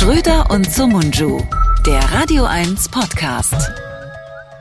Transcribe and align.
Schröder 0.00 0.50
und 0.50 0.64
Sumunju, 0.64 1.42
der 1.84 2.00
Radio 2.10 2.46
1 2.46 2.88
Podcast. 2.88 3.70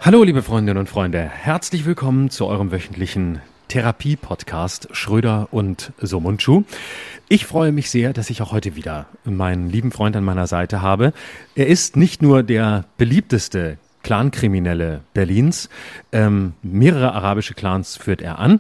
Hallo, 0.02 0.24
liebe 0.24 0.44
Freundinnen 0.44 0.78
und 0.78 0.90
Freunde. 0.90 1.22
Herzlich 1.22 1.86
willkommen 1.86 2.30
zu 2.30 2.46
eurem 2.46 2.74
wöchentlichen 2.74 3.42
Therapie-Podcast 3.70 4.90
Schröder 4.92 5.48
und 5.52 5.94
Somunchu. 5.98 6.64
Ich 7.30 7.46
freue 7.46 7.72
mich 7.72 7.90
sehr, 7.90 8.12
dass 8.12 8.30
ich 8.30 8.42
auch 8.42 8.52
heute 8.52 8.76
wieder 8.76 9.06
meinen 9.24 9.70
lieben 9.70 9.94
Freund 9.94 10.18
an 10.18 10.26
meiner 10.26 10.46
Seite 10.46 10.82
habe. 10.82 11.14
Er 11.56 11.68
ist 11.68 11.96
nicht 11.96 12.22
nur 12.22 12.44
der 12.44 12.84
beliebteste 12.98 13.78
Clankriminelle 14.04 15.06
Berlins. 15.14 15.70
Ähm, 16.12 16.52
mehrere 16.64 17.14
arabische 17.14 17.54
Clans 17.54 17.96
führt 17.96 18.22
er 18.22 18.40
an. 18.40 18.60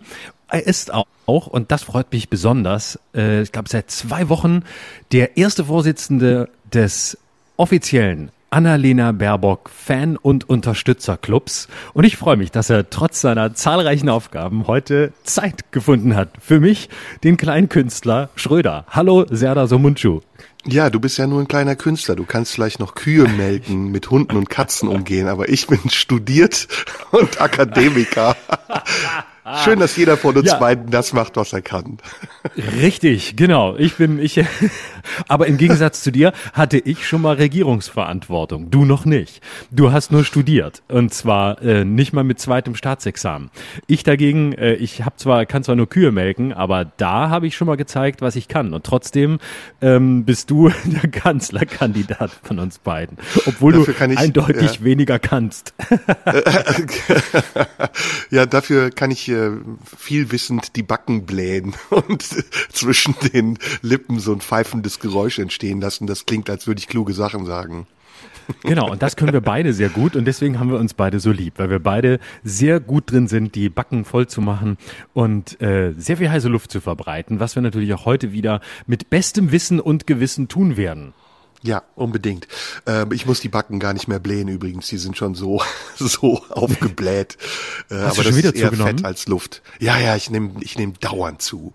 Er 0.51 0.65
ist 0.65 0.91
auch, 0.93 1.47
und 1.47 1.71
das 1.71 1.83
freut 1.83 2.11
mich 2.11 2.29
besonders, 2.29 2.99
äh, 3.13 3.43
ich 3.43 3.51
glaube 3.51 3.69
seit 3.69 3.91
zwei 3.91 4.29
Wochen 4.29 4.63
der 5.11 5.37
erste 5.37 5.65
Vorsitzende 5.65 6.49
des 6.73 7.17
offiziellen 7.55 8.31
Annalena 8.49 9.11
Baerbock 9.11 9.69
Fan- 9.69 10.17
und 10.17 10.49
Unterstützerclubs. 10.49 11.67
Und 11.93 12.03
ich 12.03 12.17
freue 12.17 12.35
mich, 12.35 12.49
dass 12.49 12.71
er 12.71 12.89
trotz 12.89 13.21
seiner 13.21 13.53
zahlreichen 13.53 14.09
Aufgaben 14.09 14.65
heute 14.65 15.13
Zeit 15.23 15.71
gefunden 15.71 16.15
hat 16.15 16.29
für 16.41 16.59
mich, 16.59 16.89
den 17.23 17.37
kleinen 17.37 17.69
Künstler 17.69 18.29
Schröder. 18.35 18.85
Hallo, 18.89 19.25
Serda 19.29 19.67
Somunchu. 19.67 20.21
Ja, 20.65 20.89
du 20.89 20.99
bist 20.99 21.17
ja 21.19 21.27
nur 21.27 21.39
ein 21.39 21.47
kleiner 21.47 21.75
Künstler. 21.75 22.15
Du 22.15 22.25
kannst 22.25 22.53
vielleicht 22.53 22.79
noch 22.79 22.95
Kühe 22.95 23.27
melken, 23.27 23.91
mit 23.91 24.09
Hunden 24.09 24.35
und 24.35 24.49
Katzen 24.49 24.89
umgehen, 24.89 25.27
aber 25.27 25.49
ich 25.49 25.67
bin 25.67 25.89
studiert 25.89 26.67
und 27.11 27.39
Akademiker. 27.39 28.35
Schön, 29.57 29.79
dass 29.79 29.95
jeder 29.95 30.17
von 30.17 30.37
uns 30.37 30.47
ja. 30.47 30.57
beiden 30.57 30.89
das 30.89 31.13
macht, 31.13 31.35
was 31.35 31.53
er 31.53 31.61
kann. 31.61 31.97
Richtig, 32.55 33.35
genau. 33.35 33.75
Ich 33.77 33.95
bin, 33.95 34.19
ich, 34.19 34.39
aber 35.27 35.47
im 35.47 35.57
Gegensatz 35.57 36.01
zu 36.01 36.11
dir 36.11 36.33
hatte 36.53 36.77
ich 36.77 37.07
schon 37.07 37.21
mal 37.21 37.35
Regierungsverantwortung. 37.35 38.71
Du 38.71 38.85
noch 38.85 39.05
nicht. 39.05 39.41
Du 39.71 39.91
hast 39.91 40.11
nur 40.11 40.23
studiert. 40.23 40.81
Und 40.87 41.13
zwar 41.13 41.61
äh, 41.61 41.85
nicht 41.85 42.13
mal 42.13 42.23
mit 42.23 42.39
zweitem 42.39 42.75
Staatsexamen. 42.75 43.49
Ich 43.87 44.03
dagegen, 44.03 44.53
äh, 44.53 44.73
ich 44.73 45.03
habe 45.03 45.15
zwar, 45.17 45.45
kann 45.45 45.63
zwar 45.63 45.75
nur 45.75 45.87
Kühe 45.87 46.11
melken, 46.11 46.53
aber 46.53 46.85
da 46.85 47.29
habe 47.29 47.47
ich 47.47 47.55
schon 47.55 47.67
mal 47.67 47.77
gezeigt, 47.77 48.21
was 48.21 48.35
ich 48.35 48.47
kann. 48.47 48.73
Und 48.73 48.85
trotzdem 48.85 49.39
ähm, 49.81 50.25
bist 50.25 50.51
du 50.51 50.71
der 50.85 51.09
Kanzlerkandidat 51.09 52.31
von 52.43 52.59
uns 52.59 52.79
beiden. 52.79 53.17
Obwohl 53.45 53.73
dafür 53.73 53.93
du 53.93 54.13
ich, 54.13 54.17
eindeutig 54.17 54.75
ja. 54.75 54.83
weniger 54.83 55.19
kannst. 55.19 55.73
ja, 58.29 58.45
dafür 58.45 58.91
kann 58.91 59.11
ich 59.11 59.29
äh, 59.29 59.51
viel 59.97 60.31
wissend 60.31 60.75
die 60.75 60.83
Backen 60.83 61.25
blähen 61.25 61.73
und 61.89 62.23
zwischen 62.71 63.15
den 63.33 63.57
Lippen 63.81 64.19
so 64.19 64.33
ein 64.33 64.41
pfeifendes 64.41 64.98
Geräusch 64.99 65.39
entstehen 65.39 65.81
lassen. 65.81 66.07
Das 66.07 66.25
klingt, 66.25 66.49
als 66.49 66.67
würde 66.67 66.79
ich 66.79 66.87
kluge 66.87 67.13
Sachen 67.13 67.45
sagen. 67.45 67.87
Genau, 68.63 68.91
und 68.91 69.01
das 69.01 69.15
können 69.15 69.33
wir 69.33 69.41
beide 69.41 69.73
sehr 69.73 69.89
gut 69.89 70.15
und 70.15 70.25
deswegen 70.25 70.59
haben 70.59 70.71
wir 70.71 70.79
uns 70.79 70.93
beide 70.93 71.19
so 71.19 71.31
lieb, 71.31 71.53
weil 71.57 71.69
wir 71.69 71.79
beide 71.79 72.19
sehr 72.43 72.79
gut 72.79 73.11
drin 73.11 73.27
sind, 73.27 73.55
die 73.55 73.69
Backen 73.69 74.05
voll 74.05 74.27
zu 74.27 74.41
machen 74.41 74.77
und 75.13 75.61
äh, 75.61 75.93
sehr 75.97 76.17
viel 76.17 76.29
heiße 76.29 76.47
Luft 76.47 76.71
zu 76.71 76.81
verbreiten, 76.81 77.39
was 77.39 77.55
wir 77.55 77.61
natürlich 77.61 77.93
auch 77.93 78.05
heute 78.05 78.31
wieder 78.31 78.61
mit 78.87 79.09
bestem 79.09 79.51
Wissen 79.51 79.79
und 79.79 80.07
Gewissen 80.07 80.47
tun 80.47 80.77
werden. 80.77 81.13
Ja, 81.61 81.83
unbedingt. 81.95 82.47
Ähm, 82.85 83.11
ich 83.11 83.25
muss 83.25 83.41
die 83.41 83.49
Backen 83.49 83.79
gar 83.79 83.93
nicht 83.93 84.07
mehr 84.07 84.19
blähen 84.19 84.47
übrigens. 84.47 84.87
Die 84.87 84.97
sind 84.97 85.17
schon 85.17 85.35
so 85.35 85.61
so 85.97 86.41
aufgebläht. 86.49 87.37
Äh, 87.89 87.95
Hast 87.95 88.17
aber 88.17 88.29
das 88.29 88.37
ist 88.37 88.45
eher 88.45 88.69
zugenommen? 88.69 88.97
Fett 88.97 89.05
als 89.05 89.27
Luft. 89.27 89.61
Ja, 89.79 89.99
ja, 89.99 90.15
ich 90.15 90.29
nehme 90.29 90.51
ich 90.61 90.77
nehm 90.77 90.93
dauernd 90.99 91.41
zu. 91.41 91.73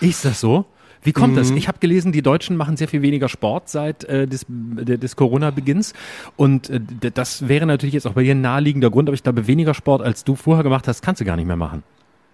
Ist 0.00 0.24
das 0.24 0.40
so? 0.40 0.64
Wie 1.02 1.12
kommt 1.12 1.34
mhm. 1.34 1.38
das? 1.38 1.50
Ich 1.50 1.68
habe 1.68 1.78
gelesen, 1.78 2.12
die 2.12 2.22
Deutschen 2.22 2.56
machen 2.56 2.76
sehr 2.76 2.88
viel 2.88 3.02
weniger 3.02 3.28
Sport 3.28 3.68
seit 3.68 4.04
äh, 4.04 4.26
des, 4.26 4.46
des 4.48 5.16
Corona-Beginns. 5.16 5.94
Und 6.36 6.70
äh, 6.70 6.80
das 7.12 7.48
wäre 7.48 7.66
natürlich 7.66 7.94
jetzt 7.94 8.06
auch 8.06 8.12
bei 8.12 8.22
dir 8.22 8.34
ein 8.34 8.40
naheliegender 8.40 8.90
Grund, 8.90 9.08
aber 9.08 9.14
ich 9.14 9.22
glaube, 9.22 9.46
weniger 9.46 9.74
Sport, 9.74 10.02
als 10.02 10.24
du 10.24 10.34
vorher 10.36 10.64
gemacht 10.64 10.88
hast, 10.88 11.02
kannst 11.02 11.20
du 11.20 11.24
gar 11.24 11.36
nicht 11.36 11.46
mehr 11.46 11.56
machen. 11.56 11.82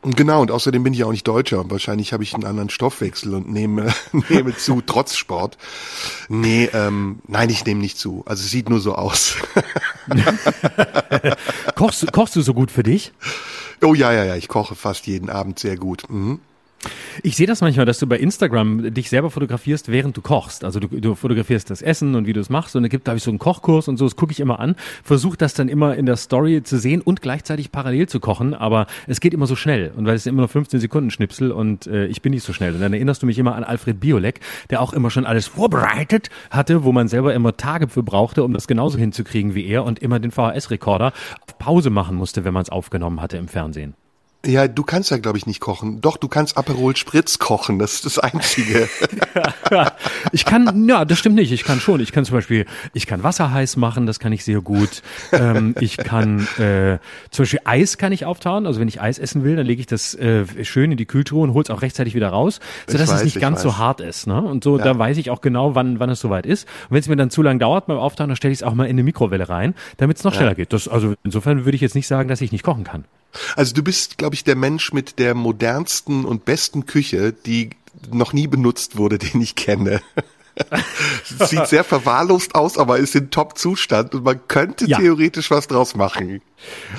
Genau, 0.03 0.41
und 0.41 0.53
außerdem 0.53 0.85
bin 0.85 0.93
ich 0.93 1.03
auch 1.03 1.11
nicht 1.11 1.27
Deutscher 1.27 1.69
wahrscheinlich 1.69 2.13
habe 2.13 2.23
ich 2.23 2.35
einen 2.35 2.45
anderen 2.45 2.71
Stoffwechsel 2.71 3.35
und 3.35 3.51
nehme, 3.51 3.93
nehme 4.29 4.57
zu, 4.57 4.81
trotz 4.81 5.17
Sport. 5.17 5.59
Nee, 6.29 6.71
ähm, 6.73 7.21
nein, 7.27 7.51
ich 7.51 7.65
nehme 7.65 7.81
nicht 7.81 7.99
zu. 7.99 8.23
Also 8.27 8.45
es 8.45 8.51
sieht 8.51 8.69
nur 8.69 8.79
so 8.79 8.95
aus. 8.95 9.37
kochst, 11.75 12.13
kochst 12.13 12.37
du 12.37 12.43
so 12.43 12.55
gut 12.55 12.71
für 12.71 12.85
dich? 12.85 13.13
Oh 13.83 13.95
ja, 13.95 14.13
ja, 14.13 14.25
ja, 14.25 14.37
ich 14.37 14.49
koche 14.49 14.77
fast 14.77 15.07
jeden 15.09 15.29
Abend 15.29 15.59
sehr 15.59 15.77
gut. 15.77 16.05
Mhm. 16.09 16.41
Ich 17.23 17.37
sehe 17.37 17.47
das 17.47 17.61
manchmal, 17.61 17.87
dass 17.87 17.99
du 17.99 18.07
bei 18.07 18.19
Instagram 18.19 18.93
dich 18.95 19.09
selber 19.09 19.31
fotografierst, 19.31 19.91
während 19.91 20.17
du 20.17 20.21
kochst. 20.21 20.65
Also 20.65 20.81
du, 20.81 20.89
du 20.89 21.15
fotografierst 21.15 21.71
das 21.71 21.83
Essen 21.83 22.15
und 22.15 22.27
wie 22.27 22.33
du 22.33 22.41
es 22.41 22.51
machst 22.51 22.77
und 22.77 22.85
es 22.85 22.91
gibt, 22.91 23.07
da 23.07 23.13
habe 23.13 23.19
ich 23.19 23.25
so 23.25 23.31
einen 23.31 23.39
Kochkurs 23.39 23.89
und 23.89 23.97
so, 23.97 24.05
das 24.05 24.17
gucke 24.17 24.33
ich 24.33 24.41
immer 24.41 24.61
an, 24.61 24.77
versuche 25.03 25.37
das 25.37 25.55
dann 25.55 25.69
immer 25.69 25.97
in 25.97 26.07
der 26.07 26.17
Story 26.17 26.63
zu 26.63 26.79
sehen 26.79 27.01
und 27.01 27.23
gleichzeitig 27.23 27.73
parallel 27.73 28.09
zu 28.09 28.21
kochen, 28.21 28.55
aber 28.55 28.87
es 29.07 29.21
geht 29.21 29.35
immer 29.35 29.47
so 29.47 29.57
schnell 29.57 29.93
und 29.97 30.07
weil 30.07 30.15
es 30.15 30.27
immer 30.27 30.43
nur 30.43 30.49
15 30.49 30.81
Sekunden 30.81 31.11
Schnipsel 31.11 31.51
und 31.51 31.87
äh, 31.87 32.07
ich 32.07 32.23
bin 32.23 32.33
nicht 32.33 32.45
so 32.45 32.53
schnell. 32.53 32.75
Und 32.75 32.81
dann 32.81 32.93
erinnerst 32.93 33.23
du 33.23 33.27
mich 33.27 33.39
immer 33.39 33.55
an 33.55 33.65
Alfred 33.65 33.99
Biolek, 33.99 34.41
der 34.71 34.81
auch 34.81 34.93
immer 34.93 35.11
schon 35.11 35.27
alles 35.27 35.47
vorbereitet 35.47 36.29
hatte, 36.51 36.85
wo 36.85 36.93
man 36.93 37.09
selber 37.09 37.35
immer 37.35 37.57
Tage 37.57 37.89
für 37.89 38.03
brauchte, 38.03 38.45
um 38.45 38.53
das 38.53 38.69
genauso 38.69 38.99
hinzukriegen 38.99 39.55
wie 39.55 39.67
er 39.67 39.85
und 39.85 39.99
immer 40.01 40.21
den 40.21 40.31
VHS-Rekorder 40.31 41.13
auf 41.41 41.59
Pause 41.59 41.91
machen 41.91 42.17
musste, 42.17 42.45
wenn 42.45 42.55
man 42.55 42.63
es 42.63 42.71
aufgenommen 42.71 43.21
hatte 43.21 43.37
im 43.37 43.49
Fernsehen. 43.49 43.95
Ja, 44.47 44.69
du 44.69 44.85
kannst 44.85 45.11
ja, 45.11 45.19
glaube 45.19 45.39
ich, 45.39 45.47
nicht 45.47 45.61
kochen. 45.61 46.01
Doch, 46.01 46.17
du 46.17 46.29
kannst 46.29 46.57
Aperol 46.57 46.97
Spritz 46.97 47.39
kochen. 47.39 47.79
Das 47.79 47.95
ist 47.95 48.07
das 48.07 48.19
Einzige. 48.19 48.89
ich 50.33 50.45
kann, 50.45 50.89
ja, 50.89 51.05
das 51.05 51.19
stimmt 51.19 51.35
nicht. 51.35 51.53
Ich 51.53 51.65
kann 51.65 51.81
schon. 51.81 52.01
Ich 52.01 52.13
kann 52.13 52.25
zum 52.25 52.37
Beispiel, 52.37 52.67
ich 52.93 53.07
kann 53.07 53.23
Wasser 53.23 53.53
heiß 53.53 53.77
machen. 53.77 54.07
Das 54.07 54.21
kann 54.21 54.33
ich 54.33 54.45
sehr 54.45 54.61
gut. 54.61 55.03
Ähm, 55.33 55.75
ich 55.81 55.97
kann, 55.97 56.47
äh, 56.59 56.99
zum 57.31 57.43
Beispiel 57.43 57.61
Eis 57.65 57.99
kann 57.99 58.13
ich 58.13 58.25
auftauen. 58.25 58.67
Also 58.67 58.81
wenn 58.81 58.89
ich 58.89 59.01
Eis 59.01 59.19
essen 59.19 59.43
will, 59.43 59.57
dann 59.57 59.67
lege 59.67 59.81
ich 59.81 59.87
das 59.87 60.15
äh, 60.15 60.45
schön 60.65 60.93
in 60.93 60.97
die 60.97 61.07
Kühltruhe 61.07 61.43
und 61.43 61.55
hol's 61.55 61.71
auch 61.71 61.83
rechtzeitig 61.83 62.15
wieder 62.15 62.29
raus, 62.29 62.61
sodass 62.87 63.11
weiß, 63.11 63.19
es 63.19 63.25
nicht 63.25 63.41
ganz 63.41 63.57
weiß. 63.57 63.63
so 63.63 63.79
hart 63.79 64.01
ist. 64.01 64.27
Ne? 64.27 64.41
Und 64.41 64.63
so, 64.63 64.79
ja. 64.79 64.85
da 64.85 64.99
weiß 64.99 65.17
ich 65.17 65.31
auch 65.31 65.41
genau, 65.41 65.75
wann, 65.75 65.99
wann 65.99 66.11
es 66.11 66.21
soweit 66.21 66.47
ist. 66.47 66.65
Und 66.89 66.95
wenn 66.95 67.01
es 67.01 67.09
mir 67.09 67.17
dann 67.17 67.31
zu 67.31 67.43
lang 67.43 67.59
dauert 67.59 67.87
beim 67.87 67.99
Auftauen, 67.99 68.29
dann 68.29 68.37
stelle 68.37 68.53
ich 68.53 68.61
es 68.61 68.63
auch 68.63 68.75
mal 68.75 68.85
in 68.85 68.91
eine 68.91 69.03
Mikrowelle 69.03 69.49
rein, 69.49 69.75
damit 69.97 70.19
es 70.19 70.25
noch 70.25 70.35
schneller 70.35 70.51
ja. 70.51 70.55
geht. 70.55 70.73
Das, 70.73 70.89
also 70.89 71.15
insofern 71.25 71.65
würde 71.65 71.75
ich 71.75 71.83
jetzt 71.83 71.95
nicht 71.95 72.07
sagen, 72.07 72.29
dass 72.29 72.41
ich 72.41 72.53
nicht 72.53 72.63
kochen 72.63 72.85
kann. 72.85 73.05
Also 73.55 73.75
du 73.75 73.83
bist, 73.83 74.19
glaube 74.19 74.35
ich, 74.35 74.45
der 74.45 74.57
Mensch 74.57 74.93
mit 74.93 75.19
der 75.19 75.35
modernsten 75.35 76.25
und 76.25 76.45
besten 76.45 76.87
Küche, 76.87 77.33
die 77.33 77.71
noch 78.11 78.33
nie 78.33 78.47
benutzt 78.47 78.97
wurde, 78.97 79.19
den 79.19 79.41
ich 79.41 79.55
kenne. 79.55 80.01
Sieht 81.25 81.67
sehr 81.67 81.85
verwahrlost 81.85 82.55
aus, 82.55 82.79
aber 82.79 82.97
ist 82.99 83.15
in 83.15 83.31
Top-Zustand 83.31 84.15
und 84.15 84.25
man 84.25 84.41
könnte 84.49 84.87
ja. 84.87 84.99
theoretisch 84.99 85.51
was 85.51 85.69
draus 85.69 85.95
machen. 85.95 86.41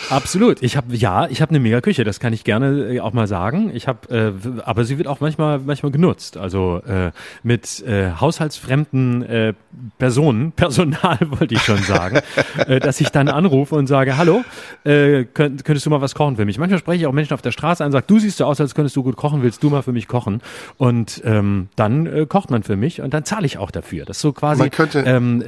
Absolut. 0.10 0.62
Ich 0.62 0.78
habe 0.78 0.96
ja, 0.96 1.28
ich 1.28 1.42
habe 1.42 1.50
eine 1.50 1.60
mega 1.60 1.82
Küche, 1.82 2.04
das 2.04 2.20
kann 2.20 2.34
ich 2.34 2.44
gerne 2.44 2.96
äh, 2.96 3.00
auch 3.00 3.14
mal 3.14 3.28
sagen. 3.28 3.72
Ich 3.74 3.88
habe, 3.88 4.34
äh, 4.46 4.62
aber 4.64 4.84
sie 4.84 4.98
wird 4.98 5.08
auch 5.08 5.20
manchmal 5.20 5.60
manchmal 5.60 5.92
genutzt. 5.92 6.38
Also 6.38 6.82
äh, 6.88 7.12
mit 7.44 7.84
äh, 7.86 8.12
haushaltsfremden 8.12 9.24
äh, 9.24 9.54
Personen, 9.98 10.52
Personal 10.56 11.18
wollte 11.22 11.56
ich 11.56 11.62
schon 11.62 11.82
sagen, 11.84 12.20
äh, 12.68 12.80
dass 12.80 13.02
ich 13.02 13.10
dann 13.10 13.30
anrufe 13.30 13.76
und 13.76 13.88
sage, 13.88 14.18
hallo, 14.18 14.44
äh, 14.84 15.26
könnt, 15.26 15.66
könntest 15.66 15.86
du 15.86 15.90
mal 15.90 16.02
was 16.02 16.16
kochen 16.16 16.36
für 16.36 16.46
mich? 16.46 16.58
Manchmal 16.58 16.80
spreche 16.80 17.02
ich 17.02 17.08
auch 17.08 17.14
Menschen 17.14 17.34
auf 17.34 17.42
der 17.42 17.52
Straße 17.52 17.84
an, 17.84 17.88
und 17.88 17.94
sage, 17.94 18.06
du 18.08 18.20
siehst 18.20 18.38
so 18.38 18.46
aus, 18.46 18.62
als 18.62 18.76
könntest 18.76 18.96
du 18.96 19.04
gut 19.04 19.16
kochen, 19.16 19.44
willst 19.44 19.64
du 19.64 19.70
mal 19.70 19.82
für 19.82 19.94
mich 19.94 20.08
kochen? 20.08 20.42
Und 20.78 21.22
ähm, 21.26 21.70
dann 21.76 22.06
äh, 22.06 22.26
kocht 22.28 22.52
man 22.52 22.64
für 22.64 22.76
mich 22.76 23.02
und 23.02 23.14
dann 23.14 23.26
zahle 23.26 23.46
ich 23.46 23.58
auch 23.58 23.72
dafür. 23.72 24.06
Das 24.06 24.18
ist 24.18 24.22
so 24.22 24.34
quasi 24.34 24.70
könnte 24.70 25.00
ähm, 25.00 25.44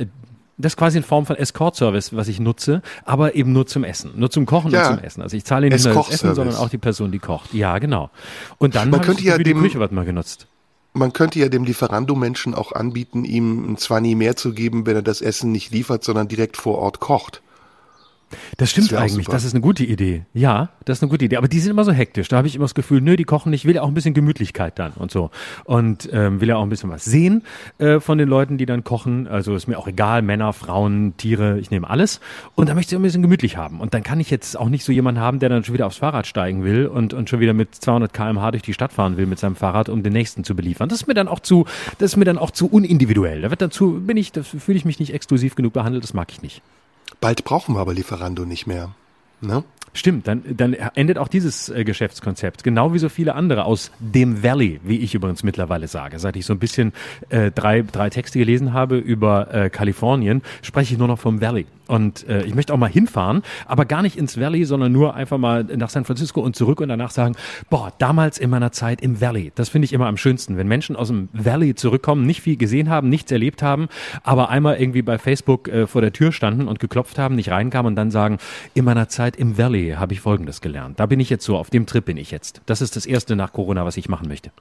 das 0.59 0.73
ist 0.73 0.77
quasi 0.77 0.97
in 0.97 1.03
Form 1.03 1.25
von 1.25 1.37
Escort-Service, 1.37 2.15
was 2.15 2.27
ich 2.27 2.39
nutze, 2.39 2.81
aber 3.05 3.33
eben 3.33 3.53
nur 3.53 3.65
zum 3.65 3.85
Essen, 3.85 4.11
nur 4.15 4.29
zum 4.29 4.45
Kochen 4.45 4.71
ja. 4.71 4.89
und 4.89 4.95
zum 4.97 5.03
Essen. 5.03 5.21
Also 5.21 5.37
ich 5.37 5.45
zahle 5.45 5.69
nicht 5.69 5.85
nur 5.85 5.93
das 5.95 6.09
Essen, 6.09 6.35
sondern 6.35 6.57
auch 6.57 6.69
die 6.69 6.77
Person, 6.77 7.11
die 7.11 7.19
kocht. 7.19 7.53
Ja, 7.53 7.79
genau. 7.79 8.09
Und 8.57 8.75
dann 8.75 8.89
man 8.89 9.01
könnte 9.01 9.23
ja 9.23 9.37
die 9.37 9.45
dem, 9.45 9.61
Küche 9.61 9.79
mal 9.79 10.05
genutzt. 10.05 10.47
Man 10.93 11.13
könnte 11.13 11.39
ja 11.39 11.47
dem 11.47 11.63
Lieferando-Menschen 11.63 12.53
auch 12.53 12.73
anbieten, 12.73 13.23
ihm 13.23 13.77
zwar 13.77 14.01
nie 14.01 14.15
mehr 14.15 14.35
zu 14.35 14.53
geben, 14.53 14.85
wenn 14.85 14.97
er 14.97 15.01
das 15.01 15.21
Essen 15.21 15.53
nicht 15.53 15.71
liefert, 15.71 16.03
sondern 16.03 16.27
direkt 16.27 16.57
vor 16.57 16.77
Ort 16.77 16.99
kocht. 16.99 17.41
Das 18.57 18.71
stimmt 18.71 18.91
das 18.91 18.99
eigentlich, 18.99 19.27
das 19.27 19.43
ist 19.43 19.53
eine 19.53 19.61
gute 19.61 19.83
Idee. 19.83 20.23
Ja, 20.33 20.69
das 20.85 20.99
ist 20.99 21.03
eine 21.03 21.09
gute 21.09 21.25
Idee. 21.25 21.37
Aber 21.37 21.47
die 21.47 21.59
sind 21.59 21.71
immer 21.71 21.85
so 21.85 21.91
hektisch. 21.91 22.27
Da 22.27 22.37
habe 22.37 22.47
ich 22.47 22.55
immer 22.55 22.65
das 22.65 22.75
Gefühl, 22.75 23.01
nö, 23.01 23.15
die 23.15 23.23
kochen 23.23 23.49
nicht, 23.49 23.65
will 23.65 23.75
ja 23.75 23.81
auch 23.81 23.87
ein 23.87 23.93
bisschen 23.93 24.13
Gemütlichkeit 24.13 24.77
dann 24.77 24.93
und 24.93 25.11
so. 25.11 25.31
Und 25.65 26.09
ähm, 26.11 26.41
will 26.41 26.49
ja 26.49 26.57
auch 26.57 26.63
ein 26.63 26.69
bisschen 26.69 26.89
was 26.89 27.05
sehen 27.05 27.43
äh, 27.77 27.99
von 27.99 28.17
den 28.17 28.29
Leuten, 28.29 28.57
die 28.57 28.65
dann 28.65 28.83
kochen. 28.83 29.27
Also 29.27 29.55
ist 29.55 29.67
mir 29.67 29.77
auch 29.77 29.87
egal, 29.87 30.21
Männer, 30.21 30.53
Frauen, 30.53 31.15
Tiere, 31.17 31.59
ich 31.59 31.71
nehme 31.71 31.89
alles. 31.89 32.19
Und 32.55 32.69
da 32.69 32.75
möchte 32.75 32.95
ich 32.95 32.99
ein 32.99 33.03
bisschen 33.03 33.21
gemütlich 33.21 33.57
haben. 33.57 33.79
Und 33.79 33.93
dann 33.93 34.03
kann 34.03 34.19
ich 34.19 34.29
jetzt 34.29 34.57
auch 34.57 34.69
nicht 34.69 34.83
so 34.83 34.91
jemanden 34.91 35.21
haben, 35.21 35.39
der 35.39 35.49
dann 35.49 35.63
schon 35.63 35.73
wieder 35.73 35.87
aufs 35.87 35.97
Fahrrad 35.97 36.27
steigen 36.27 36.63
will 36.63 36.87
und, 36.87 37.13
und 37.13 37.29
schon 37.29 37.39
wieder 37.39 37.53
mit 37.53 37.75
200 37.75 38.13
kmh 38.13 38.51
durch 38.51 38.63
die 38.63 38.73
Stadt 38.73 38.93
fahren 38.93 39.17
will 39.17 39.25
mit 39.25 39.39
seinem 39.39 39.55
Fahrrad, 39.55 39.89
um 39.89 40.03
den 40.03 40.13
nächsten 40.13 40.43
zu 40.43 40.55
beliefern. 40.55 40.89
Das 40.89 41.01
ist 41.01 41.07
mir 41.07 41.13
dann 41.13 41.27
auch 41.27 41.39
zu, 41.39 41.65
das 41.97 42.11
ist 42.11 42.17
mir 42.17 42.25
dann 42.25 42.37
auch 42.37 42.51
zu 42.51 42.67
unindividuell. 42.67 43.41
Da 43.41 43.49
wird 43.49 43.61
dazu, 43.61 43.99
bin 43.99 44.17
ich, 44.17 44.31
da 44.31 44.43
fühle 44.43 44.77
ich 44.77 44.85
mich 44.85 44.99
nicht 44.99 45.13
exklusiv 45.13 45.55
genug 45.55 45.73
behandelt, 45.73 46.03
das 46.03 46.13
mag 46.13 46.31
ich 46.31 46.41
nicht. 46.41 46.61
Bald 47.21 47.43
brauchen 47.43 47.75
wir 47.75 47.79
aber 47.79 47.93
Lieferando 47.93 48.45
nicht 48.45 48.67
mehr. 48.67 48.95
Ne? 49.41 49.63
Stimmt, 49.93 50.27
dann, 50.27 50.43
dann 50.55 50.73
endet 50.73 51.17
auch 51.17 51.27
dieses 51.27 51.69
äh, 51.69 51.83
Geschäftskonzept, 51.83 52.63
genau 52.63 52.93
wie 52.93 52.99
so 52.99 53.09
viele 53.09 53.33
andere 53.35 53.65
aus 53.65 53.91
dem 53.99 54.43
Valley, 54.43 54.79
wie 54.83 54.99
ich 54.99 55.15
übrigens 55.15 55.43
mittlerweile 55.43 55.87
sage. 55.87 56.19
Seit 56.19 56.35
ich 56.35 56.45
so 56.45 56.53
ein 56.53 56.59
bisschen 56.59 56.93
äh, 57.29 57.51
drei, 57.51 57.81
drei 57.81 58.09
Texte 58.09 58.37
gelesen 58.37 58.73
habe 58.73 58.97
über 58.97 59.53
äh, 59.53 59.69
Kalifornien, 59.69 60.43
spreche 60.61 60.93
ich 60.93 60.99
nur 60.99 61.07
noch 61.07 61.19
vom 61.19 61.41
Valley. 61.41 61.65
Und 61.89 62.27
äh, 62.29 62.43
ich 62.43 62.53
möchte 62.53 62.71
auch 62.71 62.77
mal 62.77 62.89
hinfahren, 62.89 63.41
aber 63.65 63.85
gar 63.85 64.03
nicht 64.03 64.15
ins 64.15 64.39
Valley, 64.39 64.63
sondern 64.65 64.91
nur 64.91 65.15
einfach 65.15 65.39
mal 65.39 65.63
nach 65.63 65.89
San 65.89 66.05
Francisco 66.05 66.39
und 66.39 66.55
zurück 66.55 66.81
und 66.81 66.89
danach 66.89 67.09
sagen, 67.09 67.35
boah, 67.71 67.91
damals 67.97 68.37
in 68.37 68.51
meiner 68.51 68.71
Zeit 68.71 69.01
im 69.01 69.19
Valley. 69.19 69.51
Das 69.55 69.69
finde 69.69 69.85
ich 69.85 69.93
immer 69.93 70.05
am 70.05 70.15
schönsten, 70.15 70.55
wenn 70.55 70.67
Menschen 70.67 70.95
aus 70.95 71.07
dem 71.07 71.29
Valley 71.33 71.73
zurückkommen, 71.73 72.27
nicht 72.27 72.41
viel 72.41 72.57
gesehen 72.57 72.89
haben, 72.89 73.09
nichts 73.09 73.31
erlebt 73.31 73.63
haben, 73.63 73.87
aber 74.21 74.49
einmal 74.49 74.79
irgendwie 74.79 75.01
bei 75.01 75.17
Facebook 75.17 75.67
äh, 75.67 75.87
vor 75.87 76.01
der 76.01 76.13
Tür 76.13 76.31
standen 76.31 76.67
und 76.67 76.79
geklopft 76.79 77.17
haben, 77.17 77.35
nicht 77.35 77.49
reinkamen 77.49 77.93
und 77.93 77.95
dann 77.95 78.11
sagen, 78.11 78.37
in 78.75 78.85
meiner 78.85 79.09
Zeit 79.09 79.35
im 79.35 79.57
Valley 79.57 79.95
habe 79.97 80.13
ich 80.13 80.21
Folgendes 80.21 80.61
gelernt. 80.61 80.99
Da 80.99 81.07
bin 81.07 81.19
ich 81.19 81.31
jetzt 81.31 81.43
so, 81.43 81.57
auf 81.57 81.71
dem 81.71 81.87
Trip 81.87 82.05
bin 82.05 82.17
ich 82.17 82.29
jetzt. 82.29 82.61
Das 82.67 82.81
ist 82.81 82.97
das 82.97 83.07
erste 83.07 83.35
nach 83.35 83.51
Corona, 83.51 83.83
was 83.83 83.97
ich 83.97 84.09
machen 84.09 84.27
möchte. 84.27 84.51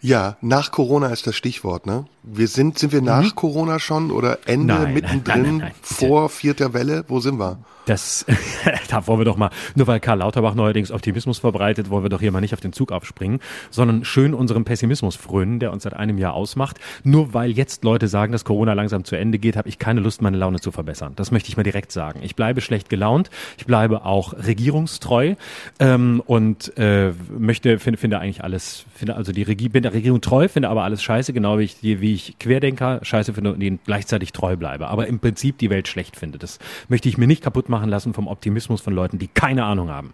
Ja, 0.00 0.36
nach 0.40 0.70
Corona 0.72 1.08
ist 1.08 1.26
das 1.26 1.36
Stichwort, 1.36 1.86
ne? 1.86 2.06
Wir 2.22 2.48
sind, 2.48 2.78
sind 2.78 2.92
wir 2.92 3.02
nach 3.02 3.22
mhm. 3.22 3.34
Corona 3.34 3.78
schon 3.78 4.10
oder 4.10 4.38
Ende, 4.46 4.74
nein, 4.74 4.94
mittendrin, 4.94 5.42
nein, 5.42 5.56
nein, 5.58 5.74
vor 5.82 6.28
vierter 6.30 6.72
Welle? 6.72 7.04
Wo 7.08 7.20
sind 7.20 7.38
wir? 7.38 7.58
Das, 7.90 8.24
da 8.88 9.08
wollen 9.08 9.18
wir 9.18 9.24
doch 9.24 9.36
mal, 9.36 9.50
nur 9.74 9.88
weil 9.88 9.98
Karl 9.98 10.18
Lauterbach 10.18 10.54
neuerdings 10.54 10.92
Optimismus 10.92 11.40
verbreitet, 11.40 11.90
wollen 11.90 12.04
wir 12.04 12.08
doch 12.08 12.20
hier 12.20 12.30
mal 12.30 12.40
nicht 12.40 12.54
auf 12.54 12.60
den 12.60 12.72
Zug 12.72 12.92
aufspringen, 12.92 13.40
sondern 13.68 14.04
schön 14.04 14.32
unserem 14.32 14.64
Pessimismus 14.64 15.16
frönen, 15.16 15.58
der 15.58 15.72
uns 15.72 15.82
seit 15.82 15.94
einem 15.94 16.16
Jahr 16.16 16.34
ausmacht. 16.34 16.78
Nur 17.02 17.34
weil 17.34 17.50
jetzt 17.50 17.82
Leute 17.82 18.06
sagen, 18.06 18.30
dass 18.30 18.44
Corona 18.44 18.74
langsam 18.74 19.02
zu 19.02 19.16
Ende 19.16 19.40
geht, 19.40 19.56
habe 19.56 19.68
ich 19.68 19.80
keine 19.80 19.98
Lust, 19.98 20.22
meine 20.22 20.36
Laune 20.36 20.60
zu 20.60 20.70
verbessern. 20.70 21.14
Das 21.16 21.32
möchte 21.32 21.48
ich 21.48 21.56
mal 21.56 21.64
direkt 21.64 21.90
sagen. 21.90 22.20
Ich 22.22 22.36
bleibe 22.36 22.60
schlecht 22.60 22.90
gelaunt, 22.90 23.28
ich 23.58 23.66
bleibe 23.66 24.04
auch 24.04 24.34
regierungstreu 24.34 25.34
ähm, 25.80 26.22
und 26.24 26.72
äh, 26.78 27.10
möchte, 27.36 27.80
finde, 27.80 27.98
finde 27.98 28.20
eigentlich 28.20 28.44
alles, 28.44 28.84
finde 28.94 29.16
also 29.16 29.32
die 29.32 29.42
Regie, 29.42 29.68
bin 29.68 29.82
der 29.82 29.94
Regierung 29.94 30.20
treu, 30.20 30.46
finde 30.46 30.68
aber 30.68 30.84
alles 30.84 31.02
scheiße, 31.02 31.32
genau 31.32 31.58
wie 31.58 31.64
ich, 31.64 31.82
wie 31.82 32.14
ich 32.14 32.38
Querdenker 32.38 33.00
scheiße 33.02 33.34
finde 33.34 33.52
und 33.52 33.60
ihnen 33.60 33.80
gleichzeitig 33.84 34.30
treu 34.30 34.54
bleibe. 34.54 34.86
Aber 34.86 35.08
im 35.08 35.18
Prinzip 35.18 35.58
die 35.58 35.70
Welt 35.70 35.88
schlecht 35.88 36.16
finde. 36.16 36.38
Das 36.38 36.60
möchte 36.88 37.08
ich 37.08 37.18
mir 37.18 37.26
nicht 37.26 37.42
kaputt 37.42 37.68
machen 37.68 37.79
lassen 37.88 38.14
vom 38.14 38.28
Optimismus 38.28 38.80
von 38.80 38.94
Leuten, 38.94 39.18
die 39.18 39.28
keine 39.28 39.64
Ahnung 39.64 39.90
haben. 39.90 40.12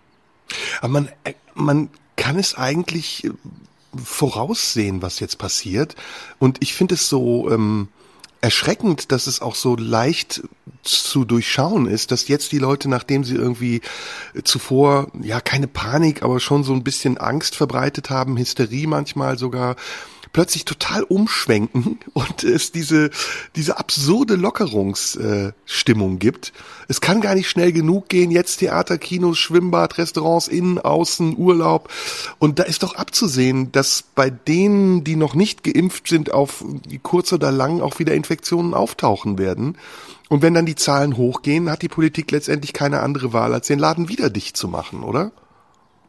Aber 0.81 0.89
man, 0.89 1.09
äh, 1.25 1.35
man 1.55 1.91
kann 2.17 2.39
es 2.39 2.55
eigentlich 2.55 3.25
äh, 3.25 3.31
voraussehen, 4.03 5.03
was 5.03 5.21
jetzt 5.21 5.39
passiert. 5.39 5.97
Und 6.39 6.63
ich 6.63 6.75
finde 6.75 6.95
es 6.95 7.09
so 7.09 7.51
ähm, 7.51 7.89
erschreckend, 8.41 9.11
dass 9.13 9.27
es 9.27 9.41
auch 9.41 9.55
so 9.55 9.77
leicht 9.77 10.43
zu 10.83 11.25
durchschauen 11.25 11.87
ist, 11.87 12.13
dass 12.13 12.29
jetzt 12.29 12.53
die 12.53 12.59
Leute, 12.59 12.89
nachdem 12.89 13.25
sie 13.25 13.35
irgendwie 13.35 13.81
zuvor, 14.45 15.11
ja, 15.21 15.41
keine 15.41 15.67
Panik, 15.67 16.23
aber 16.23 16.39
schon 16.39 16.63
so 16.63 16.73
ein 16.73 16.85
bisschen 16.85 17.19
Angst 17.19 17.57
verbreitet 17.57 18.11
haben, 18.11 18.37
Hysterie 18.37 18.87
manchmal 18.87 19.37
sogar, 19.39 19.77
plötzlich 20.37 20.67
total 20.67 21.03
umschwenken 21.03 21.99
und 22.13 22.45
es 22.45 22.71
diese, 22.71 23.09
diese 23.57 23.79
absurde 23.79 24.35
Lockerungsstimmung 24.35 26.15
äh, 26.15 26.19
gibt. 26.19 26.53
Es 26.89 27.01
kann 27.01 27.23
gar 27.23 27.35
nicht 27.35 27.49
schnell 27.49 27.73
genug 27.73 28.11
gehen. 28.11 28.31
Jetzt 28.31 28.59
Theater, 28.59 28.99
Kinos, 28.99 29.39
Schwimmbad, 29.39 29.97
Restaurants, 29.97 30.47
innen, 30.47 30.79
außen, 30.79 31.39
Urlaub. 31.39 31.89
Und 32.39 32.59
da 32.59 32.65
ist 32.65 32.83
doch 32.83 32.97
abzusehen, 32.97 33.73
dass 33.73 34.05
bei 34.15 34.29
denen, 34.29 35.05
die 35.05 35.17
noch 35.17 35.35
nicht 35.35 35.65
geimpft 35.65 36.07
sind, 36.07 36.35
auf 36.35 36.63
kurz 37.03 37.33
oder 37.33 37.51
lang 37.51 37.81
auch 37.81 37.99
wieder 37.99 38.13
Infektionen 38.13 38.75
auftauchen 38.75 39.39
werden. 39.39 39.79
Und 40.29 40.43
wenn 40.43 40.53
dann 40.53 40.67
die 40.67 40.75
Zahlen 40.75 41.17
hochgehen, 41.17 41.71
hat 41.71 41.81
die 41.81 41.89
Politik 41.89 42.31
letztendlich 42.31 42.75
keine 42.75 43.01
andere 43.01 43.33
Wahl, 43.33 43.55
als 43.55 43.69
den 43.69 43.79
Laden 43.79 44.11
wieder 44.11 44.29
dicht 44.29 44.59
zu 44.59 44.69
machen, 44.69 45.03
oder? 45.03 45.33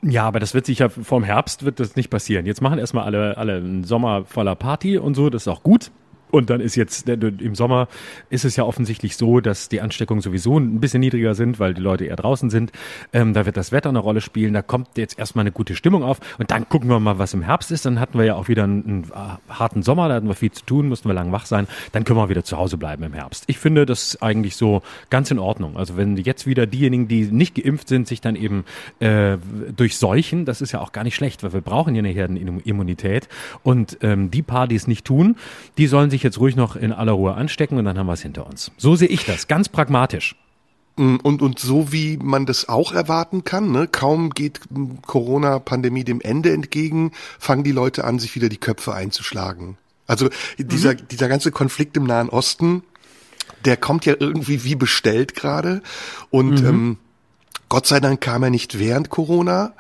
Ja, 0.10 0.24
aber 0.24 0.40
das 0.40 0.54
wird 0.54 0.66
sicher 0.66 0.90
vorm 0.90 1.24
Herbst 1.24 1.66
wird 1.66 1.80
das 1.80 1.96
nicht 1.96 2.10
passieren. 2.10 2.46
Jetzt 2.46 2.62
machen 2.62 2.80
erstmal 2.80 3.04
alle, 3.04 3.38
alle 3.38 3.58
einen 3.58 3.84
Sommer 3.84 4.24
voller 4.26 4.56
Party 4.56 4.98
und 4.98 5.16
so, 5.16 5.30
das 5.30 5.44
ist 5.44 5.48
auch 5.50 5.64
gut. 5.64 5.92
Und 6.32 6.50
dann 6.50 6.62
ist 6.62 6.76
jetzt 6.76 7.08
im 7.08 7.56
Sommer 7.56 7.88
ist 8.30 8.46
es 8.46 8.56
ja 8.56 8.64
offensichtlich 8.64 9.16
so, 9.16 9.40
dass 9.40 9.70
die 9.70 9.82
Ansteckungen 9.82 10.22
sowieso 10.22 10.58
ein 10.60 10.80
bisschen 10.80 11.00
niedriger 11.00 11.36
sind, 11.36 11.60
weil 11.60 11.74
die 11.74 11.82
Leute 11.82 12.06
eher 12.06 12.16
draußen 12.16 12.50
sind. 12.50 12.72
Ähm, 13.14 13.34
da 13.34 13.46
wird 13.46 13.58
das 13.58 13.72
Wetter 13.72 13.90
eine 13.90 14.00
Rolle 14.00 14.22
spielen. 14.22 14.54
Da 14.54 14.62
kommt 14.62 14.98
jetzt 14.98 15.18
erstmal 15.18 15.44
eine 15.44 15.52
gute 15.52 15.76
Stimmung 15.76 16.04
auf. 16.04 16.20
Und 16.38 16.52
dann 16.52 16.68
gucken 16.68 16.90
wir 16.90 17.00
mal, 17.00 17.18
was 17.20 17.34
im 17.34 17.42
Herbst 17.42 17.72
ist. 17.72 17.86
Dann 17.86 18.00
hatten 18.00 18.18
wir 18.18 18.26
ja 18.26 18.36
auch 18.36 18.48
wieder 18.48 18.64
einen, 18.64 18.84
einen 18.86 19.04
äh, 19.06 19.54
harten 19.54 19.84
Sommer. 19.84 20.10
Da 20.10 20.16
hatten 20.16 20.28
wir 20.28 20.36
viel 20.36 20.52
zu 20.52 20.66
tun, 20.66 20.90
mussten 20.90 21.10
wir 21.10 21.14
lang 21.14 21.32
wach 21.32 21.46
sein. 21.46 21.68
Dann 21.92 22.04
können 22.04 22.20
wir 22.20 22.30
wieder 22.30 22.44
zu 22.44 22.58
Hause 22.58 22.78
bleiben 22.78 23.04
im 23.04 23.14
Herbst. 23.14 23.46
Ich 23.48 23.58
finde 23.58 23.86
das 23.86 24.22
eigentlich 24.22 24.56
so 24.56 24.82
ganz 25.10 25.32
in 25.32 25.40
Ordnung. 25.40 25.78
Also 25.78 25.98
wenn 25.98 26.18
jetzt 26.18 26.46
wieder 26.46 26.66
diejenigen, 26.66 27.08
die 27.08 27.24
nicht 27.32 27.56
geimpft 27.56 27.88
sind, 27.88 28.08
sich 28.08 28.22
dann 28.22 28.36
eben 28.36 28.66
äh, 29.00 29.38
durchseuchen, 29.76 30.46
das 30.46 30.62
ist 30.62 30.72
ja 30.72 30.82
auch 30.82 30.92
gar 30.92 31.04
nicht 31.04 31.16
schlecht, 31.16 31.44
weil 31.44 31.54
wir 31.54 31.62
brauchen 31.62 31.96
ja 31.96 32.00
eine 32.00 32.10
Herdenimmunität. 32.10 33.30
Und 33.64 33.98
ähm, 34.02 34.32
die 34.32 34.42
paar, 34.42 34.68
die 34.68 34.76
es 34.76 34.88
nicht 34.88 35.06
tun, 35.06 35.36
die 35.78 35.88
sollen 35.88 36.10
sich 36.10 36.17
sich 36.18 36.24
jetzt 36.24 36.40
ruhig 36.40 36.56
noch 36.56 36.76
in 36.76 36.92
aller 36.92 37.14
Ruhe 37.14 37.36
anstecken 37.36 37.78
und 37.78 37.86
dann 37.86 37.98
haben 37.98 38.08
wir 38.08 38.14
es 38.14 38.22
hinter 38.22 38.48
uns. 38.48 38.72
So 38.78 38.96
sehe 38.96 39.08
ich 39.08 39.26
das, 39.26 39.48
ganz 39.48 39.70
pragmatisch. 39.70 40.36
Mm, 40.98 41.18
und, 41.18 41.42
und 41.42 41.60
so 41.60 41.92
wie 41.92 42.18
man 42.18 42.46
das 42.46 42.68
auch 42.68 42.92
erwarten 42.92 43.44
kann, 43.44 43.72
ne? 43.72 43.88
kaum 43.88 44.32
geht 44.32 44.62
Corona-Pandemie 45.06 46.04
dem 46.04 46.22
Ende 46.22 46.52
entgegen, 46.52 47.12
fangen 47.40 47.64
die 47.64 47.72
Leute 47.72 48.04
an, 48.04 48.20
sich 48.20 48.36
wieder 48.36 48.50
die 48.50 48.58
Köpfe 48.58 48.94
einzuschlagen. 48.94 49.78
Also 50.08 50.30
dieser, 50.58 50.94
mhm. 50.94 51.08
dieser 51.12 51.30
ganze 51.30 51.52
Konflikt 51.52 51.96
im 51.98 52.06
Nahen 52.06 52.30
Osten, 52.30 52.84
der 53.66 53.78
kommt 53.78 54.06
ja 54.06 54.16
irgendwie 54.18 54.64
wie 54.64 54.76
bestellt 54.76 55.36
gerade. 55.36 55.82
Und 56.30 56.62
mhm. 56.62 56.68
ähm, 56.68 56.98
Gott 57.70 57.86
sei 57.86 58.00
Dank 58.00 58.22
kam 58.22 58.44
er 58.44 58.50
nicht 58.50 58.80
während 58.80 59.10
Corona, 59.10 59.74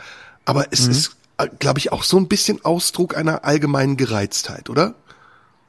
aber 0.45 0.67
es 0.71 0.85
mhm. 0.85 0.91
ist, 0.91 1.15
äh, 1.37 1.47
glaube 1.59 1.79
ich, 1.79 1.91
auch 1.91 2.03
so 2.03 2.17
ein 2.17 2.27
bisschen 2.27 2.63
Ausdruck 2.63 3.17
einer 3.17 3.43
allgemeinen 3.43 3.97
Gereiztheit, 3.97 4.69
oder? 4.69 4.93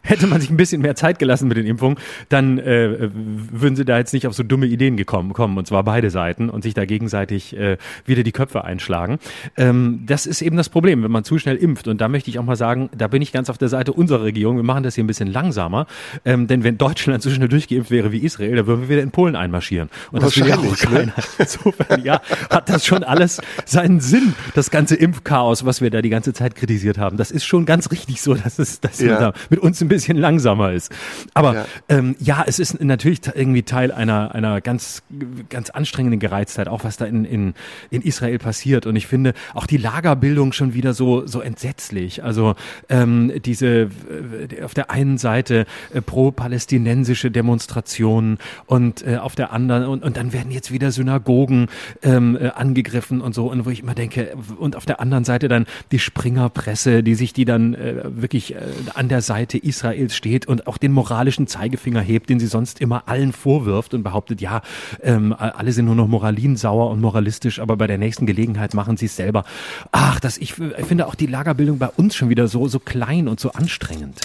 Hätte 0.08 0.26
man 0.26 0.40
sich 0.40 0.50
ein 0.50 0.56
bisschen 0.56 0.82
mehr 0.82 0.94
Zeit 0.94 1.18
gelassen 1.18 1.48
mit 1.48 1.56
den 1.56 1.66
Impfungen, 1.66 1.98
dann 2.28 2.58
äh, 2.58 3.10
würden 3.12 3.76
sie 3.76 3.84
da 3.84 3.98
jetzt 3.98 4.12
nicht 4.12 4.26
auf 4.26 4.34
so 4.34 4.42
dumme 4.42 4.66
Ideen 4.66 4.96
gekommen 4.96 5.32
kommen, 5.32 5.58
und 5.58 5.66
zwar 5.66 5.84
beide 5.84 6.10
Seiten, 6.10 6.50
und 6.50 6.62
sich 6.62 6.74
da 6.74 6.84
gegenseitig 6.84 7.56
äh, 7.56 7.76
wieder 8.06 8.22
die 8.22 8.32
Köpfe 8.32 8.64
einschlagen. 8.64 9.18
Ähm, 9.56 10.02
das 10.06 10.26
ist 10.26 10.42
eben 10.42 10.56
das 10.56 10.68
Problem, 10.68 11.02
wenn 11.02 11.10
man 11.10 11.24
zu 11.24 11.38
schnell 11.38 11.56
impft. 11.56 11.88
Und 11.88 12.00
da 12.00 12.08
möchte 12.08 12.30
ich 12.30 12.38
auch 12.38 12.44
mal 12.44 12.56
sagen, 12.56 12.90
da 12.96 13.08
bin 13.08 13.22
ich 13.22 13.32
ganz 13.32 13.50
auf 13.50 13.58
der 13.58 13.68
Seite 13.68 13.92
unserer 13.92 14.24
Regierung. 14.24 14.56
Wir 14.56 14.62
machen 14.62 14.82
das 14.82 14.94
hier 14.94 15.04
ein 15.04 15.06
bisschen 15.06 15.30
langsamer, 15.30 15.86
ähm, 16.24 16.46
denn 16.46 16.64
wenn 16.64 16.78
Deutschland 16.78 17.22
so 17.22 17.30
schnell 17.30 17.48
durchgeimpft 17.48 17.90
wäre 17.90 18.12
wie 18.12 18.18
Israel, 18.18 18.56
dann 18.56 18.66
würden 18.66 18.82
wir 18.82 18.88
wieder 18.88 19.02
in 19.02 19.10
Polen 19.10 19.36
einmarschieren. 19.36 19.90
Und 20.10 20.22
das 20.22 20.36
will 20.36 20.48
ja 20.48 20.56
auch 20.56 20.62
ne? 20.62 20.76
keiner. 20.76 21.04
Ne? 21.04 21.12
Insofern, 21.38 22.04
ja, 22.04 22.20
hat 22.50 22.68
das 22.68 22.86
schon 22.86 23.04
alles 23.04 23.40
seinen 23.64 24.00
Sinn, 24.00 24.34
das 24.54 24.70
ganze 24.70 24.96
Impfchaos, 24.96 25.64
was 25.64 25.80
wir 25.80 25.90
da 25.90 26.02
die 26.02 26.10
ganze 26.10 26.32
Zeit 26.32 26.54
kritisiert 26.54 26.98
haben. 26.98 27.16
Das 27.16 27.30
ist 27.30 27.44
schon 27.44 27.66
ganz 27.66 27.90
richtig 27.90 28.22
so, 28.22 28.34
dass 28.34 28.58
es 28.58 28.80
dass 28.80 29.00
ja. 29.00 29.18
da 29.18 29.32
mit 29.50 29.60
uns 29.60 29.80
ein 29.80 29.88
bisschen 29.88 29.97
bisschen 29.98 30.16
langsamer 30.16 30.72
ist. 30.72 30.92
Aber 31.34 31.54
ja. 31.54 31.66
Ähm, 31.88 32.14
ja, 32.20 32.44
es 32.46 32.58
ist 32.58 32.80
natürlich 32.80 33.20
irgendwie 33.34 33.64
Teil 33.64 33.90
einer, 33.90 34.34
einer 34.34 34.60
ganz, 34.60 35.02
ganz 35.48 35.70
anstrengenden 35.70 36.20
Gereiztheit, 36.20 36.68
auch 36.68 36.84
was 36.84 36.96
da 36.96 37.04
in, 37.04 37.24
in, 37.24 37.54
in 37.90 38.02
Israel 38.02 38.38
passiert. 38.38 38.86
Und 38.86 38.94
ich 38.94 39.06
finde 39.06 39.34
auch 39.54 39.66
die 39.66 39.76
Lagerbildung 39.76 40.52
schon 40.52 40.74
wieder 40.74 40.94
so, 40.94 41.26
so 41.26 41.40
entsetzlich. 41.40 42.22
Also 42.22 42.54
ähm, 42.88 43.32
diese 43.44 43.68
äh, 43.68 44.62
auf 44.62 44.74
der 44.74 44.90
einen 44.90 45.18
Seite 45.18 45.66
äh, 45.92 46.00
pro-palästinensische 46.00 47.30
Demonstrationen 47.30 48.38
und 48.66 49.04
äh, 49.04 49.16
auf 49.16 49.34
der 49.34 49.52
anderen 49.52 49.84
und, 49.84 50.04
und 50.04 50.16
dann 50.16 50.32
werden 50.32 50.52
jetzt 50.52 50.72
wieder 50.72 50.92
Synagogen 50.92 51.66
ähm, 52.02 52.38
äh, 52.40 52.50
angegriffen 52.50 53.20
und 53.20 53.34
so. 53.34 53.50
Und 53.50 53.66
wo 53.66 53.70
ich 53.70 53.82
immer 53.82 53.94
denke, 53.94 54.36
und 54.58 54.76
auf 54.76 54.86
der 54.86 55.00
anderen 55.00 55.24
Seite 55.24 55.48
dann 55.48 55.66
die 55.90 55.98
Springerpresse, 55.98 57.02
die 57.02 57.14
sich 57.14 57.32
die 57.32 57.44
dann 57.44 57.74
äh, 57.74 58.02
wirklich 58.04 58.54
äh, 58.54 58.58
an 58.94 59.08
der 59.08 59.22
Seite 59.22 59.58
Israel 59.58 59.77
Israels 59.78 60.16
steht 60.16 60.46
und 60.46 60.66
auch 60.66 60.76
den 60.76 60.90
moralischen 60.92 61.46
Zeigefinger 61.46 62.00
hebt, 62.00 62.30
den 62.30 62.40
sie 62.40 62.48
sonst 62.48 62.80
immer 62.80 63.04
allen 63.06 63.32
vorwirft 63.32 63.94
und 63.94 64.02
behauptet, 64.02 64.40
ja, 64.40 64.62
ähm, 65.02 65.32
alle 65.38 65.72
sind 65.72 65.84
nur 65.84 65.94
noch 65.94 66.08
moralinsauer 66.08 66.90
und 66.90 67.00
moralistisch, 67.00 67.60
aber 67.60 67.76
bei 67.76 67.86
der 67.86 67.98
nächsten 67.98 68.26
Gelegenheit 68.26 68.74
machen 68.74 68.96
sie 68.96 69.06
es 69.06 69.14
selber. 69.14 69.44
Ach, 69.92 70.18
das, 70.18 70.36
ich, 70.38 70.58
ich 70.58 70.86
finde 70.86 71.06
auch 71.06 71.14
die 71.14 71.26
Lagerbildung 71.26 71.78
bei 71.78 71.88
uns 71.88 72.16
schon 72.16 72.28
wieder 72.28 72.48
so, 72.48 72.66
so 72.66 72.80
klein 72.80 73.28
und 73.28 73.38
so 73.38 73.52
anstrengend. 73.52 74.18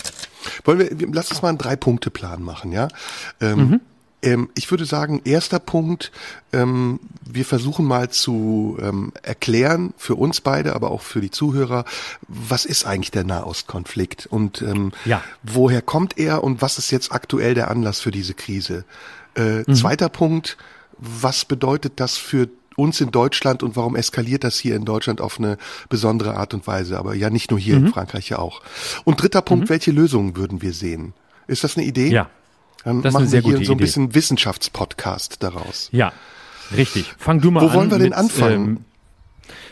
Wollen 0.66 0.80
wir, 0.80 0.90
lass 1.14 1.30
uns 1.30 1.42
mal 1.42 1.50
einen 1.50 1.60
Drei-Punkte-Plan 1.60 2.42
machen, 2.42 2.72
ja? 2.72 2.88
Ähm, 3.40 3.58
mhm. 3.58 3.82
Ähm, 4.24 4.50
ich 4.56 4.72
würde 4.72 4.86
sagen, 4.86 5.22
erster 5.26 5.60
Punkt, 5.60 6.12
ähm, 6.52 7.00
wir 7.26 7.46
versuchen 7.46 7.86
mal 7.86 8.10
zu 8.10 8.78
ähm, 8.82 9.12
erklären 9.22 9.94
für 9.98 10.16
uns 10.16 10.42
beide, 10.42 10.74
aber 10.76 10.92
auch 10.92 11.02
für 11.02 11.22
die 11.22 11.32
Zuhörer, 11.32 11.86
was 12.28 12.66
ist 12.66 12.86
eigentlich 12.86 13.12
der 13.12 13.26
Nahostkonflikt 13.26 14.26
und 14.26 14.62
ähm, 14.62 14.92
ja. 15.06 15.22
woher 15.44 15.82
kommt 15.82 16.18
er 16.18 16.44
und 16.44 16.62
was 16.62 16.78
ist 16.78 16.90
jetzt 16.92 17.12
aktuell 17.12 17.54
der 17.54 17.70
Anlass 17.70 18.00
für 18.00 18.12
diese 18.12 18.34
Krise? 18.34 18.86
Äh, 19.36 19.64
mhm. 19.68 19.76
Zweiter 19.76 20.10
Punkt, 20.10 20.58
was 20.98 21.46
bedeutet 21.46 21.94
das 21.98 22.18
für 22.18 22.48
uns 22.76 23.02
in 23.02 23.12
Deutschland 23.12 23.62
und 23.62 23.76
warum 23.76 23.96
eskaliert 23.96 24.44
das 24.44 24.58
hier 24.58 24.76
in 24.76 24.86
Deutschland 24.86 25.22
auf 25.22 25.38
eine 25.38 25.58
besondere 25.90 26.38
Art 26.38 26.54
und 26.54 26.66
Weise, 26.66 26.98
aber 26.98 27.14
ja 27.14 27.30
nicht 27.30 27.52
nur 27.52 27.60
hier 27.60 27.78
mhm. 27.78 27.88
in 27.88 27.94
Frankreich 27.94 28.30
ja 28.30 28.40
auch. 28.40 28.62
Und 29.04 29.22
dritter 29.22 29.42
Punkt, 29.42 29.66
mhm. 29.66 29.70
welche 29.70 29.92
Lösungen 29.92 30.36
würden 30.38 30.62
wir 30.62 30.74
sehen? 30.74 31.14
Ist 31.46 31.64
das 31.64 31.78
eine 31.78 31.86
Idee? 31.86 32.08
Ja. 32.08 32.30
Dann 32.84 33.02
das 33.02 33.14
machen 33.14 33.26
ist 33.26 33.34
eine 33.34 33.42
sehr 33.44 33.52
wir 33.52 33.58
hier 33.58 33.66
so 33.66 33.74
ein 33.74 33.78
Idee. 33.78 33.86
bisschen 33.86 34.16
Wissenschaftspodcast 34.16 35.42
daraus. 35.42 35.90
Ja. 35.92 36.12
Richtig. 36.76 37.14
Fang 37.18 37.42
du 37.42 37.52
mal 37.52 37.62
Wo 37.62 37.68
an. 37.68 37.74
wollen 37.76 37.92
wir 37.92 37.98
denn 38.00 38.10
mit, 38.10 38.18
anfangen? 38.18 38.68
Ähm, 38.68 38.78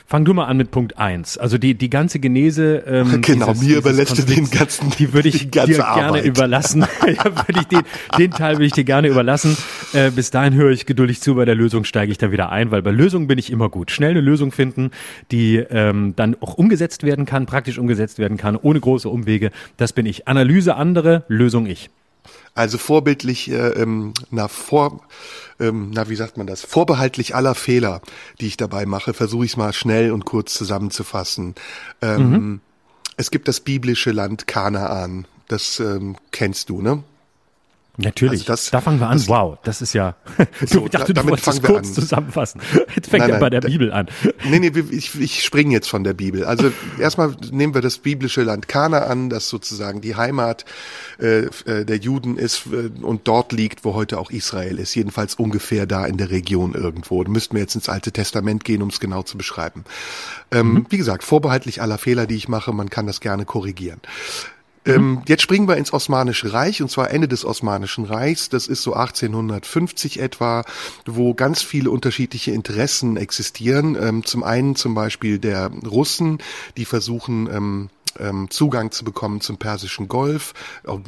Fang 0.05 0.25
du 0.25 0.33
mal 0.33 0.43
an 0.45 0.57
mit 0.57 0.71
Punkt 0.71 0.97
eins. 0.97 1.37
Also 1.37 1.57
die, 1.57 1.73
die 1.73 1.89
ganze 1.89 2.19
Genese. 2.19 2.83
Ähm, 2.85 3.21
Genau, 3.25 3.53
mir 3.53 3.77
überlässt 3.77 4.17
du 4.17 4.23
den 4.23 4.49
ganzen- 4.49 4.89
Die 4.99 5.13
würde 5.13 5.29
ich 5.29 5.39
die 5.39 5.51
dir 5.51 5.65
gerne 5.67 5.85
Arbeit. 5.85 6.25
überlassen. 6.25 6.81
ja, 7.07 7.23
würde 7.25 7.61
ich 7.61 7.67
den, 7.67 7.81
den 8.17 8.31
Teil 8.31 8.55
würde 8.55 8.65
ich 8.65 8.73
dir 8.73 8.83
gerne 8.83 9.07
überlassen. 9.07 9.55
Äh, 9.93 10.11
bis 10.11 10.29
dahin 10.29 10.53
höre 10.53 10.71
ich 10.71 10.85
geduldig 10.85 11.21
zu. 11.21 11.35
Bei 11.35 11.45
der 11.45 11.55
Lösung 11.55 11.85
steige 11.85 12.11
ich 12.11 12.17
dann 12.17 12.33
wieder 12.33 12.51
ein, 12.51 12.71
weil 12.71 12.81
bei 12.81 12.91
Lösungen 12.91 13.27
bin 13.27 13.37
ich 13.39 13.49
immer 13.51 13.69
gut. 13.69 13.89
Schnell 13.89 14.11
eine 14.11 14.21
Lösung 14.21 14.51
finden, 14.51 14.91
die 15.31 15.55
ähm, 15.55 16.13
dann 16.17 16.35
auch 16.41 16.55
umgesetzt 16.55 17.03
werden 17.03 17.25
kann, 17.25 17.45
praktisch 17.45 17.77
umgesetzt 17.77 18.19
werden 18.19 18.35
kann, 18.35 18.57
ohne 18.57 18.81
große 18.81 19.07
Umwege. 19.07 19.51
Das 19.77 19.93
bin 19.93 20.05
ich. 20.05 20.27
Analyse 20.27 20.75
andere, 20.75 21.23
Lösung 21.29 21.67
ich. 21.67 21.89
Also 22.53 22.77
vorbildlich, 22.77 23.49
äh, 23.49 23.69
ähm, 23.81 24.13
na, 24.29 24.47
vor, 24.47 25.01
ähm, 25.59 25.91
na, 25.93 26.09
wie 26.09 26.15
sagt 26.15 26.37
man 26.37 26.47
das? 26.47 26.61
Vorbehaltlich 26.61 27.33
aller 27.33 27.55
Fehler, 27.55 28.01
die 28.39 28.47
ich 28.47 28.57
dabei 28.57 28.85
mache, 28.85 29.13
versuche 29.13 29.45
ich 29.45 29.51
es 29.51 29.57
mal 29.57 29.73
schnell 29.73 30.11
und 30.11 30.25
kurz 30.25 30.53
zusammenzufassen. 30.53 31.55
Ähm, 32.01 32.61
Es 33.17 33.29
gibt 33.29 33.47
das 33.47 33.59
biblische 33.59 34.11
Land 34.11 34.47
Kanaan. 34.47 35.27
Das 35.47 35.79
ähm, 35.79 36.15
kennst 36.31 36.69
du, 36.69 36.81
ne? 36.81 37.03
Natürlich. 37.97 38.41
Also 38.41 38.45
das- 38.45 38.71
da 38.71 38.79
fangen 38.81 38.99
wir 38.99 39.07
an. 39.09 39.17
das- 39.17 39.27
wow, 39.27 39.57
das 39.63 39.81
ist 39.81 39.93
ja. 39.93 40.15
So, 40.65 40.85
ich 40.85 40.91
dachte, 40.91 41.13
da- 41.13 41.23
du 41.23 41.29
wolltest 41.29 41.61
wir 41.61 41.69
kurz 41.69 41.89
an. 41.89 41.93
zusammenfassen. 41.93 42.61
Jetzt 42.95 43.09
fängt 43.09 43.21
Nein, 43.23 43.31
er 43.31 43.39
bei 43.39 43.49
nein, 43.49 43.51
der 43.51 43.61
da- 43.61 43.67
Bibel 43.67 43.91
an. 43.91 44.07
Nee, 44.49 44.59
nee, 44.59 44.71
ich, 44.91 45.19
ich 45.19 45.43
springe 45.43 45.73
jetzt 45.73 45.89
von 45.89 46.03
der 46.03 46.13
Bibel. 46.13 46.45
Also 46.45 46.71
erstmal 46.99 47.35
nehmen 47.51 47.73
wir 47.73 47.81
das 47.81 47.97
biblische 47.97 48.43
Land 48.43 48.67
Kanaan, 48.67 49.29
das 49.29 49.49
sozusagen 49.49 49.99
die 50.01 50.15
Heimat 50.15 50.65
äh, 51.19 51.41
äh, 51.65 51.85
der 51.85 51.97
Juden 51.97 52.37
ist 52.37 52.63
äh, 52.67 52.89
und 53.03 53.27
dort 53.27 53.51
liegt, 53.51 53.83
wo 53.85 53.93
heute 53.93 54.17
auch 54.19 54.31
Israel 54.31 54.79
ist. 54.79 54.95
Jedenfalls 54.95 55.35
ungefähr 55.35 55.85
da 55.85 56.05
in 56.05 56.17
der 56.17 56.29
Region 56.31 56.73
irgendwo. 56.73 57.23
Da 57.23 57.29
müssten 57.29 57.55
wir 57.55 57.61
jetzt 57.61 57.75
ins 57.75 57.89
Alte 57.89 58.11
Testament 58.11 58.63
gehen, 58.63 58.81
um 58.81 58.89
es 58.89 58.99
genau 58.99 59.23
zu 59.23 59.37
beschreiben. 59.37 59.83
Ähm, 60.51 60.85
Wie 60.89 60.97
gesagt, 60.97 61.23
vorbehaltlich 61.23 61.81
aller 61.81 61.97
Fehler, 61.97 62.25
die 62.25 62.35
ich 62.35 62.47
mache, 62.47 62.71
man 62.73 62.89
kann 62.89 63.05
das 63.05 63.19
gerne 63.19 63.45
korrigieren. 63.45 63.99
Ähm, 64.85 65.21
jetzt 65.27 65.43
springen 65.43 65.67
wir 65.67 65.77
ins 65.77 65.93
Osmanische 65.93 66.53
Reich 66.53 66.81
und 66.81 66.89
zwar 66.89 67.11
Ende 67.11 67.27
des 67.27 67.45
Osmanischen 67.45 68.05
Reichs. 68.05 68.49
Das 68.49 68.67
ist 68.67 68.81
so 68.81 68.93
1850 68.93 70.19
etwa, 70.19 70.63
wo 71.05 71.33
ganz 71.33 71.61
viele 71.61 71.91
unterschiedliche 71.91 72.51
Interessen 72.51 73.17
existieren. 73.17 73.95
Ähm, 73.99 74.25
zum 74.25 74.43
einen 74.43 74.75
zum 74.75 74.95
Beispiel 74.95 75.39
der 75.39 75.71
Russen, 75.85 76.39
die 76.77 76.85
versuchen 76.85 77.47
ähm, 77.51 77.89
ähm, 78.19 78.49
Zugang 78.49 78.91
zu 78.91 79.05
bekommen 79.05 79.41
zum 79.41 79.57
Persischen 79.57 80.07
Golf, 80.07 80.53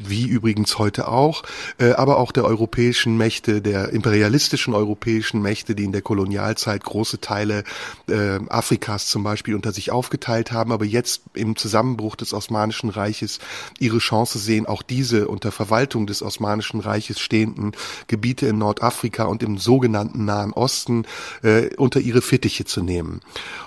wie 0.06 0.26
übrigens 0.26 0.78
heute 0.78 1.08
auch, 1.08 1.44
äh, 1.78 1.92
aber 1.92 2.18
auch 2.18 2.32
der 2.32 2.46
europäischen 2.46 3.18
Mächte, 3.18 3.62
der 3.62 3.90
imperialistischen 3.90 4.74
europäischen 4.74 5.42
Mächte, 5.42 5.76
die 5.76 5.84
in 5.84 5.92
der 5.92 6.02
Kolonialzeit 6.02 6.84
große 6.84 7.22
Teile 7.22 7.64
äh, 8.08 8.40
Afrikas 8.50 9.08
zum 9.08 9.24
Beispiel 9.24 9.56
unter 9.56 9.72
sich 9.72 9.92
aufgeteilt 9.92 10.52
haben, 10.52 10.72
aber 10.72 10.86
jetzt 10.86 11.24
im 11.34 11.56
Zusammenbruch 11.56 12.16
des 12.16 12.34
Osmanischen 12.34 12.90
Reiches 12.90 13.40
ihre 13.80 14.00
Chance 14.00 14.40
sehen, 14.40 14.66
auch 14.66 14.82
diese 14.82 15.28
unter 15.28 15.52
Verwaltung 15.52 16.08
des 16.08 16.22
Osmanischen 16.22 16.80
Reiches 16.80 17.20
stehenden 17.20 17.74
Gebiete 18.08 18.48
in 18.48 18.58
Nordafrika 18.58 19.26
und 19.26 19.44
im 19.44 19.58
sogenannten 19.58 20.26
Nahen 20.26 20.54
Osten 20.54 21.06
äh, 21.42 21.76
unter 21.76 22.00
ihre 22.00 22.22
Fittiche 22.22 22.66
zu 22.66 22.82
nehmen. 22.82 23.22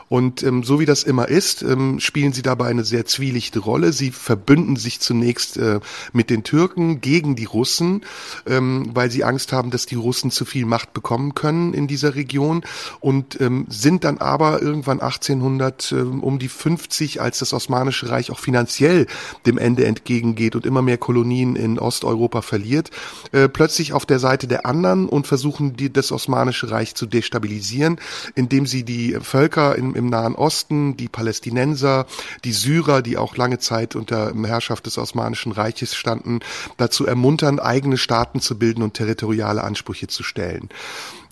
Und 0.08 0.42
ähm, 0.44 0.62
so 0.62 0.78
wie 0.78 0.86
das 0.86 1.02
immer 1.02 1.28
ist, 1.28 1.62
ähm, 1.62 1.98
spielen 1.98 2.32
sie 2.32 2.42
dabei 2.42 2.68
eine 2.68 2.84
sehr 2.84 3.06
zwielichte 3.06 3.58
Rolle. 3.58 3.92
Sie 3.92 4.12
verbünden 4.12 4.76
sich 4.76 5.00
zunächst 5.00 5.56
äh, 5.56 5.80
mit 6.12 6.30
den 6.30 6.44
Türken 6.44 7.00
gegen 7.00 7.34
die 7.34 7.44
Russen, 7.44 8.02
ähm, 8.46 8.90
weil 8.94 9.10
sie 9.10 9.24
Angst 9.24 9.52
haben, 9.52 9.70
dass 9.70 9.86
die 9.86 9.96
Russen 9.96 10.30
zu 10.30 10.44
viel 10.44 10.64
Macht 10.64 10.92
bekommen 10.92 11.34
können 11.34 11.74
in 11.74 11.88
dieser 11.88 12.14
Region 12.14 12.62
und 13.00 13.40
ähm, 13.40 13.66
sind 13.68 14.04
dann 14.04 14.18
aber 14.18 14.62
irgendwann 14.62 15.00
1800 15.00 15.92
ähm, 15.92 16.22
um 16.22 16.38
die 16.38 16.48
50, 16.48 17.20
als 17.20 17.40
das 17.40 17.52
Osmanische 17.52 18.08
Reich 18.08 18.30
auch 18.30 18.38
finanziell 18.38 19.08
dem 19.44 19.58
Ende 19.58 19.85
entgegengeht 19.86 20.56
und 20.56 20.66
immer 20.66 20.82
mehr 20.82 20.98
Kolonien 20.98 21.56
in 21.56 21.78
Osteuropa 21.78 22.42
verliert, 22.42 22.90
äh, 23.32 23.48
plötzlich 23.48 23.92
auf 23.92 24.06
der 24.06 24.18
Seite 24.18 24.46
der 24.46 24.66
anderen 24.66 25.08
und 25.08 25.26
versuchen 25.26 25.76
die, 25.76 25.92
das 25.92 26.12
Osmanische 26.12 26.70
Reich 26.70 26.94
zu 26.94 27.06
destabilisieren, 27.06 27.98
indem 28.34 28.66
sie 28.66 28.84
die 28.84 29.16
Völker 29.20 29.76
im, 29.76 29.94
im 29.94 30.08
Nahen 30.08 30.34
Osten, 30.34 30.96
die 30.96 31.08
Palästinenser, 31.08 32.06
die 32.44 32.52
Syrer, 32.52 33.02
die 33.02 33.16
auch 33.16 33.36
lange 33.36 33.58
Zeit 33.58 33.96
unter 33.96 34.32
Herrschaft 34.44 34.86
des 34.86 34.98
Osmanischen 34.98 35.52
Reiches 35.52 35.94
standen, 35.94 36.40
dazu 36.76 37.06
ermuntern, 37.06 37.58
eigene 37.58 37.96
Staaten 37.96 38.40
zu 38.40 38.58
bilden 38.58 38.82
und 38.82 38.94
territoriale 38.94 39.62
Ansprüche 39.64 40.06
zu 40.06 40.22
stellen. 40.22 40.68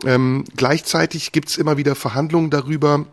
Ähm, 0.05 0.45
gleichzeitig 0.57 1.33
gibt's 1.33 1.57
immer 1.57 1.77
wieder 1.77 1.95
Verhandlungen 1.95 2.51
darüber, 2.51 3.07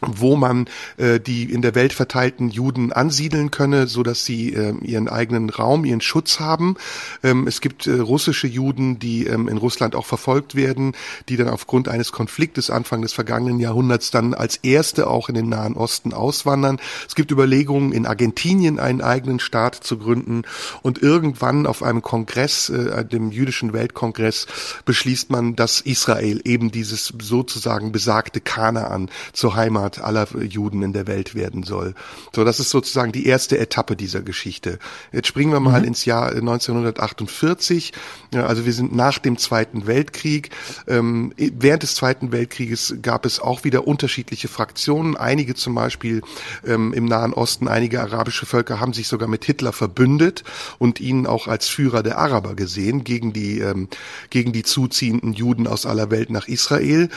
wo 0.00 0.36
man 0.36 0.66
äh, 0.96 1.20
die 1.20 1.44
in 1.44 1.62
der 1.62 1.74
Welt 1.74 1.92
verteilten 1.92 2.48
Juden 2.50 2.92
ansiedeln 2.92 3.50
könne, 3.50 3.86
so 3.86 4.02
dass 4.02 4.24
sie 4.24 4.52
äh, 4.52 4.74
ihren 4.82 5.08
eigenen 5.08 5.50
Raum, 5.50 5.84
ihren 5.84 6.00
Schutz 6.00 6.40
haben. 6.40 6.76
Ähm, 7.22 7.46
es 7.46 7.60
gibt 7.60 7.86
äh, 7.86 8.00
russische 8.00 8.46
Juden, 8.46 8.98
die 8.98 9.26
ähm, 9.26 9.48
in 9.48 9.56
Russland 9.56 9.94
auch 9.94 10.06
verfolgt 10.06 10.54
werden, 10.54 10.92
die 11.28 11.36
dann 11.36 11.48
aufgrund 11.48 11.88
eines 11.88 12.12
Konfliktes 12.12 12.70
Anfang 12.70 13.02
des 13.02 13.12
vergangenen 13.12 13.60
Jahrhunderts 13.60 14.10
dann 14.10 14.34
als 14.34 14.56
erste 14.56 15.06
auch 15.06 15.28
in 15.28 15.34
den 15.34 15.48
Nahen 15.48 15.74
Osten 15.74 16.12
auswandern. 16.12 16.80
Es 17.06 17.14
gibt 17.14 17.30
Überlegungen, 17.30 17.92
in 17.92 18.06
Argentinien 18.06 18.78
einen 18.78 19.00
eigenen 19.00 19.40
Staat 19.40 19.76
zu 19.76 19.98
gründen 19.98 20.42
und 20.82 21.02
irgendwann 21.02 21.66
auf 21.66 21.82
einem 21.82 22.02
Kongress, 22.02 22.68
äh, 22.68 23.04
dem 23.04 23.30
jüdischen 23.30 23.72
Weltkongress, 23.72 24.46
beschließt 24.84 25.30
man, 25.30 25.56
dass 25.56 25.80
Israel 25.80 26.40
eben 26.44 26.70
dieses 26.70 27.12
sozusagen 27.20 27.92
besagte 27.92 28.40
Kanaan 28.40 29.10
zur 29.32 29.54
Heimat 29.54 29.83
aller 30.00 30.26
Juden 30.42 30.82
in 30.82 30.92
der 30.92 31.06
Welt 31.06 31.34
werden 31.34 31.62
soll. 31.62 31.94
So, 32.34 32.44
das 32.44 32.60
ist 32.60 32.70
sozusagen 32.70 33.12
die 33.12 33.26
erste 33.26 33.58
Etappe 33.58 33.96
dieser 33.96 34.22
Geschichte. 34.22 34.78
Jetzt 35.12 35.28
springen 35.28 35.52
wir 35.52 35.60
mal 35.60 35.84
ins 35.84 36.04
Jahr 36.04 36.30
1948. 36.30 37.92
Ja, 38.32 38.46
Also 38.46 38.66
wir 38.66 38.72
sind 38.72 38.94
nach 38.94 39.18
dem 39.18 39.38
Zweiten 39.38 39.86
Weltkrieg. 39.86 40.50
Ähm, 40.86 41.32
während 41.36 41.82
des 41.82 41.94
Zweiten 41.94 42.32
Weltkrieges 42.32 42.96
gab 43.02 43.26
es 43.26 43.40
auch 43.40 43.64
wieder 43.64 43.86
unterschiedliche 43.86 44.48
Fraktionen. 44.48 45.16
Einige 45.16 45.54
zum 45.54 45.74
Beispiel 45.74 46.22
ähm, 46.66 46.92
im 46.92 47.04
Nahen 47.04 47.32
Osten, 47.32 47.68
einige 47.68 48.00
arabische 48.00 48.46
Völker 48.46 48.80
haben 48.80 48.92
sich 48.92 49.08
sogar 49.08 49.28
mit 49.28 49.44
Hitler 49.44 49.72
verbündet 49.72 50.44
und 50.78 51.00
ihn 51.00 51.26
auch 51.26 51.48
als 51.48 51.68
Führer 51.68 52.02
der 52.02 52.18
Araber 52.18 52.54
gesehen 52.54 53.04
gegen 53.04 53.32
die 53.32 53.60
ähm, 53.60 53.88
gegen 54.30 54.52
die 54.52 54.62
zuziehenden 54.62 55.32
Juden 55.32 55.66
aus 55.66 55.86
aller 55.86 56.10
Welt 56.10 56.30
nach 56.30 56.48
Israel. 56.48 57.08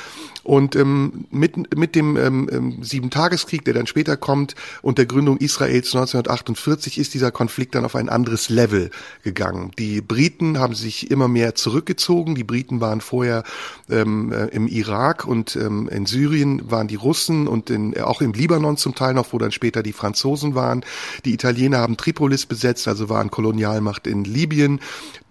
Und 0.44 0.76
ähm, 0.76 1.26
mit 1.32 1.78
mit 1.78 1.96
dem 1.96 2.18
ähm, 2.18 2.50
ähm, 2.58 2.84
Sieben-Tageskrieg, 2.84 3.64
der 3.66 3.74
dann 3.74 3.88
später 3.88 4.18
kommt, 4.18 4.56
und 4.82 4.98
der 4.98 5.06
Gründung 5.06 5.38
Israels 5.38 5.96
1948 5.96 6.98
ist 6.98 7.14
dieser 7.14 7.32
Konflikt 7.32 7.76
dann 7.76 7.86
auf 7.86 7.96
ein 7.96 8.10
anderes 8.10 8.50
Level 8.50 8.90
gegangen. 9.24 9.72
Die 9.78 10.02
Briten 10.02 10.60
haben 10.60 10.76
sich 10.76 11.12
immer 11.12 11.28
mehr 11.28 11.56
zurückgezogen. 11.56 12.36
Die 12.36 12.44
Briten 12.44 12.82
waren 12.82 13.02
vorher 13.02 13.44
ähm, 13.90 14.32
äh, 14.32 14.46
im 14.48 14.68
Irak 14.68 15.26
und 15.26 15.56
ähm, 15.56 15.88
in 15.90 16.06
Syrien 16.06 16.70
waren 16.70 16.88
die 16.88 16.96
Russen 16.96 17.48
und 17.48 17.70
in, 17.70 17.94
äh, 17.94 18.02
auch 18.02 18.22
im 18.22 18.34
Libanon 18.34 18.78
zum 18.78 18.96
Teil 18.96 19.14
noch, 19.14 19.34
wo 19.34 19.38
dann 19.38 19.52
später 19.52 19.84
die 19.84 19.94
Franzosen 19.94 20.56
waren. 20.56 20.84
Die 21.26 21.34
Italiener 21.34 21.80
haben 21.80 21.98
Tripolis 21.98 22.46
besetzt, 22.46 22.88
also 22.88 23.10
waren 23.10 23.32
Kolonialmacht 23.32 24.08
in 24.08 24.24
Libyen. 24.24 24.80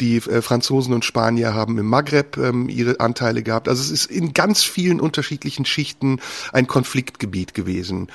Die 0.01 0.17
äh, 0.17 0.43
Franzosen 0.43 0.95
und 0.95 1.05
Spanier 1.05 1.55
haben 1.55 1.79
im 1.79 1.87
Maghreb 1.87 2.37
ähm, 2.37 2.69
ihre 2.69 3.01
Anteile 3.01 3.43
gehabt. 3.43 3.69
Also 3.69 3.83
es 3.83 3.91
ist 3.91 4.11
in 4.11 4.33
ganz 4.33 4.63
vielen 4.63 5.01
unterschiedlichen 5.01 5.65
Schichten 5.65 6.21
ein 6.53 6.67
Konfliktgebiet 7.17 7.55
gewesen. 7.55 8.09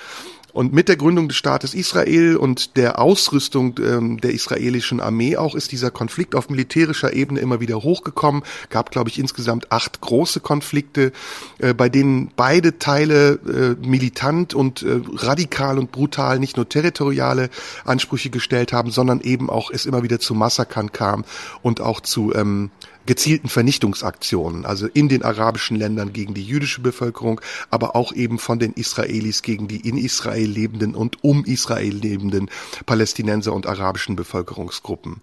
Und 0.54 0.74
mit 0.74 0.90
der 0.90 0.98
Gründung 0.98 1.30
des 1.30 1.38
Staates 1.38 1.74
Israel 1.74 2.36
und 2.36 2.76
der 2.76 3.00
Ausrüstung 3.00 3.76
ähm, 3.80 4.20
der 4.20 4.32
israelischen 4.32 5.00
Armee 5.00 5.38
auch 5.38 5.56
ist 5.56 5.72
dieser 5.72 5.92
Konflikt 5.92 6.36
auf 6.36 6.50
militärischer 6.50 7.14
Ebene 7.14 7.40
immer 7.40 7.62
wieder 7.62 7.84
hochgekommen. 7.84 8.44
Gab, 8.70 8.92
glaube 8.92 9.10
ich, 9.10 9.18
insgesamt 9.18 9.72
acht 9.72 10.02
große 10.02 10.42
Konflikte, 10.42 11.14
äh, 11.60 11.74
bei 11.74 11.88
denen 11.88 12.32
beide 12.36 12.80
Teile 12.80 13.40
äh, 13.48 13.88
militant 13.88 14.54
und 14.54 14.84
äh, 14.84 15.00
radikal 15.16 15.80
und 15.80 15.94
brutal 15.94 16.38
nicht 16.38 16.58
nur 16.58 16.68
territoriale 16.68 17.50
Ansprüche 17.86 18.30
gestellt 18.30 18.74
haben, 18.74 18.92
sondern 18.92 19.22
eben 19.22 19.50
auch 19.50 19.72
es 19.72 19.86
immer 19.86 20.04
wieder 20.04 20.20
zu 20.20 20.36
Massakern 20.36 20.92
kam 20.92 21.24
und 21.62 21.80
auch 21.80 22.02
zu 22.02 22.34
ähm, 22.36 22.72
gezielten 23.06 23.50
Vernichtungsaktionen, 23.50 24.66
also 24.66 24.88
in 24.88 25.10
den 25.10 25.24
arabischen 25.24 25.78
Ländern 25.78 26.14
gegen 26.14 26.34
die 26.34 26.44
jüdische 26.44 26.82
Bevölkerung, 26.82 27.42
aber 27.70 27.96
auch 27.96 28.14
eben 28.14 28.40
von 28.40 28.60
den 28.60 28.74
Israelis 28.74 29.42
gegen 29.42 29.68
die 29.68 29.88
in 29.88 29.98
Israel 29.98 30.48
lebenden 30.48 30.96
und 30.96 31.24
um 31.24 31.46
Israel 31.46 31.96
lebenden 31.96 32.50
Palästinenser 32.86 33.54
und 33.54 33.68
arabischen 33.68 34.16
Bevölkerungsgruppen. 34.16 35.22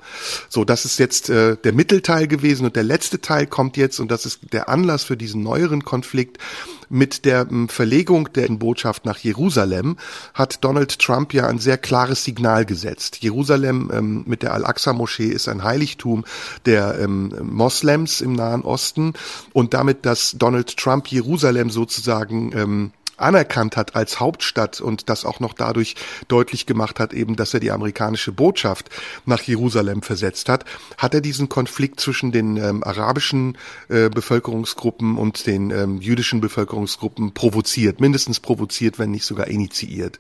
So, 0.49 0.65
das 0.65 0.85
ist 0.85 0.99
jetzt 0.99 1.31
äh, 1.31 1.57
der 1.57 1.73
Mittelteil 1.73 2.27
gewesen 2.27 2.67
und 2.67 2.77
der 2.77 2.83
letzte 2.83 3.21
Teil 3.21 3.47
kommt 3.47 3.77
jetzt 3.77 4.01
und 4.01 4.11
das 4.11 4.27
ist 4.27 4.53
der 4.53 4.69
Anlass 4.69 5.05
für 5.05 5.17
diesen 5.17 5.43
neueren 5.43 5.85
Konflikt. 5.85 6.39
Mit 6.89 7.25
der 7.25 7.47
ähm, 7.51 7.69
Verlegung 7.69 8.33
der 8.33 8.49
Botschaft 8.49 9.05
nach 9.05 9.19
Jerusalem 9.19 9.97
hat 10.35 10.65
Donald 10.65 10.99
Trump 10.99 11.35
ja 11.35 11.47
ein 11.47 11.59
sehr 11.59 11.79
klares 11.79 12.25
Signal 12.25 12.65
gesetzt. 12.65 13.19
Jerusalem 13.23 13.91
ähm, 13.93 14.25
mit 14.27 14.43
der 14.43 14.55
Al-Aqsa-Moschee 14.55 15.29
ist 15.29 15.49
ein 15.49 15.65
Heiligtum 15.65 16.25
der 16.67 16.99
ähm, 16.99 17.35
Moslems 17.43 18.21
im 18.21 18.33
Nahen 18.33 18.63
Osten 18.63 19.13
und 19.53 19.75
damit, 19.75 20.07
dass 20.07 20.37
Donald 20.39 20.77
Trump 20.77 21.09
Jerusalem 21.09 21.71
sozusagen 21.71 22.53
ähm, 22.55 22.93
anerkannt 23.19 23.77
hat 23.77 23.97
als 23.97 24.21
Hauptstadt 24.21 24.81
und 24.81 25.09
das 25.09 25.25
auch 25.25 25.41
noch 25.41 25.53
dadurch 25.53 25.97
deutlich 26.29 26.67
gemacht 26.67 27.01
hat, 27.01 27.13
eben, 27.13 27.37
dass 27.37 27.55
er 27.55 27.61
die 27.61 27.71
amerikanische 27.71 28.33
Botschaft 28.33 28.91
nach 29.27 29.43
Jerusalem 29.43 30.03
versetzt 30.03 30.49
hat, 30.49 30.65
hat 30.97 31.15
er 31.15 31.21
diesen 31.21 31.49
Konflikt 31.49 32.01
zwischen 32.01 32.33
den 32.33 32.57
ähm, 32.57 32.83
arabischen 32.83 33.59
äh, 33.89 34.09
Bevölkerungsgruppen 34.09 35.17
und 35.17 35.47
den 35.47 35.71
ähm, 35.71 36.01
jüdischen 36.01 36.41
Bevölkerungsgruppen 36.41 37.33
provoziert, 37.33 38.01
mindestens 38.01 38.41
provoziert, 38.41 38.99
wenn 38.99 39.11
nicht 39.11 39.25
sogar 39.25 39.49
initiiert. 39.49 40.19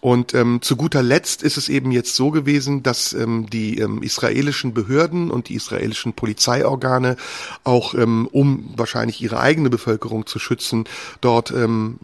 Und 0.00 0.34
ähm, 0.34 0.62
zu 0.62 0.76
guter 0.76 1.02
Letzt 1.02 1.42
ist 1.42 1.58
es 1.58 1.68
eben 1.68 1.92
jetzt 1.92 2.14
so 2.14 2.30
gewesen, 2.30 2.82
dass 2.82 3.12
ähm, 3.12 3.48
die 3.50 3.78
ähm, 3.78 4.02
israelischen 4.02 4.72
Behörden 4.72 5.30
und 5.30 5.48
die 5.48 5.54
israelischen 5.54 6.14
Polizeiorgane 6.14 7.16
auch, 7.64 7.94
ähm, 7.94 8.26
um 8.32 8.70
wahrscheinlich 8.76 9.20
ihre 9.20 9.40
eigene 9.40 9.68
Bevölkerung 9.68 10.26
zu 10.26 10.38
schützen, 10.38 10.84
dort 11.20 11.50
ähm, 11.50 11.98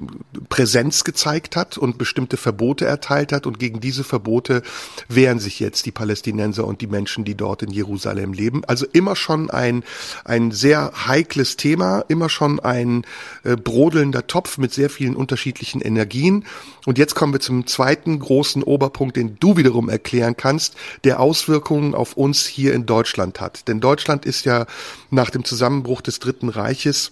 Präsenz 0.51 1.05
gezeigt 1.05 1.57
hat 1.57 1.79
und 1.79 1.97
bestimmte 1.97 2.37
Verbote 2.37 2.85
erteilt 2.85 3.33
hat. 3.33 3.47
Und 3.47 3.59
gegen 3.59 3.81
diese 3.81 4.05
Verbote 4.05 4.63
wehren 5.09 5.39
sich 5.39 5.59
jetzt 5.59 5.87
die 5.87 5.93
Palästinenser 5.93 6.67
und 6.67 6.83
die 6.83 6.87
Menschen, 6.87 7.25
die 7.25 7.35
dort 7.35 7.63
in 7.63 7.71
Jerusalem 7.71 8.35
leben. 8.35 8.63
Also 8.67 8.87
immer 8.93 9.17
schon 9.17 9.49
ein, 9.51 9.85
ein 10.25 10.51
sehr 10.51 10.93
heikles 11.07 11.57
Thema, 11.57 12.05
immer 12.09 12.29
schon 12.29 12.61
ein 12.61 13.05
äh, 13.45 13.57
brodelnder 13.57 14.27
Topf 14.27 14.59
mit 14.59 14.75
sehr 14.75 14.91
vielen 14.91 15.17
unterschiedlichen 15.17 15.81
Energien. 15.81 16.45
Und 16.87 16.97
jetzt 16.97 17.15
kommen 17.15 17.35
wir 17.35 17.41
zum 17.41 17.67
zweiten 17.67 18.19
großen 18.19 18.63
Oberpunkt, 18.63 19.17
den 19.17 19.37
du 19.39 19.57
wiederum 19.59 19.91
erklären 19.91 20.37
kannst, 20.37 20.77
der 21.05 21.21
Auswirkungen 21.21 21.95
auf 21.95 22.17
uns 22.17 22.47
hier 22.47 22.73
in 22.73 22.87
Deutschland 22.87 23.41
hat. 23.41 23.69
Denn 23.69 23.81
Deutschland 23.81 24.25
ist 24.25 24.47
ja 24.47 24.67
nach 25.11 25.29
dem 25.29 25.45
Zusammenbruch 25.45 26.01
des 26.01 26.21
Dritten 26.21 26.49
Reiches 26.49 27.11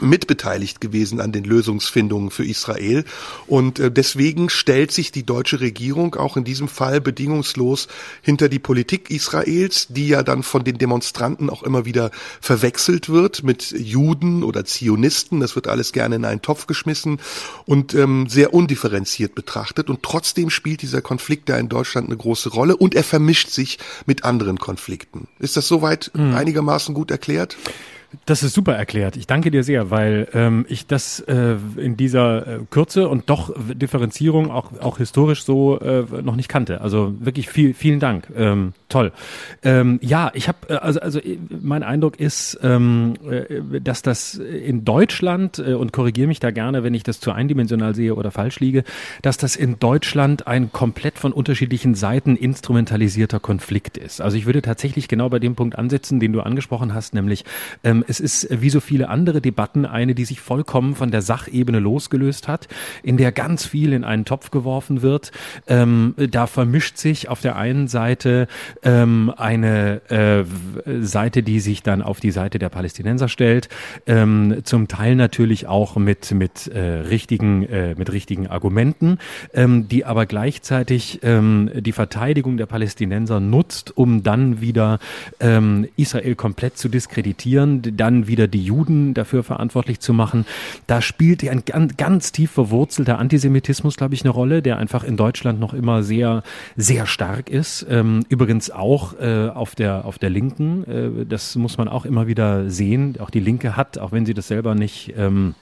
mitbeteiligt 0.00 0.80
gewesen 0.80 1.20
an 1.20 1.32
den 1.32 1.44
Lösungsfindungen 1.44 2.30
für 2.30 2.44
Israel. 2.44 3.04
Und 3.46 3.78
äh, 3.78 3.90
deswegen 3.90 4.50
stellt 4.50 4.92
sich 4.92 5.12
die 5.12 5.24
deutsche 5.24 5.60
Regierung 5.60 6.14
auch 6.14 6.36
in 6.36 6.44
diesem 6.44 6.68
Fall 6.68 7.00
bedingungslos 7.00 7.88
hinter 8.22 8.48
die 8.48 8.58
Politik 8.58 9.10
Israels, 9.10 9.86
die 9.88 10.08
ja 10.08 10.22
dann 10.22 10.42
von 10.42 10.64
den 10.64 10.78
Demonstranten 10.78 11.50
auch 11.50 11.62
immer 11.62 11.84
wieder 11.84 12.10
verwechselt 12.40 13.08
wird 13.08 13.42
mit 13.42 13.70
Juden 13.72 14.42
oder 14.42 14.64
Zionisten. 14.64 15.40
Das 15.40 15.54
wird 15.54 15.68
alles 15.68 15.92
gerne 15.92 16.16
in 16.16 16.24
einen 16.24 16.42
Topf 16.42 16.66
geschmissen 16.66 17.20
und 17.66 17.94
ähm, 17.94 18.28
sehr 18.28 18.54
undifferenziert 18.54 19.34
betrachtet. 19.34 19.90
Und 19.90 20.02
trotzdem 20.02 20.50
spielt 20.50 20.82
dieser 20.82 21.02
Konflikt 21.02 21.48
da 21.48 21.56
in 21.56 21.68
Deutschland 21.68 22.08
eine 22.08 22.16
große 22.16 22.50
Rolle 22.50 22.76
und 22.76 22.94
er 22.94 23.04
vermischt 23.04 23.48
sich 23.50 23.78
mit 24.06 24.24
anderen 24.24 24.58
Konflikten. 24.58 25.28
Ist 25.38 25.56
das 25.56 25.68
soweit 25.68 26.10
mhm. 26.14 26.34
einigermaßen 26.34 26.94
gut 26.94 27.10
erklärt? 27.10 27.56
Das 28.26 28.42
ist 28.42 28.54
super 28.54 28.74
erklärt. 28.74 29.16
Ich 29.16 29.26
danke 29.26 29.50
dir 29.50 29.62
sehr, 29.62 29.90
weil 29.90 30.28
ähm, 30.34 30.66
ich 30.68 30.86
das 30.86 31.20
äh, 31.20 31.56
in 31.76 31.96
dieser 31.96 32.46
äh, 32.46 32.58
Kürze 32.70 33.08
und 33.08 33.30
doch 33.30 33.54
Differenzierung 33.56 34.50
auch, 34.50 34.72
auch 34.80 34.98
historisch 34.98 35.44
so 35.44 35.78
äh, 35.78 36.04
noch 36.22 36.34
nicht 36.34 36.48
kannte. 36.48 36.80
Also 36.80 37.14
wirklich 37.20 37.48
viel, 37.48 37.72
vielen 37.72 38.00
Dank. 38.00 38.28
Ähm, 38.36 38.72
toll. 38.88 39.12
Ähm, 39.62 40.00
ja, 40.02 40.30
ich 40.34 40.48
habe, 40.48 40.58
äh, 40.68 40.74
also, 40.74 41.00
also 41.00 41.20
äh, 41.20 41.38
mein 41.60 41.82
Eindruck 41.82 42.18
ist, 42.18 42.58
ähm, 42.62 43.14
äh, 43.28 43.80
dass 43.80 44.02
das 44.02 44.34
in 44.34 44.84
Deutschland, 44.84 45.58
äh, 45.58 45.74
und 45.74 45.92
korrigiere 45.92 46.26
mich 46.26 46.40
da 46.40 46.50
gerne, 46.50 46.82
wenn 46.82 46.94
ich 46.94 47.04
das 47.04 47.20
zu 47.20 47.30
eindimensional 47.30 47.94
sehe 47.94 48.14
oder 48.16 48.32
falsch 48.32 48.58
liege, 48.58 48.82
dass 49.22 49.36
das 49.36 49.54
in 49.54 49.78
Deutschland 49.78 50.46
ein 50.48 50.72
komplett 50.72 51.18
von 51.18 51.32
unterschiedlichen 51.32 51.94
Seiten 51.94 52.34
instrumentalisierter 52.36 53.38
Konflikt 53.38 53.96
ist. 53.96 54.20
Also 54.20 54.36
ich 54.36 54.46
würde 54.46 54.62
tatsächlich 54.62 55.06
genau 55.06 55.28
bei 55.28 55.38
dem 55.38 55.54
Punkt 55.54 55.78
ansetzen, 55.78 56.18
den 56.18 56.32
du 56.32 56.40
angesprochen 56.40 56.92
hast, 56.92 57.14
nämlich 57.14 57.44
ähm, 57.84 57.99
ähm, 58.00 58.04
es 58.06 58.20
ist 58.20 58.48
wie 58.50 58.70
so 58.70 58.80
viele 58.80 59.08
andere 59.08 59.40
Debatten 59.40 59.86
eine, 59.86 60.14
die 60.14 60.24
sich 60.24 60.40
vollkommen 60.40 60.94
von 60.94 61.10
der 61.10 61.22
Sachebene 61.22 61.78
losgelöst 61.78 62.48
hat, 62.48 62.68
in 63.02 63.16
der 63.16 63.32
ganz 63.32 63.66
viel 63.66 63.92
in 63.92 64.04
einen 64.04 64.24
Topf 64.24 64.50
geworfen 64.50 65.02
wird. 65.02 65.32
Ähm, 65.66 66.14
da 66.16 66.46
vermischt 66.46 66.96
sich 66.96 67.28
auf 67.28 67.40
der 67.40 67.56
einen 67.56 67.88
Seite 67.88 68.48
ähm, 68.82 69.32
eine 69.36 70.00
äh, 70.10 70.44
Seite, 71.02 71.42
die 71.42 71.60
sich 71.60 71.82
dann 71.82 72.02
auf 72.02 72.20
die 72.20 72.30
Seite 72.30 72.58
der 72.58 72.68
Palästinenser 72.68 73.28
stellt, 73.28 73.68
ähm, 74.06 74.60
zum 74.64 74.88
Teil 74.88 75.16
natürlich 75.16 75.66
auch 75.66 75.96
mit 75.96 76.32
mit 76.32 76.68
äh, 76.68 76.80
richtigen 76.80 77.64
äh, 77.64 77.94
mit 77.96 78.12
richtigen 78.12 78.46
Argumenten, 78.46 79.18
ähm, 79.54 79.88
die 79.88 80.04
aber 80.04 80.26
gleichzeitig 80.26 81.20
ähm, 81.22 81.70
die 81.74 81.92
Verteidigung 81.92 82.56
der 82.56 82.66
Palästinenser 82.66 83.40
nutzt, 83.40 83.96
um 83.96 84.22
dann 84.22 84.60
wieder 84.60 84.98
ähm, 85.40 85.88
Israel 85.96 86.34
komplett 86.34 86.78
zu 86.78 86.88
diskreditieren, 86.88 87.82
dann 87.92 88.26
wieder 88.26 88.48
die 88.48 88.64
Juden 88.64 89.14
dafür 89.14 89.42
verantwortlich 89.42 90.00
zu 90.00 90.12
machen. 90.12 90.46
Da 90.86 91.02
spielt 91.02 91.42
ein 91.48 91.62
ganz, 91.64 91.96
ganz 91.96 92.32
tief 92.32 92.50
verwurzelter 92.50 93.18
Antisemitismus, 93.18 93.96
glaube 93.96 94.14
ich, 94.14 94.22
eine 94.22 94.30
Rolle, 94.30 94.62
der 94.62 94.78
einfach 94.78 95.04
in 95.04 95.16
Deutschland 95.16 95.60
noch 95.60 95.74
immer 95.74 96.02
sehr, 96.02 96.42
sehr 96.76 97.06
stark 97.06 97.50
ist. 97.50 97.86
Ähm, 97.88 98.24
übrigens 98.28 98.70
auch 98.70 99.18
äh, 99.18 99.48
auf 99.48 99.74
der 99.74 100.04
auf 100.04 100.18
der 100.18 100.30
Linken. 100.30 100.84
Äh, 100.84 101.26
das 101.26 101.56
muss 101.56 101.78
man 101.78 101.88
auch 101.88 102.04
immer 102.04 102.26
wieder 102.26 102.70
sehen. 102.70 103.16
Auch 103.20 103.30
die 103.30 103.40
Linke 103.40 103.76
hat, 103.76 103.98
auch 103.98 104.12
wenn 104.12 104.26
sie 104.26 104.34
das 104.34 104.48
selber 104.48 104.74
nicht 104.74 105.14
ähm, 105.16 105.54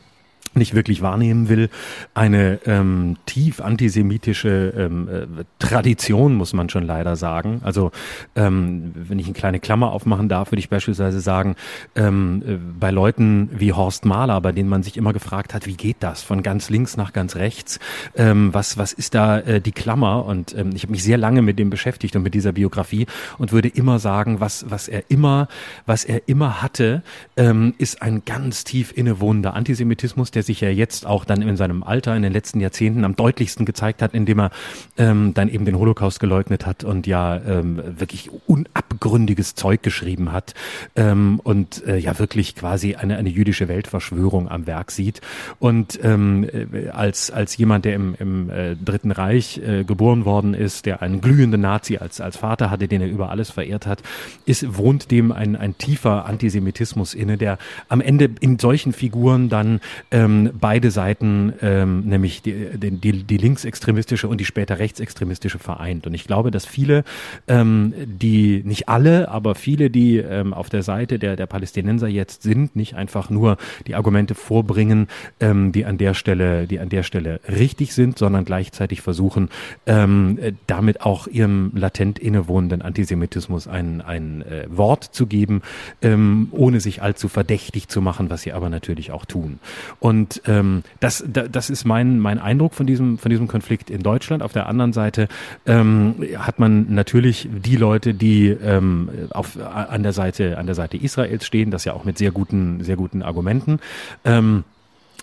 nicht 0.55 0.75
wirklich 0.75 1.03
wahrnehmen 1.03 1.49
will, 1.49 1.71
eine 2.15 2.61
ähm, 2.67 3.17
tief 3.27 3.61
antisemitische 3.61 4.73
ähm, 4.77 5.09
äh, 5.09 5.45
Tradition, 5.59 6.35
muss 6.35 6.53
man 6.53 6.69
schon 6.69 6.85
leider 6.85 7.17
sagen. 7.17 7.61
Also 7.65 7.91
ähm, 8.37 8.93
wenn 8.95 9.19
ich 9.19 9.27
eine 9.27 9.35
kleine 9.35 9.61
Klammer 9.61 9.93
aufmachen 9.93 10.29
darf, 10.29 10.53
würde 10.53 10.61
ich 10.61 10.69
beispielsweise 10.69 11.21
sagen, 11.21 11.57
ähm, 11.95 12.43
äh, 12.47 12.57
bei 12.79 12.91
Leuten 12.91 13.51
wie 13.53 13.73
Horst 13.73 14.05
Mahler, 14.05 14.41
bei 14.41 14.53
denen 14.53 14.69
man 14.69 14.83
sich 14.83 14.97
immer 14.97 15.13
gefragt 15.13 15.55
hat, 15.55 15.67
wie 15.67 15.77
geht 15.77 15.97
das 16.01 16.23
von 16.23 16.43
ganz 16.43 16.71
links 16.71 16.97
nach 16.97 17.13
ganz 17.13 17.37
rechts, 17.37 17.79
ähm, 18.17 18.53
was, 18.53 18.79
was 18.79 18.93
ist 18.93 19.15
da 19.15 19.39
äh, 19.41 19.61
die 19.61 19.73
Klammer? 19.73 20.25
Und 20.25 20.57
ähm, 20.57 20.71
ich 20.75 20.83
habe 20.83 20.93
mich 20.93 21.03
sehr 21.03 21.19
lange 21.19 21.43
mit 21.43 21.59
dem 21.59 21.71
beschäftigt 21.71 22.17
und 22.17 22.23
mit 22.23 22.35
dieser 22.35 22.53
Biografie 22.53 23.07
und 23.39 23.53
würde 23.53 23.69
immer 23.69 23.99
sagen, 23.99 24.41
was, 24.41 24.67
was 24.69 24.89
er 24.89 25.11
immer, 25.11 25.49
was 25.87 26.05
er 26.05 26.29
immer 26.29 26.63
hatte, 26.63 27.03
ähm, 27.37 27.75
ist 27.79 28.03
ein 28.03 28.23
ganz 28.25 28.65
tief 28.65 28.93
innewohnender 28.97 29.55
Antisemitismus, 29.55 30.31
der 30.39 30.45
sich 30.45 30.61
ja 30.61 30.71
jetzt 30.71 31.05
auch 31.05 31.25
dann 31.25 31.43
in 31.43 31.57
seinem 31.57 31.83
Alter 31.83 32.15
in 32.15 32.23
den 32.23 32.33
letzten 32.33 32.61
Jahrzehnten 32.61 33.05
am 33.05 33.17
deutlichsten 33.17 33.67
gezeigt 33.67 34.03
hat, 34.03 34.15
indem 34.15 34.39
er 34.39 34.51
ähm, 34.97 35.35
dann 35.35 35.49
eben 35.49 35.65
den 35.65 35.77
Holocaust 35.77 36.21
geleugnet 36.21 36.65
hat 36.65 36.85
und 36.85 37.09
ja 37.09 37.39
ähm, 37.39 37.83
wirklich 37.99 38.31
unabgründiges 38.47 39.57
Zeug 39.57 39.83
geschrieben 39.83 40.31
hat 40.31 40.55
ähm, 40.95 41.41
und 41.43 41.85
äh, 41.89 41.97
ja 41.97 42.17
wirklich 42.21 42.55
quasi 42.55 42.95
eine, 42.95 43.17
eine 43.17 43.31
jüdische 43.31 43.67
Weltverschwörung 43.67 44.49
am 44.49 44.69
Werk 44.69 44.93
sieht. 44.93 45.23
Und 45.59 45.99
ähm, 46.05 46.45
äh, 46.45 46.91
als, 46.91 47.33
als 47.33 47.57
jemand, 47.57 47.85
der 47.85 47.97
im, 47.97 48.15
im 48.21 48.49
äh, 48.51 48.77
Dritten 48.77 49.11
Reich 49.11 49.59
äh, 49.59 49.83
geboren 49.83 50.25
worden 50.25 50.55
ist, 50.55 50.87
der 50.87 51.03
einen 51.03 51.21
glühenden 51.21 51.63
Nazi 51.63 51.97
als, 51.97 52.21
als 52.21 52.37
Vater 52.37 52.71
hatte, 52.71 52.87
den 52.87 53.01
er 53.01 53.09
über 53.09 53.31
alles 53.31 53.51
verehrt 53.51 53.89
hat, 53.89 54.05
ist, 54.47 54.77
wohnt 54.77 55.11
dem 55.11 55.33
ein, 55.33 55.57
ein 55.57 55.77
tiefer 55.79 56.27
Antisemitismus 56.27 57.15
inne, 57.15 57.39
der 57.39 57.59
am 57.89 58.01
Ende 58.01 58.31
in 58.39 58.61
solchen 58.61 58.93
Figuren 58.93 59.49
dann 59.49 59.81
ähm, 60.13 60.28
ähm, 60.29 60.51
beide 60.59 60.91
Seiten, 60.91 61.53
ähm, 61.63 62.01
nämlich 62.01 62.43
die, 62.43 62.71
die, 62.75 63.23
die 63.25 63.37
linksextremistische 63.37 64.29
und 64.29 64.39
die 64.39 64.45
später 64.45 64.79
rechtsextremistische 64.79 65.59
vereint. 65.59 66.07
Und 66.07 66.15
ich 66.15 66.25
glaube, 66.25 66.51
dass 66.51 66.67
viele, 66.67 67.05
ähm, 67.47 67.95
die, 68.05 68.63
nicht 68.65 68.89
alle, 68.89 69.29
aber 69.29 69.55
viele, 69.55 69.91
die 69.91 70.19
ähm, 70.19 70.53
auf 70.53 70.69
der 70.69 70.83
Seite 70.83 71.19
der, 71.19 71.37
der 71.37 71.47
Palästinenser 71.47 72.09
jetzt 72.09 72.43
sind, 72.43 72.77
nicht 72.77 72.95
einfach 72.95 73.31
nur 73.31 73.57
die 73.87 73.95
Argumente 73.95 74.35
vorbringen, 74.35 75.09
ähm, 75.41 75.73
die 75.73 75.85
an 75.85 75.99
der 75.99 76.15
Stelle, 76.15 76.67
die 76.67 76.81
an 76.81 76.89
der 76.89 77.03
Stelle 77.03 77.41
richtig 77.49 77.95
sind, 77.95 78.19
sondern 78.19 78.45
gleichzeitig 78.45 79.01
versuchen, 79.01 79.49
ähm, 79.87 80.39
damit 80.67 81.03
auch 81.03 81.27
ihrem 81.27 81.73
latent 81.75 82.19
innewohnenden 82.19 82.83
Antisemitismus 82.83 83.67
ein, 83.67 84.01
ein 84.01 84.43
äh, 84.43 84.67
Wort 84.69 85.05
zu 85.05 85.27
geben, 85.27 85.63
ähm, 86.03 86.49
ohne 86.51 86.81
sich 86.81 87.03
allzu 87.03 87.29
verdächtig 87.29 87.89
zu 87.89 88.01
machen, 88.03 88.31
was 88.31 88.43
sie 88.43 88.53
aber 88.53 88.69
natürlich 88.69 89.11
auch 89.11 89.25
tun. 89.25 89.59
Und 90.01 90.18
und 90.19 90.43
ähm, 90.47 90.83
das, 90.99 91.25
das 91.27 91.71
ist 91.71 91.85
mein, 91.85 92.19
mein 92.19 92.41
Eindruck 92.41 92.75
von 92.75 92.87
diesem, 92.87 93.19
von 93.19 93.31
diesem 93.31 93.47
Konflikt 93.47 93.89
in 93.89 94.03
Deutschland. 94.03 94.43
Auf 94.43 94.53
der 94.53 94.67
anderen 94.67 94.93
Seite 94.93 95.29
ähm, 95.65 96.17
hat 96.39 96.59
man 96.59 96.93
natürlich 96.93 97.49
die 97.51 97.77
Leute, 97.77 98.15
die 98.15 98.49
ähm, 98.49 99.09
auf, 99.31 99.57
an, 99.61 100.03
der 100.03 100.13
Seite, 100.13 100.59
an 100.59 100.67
der 100.67 100.75
Seite 100.75 100.97
Israels 100.97 101.47
stehen, 101.47 101.71
das 101.71 101.85
ja 101.85 101.93
auch 101.93 102.05
mit 102.05 102.19
sehr 102.19 102.33
guten, 102.33 102.83
sehr 102.83 102.97
guten 102.97 103.23
Argumenten. 103.23 103.79
Ähm, 104.25 104.65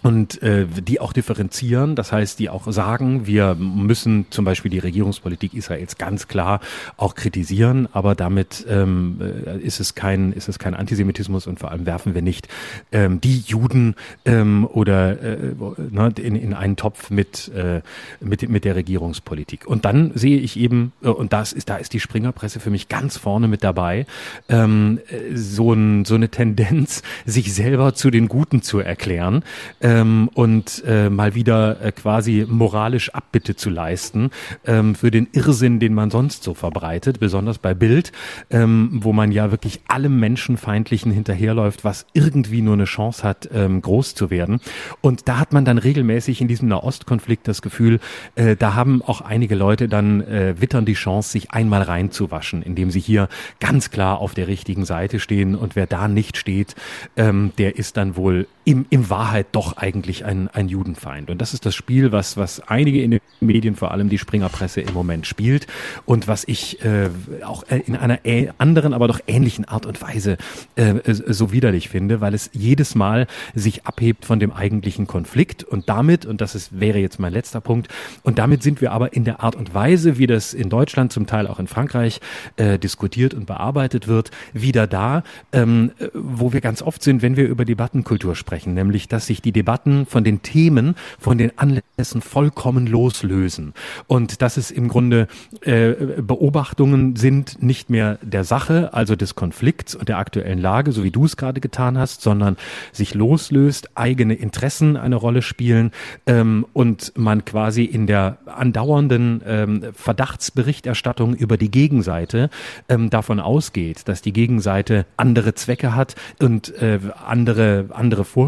und 0.06 0.40
äh, 0.44 0.68
die 0.68 1.00
auch 1.00 1.14
differenzieren, 1.14 1.96
das 1.96 2.12
heißt, 2.12 2.38
die 2.38 2.52
auch 2.52 2.72
sagen, 2.72 3.26
wir 3.26 3.56
müssen 3.56 4.28
zum 4.30 4.46
Beispiel 4.46 4.70
die 4.70 4.78
Regierungspolitik 4.78 5.56
Israels 5.56 5.98
ganz 5.98 6.28
klar 6.28 6.60
auch 6.96 7.16
kritisieren, 7.16 7.90
aber 7.92 8.14
damit 8.14 8.68
ähm, 8.70 9.20
äh, 9.20 9.58
ist 9.58 9.80
es 9.80 9.96
kein 9.96 10.32
ist 10.32 10.48
es 10.48 10.60
kein 10.60 10.76
Antisemitismus 10.76 11.48
und 11.48 11.60
vor 11.60 11.72
allem 11.72 11.88
werfen 11.88 12.14
wir 12.14 12.22
nicht 12.22 12.48
ähm, 12.92 13.20
die 13.20 13.40
Juden 13.48 13.96
ähm, 14.26 14.68
oder 14.72 15.20
äh, 15.24 15.56
ne, 15.90 16.14
in, 16.20 16.36
in 16.36 16.54
einen 16.54 16.76
Topf 16.76 17.10
mit 17.10 17.52
äh, 17.56 17.82
mit 18.20 18.48
mit 18.48 18.64
der 18.64 18.76
Regierungspolitik. 18.76 19.66
Und 19.66 19.86
dann 19.86 20.12
sehe 20.14 20.38
ich 20.38 20.56
eben 20.60 20.92
äh, 21.02 21.08
und 21.08 21.34
das 21.34 21.52
ist 21.52 21.68
da 21.68 21.78
ist 21.78 21.94
die 21.94 22.00
Springerpresse 22.00 22.60
für 22.60 22.70
mich 22.70 22.90
ganz 22.90 23.18
vorne 23.18 23.48
mit 23.48 23.64
dabei 23.64 24.06
ähm, 24.50 25.00
so 25.34 25.74
ein 25.74 26.06
so 26.06 26.14
eine 26.14 26.30
Tendenz, 26.30 27.02
sich 27.26 27.56
selber 27.56 27.96
zu 27.96 28.12
den 28.12 28.28
Guten 28.28 28.62
zu 28.62 28.78
erklären. 28.78 29.44
Äh, 29.80 29.95
ähm, 29.96 30.30
und 30.34 30.84
äh, 30.86 31.10
mal 31.10 31.36
wieder 31.36 31.82
äh, 31.82 31.92
quasi 31.92 32.46
moralisch 32.48 33.10
Abbitte 33.10 33.56
zu 33.56 33.70
leisten 33.70 34.32
ähm, 34.66 34.96
für 34.96 35.12
den 35.12 35.28
Irrsinn, 35.32 35.80
den 35.80 35.94
man 35.94 36.12
sonst 36.12 36.44
so 36.44 36.54
verbreitet, 36.54 37.20
besonders 37.20 37.60
bei 37.60 37.74
Bild, 37.74 38.12
ähm, 38.50 38.90
wo 38.92 39.14
man 39.14 39.32
ja 39.32 39.52
wirklich 39.52 39.82
allem 39.88 40.20
Menschenfeindlichen 40.20 41.12
hinterherläuft, 41.12 41.84
was 41.84 42.06
irgendwie 42.14 42.62
nur 42.62 42.74
eine 42.74 42.86
Chance 42.86 43.24
hat, 43.24 43.50
ähm, 43.54 43.82
groß 43.82 44.16
zu 44.16 44.30
werden. 44.30 44.60
Und 45.02 45.28
da 45.28 45.40
hat 45.40 45.54
man 45.54 45.66
dann 45.66 45.78
regelmäßig 45.78 46.42
in 46.42 46.48
diesem 46.48 46.68
Nahostkonflikt 46.68 47.48
das 47.48 47.62
Gefühl, 47.62 48.00
äh, 48.36 48.56
da 48.56 48.76
haben 48.76 49.02
auch 49.02 49.22
einige 49.22 49.56
Leute 49.56 49.88
dann 49.88 50.22
äh, 50.22 50.56
wittern 50.60 50.86
die 50.86 50.94
Chance, 50.94 51.30
sich 51.30 51.52
einmal 51.52 51.84
reinzuwaschen, 51.84 52.62
indem 52.62 52.92
sie 52.92 53.00
hier 53.00 53.30
ganz 53.60 53.92
klar 53.92 54.20
auf 54.20 54.34
der 54.34 54.48
richtigen 54.48 54.86
Seite 54.86 55.20
stehen 55.20 55.56
und 55.56 55.76
wer 55.76 55.88
da 55.88 56.08
nicht 56.08 56.38
steht, 56.38 56.76
ähm, 57.16 57.52
der 57.58 57.78
ist 57.78 57.98
dann 57.98 58.16
wohl 58.16 58.48
im, 58.66 58.86
im 58.90 59.10
Wahrheit 59.10 59.48
doch 59.52 59.78
eigentlich 59.78 60.26
ein, 60.26 60.50
ein 60.50 60.68
Judenfeind. 60.68 61.30
Und 61.30 61.40
das 61.40 61.54
ist 61.54 61.66
das 61.66 61.76
Spiel, 61.76 62.12
was, 62.12 62.36
was 62.36 62.60
einige 62.68 63.02
in 63.02 63.12
den 63.12 63.22
Medien, 63.40 63.76
vor 63.76 63.92
allem 63.92 64.10
die 64.10 64.18
Springerpresse 64.18 64.82
im 64.82 64.94
Moment 64.94 65.28
spielt 65.28 65.68
und 66.06 66.28
was 66.28 66.44
ich 66.48 66.84
äh, 66.84 67.10
auch 67.46 67.64
in 67.64 67.96
einer 67.96 68.20
anderen, 68.58 68.94
aber 68.94 69.08
doch 69.08 69.20
ähnlichen 69.28 69.66
Art 69.66 69.86
und 69.86 70.02
Weise 70.02 70.38
äh, 70.76 70.96
so 71.06 71.52
widerlich 71.52 71.90
finde, 71.90 72.22
weil 72.22 72.34
es 72.34 72.50
jedes 72.54 72.96
Mal 72.96 73.28
sich 73.54 73.86
abhebt 73.86 74.26
von 74.26 74.40
dem 74.40 74.52
eigentlichen 74.52 75.06
Konflikt 75.06 75.64
und 75.64 75.88
damit, 75.88 76.26
und 76.26 76.42
das 76.42 76.56
ist, 76.56 76.80
wäre 76.80 76.98
jetzt 76.98 77.20
mein 77.20 77.34
letzter 77.34 77.62
Punkt, 77.62 77.88
und 78.24 78.40
damit 78.40 78.64
sind 78.64 78.82
wir 78.82 78.92
aber 78.92 79.14
in 79.14 79.26
der 79.26 79.42
Art 79.42 79.56
und 79.56 79.74
Weise, 79.74 80.18
wie 80.18 80.28
das 80.28 80.54
in 80.54 80.70
Deutschland, 80.70 81.14
zum 81.14 81.28
Teil 81.28 81.48
auch 81.48 81.60
in 81.60 81.68
Frankreich 81.68 82.20
äh, 82.58 82.80
diskutiert 82.80 83.36
und 83.36 83.46
bearbeitet 83.46 84.08
wird, 84.08 84.32
wieder 84.54 84.88
da, 84.88 85.24
ähm, 85.52 85.92
wo 86.14 86.52
wir 86.52 86.62
ganz 86.62 86.82
oft 86.82 87.04
sind, 87.04 87.22
wenn 87.22 87.38
wir 87.38 87.48
über 87.48 87.64
Debattenkultur 87.64 88.36
sprechen, 88.36 88.55
nämlich 88.64 89.08
dass 89.08 89.28
sich 89.28 89.42
die 89.42 89.52
Debatten 89.52 90.06
von 90.06 90.24
den 90.24 90.42
Themen, 90.42 90.96
von 91.20 91.38
den 91.38 91.52
Anlässen 91.58 92.22
vollkommen 92.22 92.88
loslösen. 92.88 93.74
Und 94.08 94.42
dass 94.42 94.58
es 94.58 94.72
im 94.72 94.88
Grunde 94.88 95.28
äh, 95.62 95.92
Beobachtungen 96.22 97.16
sind 97.16 97.62
nicht 97.62 97.90
mehr 97.90 98.18
der 98.22 98.44
Sache, 98.44 98.94
also 98.94 99.16
des 99.16 99.36
Konflikts 99.36 99.96
und 99.96 100.10
der 100.10 100.18
aktuellen 100.18 100.60
Lage, 100.60 100.92
so 100.92 101.04
wie 101.04 101.12
du 101.12 101.26
es 101.26 101.38
gerade 101.38 101.60
getan 101.62 101.98
hast, 101.98 102.22
sondern 102.22 102.58
sich 102.92 103.14
loslöst, 103.14 103.90
eigene 103.96 104.34
Interessen 104.36 104.98
eine 104.98 105.16
Rolle 105.16 105.42
spielen 105.42 105.92
ähm, 106.26 106.66
und 106.74 107.14
man 107.18 107.46
quasi 107.46 107.84
in 107.84 108.08
der 108.08 108.38
andauernden 108.46 109.42
ähm, 109.46 109.84
Verdachtsberichterstattung 109.94 111.36
über 111.36 111.58
die 111.58 111.72
Gegenseite 111.72 112.50
ähm, 112.90 113.10
davon 113.10 113.40
ausgeht, 113.40 114.08
dass 114.08 114.22
die 114.22 114.34
Gegenseite 114.34 115.06
andere 115.18 115.56
Zwecke 115.56 115.96
hat 115.96 116.16
und 116.40 116.74
äh, 116.82 117.00
andere 117.26 117.86
andere 117.92 118.24
Vorstellungen 118.24 118.45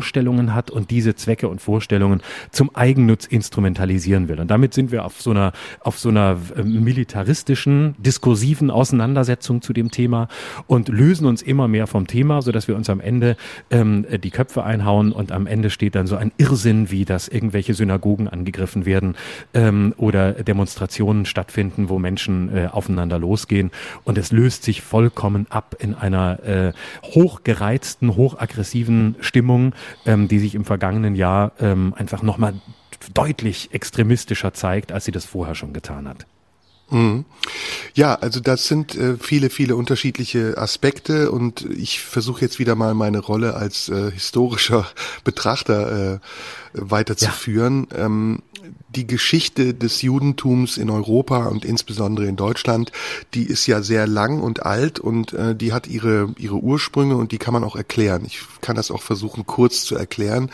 hat 0.54 0.72
und 0.72 0.92
diese 0.92 1.16
Zwecke 1.16 1.48
und 1.48 1.62
Vorstellungen 1.62 2.22
zum 2.52 2.76
Eigennutz 2.76 3.26
instrumentalisieren 3.26 4.28
will. 4.28 4.40
Und 4.40 4.50
damit 4.52 4.74
sind 4.74 4.92
wir 4.92 5.06
auf 5.06 5.22
so 5.22 5.32
einer, 5.32 5.54
auf 5.82 6.00
so 6.00 6.10
einer 6.10 6.38
äh, 6.56 6.64
militaristischen, 6.64 7.96
diskursiven 7.98 8.70
Auseinandersetzung 8.72 9.62
zu 9.62 9.74
dem 9.74 9.92
Thema 9.92 10.28
und 10.68 10.90
lösen 10.90 11.26
uns 11.26 11.42
immer 11.42 11.68
mehr 11.68 11.88
vom 11.88 12.08
Thema, 12.08 12.42
so 12.42 12.52
dass 12.52 12.68
wir 12.68 12.76
uns 12.76 12.90
am 12.90 13.00
Ende 13.00 13.38
ähm, 13.70 14.06
die 14.24 14.32
Köpfe 14.32 14.64
einhauen 14.64 15.12
und 15.12 15.32
am 15.32 15.48
Ende 15.48 15.70
steht 15.70 15.96
dann 15.96 16.08
so 16.08 16.16
ein 16.16 16.32
Irrsinn, 16.38 16.92
wie 16.92 17.06
dass 17.06 17.28
irgendwelche 17.28 17.74
Synagogen 17.74 18.28
angegriffen 18.28 18.86
werden 18.86 19.16
ähm, 19.54 19.94
oder 19.98 20.34
Demonstrationen 20.34 21.26
stattfinden, 21.26 21.90
wo 21.90 22.00
Menschen 22.00 22.56
äh, 22.56 22.68
aufeinander 22.72 23.20
losgehen. 23.20 23.72
Und 24.04 24.18
es 24.18 24.32
löst 24.32 24.64
sich 24.64 24.82
vollkommen 24.82 25.48
ab 25.50 25.76
in 25.80 25.94
einer 25.94 26.44
äh, 26.44 26.74
hochgereizten, 27.04 28.16
hochaggressiven 28.16 29.16
Stimmung, 29.20 29.74
ähm, 30.06 30.28
die 30.28 30.40
sich 30.40 30.56
im 30.56 30.66
vergangenen 30.66 31.16
Jahr 31.16 31.52
ähm, 31.60 31.94
einfach 31.98 32.22
nochmal 32.22 32.54
deutlich 33.14 33.70
extremistischer 33.74 34.54
zeigt, 34.54 34.92
als 34.92 35.06
sie 35.06 35.12
das 35.12 35.26
vorher 35.26 35.56
schon 35.56 35.74
getan 35.74 36.08
hat. 36.08 36.26
Mhm. 36.90 37.26
Ja, 37.96 38.16
also 38.16 38.40
das 38.40 38.68
sind 38.68 38.96
äh, 38.96 39.18
viele, 39.18 39.50
viele 39.50 39.76
unterschiedliche 39.76 40.58
Aspekte 40.58 41.32
und 41.32 41.66
ich 41.66 42.02
versuche 42.02 42.42
jetzt 42.42 42.60
wieder 42.60 42.76
mal 42.76 42.94
meine 42.94 43.20
Rolle 43.20 43.56
als 43.56 43.90
äh, 43.90 44.12
historischer 44.12 44.88
Betrachter 45.24 46.16
äh, 46.16 46.20
weiterzuführen. 46.74 47.88
Ja. 47.92 48.06
Ähm, 48.06 48.42
die 48.90 49.06
Geschichte 49.06 49.74
des 49.74 50.02
Judentums 50.02 50.78
in 50.78 50.90
Europa 50.90 51.48
und 51.48 51.66
insbesondere 51.66 52.26
in 52.28 52.36
Deutschland, 52.36 52.92
die 53.34 53.44
ist 53.44 53.68
ja 53.68 53.82
sehr 53.82 54.08
lang 54.08 54.40
und 54.42 54.66
alt 54.66 55.00
und 55.00 55.34
äh, 55.34 55.56
die 55.56 55.74
hat 55.74 55.88
ihre 55.88 56.34
ihre 56.38 56.56
Ursprünge 56.56 57.18
und 57.18 57.32
die 57.32 57.38
kann 57.38 57.54
man 57.54 57.64
auch 57.64 57.76
erklären. 57.76 58.24
Ich 58.26 58.40
kann 58.62 58.76
das 58.76 58.92
auch 58.92 59.02
versuchen 59.02 59.46
kurz 59.46 59.84
zu 59.84 59.96
erklären. 59.96 60.50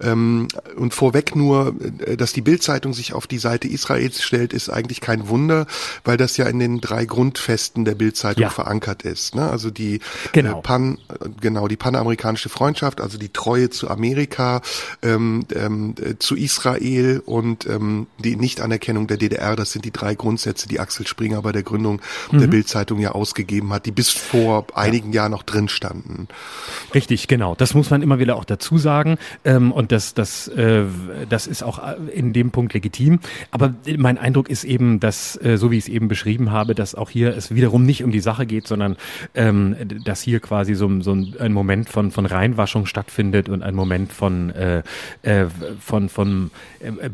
Ähm, 0.00 0.48
und 0.76 0.92
vorweg 0.94 1.34
nur, 1.34 1.74
äh, 2.04 2.16
dass 2.16 2.32
die 2.32 2.42
Bildzeitung 2.42 2.92
sich 2.92 3.14
auf 3.14 3.26
die 3.26 3.38
Seite 3.38 3.68
Israels 3.68 4.22
stellt, 4.22 4.52
ist 4.52 4.68
eigentlich 4.68 5.00
kein 5.00 5.28
Wunder, 5.28 5.66
weil 6.04 6.16
das 6.16 6.36
ja 6.36 6.46
in 6.46 6.58
den 6.58 6.80
drei 6.80 7.06
Grundfesten 7.06 7.84
der 7.84 7.94
Bildzeitung 7.94 8.42
ja. 8.42 8.50
verankert 8.50 9.02
ist. 9.02 9.34
Ne? 9.34 9.48
Also 9.48 9.70
die 9.70 10.00
genau. 10.32 10.58
Äh, 10.58 10.62
Pan, 10.62 10.98
genau 11.40 11.68
die 11.68 11.76
panamerikanische 11.76 12.48
Freundschaft, 12.48 13.00
also 13.00 13.18
die 13.18 13.30
Treue 13.30 13.70
zu 13.70 13.88
Amerika, 13.88 14.60
ähm, 15.02 15.46
ähm, 15.54 15.94
äh, 16.00 16.18
zu 16.18 16.36
Israel 16.36 17.22
und 17.24 17.66
ähm, 17.66 17.77
die 18.18 18.36
Nichtanerkennung 18.36 19.06
der 19.06 19.16
DDR, 19.16 19.56
das 19.56 19.72
sind 19.72 19.84
die 19.84 19.90
drei 19.90 20.14
Grundsätze, 20.14 20.68
die 20.68 20.80
Axel 20.80 21.06
Springer 21.06 21.42
bei 21.42 21.52
der 21.52 21.62
Gründung 21.62 22.00
mhm. 22.30 22.40
der 22.40 22.46
Bildzeitung 22.46 22.98
ja 23.00 23.12
ausgegeben 23.12 23.72
hat, 23.72 23.86
die 23.86 23.90
bis 23.90 24.10
vor 24.10 24.66
ja. 24.70 24.76
einigen 24.76 25.12
Jahren 25.12 25.32
noch 25.32 25.42
drin 25.42 25.68
standen. 25.68 26.28
Richtig, 26.94 27.28
genau. 27.28 27.54
Das 27.54 27.74
muss 27.74 27.90
man 27.90 28.02
immer 28.02 28.18
wieder 28.18 28.36
auch 28.36 28.44
dazu 28.44 28.78
sagen. 28.78 29.18
Ähm, 29.44 29.72
und 29.72 29.92
das, 29.92 30.14
das, 30.14 30.48
äh, 30.48 30.84
das 31.28 31.46
ist 31.46 31.62
auch 31.62 31.78
äh, 31.78 31.96
in 32.12 32.32
dem 32.32 32.50
Punkt 32.50 32.74
legitim. 32.74 33.20
Aber 33.50 33.74
mein 33.96 34.18
Eindruck 34.18 34.48
ist 34.48 34.64
eben, 34.64 35.00
dass, 35.00 35.36
äh, 35.42 35.56
so 35.56 35.70
wie 35.70 35.78
ich 35.78 35.84
es 35.84 35.88
eben 35.88 36.08
beschrieben 36.08 36.50
habe, 36.50 36.74
dass 36.74 36.94
auch 36.94 37.10
hier 37.10 37.36
es 37.36 37.54
wiederum 37.54 37.84
nicht 37.84 38.04
um 38.04 38.10
die 38.10 38.20
Sache 38.20 38.46
geht, 38.46 38.66
sondern 38.66 38.96
ähm, 39.34 39.76
dass 40.04 40.22
hier 40.22 40.40
quasi 40.40 40.74
so, 40.74 41.00
so 41.00 41.12
ein 41.12 41.52
Moment 41.52 41.88
von, 41.88 42.10
von 42.10 42.26
Reinwaschung 42.26 42.86
stattfindet 42.86 43.48
und 43.48 43.62
ein 43.62 43.74
Moment 43.74 44.12
von, 44.12 44.50
äh, 44.50 44.82
äh, 45.22 45.46
von, 45.80 46.08
von 46.08 46.50
äh, 46.80 47.08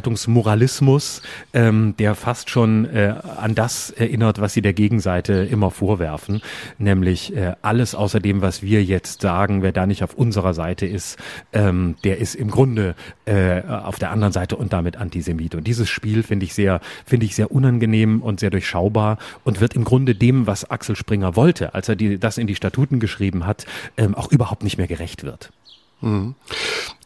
Bildzeitungsmoralismus, 0.00 1.22
ähm, 1.52 1.94
der 1.98 2.14
fast 2.14 2.50
schon 2.50 2.86
äh, 2.86 3.14
an 3.36 3.54
das 3.54 3.90
erinnert, 3.90 4.40
was 4.40 4.54
sie 4.54 4.62
der 4.62 4.72
Gegenseite 4.72 5.32
immer 5.50 5.70
vorwerfen, 5.70 6.40
nämlich 6.78 7.36
äh, 7.36 7.54
alles 7.62 7.94
außer 7.94 8.20
dem, 8.20 8.40
was 8.40 8.62
wir 8.62 8.82
jetzt 8.82 9.20
sagen, 9.20 9.62
wer 9.62 9.72
da 9.72 9.86
nicht 9.86 10.02
auf 10.02 10.14
unserer 10.14 10.54
Seite 10.54 10.86
ist, 10.86 11.18
ähm, 11.52 11.96
der 12.04 12.18
ist 12.18 12.34
im 12.34 12.50
Grunde 12.50 12.94
äh, 13.26 13.62
auf 13.62 13.98
der 13.98 14.10
anderen 14.10 14.32
Seite 14.32 14.56
und 14.56 14.72
damit 14.72 14.96
Antisemit. 14.96 15.54
Und 15.54 15.66
dieses 15.66 15.88
Spiel 15.88 16.22
finde 16.22 16.46
ich 16.46 16.54
sehr, 16.54 16.80
finde 17.04 17.26
ich 17.26 17.34
sehr 17.34 17.52
unangenehm 17.52 18.22
und 18.22 18.40
sehr 18.40 18.50
durchschaubar 18.50 19.18
und 19.44 19.60
wird 19.60 19.74
im 19.74 19.84
Grunde 19.84 20.14
dem, 20.14 20.46
was 20.46 20.70
Axel 20.70 20.96
Springer 20.96 21.36
wollte, 21.36 21.74
als 21.74 21.88
er 21.88 21.96
die, 21.96 22.18
das 22.18 22.38
in 22.38 22.46
die 22.46 22.54
Statuten 22.54 23.00
geschrieben 23.00 23.46
hat, 23.46 23.66
ähm, 23.96 24.14
auch 24.14 24.30
überhaupt 24.30 24.62
nicht 24.62 24.78
mehr 24.78 24.88
gerecht 24.88 25.24
wird. 25.24 25.50
Mhm. 26.00 26.34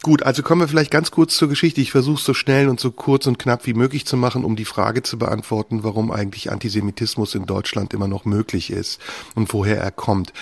Gut, 0.02 0.22
also 0.22 0.42
kommen 0.42 0.60
wir 0.60 0.68
vielleicht 0.68 0.90
ganz 0.90 1.10
kurz 1.10 1.34
zur 1.36 1.48
Geschichte. 1.48 1.80
Ich 1.80 1.90
versuche 1.90 2.18
es 2.18 2.24
so 2.24 2.34
schnell 2.34 2.68
und 2.68 2.78
so 2.78 2.90
kurz 2.90 3.26
und 3.26 3.38
knapp 3.38 3.66
wie 3.66 3.72
möglich 3.72 4.04
zu 4.04 4.18
machen, 4.18 4.44
um 4.44 4.54
die 4.54 4.66
Frage 4.66 5.02
zu 5.02 5.18
beantworten, 5.18 5.82
warum 5.82 6.10
eigentlich 6.10 6.52
Antisemitismus 6.52 7.34
in 7.34 7.46
Deutschland 7.46 7.94
immer 7.94 8.06
noch 8.06 8.26
möglich 8.26 8.70
ist 8.70 9.00
und 9.34 9.52
woher 9.54 9.78
er 9.78 9.90
kommt. 9.90 10.34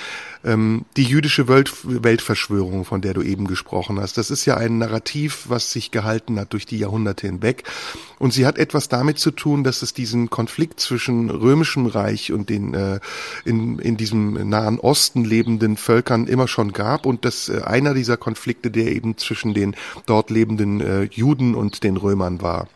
Ähm, 0.45 0.85
die 0.97 1.05
jüdische 1.05 1.49
Welt, 1.49 1.73
Weltverschwörung, 1.85 2.85
von 2.85 3.01
der 3.01 3.15
du 3.15 3.23
eben 3.23 3.47
gesprochen 3.47 4.01
hast, 4.01 4.19
das 4.19 4.31
ist 4.31 4.45
ja 4.45 4.57
ein 4.57 4.79
Narrativ, 4.79 5.45
was 5.49 5.71
sich 5.71 5.91
gehalten 5.91 6.39
hat 6.39 6.53
durch 6.53 6.67
die 6.67 6.79
Jahrhunderte 6.79 7.27
hinweg. 7.27 7.65
Und 8.19 8.33
sie 8.33 8.47
hat 8.47 8.59
etwas 8.59 8.89
damit 8.89 9.19
zu 9.19 9.31
tun, 9.31 9.65
dass 9.65 9.83
es 9.83 9.95
diesen 9.95 10.31
Konflikt 10.31 10.81
zwischen 10.81 11.31
römischem 11.31 11.87
Reich 11.87 12.33
und 12.33 12.51
den 12.51 12.75
äh, 12.75 13.01
in, 13.45 13.79
in 13.79 13.97
diesem 13.97 14.49
Nahen 14.49 14.79
Osten 14.79 15.25
lebenden 15.25 15.77
Völkern 15.77 16.27
immer 16.27 16.49
schon 16.49 16.73
gab 16.73 17.07
und 17.07 17.25
dass 17.25 17.49
äh, 17.49 17.63
einer 17.63 17.95
dieser 17.95 18.17
Konflikte, 18.17 18.71
der 18.71 18.93
eben 18.93 19.17
zwischen 19.19 19.55
den 19.55 19.77
dort 20.07 20.31
lebenden 20.31 20.81
äh, 20.81 21.03
Juden 21.05 21.55
und 21.55 21.85
den 21.85 21.97
Römern 21.97 22.43
war. 22.43 22.69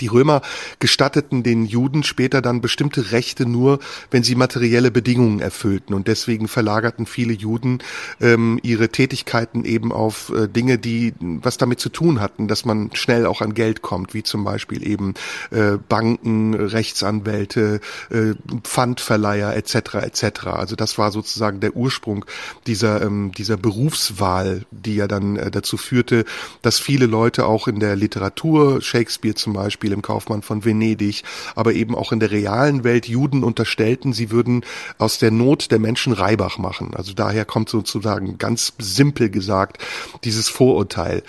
Die 0.00 0.08
Römer 0.08 0.42
gestatteten 0.78 1.42
den 1.42 1.64
Juden 1.64 2.02
später 2.02 2.42
dann 2.42 2.60
bestimmte 2.60 3.12
Rechte 3.12 3.46
nur, 3.46 3.78
wenn 4.10 4.24
sie 4.24 4.34
materielle 4.34 4.90
Bedingungen 4.90 5.40
erfüllten. 5.40 5.94
Und 5.94 6.08
deswegen 6.08 6.48
verlagerten 6.48 7.06
viele 7.06 7.32
Juden 7.32 7.78
ähm, 8.20 8.58
ihre 8.62 8.88
Tätigkeiten 8.88 9.64
eben 9.64 9.92
auf 9.92 10.32
äh, 10.34 10.48
Dinge, 10.48 10.78
die 10.78 11.14
was 11.20 11.56
damit 11.56 11.80
zu 11.80 11.88
tun 11.88 12.20
hatten, 12.20 12.48
dass 12.48 12.64
man 12.64 12.90
schnell 12.94 13.26
auch 13.26 13.40
an 13.40 13.54
Geld 13.54 13.80
kommt, 13.82 14.12
wie 14.12 14.24
zum 14.24 14.44
Beispiel 14.44 14.86
eben 14.86 15.14
äh, 15.50 15.78
Banken, 15.88 16.54
Rechtsanwälte, 16.54 17.80
äh, 18.10 18.34
Pfandverleiher 18.62 19.56
etc. 19.56 19.94
etc. 19.94 20.46
Also 20.48 20.74
das 20.74 20.98
war 20.98 21.12
sozusagen 21.12 21.60
der 21.60 21.76
Ursprung 21.76 22.24
dieser, 22.66 23.02
ähm, 23.02 23.30
dieser 23.36 23.56
Berufswahl, 23.56 24.66
die 24.72 24.96
ja 24.96 25.06
dann 25.06 25.36
äh, 25.36 25.50
dazu 25.50 25.76
führte, 25.76 26.24
dass 26.62 26.80
viele 26.80 27.06
Leute 27.06 27.46
auch 27.46 27.68
in 27.68 27.78
der 27.78 27.94
Literatur, 27.94 28.82
Shakespeare 28.82 29.34
zum 29.36 29.52
Beispiel, 29.52 29.75
Beispiel 29.76 29.92
im 29.92 30.00
Kaufmann 30.00 30.40
von 30.40 30.64
Venedig, 30.64 31.22
aber 31.54 31.74
eben 31.74 31.94
auch 31.94 32.10
in 32.10 32.18
der 32.18 32.30
realen 32.30 32.82
Welt 32.82 33.08
Juden 33.08 33.44
unterstellten, 33.44 34.14
sie 34.14 34.30
würden 34.30 34.64
aus 34.96 35.18
der 35.18 35.30
Not 35.30 35.70
der 35.70 35.78
Menschen 35.78 36.14
Reibach 36.14 36.56
machen. 36.56 36.92
Also 36.94 37.12
daher 37.12 37.44
kommt 37.44 37.68
sozusagen 37.68 38.38
ganz 38.38 38.72
simpel 38.78 39.28
gesagt 39.28 39.84
dieses 40.24 40.48
Vorurteil. 40.48 41.22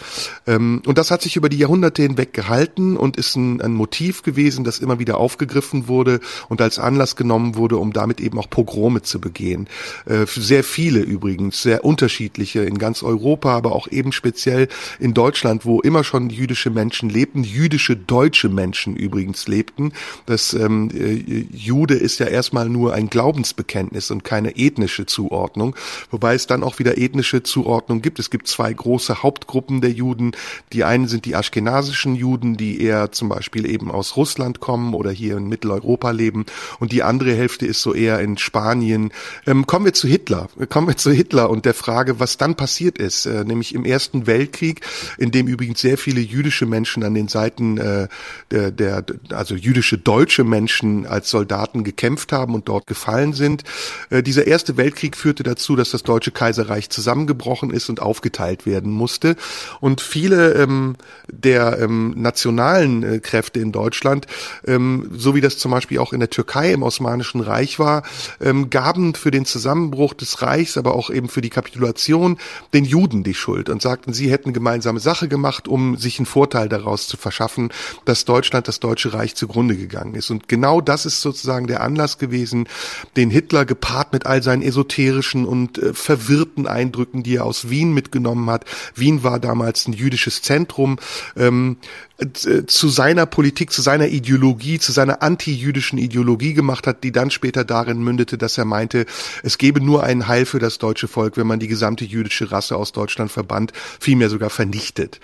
Ähm, 0.45 0.81
und 0.85 0.97
das 0.97 1.11
hat 1.11 1.21
sich 1.21 1.35
über 1.35 1.49
die 1.49 1.57
Jahrhunderte 1.57 2.03
hinweg 2.03 2.31
gehalten 2.31 2.95
und 2.95 3.17
ist 3.17 3.35
ein, 3.35 3.59
ein 3.59 3.73
Motiv 3.73 4.23
gewesen, 4.23 4.63
das 4.63 4.79
immer 4.79 4.97
wieder 4.97 5.17
aufgegriffen 5.17 5.89
wurde 5.89 6.21
und 6.47 6.61
als 6.61 6.79
Anlass 6.79 7.17
genommen 7.17 7.57
wurde, 7.57 7.75
um 7.75 7.91
damit 7.91 8.21
eben 8.21 8.39
auch 8.39 8.49
Pogrome 8.49 9.01
zu 9.01 9.19
begehen. 9.19 9.67
Äh, 10.05 10.25
sehr 10.25 10.63
viele 10.63 11.01
übrigens, 11.01 11.61
sehr 11.61 11.83
unterschiedliche 11.83 12.61
in 12.61 12.77
ganz 12.77 13.03
Europa, 13.03 13.57
aber 13.57 13.73
auch 13.73 13.89
eben 13.89 14.13
speziell 14.13 14.69
in 14.99 15.13
Deutschland, 15.13 15.65
wo 15.65 15.81
immer 15.81 16.05
schon 16.05 16.29
jüdische 16.29 16.69
Menschen 16.69 17.09
lebten, 17.09 17.43
jüdische 17.43 17.97
Deutsche 17.97 18.36
deutsche 18.37 18.49
Menschen 18.49 18.95
übrigens 18.95 19.47
lebten. 19.47 19.93
Das 20.27 20.53
ähm, 20.53 20.91
äh, 20.93 21.45
Jude 21.51 21.95
ist 21.95 22.19
ja 22.19 22.27
erstmal 22.27 22.69
nur 22.69 22.93
ein 22.93 23.09
Glaubensbekenntnis 23.09 24.11
und 24.11 24.23
keine 24.23 24.57
ethnische 24.57 25.07
Zuordnung, 25.07 25.75
wobei 26.11 26.35
es 26.35 26.45
dann 26.45 26.61
auch 26.61 26.77
wieder 26.77 26.99
ethnische 26.99 27.41
Zuordnung 27.41 28.03
gibt. 28.03 28.19
Es 28.19 28.29
gibt 28.29 28.47
zwei 28.47 28.71
große 28.71 29.23
Hauptgruppen 29.23 29.81
der 29.81 29.91
Juden. 29.91 30.33
Die 30.71 30.83
einen 30.83 31.07
sind 31.07 31.25
die 31.25 31.35
aschkenasischen 31.35 32.13
Juden, 32.13 32.57
die 32.57 32.79
eher 32.79 33.11
zum 33.11 33.29
Beispiel 33.29 33.65
eben 33.65 33.89
aus 33.89 34.15
Russland 34.17 34.59
kommen 34.59 34.93
oder 34.93 35.09
hier 35.09 35.37
in 35.37 35.47
Mitteleuropa 35.47 36.11
leben 36.11 36.45
und 36.79 36.91
die 36.91 37.01
andere 37.01 37.33
Hälfte 37.33 37.65
ist 37.65 37.81
so 37.81 37.95
eher 37.95 38.19
in 38.19 38.37
Spanien. 38.37 39.11
Ähm, 39.47 39.65
kommen 39.65 39.85
wir 39.85 39.93
zu 39.93 40.07
Hitler. 40.07 40.47
Kommen 40.69 40.87
wir 40.87 40.97
zu 40.97 41.11
Hitler 41.11 41.49
und 41.49 41.65
der 41.65 41.73
Frage, 41.73 42.19
was 42.19 42.37
dann 42.37 42.53
passiert 42.53 42.99
ist, 42.99 43.25
äh, 43.25 43.43
nämlich 43.43 43.73
im 43.73 43.83
Ersten 43.83 44.27
Weltkrieg, 44.27 44.81
in 45.17 45.31
dem 45.31 45.47
übrigens 45.47 45.81
sehr 45.81 45.97
viele 45.97 46.21
jüdische 46.21 46.67
Menschen 46.67 47.03
an 47.03 47.15
den 47.15 47.27
Seiten 47.27 47.79
äh, 47.79 48.07
der, 48.51 48.71
der 48.71 49.03
also 49.31 49.55
jüdische 49.55 49.97
deutsche 49.97 50.43
Menschen 50.43 51.05
als 51.05 51.29
Soldaten 51.29 51.83
gekämpft 51.83 52.31
haben 52.31 52.55
und 52.55 52.69
dort 52.69 52.87
gefallen 52.87 53.33
sind. 53.33 53.63
Äh, 54.09 54.23
dieser 54.23 54.47
Erste 54.47 54.77
Weltkrieg 54.77 55.17
führte 55.17 55.43
dazu, 55.43 55.75
dass 55.75 55.91
das 55.91 56.03
Deutsche 56.03 56.31
Kaiserreich 56.31 56.89
zusammengebrochen 56.89 57.71
ist 57.71 57.89
und 57.89 58.01
aufgeteilt 58.01 58.65
werden 58.65 58.91
musste. 58.91 59.35
Und 59.79 60.01
viele 60.01 60.53
ähm, 60.53 60.95
der 61.27 61.79
ähm, 61.79 62.13
nationalen 62.15 63.03
äh, 63.03 63.19
Kräfte 63.19 63.59
in 63.59 63.71
Deutschland, 63.71 64.27
ähm, 64.65 65.09
so 65.13 65.35
wie 65.35 65.41
das 65.41 65.57
zum 65.57 65.71
Beispiel 65.71 65.99
auch 65.99 66.13
in 66.13 66.19
der 66.19 66.29
Türkei 66.29 66.71
im 66.71 66.83
Osmanischen 66.83 67.41
Reich 67.41 67.79
war, 67.79 68.03
ähm, 68.39 68.69
gaben 68.69 69.15
für 69.15 69.31
den 69.31 69.45
Zusammenbruch 69.45 70.13
des 70.13 70.41
Reichs, 70.41 70.77
aber 70.77 70.95
auch 70.95 71.09
eben 71.09 71.29
für 71.29 71.41
die 71.41 71.49
Kapitulation 71.49 72.37
den 72.73 72.85
Juden 72.85 73.23
die 73.23 73.33
Schuld 73.33 73.69
und 73.69 73.81
sagten, 73.81 74.13
sie 74.13 74.31
hätten 74.31 74.53
gemeinsame 74.53 74.99
Sache 74.99 75.27
gemacht, 75.27 75.67
um 75.67 75.97
sich 75.97 76.19
einen 76.19 76.25
Vorteil 76.25 76.69
daraus 76.69 77.07
zu 77.07 77.17
verschaffen, 77.17 77.69
dass 78.05 78.16
dass 78.17 78.25
Deutschland, 78.25 78.67
das 78.67 78.79
Deutsche 78.79 79.13
Reich 79.13 79.35
zugrunde 79.35 79.77
gegangen 79.77 80.15
ist. 80.15 80.31
Und 80.31 80.47
genau 80.47 80.81
das 80.81 81.05
ist 81.05 81.21
sozusagen 81.21 81.67
der 81.67 81.81
Anlass 81.81 82.17
gewesen, 82.17 82.67
den 83.15 83.29
Hitler 83.29 83.63
gepaart 83.63 84.11
mit 84.11 84.25
all 84.25 84.41
seinen 84.41 84.63
esoterischen 84.63 85.45
und 85.45 85.77
äh, 85.77 85.93
verwirrten 85.93 86.65
Eindrücken, 86.65 87.21
die 87.21 87.35
er 87.35 87.45
aus 87.45 87.69
Wien 87.69 87.93
mitgenommen 87.93 88.49
hat. 88.49 88.65
Wien 88.95 89.23
war 89.23 89.39
damals 89.39 89.87
ein 89.87 89.93
jüdisches 89.93 90.41
Zentrum. 90.41 90.97
Ähm, 91.35 91.77
äh, 92.17 92.65
zu 92.65 92.89
seiner 92.89 93.27
Politik, 93.27 93.71
zu 93.71 93.83
seiner 93.83 94.07
Ideologie, 94.07 94.79
zu 94.79 94.91
seiner 94.91 95.21
anti-jüdischen 95.21 95.99
Ideologie 95.99 96.53
gemacht 96.53 96.87
hat, 96.87 97.03
die 97.03 97.11
dann 97.11 97.29
später 97.29 97.63
darin 97.63 98.03
mündete, 98.03 98.39
dass 98.39 98.57
er 98.57 98.65
meinte, 98.65 99.05
es 99.43 99.59
gebe 99.59 99.79
nur 99.79 100.03
einen 100.03 100.27
Heil 100.27 100.47
für 100.47 100.57
das 100.57 100.79
deutsche 100.79 101.07
Volk, 101.07 101.37
wenn 101.37 101.45
man 101.45 101.59
die 101.59 101.67
gesamte 101.67 102.03
jüdische 102.03 102.51
Rasse 102.51 102.75
aus 102.75 102.93
Deutschland 102.93 103.31
verbannt, 103.31 103.73
vielmehr 103.99 104.29
sogar 104.29 104.49
vernichtet. 104.49 105.19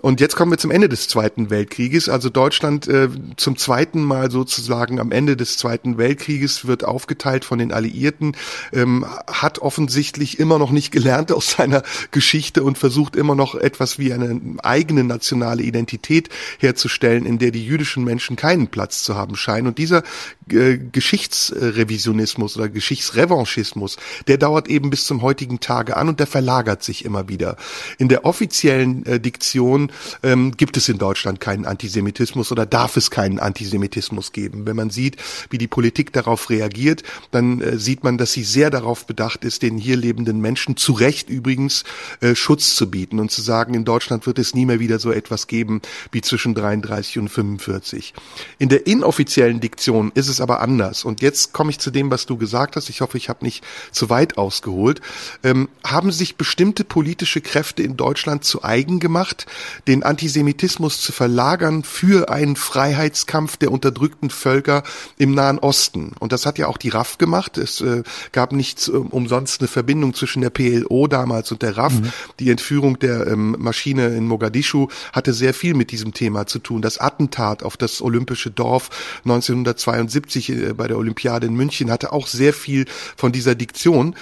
Und 0.00 0.20
jetzt 0.20 0.36
kommen 0.36 0.52
wir 0.52 0.58
zum 0.58 0.70
Ende 0.70 0.88
des 0.88 1.08
Zweiten 1.08 1.50
Weltkrieges. 1.50 2.08
Also 2.08 2.30
Deutschland 2.30 2.86
äh, 2.86 3.08
zum 3.36 3.56
zweiten 3.56 4.02
Mal 4.02 4.30
sozusagen 4.30 5.00
am 5.00 5.10
Ende 5.10 5.36
des 5.36 5.56
Zweiten 5.56 5.98
Weltkrieges 5.98 6.66
wird 6.66 6.84
aufgeteilt 6.84 7.44
von 7.44 7.58
den 7.58 7.72
Alliierten, 7.72 8.36
ähm, 8.72 9.04
hat 9.26 9.58
offensichtlich 9.58 10.38
immer 10.38 10.60
noch 10.60 10.70
nicht 10.70 10.92
gelernt 10.92 11.32
aus 11.32 11.50
seiner 11.50 11.82
Geschichte 12.12 12.62
und 12.62 12.78
versucht 12.78 13.16
immer 13.16 13.34
noch 13.34 13.56
etwas 13.56 13.98
wie 13.98 14.12
eine 14.12 14.40
eigene 14.62 15.02
nationale 15.02 15.64
Identität 15.64 16.28
herzustellen, 16.58 17.26
in 17.26 17.38
der 17.38 17.50
die 17.50 17.64
jüdischen 17.64 18.04
Menschen 18.04 18.36
keinen 18.36 18.68
Platz 18.68 19.02
zu 19.02 19.16
haben 19.16 19.34
scheinen. 19.34 19.66
Und 19.66 19.78
dieser 19.78 20.04
äh, 20.48 20.78
Geschichtsrevisionismus 20.78 22.56
oder 22.56 22.68
Geschichtsrevanchismus, 22.68 23.96
der 24.28 24.38
dauert 24.38 24.68
eben 24.68 24.90
bis 24.90 25.06
zum 25.06 25.22
heutigen 25.22 25.58
Tage 25.58 25.96
an 25.96 26.08
und 26.08 26.20
der 26.20 26.28
verlagert 26.28 26.84
sich 26.84 27.04
immer 27.04 27.28
wieder. 27.28 27.56
In 27.98 28.08
der 28.08 28.24
offiziellen 28.24 29.04
äh, 29.04 29.18
Diktion 29.18 29.87
ähm, 30.22 30.56
gibt 30.56 30.76
es 30.76 30.88
in 30.88 30.98
Deutschland 30.98 31.40
keinen 31.40 31.64
Antisemitismus 31.64 32.52
oder 32.52 32.66
darf 32.66 32.96
es 32.96 33.10
keinen 33.10 33.38
Antisemitismus 33.38 34.32
geben. 34.32 34.66
Wenn 34.66 34.76
man 34.76 34.90
sieht, 34.90 35.16
wie 35.50 35.58
die 35.58 35.68
Politik 35.68 36.12
darauf 36.12 36.50
reagiert, 36.50 37.02
dann 37.30 37.60
äh, 37.60 37.78
sieht 37.78 38.04
man, 38.04 38.18
dass 38.18 38.32
sie 38.32 38.44
sehr 38.44 38.70
darauf 38.70 39.06
bedacht 39.06 39.44
ist, 39.44 39.62
den 39.62 39.78
hier 39.78 39.96
lebenden 39.96 40.40
Menschen 40.40 40.76
zu 40.76 40.92
Recht 40.92 41.28
übrigens 41.28 41.84
äh, 42.20 42.34
Schutz 42.34 42.74
zu 42.74 42.90
bieten 42.90 43.20
und 43.20 43.30
zu 43.30 43.42
sagen, 43.42 43.74
in 43.74 43.84
Deutschland 43.84 44.26
wird 44.26 44.38
es 44.38 44.54
nie 44.54 44.66
mehr 44.66 44.80
wieder 44.80 44.98
so 44.98 45.12
etwas 45.12 45.46
geben 45.46 45.80
wie 46.12 46.20
zwischen 46.20 46.54
33 46.54 47.18
und 47.18 47.28
45. 47.28 48.14
In 48.58 48.68
der 48.68 48.86
inoffiziellen 48.86 49.60
Diktion 49.60 50.12
ist 50.14 50.28
es 50.28 50.40
aber 50.40 50.60
anders. 50.60 51.04
Und 51.04 51.22
jetzt 51.22 51.52
komme 51.52 51.70
ich 51.70 51.78
zu 51.78 51.90
dem, 51.90 52.10
was 52.10 52.26
du 52.26 52.36
gesagt 52.36 52.76
hast. 52.76 52.88
Ich 52.88 53.00
hoffe, 53.00 53.16
ich 53.16 53.28
habe 53.28 53.44
nicht 53.44 53.64
zu 53.92 54.10
weit 54.10 54.38
ausgeholt. 54.38 55.00
Ähm, 55.42 55.68
haben 55.84 56.12
sich 56.12 56.36
bestimmte 56.36 56.84
politische 56.84 57.40
Kräfte 57.40 57.82
in 57.82 57.96
Deutschland 57.96 58.44
zu 58.44 58.62
eigen 58.62 59.00
gemacht, 59.00 59.46
den 59.86 60.02
Antisemitismus 60.02 61.00
zu 61.00 61.12
verlagern 61.12 61.84
für 61.84 62.30
einen 62.30 62.56
Freiheitskampf 62.56 63.56
der 63.56 63.72
unterdrückten 63.72 64.30
Völker 64.30 64.82
im 65.16 65.34
Nahen 65.34 65.58
Osten. 65.58 66.12
Und 66.18 66.32
das 66.32 66.46
hat 66.46 66.58
ja 66.58 66.66
auch 66.66 66.78
die 66.78 66.88
RAF 66.88 67.18
gemacht. 67.18 67.58
Es 67.58 67.80
äh, 67.80 68.02
gab 68.32 68.52
nicht 68.52 68.88
äh, 68.88 68.92
umsonst 68.92 69.60
eine 69.60 69.68
Verbindung 69.68 70.14
zwischen 70.14 70.42
der 70.42 70.50
PLO 70.50 71.06
damals 71.06 71.52
und 71.52 71.62
der 71.62 71.76
RAF. 71.76 71.94
Mhm. 71.94 72.12
Die 72.38 72.50
Entführung 72.50 72.98
der 72.98 73.26
ähm, 73.26 73.56
Maschine 73.58 74.08
in 74.08 74.26
Mogadischu 74.26 74.88
hatte 75.12 75.32
sehr 75.32 75.54
viel 75.54 75.74
mit 75.74 75.90
diesem 75.90 76.14
Thema 76.14 76.46
zu 76.46 76.58
tun. 76.58 76.82
Das 76.82 76.98
Attentat 76.98 77.62
auf 77.62 77.76
das 77.76 78.02
olympische 78.02 78.50
Dorf 78.50 78.90
1972 79.24 80.50
äh, 80.50 80.72
bei 80.74 80.88
der 80.88 80.98
Olympiade 80.98 81.46
in 81.46 81.54
München 81.54 81.90
hatte 81.90 82.12
auch 82.12 82.26
sehr 82.26 82.52
viel 82.52 82.86
von 83.16 83.32
dieser 83.32 83.54
Diktion. 83.54 84.14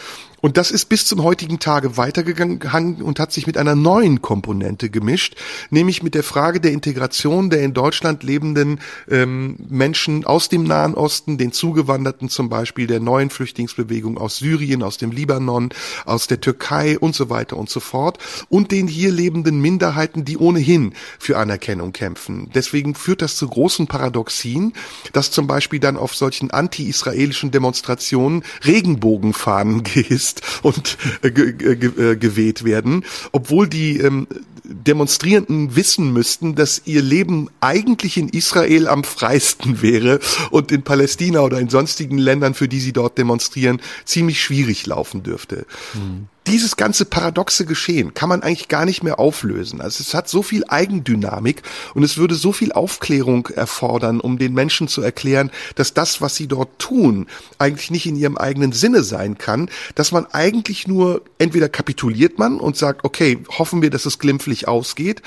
Und 0.42 0.56
das 0.56 0.70
ist 0.70 0.86
bis 0.86 1.06
zum 1.06 1.22
heutigen 1.22 1.58
Tage 1.58 1.96
weitergegangen 1.96 3.02
und 3.02 3.18
hat 3.18 3.32
sich 3.32 3.46
mit 3.46 3.56
einer 3.56 3.74
neuen 3.74 4.20
Komponente 4.20 4.90
gemischt, 4.90 5.36
nämlich 5.70 6.02
mit 6.02 6.14
der 6.14 6.22
Frage 6.22 6.60
der 6.60 6.72
Integration 6.72 7.50
der 7.50 7.62
in 7.62 7.72
Deutschland 7.72 8.22
lebenden 8.22 8.80
ähm, 9.10 9.56
Menschen 9.68 10.24
aus 10.24 10.48
dem 10.48 10.64
Nahen 10.64 10.94
Osten, 10.94 11.38
den 11.38 11.52
Zugewanderten 11.52 12.28
zum 12.28 12.48
Beispiel 12.48 12.86
der 12.86 13.00
neuen 13.00 13.30
Flüchtlingsbewegung 13.30 14.18
aus 14.18 14.36
Syrien, 14.36 14.82
aus 14.82 14.98
dem 14.98 15.10
Libanon, 15.10 15.70
aus 16.04 16.26
der 16.26 16.40
Türkei 16.40 16.98
und 16.98 17.14
so 17.14 17.30
weiter 17.30 17.56
und 17.56 17.70
so 17.70 17.80
fort 17.80 18.18
und 18.48 18.72
den 18.72 18.88
hier 18.88 19.10
lebenden 19.10 19.60
Minderheiten, 19.60 20.24
die 20.24 20.36
ohnehin 20.36 20.92
für 21.18 21.38
Anerkennung 21.38 21.92
kämpfen. 21.92 22.50
Deswegen 22.54 22.94
führt 22.94 23.22
das 23.22 23.36
zu 23.36 23.48
großen 23.48 23.86
Paradoxien, 23.86 24.74
dass 25.12 25.30
zum 25.30 25.46
Beispiel 25.46 25.80
dann 25.80 25.96
auf 25.96 26.14
solchen 26.14 26.50
anti-israelischen 26.50 27.50
Demonstrationen 27.50 28.44
Regenbogenfahnen 28.64 29.82
gehisst 29.96 30.25
gesetzt 30.26 30.42
und 30.62 30.98
äh, 31.22 31.28
äh, 31.28 32.16
geweht 32.16 32.64
werden, 32.64 33.04
obwohl 33.32 33.68
die 33.68 33.98
ähm, 33.98 34.26
Demonstrierenden 34.64 35.76
wissen 35.76 36.12
müssten, 36.12 36.56
dass 36.56 36.82
ihr 36.86 37.02
Leben 37.02 37.48
eigentlich 37.60 38.16
in 38.16 38.28
Israel 38.28 38.88
am 38.88 39.04
freisten 39.04 39.80
wäre 39.80 40.18
und 40.50 40.72
in 40.72 40.82
Palästina 40.82 41.40
oder 41.40 41.60
in 41.60 41.68
sonstigen 41.68 42.18
Ländern, 42.18 42.54
für 42.54 42.66
die 42.66 42.80
sie 42.80 42.92
dort 42.92 43.16
demonstrieren, 43.16 43.80
ziemlich 44.04 44.42
schwierig 44.42 44.86
laufen 44.86 45.22
dürfte. 45.22 45.66
Mhm 45.94 46.28
dieses 46.46 46.76
ganze 46.76 47.04
paradoxe 47.04 47.66
Geschehen 47.66 48.14
kann 48.14 48.28
man 48.28 48.42
eigentlich 48.42 48.68
gar 48.68 48.84
nicht 48.84 49.02
mehr 49.02 49.18
auflösen. 49.18 49.80
Also 49.80 50.02
es 50.02 50.14
hat 50.14 50.28
so 50.28 50.42
viel 50.42 50.64
Eigendynamik 50.68 51.62
und 51.94 52.02
es 52.02 52.16
würde 52.16 52.34
so 52.34 52.52
viel 52.52 52.72
Aufklärung 52.72 53.46
erfordern, 53.48 54.20
um 54.20 54.38
den 54.38 54.54
Menschen 54.54 54.88
zu 54.88 55.02
erklären, 55.02 55.50
dass 55.74 55.94
das, 55.94 56.20
was 56.20 56.36
sie 56.36 56.46
dort 56.46 56.78
tun, 56.78 57.26
eigentlich 57.58 57.90
nicht 57.90 58.06
in 58.06 58.16
ihrem 58.16 58.36
eigenen 58.36 58.72
Sinne 58.72 59.02
sein 59.02 59.38
kann, 59.38 59.68
dass 59.94 60.12
man 60.12 60.26
eigentlich 60.26 60.86
nur 60.86 61.22
entweder 61.38 61.68
kapituliert 61.68 62.38
man 62.38 62.60
und 62.60 62.76
sagt, 62.76 63.04
okay, 63.04 63.38
hoffen 63.58 63.82
wir, 63.82 63.90
dass 63.90 64.06
es 64.06 64.18
glimpflich 64.18 64.68
ausgeht, 64.68 65.22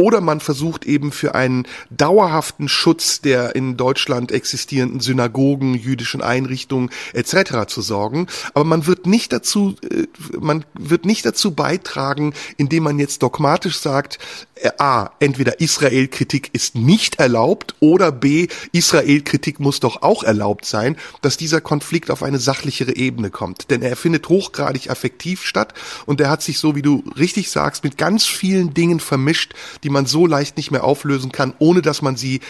oder 0.00 0.22
man 0.22 0.40
versucht 0.40 0.86
eben 0.86 1.12
für 1.12 1.34
einen 1.34 1.66
dauerhaften 1.90 2.68
Schutz 2.68 3.20
der 3.20 3.54
in 3.54 3.76
Deutschland 3.76 4.32
existierenden 4.32 5.00
Synagogen, 5.00 5.74
jüdischen 5.74 6.22
Einrichtungen 6.22 6.88
etc. 7.12 7.66
zu 7.66 7.82
sorgen. 7.82 8.26
Aber 8.54 8.64
man 8.64 8.86
wird 8.86 9.04
nicht 9.04 9.30
dazu, 9.30 9.76
äh, 9.82 10.06
man 10.40 10.64
wird 10.72 11.04
nicht 11.04 11.26
dazu 11.26 11.50
beitragen, 11.50 12.32
indem 12.56 12.84
man 12.84 12.98
jetzt 12.98 13.22
dogmatisch 13.22 13.78
sagt, 13.78 14.18
äh, 14.54 14.70
A, 14.78 15.10
entweder 15.20 15.60
Israel-Kritik 15.60 16.48
ist 16.54 16.76
nicht 16.76 17.18
erlaubt 17.18 17.74
oder 17.80 18.10
B, 18.10 18.48
Israel-Kritik 18.72 19.60
muss 19.60 19.80
doch 19.80 20.00
auch 20.00 20.22
erlaubt 20.22 20.64
sein, 20.64 20.96
dass 21.20 21.36
dieser 21.36 21.60
Konflikt 21.60 22.10
auf 22.10 22.22
eine 22.22 22.38
sachlichere 22.38 22.96
Ebene 22.96 23.28
kommt. 23.28 23.70
Denn 23.70 23.82
er 23.82 23.96
findet 23.96 24.30
hochgradig 24.30 24.88
affektiv 24.88 25.44
statt 25.44 25.74
und 26.06 26.22
er 26.22 26.30
hat 26.30 26.42
sich 26.42 26.58
so, 26.58 26.74
wie 26.74 26.82
du 26.82 27.04
richtig 27.18 27.50
sagst, 27.50 27.84
mit 27.84 27.98
ganz 27.98 28.24
vielen 28.24 28.72
Dingen 28.72 29.00
vermischt, 29.00 29.52
die 29.82 29.89
man 29.90 30.06
so 30.06 30.26
leicht 30.26 30.56
nicht 30.56 30.70
mehr 30.70 30.84
auflösen 30.84 31.32
kann, 31.32 31.54
ohne 31.58 31.82
dass 31.82 32.02
man 32.02 32.16
sie 32.16 32.40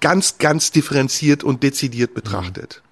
ganz, 0.00 0.38
ganz 0.38 0.70
differenziert 0.70 1.44
und 1.44 1.62
dezidiert 1.62 2.14
betrachtet. 2.14 2.82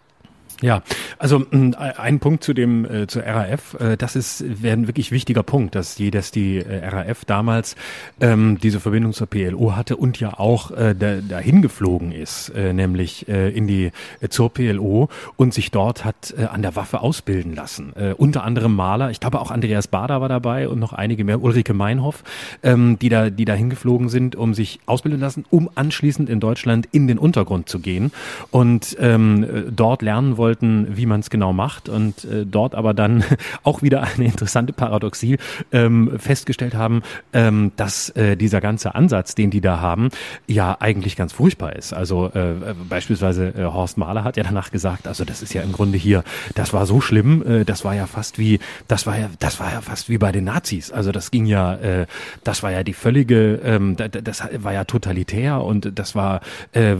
Ja, 0.62 0.82
also 1.18 1.44
ein 1.50 2.20
Punkt 2.20 2.44
zu 2.44 2.54
dem 2.54 2.84
äh, 2.84 3.06
zur 3.06 3.22
RAF, 3.22 3.74
äh, 3.80 3.96
das 3.96 4.14
ist 4.14 4.44
wäre 4.62 4.76
ein 4.76 4.86
wirklich 4.86 5.10
wichtiger 5.10 5.42
Punkt, 5.42 5.74
dass 5.74 5.96
die 5.96 6.10
dass 6.10 6.30
die 6.30 6.58
äh, 6.58 6.86
RAF 6.86 7.24
damals 7.24 7.74
ähm, 8.20 8.58
diese 8.62 8.78
Verbindung 8.78 9.12
zur 9.12 9.26
PLO 9.26 9.74
hatte 9.74 9.96
und 9.96 10.20
ja 10.20 10.38
auch 10.38 10.70
äh, 10.70 10.94
da, 10.94 11.16
dahin 11.16 11.60
geflogen 11.60 12.12
ist, 12.12 12.50
äh, 12.50 12.72
nämlich 12.72 13.28
äh, 13.28 13.50
in 13.50 13.66
die 13.66 13.90
äh, 14.20 14.28
zur 14.28 14.52
PLO 14.52 15.08
und 15.36 15.52
sich 15.52 15.70
dort 15.70 16.04
hat 16.04 16.34
äh, 16.38 16.44
an 16.44 16.62
der 16.62 16.76
Waffe 16.76 17.00
ausbilden 17.00 17.54
lassen. 17.54 17.92
Äh, 17.96 18.14
unter 18.16 18.44
anderem 18.44 18.74
Maler, 18.74 19.10
ich 19.10 19.20
glaube 19.20 19.40
auch 19.40 19.50
Andreas 19.50 19.88
Bader 19.88 20.20
war 20.20 20.28
dabei 20.28 20.68
und 20.68 20.78
noch 20.78 20.92
einige 20.92 21.24
mehr, 21.24 21.42
Ulrike 21.42 21.74
Meinhoff, 21.74 22.22
ähm, 22.62 22.98
die 22.98 23.08
da 23.08 23.28
die 23.30 23.44
da 23.44 23.54
hingeflogen 23.54 24.08
sind, 24.08 24.36
um 24.36 24.54
sich 24.54 24.78
ausbilden 24.86 25.20
lassen, 25.20 25.44
um 25.50 25.68
anschließend 25.74 26.30
in 26.30 26.38
Deutschland 26.38 26.88
in 26.92 27.08
den 27.08 27.18
Untergrund 27.18 27.68
zu 27.68 27.80
gehen 27.80 28.12
und 28.50 28.96
ähm, 29.00 29.64
dort 29.74 30.02
lernen 30.02 30.36
wollten 30.36 30.43
wollten, 30.44 30.94
wie 30.94 31.06
man 31.06 31.20
es 31.20 31.30
genau 31.30 31.54
macht 31.54 31.88
und 31.88 32.24
äh, 32.26 32.44
dort 32.44 32.74
aber 32.74 32.92
dann 32.92 33.24
auch 33.62 33.80
wieder 33.80 34.02
eine 34.02 34.26
interessante 34.26 34.74
Paradoxie 34.74 35.38
ähm, 35.72 36.18
festgestellt 36.18 36.74
haben, 36.74 37.00
ähm, 37.32 37.72
dass 37.76 38.10
äh, 38.10 38.36
dieser 38.36 38.60
ganze 38.60 38.94
Ansatz, 38.94 39.34
den 39.34 39.50
die 39.50 39.62
da 39.62 39.80
haben, 39.80 40.10
ja 40.46 40.76
eigentlich 40.80 41.16
ganz 41.16 41.32
furchtbar 41.32 41.76
ist. 41.76 41.94
Also 41.94 42.26
äh, 42.34 42.74
beispielsweise 42.86 43.54
äh, 43.56 43.64
Horst 43.64 43.96
Mahler 43.96 44.22
hat 44.22 44.36
ja 44.36 44.42
danach 44.42 44.70
gesagt, 44.70 45.08
also 45.08 45.24
das 45.24 45.40
ist 45.40 45.54
ja 45.54 45.62
im 45.62 45.72
Grunde 45.72 45.96
hier, 45.96 46.24
das 46.54 46.74
war 46.74 46.84
so 46.84 47.00
schlimm, 47.00 47.42
äh, 47.46 47.64
das 47.64 47.86
war 47.86 47.94
ja 47.94 48.06
fast 48.06 48.38
wie, 48.38 48.60
das 48.86 49.06
war 49.06 49.18
ja, 49.18 49.30
das 49.38 49.60
war 49.60 49.72
ja 49.72 49.80
fast 49.80 50.10
wie 50.10 50.18
bei 50.18 50.30
den 50.30 50.44
Nazis. 50.44 50.92
Also 50.92 51.10
das 51.10 51.30
ging 51.30 51.46
ja, 51.46 51.74
äh, 51.76 52.06
das 52.42 52.62
war 52.62 52.70
ja 52.70 52.82
die 52.82 52.92
völlige, 52.92 53.60
ähm, 53.64 53.96
das 53.96 54.42
war 54.58 54.74
ja 54.74 54.84
totalitär 54.84 55.62
und 55.62 55.98
das 55.98 56.14
war 56.14 56.42
äh, 56.72 56.96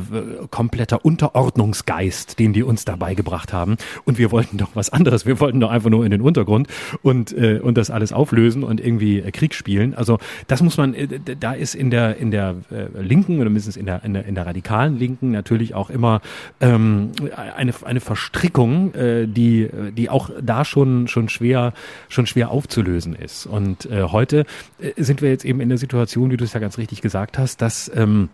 kompletter 0.50 1.04
Unterordnungsgeist, 1.04 2.38
den 2.38 2.54
die 2.54 2.62
uns 2.62 2.86
dabei 2.86 3.14
gebracht 3.14 3.33
gemacht 3.34 3.52
haben. 3.52 3.76
Und 4.04 4.16
wir 4.18 4.30
wollten 4.30 4.58
doch 4.58 4.70
was 4.74 4.90
anderes. 4.90 5.26
Wir 5.26 5.40
wollten 5.40 5.58
doch 5.58 5.70
einfach 5.70 5.90
nur 5.90 6.04
in 6.04 6.12
den 6.12 6.20
Untergrund 6.20 6.68
und, 7.02 7.36
äh, 7.36 7.58
und 7.58 7.76
das 7.76 7.90
alles 7.90 8.12
auflösen 8.12 8.62
und 8.62 8.80
irgendwie 8.80 9.18
äh, 9.18 9.32
Krieg 9.32 9.54
spielen. 9.54 9.92
Also 9.94 10.18
das 10.46 10.62
muss 10.62 10.76
man, 10.76 10.94
äh, 10.94 11.08
da 11.18 11.52
ist 11.52 11.74
in 11.74 11.90
der, 11.90 12.16
in 12.16 12.30
der 12.30 12.54
äh, 12.70 13.02
Linken 13.02 13.40
oder 13.40 13.50
mindestens 13.50 13.76
in 13.76 13.86
der, 13.86 14.04
in 14.04 14.14
der, 14.14 14.24
in 14.24 14.36
der 14.36 14.46
radikalen 14.46 14.98
Linken 14.98 15.32
natürlich 15.32 15.74
auch 15.74 15.90
immer 15.90 16.20
ähm, 16.60 17.10
eine, 17.56 17.72
eine 17.84 18.00
Verstrickung, 18.00 18.94
äh, 18.94 19.26
die, 19.26 19.68
die 19.96 20.08
auch 20.10 20.30
da 20.40 20.64
schon, 20.64 21.08
schon 21.08 21.28
schwer, 21.28 21.72
schon 22.08 22.26
schwer 22.26 22.50
aufzulösen 22.50 23.16
ist. 23.16 23.46
Und 23.46 23.86
äh, 23.86 24.04
heute 24.04 24.46
äh, 24.78 25.02
sind 25.02 25.22
wir 25.22 25.30
jetzt 25.30 25.44
eben 25.44 25.60
in 25.60 25.70
der 25.70 25.78
Situation, 25.78 26.30
wie 26.30 26.36
du 26.36 26.44
es 26.44 26.52
ja 26.52 26.60
ganz 26.60 26.78
richtig 26.78 27.02
gesagt 27.02 27.36
hast, 27.36 27.60
dass 27.60 27.90
ähm, 27.96 28.28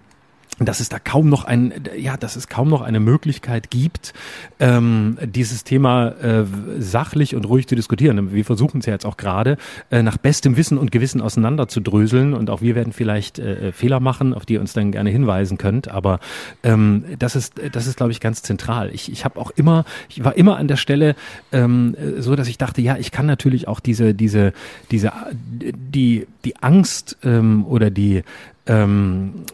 dass 0.61 0.81
es 0.81 0.91
da 0.91 0.99
kaum 0.99 1.29
noch 1.31 1.45
ein, 1.45 1.73
ja, 1.97 2.19
dass 2.19 2.37
es 2.37 2.49
kaum 2.49 2.69
noch 2.69 2.83
eine 2.83 3.01
Möglichkeit 3.01 3.71
gibt, 3.71 4.13
ähm, 4.59 5.17
dieses 5.25 5.65
Thema 5.65 6.09
äh, 6.23 6.45
sachlich 6.79 7.35
und 7.35 7.47
ruhig 7.47 7.67
zu 7.67 7.75
diskutieren. 7.75 8.33
Wir 8.35 8.45
versuchen 8.45 8.81
es 8.81 8.87
ja 8.87 8.93
jetzt 8.93 9.07
auch 9.07 9.17
gerade 9.17 9.57
äh, 9.91 10.03
nach 10.03 10.19
bestem 10.19 10.59
Wissen 10.59 10.77
und 10.77 10.93
Gewissen 10.93 11.23
auseinanderzudröseln 11.23 12.35
und 12.35 12.51
auch 12.51 12.61
wir 12.61 12.75
werden 12.75 12.93
vielleicht 12.93 13.39
äh, 13.39 13.73
Fehler 13.73 14.01
machen, 14.01 14.35
auf 14.35 14.45
die 14.45 14.55
ihr 14.55 14.61
uns 14.61 14.75
dann 14.75 14.93
gerne 14.93 15.09
hinweisen 15.09 15.57
könnt. 15.57 15.89
Aber 15.89 16.21
ähm, 16.63 17.05
das 17.19 17.37
ist, 17.37 17.55
das 17.73 17.87
ist, 17.87 17.97
glaube 17.97 18.13
ich, 18.13 18.21
ganz 18.21 18.43
zentral. 18.43 18.91
Ich, 18.93 19.11
ich 19.11 19.25
habe 19.25 19.41
auch 19.41 19.51
immer, 19.53 19.87
ich 20.11 20.23
war 20.25 20.37
immer 20.37 20.59
an 20.59 20.69
der 20.69 20.77
Stelle 20.77 21.17
ähm, 21.53 21.97
so, 22.19 22.37
dass 22.37 22.49
ich 22.49 22.59
dachte, 22.59 22.83
ja, 22.83 22.99
ich 22.99 23.13
kann 23.13 23.25
natürlich 23.25 23.67
auch 23.67 23.81
diese, 23.81 24.15
diese, 24.15 24.53
diese, 24.91 25.13
die, 25.33 26.27
die 26.45 26.57
Angst 26.57 27.17
ähm, 27.25 27.65
oder 27.65 27.91
die 27.91 28.23
ähm, 28.67 29.45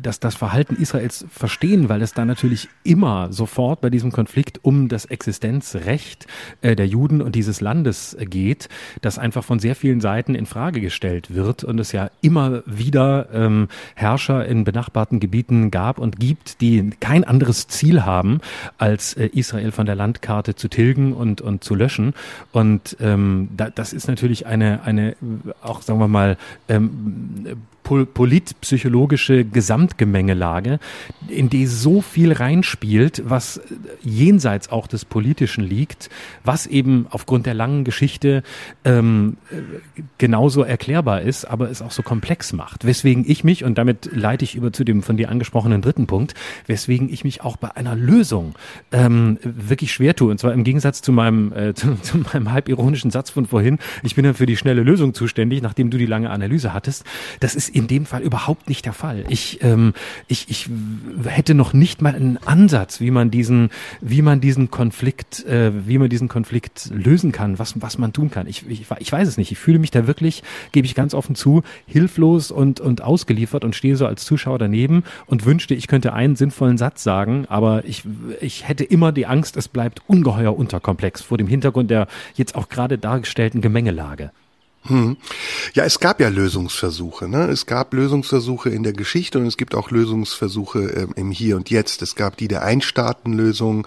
das, 0.00 0.20
das 0.20 0.34
Verhalten 0.34 0.76
Israels 0.76 1.26
verstehen, 1.30 1.88
weil 1.88 2.02
es 2.02 2.14
da 2.14 2.24
natürlich 2.24 2.68
immer 2.82 3.32
sofort 3.32 3.80
bei 3.80 3.90
diesem 3.90 4.10
Konflikt 4.10 4.60
um 4.62 4.88
das 4.88 5.04
Existenzrecht 5.04 6.26
äh, 6.62 6.74
der 6.74 6.86
Juden 6.86 7.20
und 7.20 7.34
dieses 7.34 7.60
Landes 7.60 8.16
geht, 8.20 8.68
das 9.00 9.18
einfach 9.18 9.44
von 9.44 9.58
sehr 9.58 9.76
vielen 9.76 10.00
Seiten 10.00 10.34
in 10.34 10.46
Frage 10.46 10.80
gestellt 10.80 11.34
wird 11.34 11.64
und 11.64 11.78
es 11.78 11.92
ja 11.92 12.10
immer 12.20 12.62
wieder 12.66 13.28
ähm, 13.32 13.68
Herrscher 13.94 14.46
in 14.46 14.64
benachbarten 14.64 15.20
Gebieten 15.20 15.70
gab 15.70 15.98
und 15.98 16.18
gibt, 16.18 16.60
die 16.60 16.90
kein 17.00 17.24
anderes 17.24 17.68
Ziel 17.68 18.04
haben, 18.04 18.40
als 18.78 19.14
äh, 19.14 19.26
Israel 19.26 19.72
von 19.72 19.86
der 19.86 19.94
Landkarte 19.94 20.54
zu 20.54 20.68
tilgen 20.68 21.12
und, 21.12 21.40
und 21.40 21.64
zu 21.64 21.74
löschen. 21.74 22.14
Und 22.52 22.96
ähm, 23.00 23.48
da, 23.56 23.70
das 23.70 23.92
ist 23.92 24.08
natürlich 24.08 24.46
eine, 24.46 24.82
eine 24.84 25.16
auch 25.62 25.82
sagen 25.82 26.00
wir 26.00 26.08
mal 26.08 26.36
ähm, 26.68 27.56
politpsychologische 27.84 29.44
Gesamtgemengelage, 29.44 30.80
in 31.28 31.50
die 31.50 31.66
so 31.66 32.00
viel 32.00 32.32
reinspielt, 32.32 33.22
was 33.26 33.60
jenseits 34.02 34.70
auch 34.70 34.86
des 34.86 35.04
Politischen 35.04 35.64
liegt, 35.64 36.10
was 36.42 36.66
eben 36.66 37.06
aufgrund 37.10 37.46
der 37.46 37.54
langen 37.54 37.84
Geschichte 37.84 38.42
ähm, 38.84 39.36
genauso 40.18 40.62
erklärbar 40.62 41.22
ist, 41.22 41.44
aber 41.44 41.70
es 41.70 41.82
auch 41.82 41.90
so 41.90 42.02
komplex 42.02 42.52
macht. 42.52 42.84
Weswegen 42.84 43.24
ich 43.26 43.44
mich, 43.44 43.64
und 43.64 43.78
damit 43.78 44.10
leite 44.12 44.44
ich 44.44 44.54
über 44.54 44.72
zu 44.72 44.84
dem 44.84 45.02
von 45.02 45.16
dir 45.16 45.28
angesprochenen 45.28 45.82
dritten 45.82 46.06
Punkt, 46.06 46.34
weswegen 46.66 47.12
ich 47.12 47.24
mich 47.24 47.42
auch 47.42 47.56
bei 47.56 47.76
einer 47.76 47.94
Lösung 47.94 48.54
ähm, 48.92 49.38
wirklich 49.42 49.92
schwer 49.92 50.16
tue. 50.16 50.30
Und 50.30 50.38
zwar 50.38 50.52
im 50.52 50.64
Gegensatz 50.64 51.02
zu 51.02 51.12
meinem, 51.12 51.52
äh, 51.52 51.74
zu, 51.74 51.94
zu 51.96 52.18
meinem 52.18 52.50
halb 52.50 52.68
ironischen 52.68 53.10
Satz 53.10 53.30
von 53.30 53.46
vorhin, 53.46 53.78
ich 54.02 54.14
bin 54.14 54.24
dann 54.24 54.34
für 54.34 54.46
die 54.46 54.56
schnelle 54.56 54.82
Lösung 54.82 55.12
zuständig, 55.12 55.62
nachdem 55.62 55.90
du 55.90 55.98
die 55.98 56.06
lange 56.06 56.30
Analyse 56.30 56.72
hattest. 56.72 57.04
Das 57.40 57.54
ist 57.54 57.73
in 57.74 57.88
dem 57.88 58.06
Fall 58.06 58.22
überhaupt 58.22 58.68
nicht 58.68 58.86
der 58.86 58.92
Fall. 58.92 59.24
Ich, 59.28 59.62
ähm, 59.62 59.94
ich, 60.28 60.48
ich 60.48 60.68
hätte 61.24 61.54
noch 61.54 61.72
nicht 61.72 62.02
mal 62.02 62.14
einen 62.14 62.38
Ansatz, 62.38 63.00
wie 63.00 63.10
man 63.10 63.30
diesen, 63.30 63.70
wie 64.00 64.22
man 64.22 64.40
diesen 64.40 64.70
Konflikt, 64.70 65.44
äh, 65.46 65.72
wie 65.86 65.98
man 65.98 66.08
diesen 66.08 66.28
Konflikt 66.28 66.90
lösen 66.92 67.32
kann, 67.32 67.58
was, 67.58 67.80
was 67.82 67.98
man 67.98 68.12
tun 68.12 68.30
kann. 68.30 68.46
Ich, 68.46 68.68
ich, 68.68 68.86
ich 68.98 69.12
weiß 69.12 69.26
es 69.26 69.36
nicht. 69.36 69.50
Ich 69.50 69.58
fühle 69.58 69.80
mich 69.80 69.90
da 69.90 70.06
wirklich, 70.06 70.44
gebe 70.70 70.86
ich 70.86 70.94
ganz 70.94 71.14
offen 71.14 71.34
zu, 71.34 71.62
hilflos 71.86 72.52
und, 72.52 72.80
und 72.80 73.02
ausgeliefert 73.02 73.64
und 73.64 73.74
stehe 73.74 73.96
so 73.96 74.06
als 74.06 74.24
Zuschauer 74.24 74.58
daneben 74.58 75.02
und 75.26 75.44
wünschte, 75.44 75.74
ich 75.74 75.88
könnte 75.88 76.12
einen 76.12 76.36
sinnvollen 76.36 76.78
Satz 76.78 77.02
sagen, 77.02 77.46
aber 77.48 77.84
ich, 77.84 78.04
ich 78.40 78.68
hätte 78.68 78.84
immer 78.84 79.10
die 79.10 79.26
Angst, 79.26 79.56
es 79.56 79.66
bleibt 79.66 80.02
ungeheuer 80.06 80.56
unterkomplex 80.56 81.22
vor 81.22 81.38
dem 81.38 81.48
Hintergrund 81.48 81.90
der 81.90 82.06
jetzt 82.34 82.54
auch 82.54 82.68
gerade 82.68 82.98
dargestellten 82.98 83.60
Gemengelage. 83.60 84.30
Hm. 84.86 85.16
Ja, 85.72 85.84
es 85.84 85.98
gab 85.98 86.20
ja 86.20 86.28
Lösungsversuche. 86.28 87.26
Ne? 87.26 87.48
Es 87.48 87.64
gab 87.64 87.94
Lösungsversuche 87.94 88.68
in 88.68 88.82
der 88.82 88.92
Geschichte 88.92 89.38
und 89.38 89.46
es 89.46 89.56
gibt 89.56 89.74
auch 89.74 89.90
Lösungsversuche 89.90 90.80
ähm, 90.80 91.12
im 91.16 91.30
Hier 91.30 91.56
und 91.56 91.70
Jetzt. 91.70 92.02
Es 92.02 92.16
gab 92.16 92.36
die 92.36 92.48
der 92.48 92.62
Einstaatenlösung, 92.64 93.86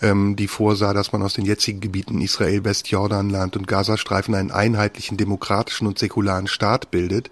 ähm, 0.00 0.36
die 0.36 0.48
vorsah, 0.48 0.94
dass 0.94 1.12
man 1.12 1.22
aus 1.22 1.34
den 1.34 1.44
jetzigen 1.44 1.80
Gebieten 1.80 2.22
Israel, 2.22 2.64
Westjordanland 2.64 3.58
und 3.58 3.66
Gazastreifen 3.66 4.34
einen 4.34 4.50
einheitlichen 4.50 5.18
demokratischen 5.18 5.86
und 5.86 5.98
säkularen 5.98 6.46
Staat 6.46 6.90
bildet. 6.90 7.30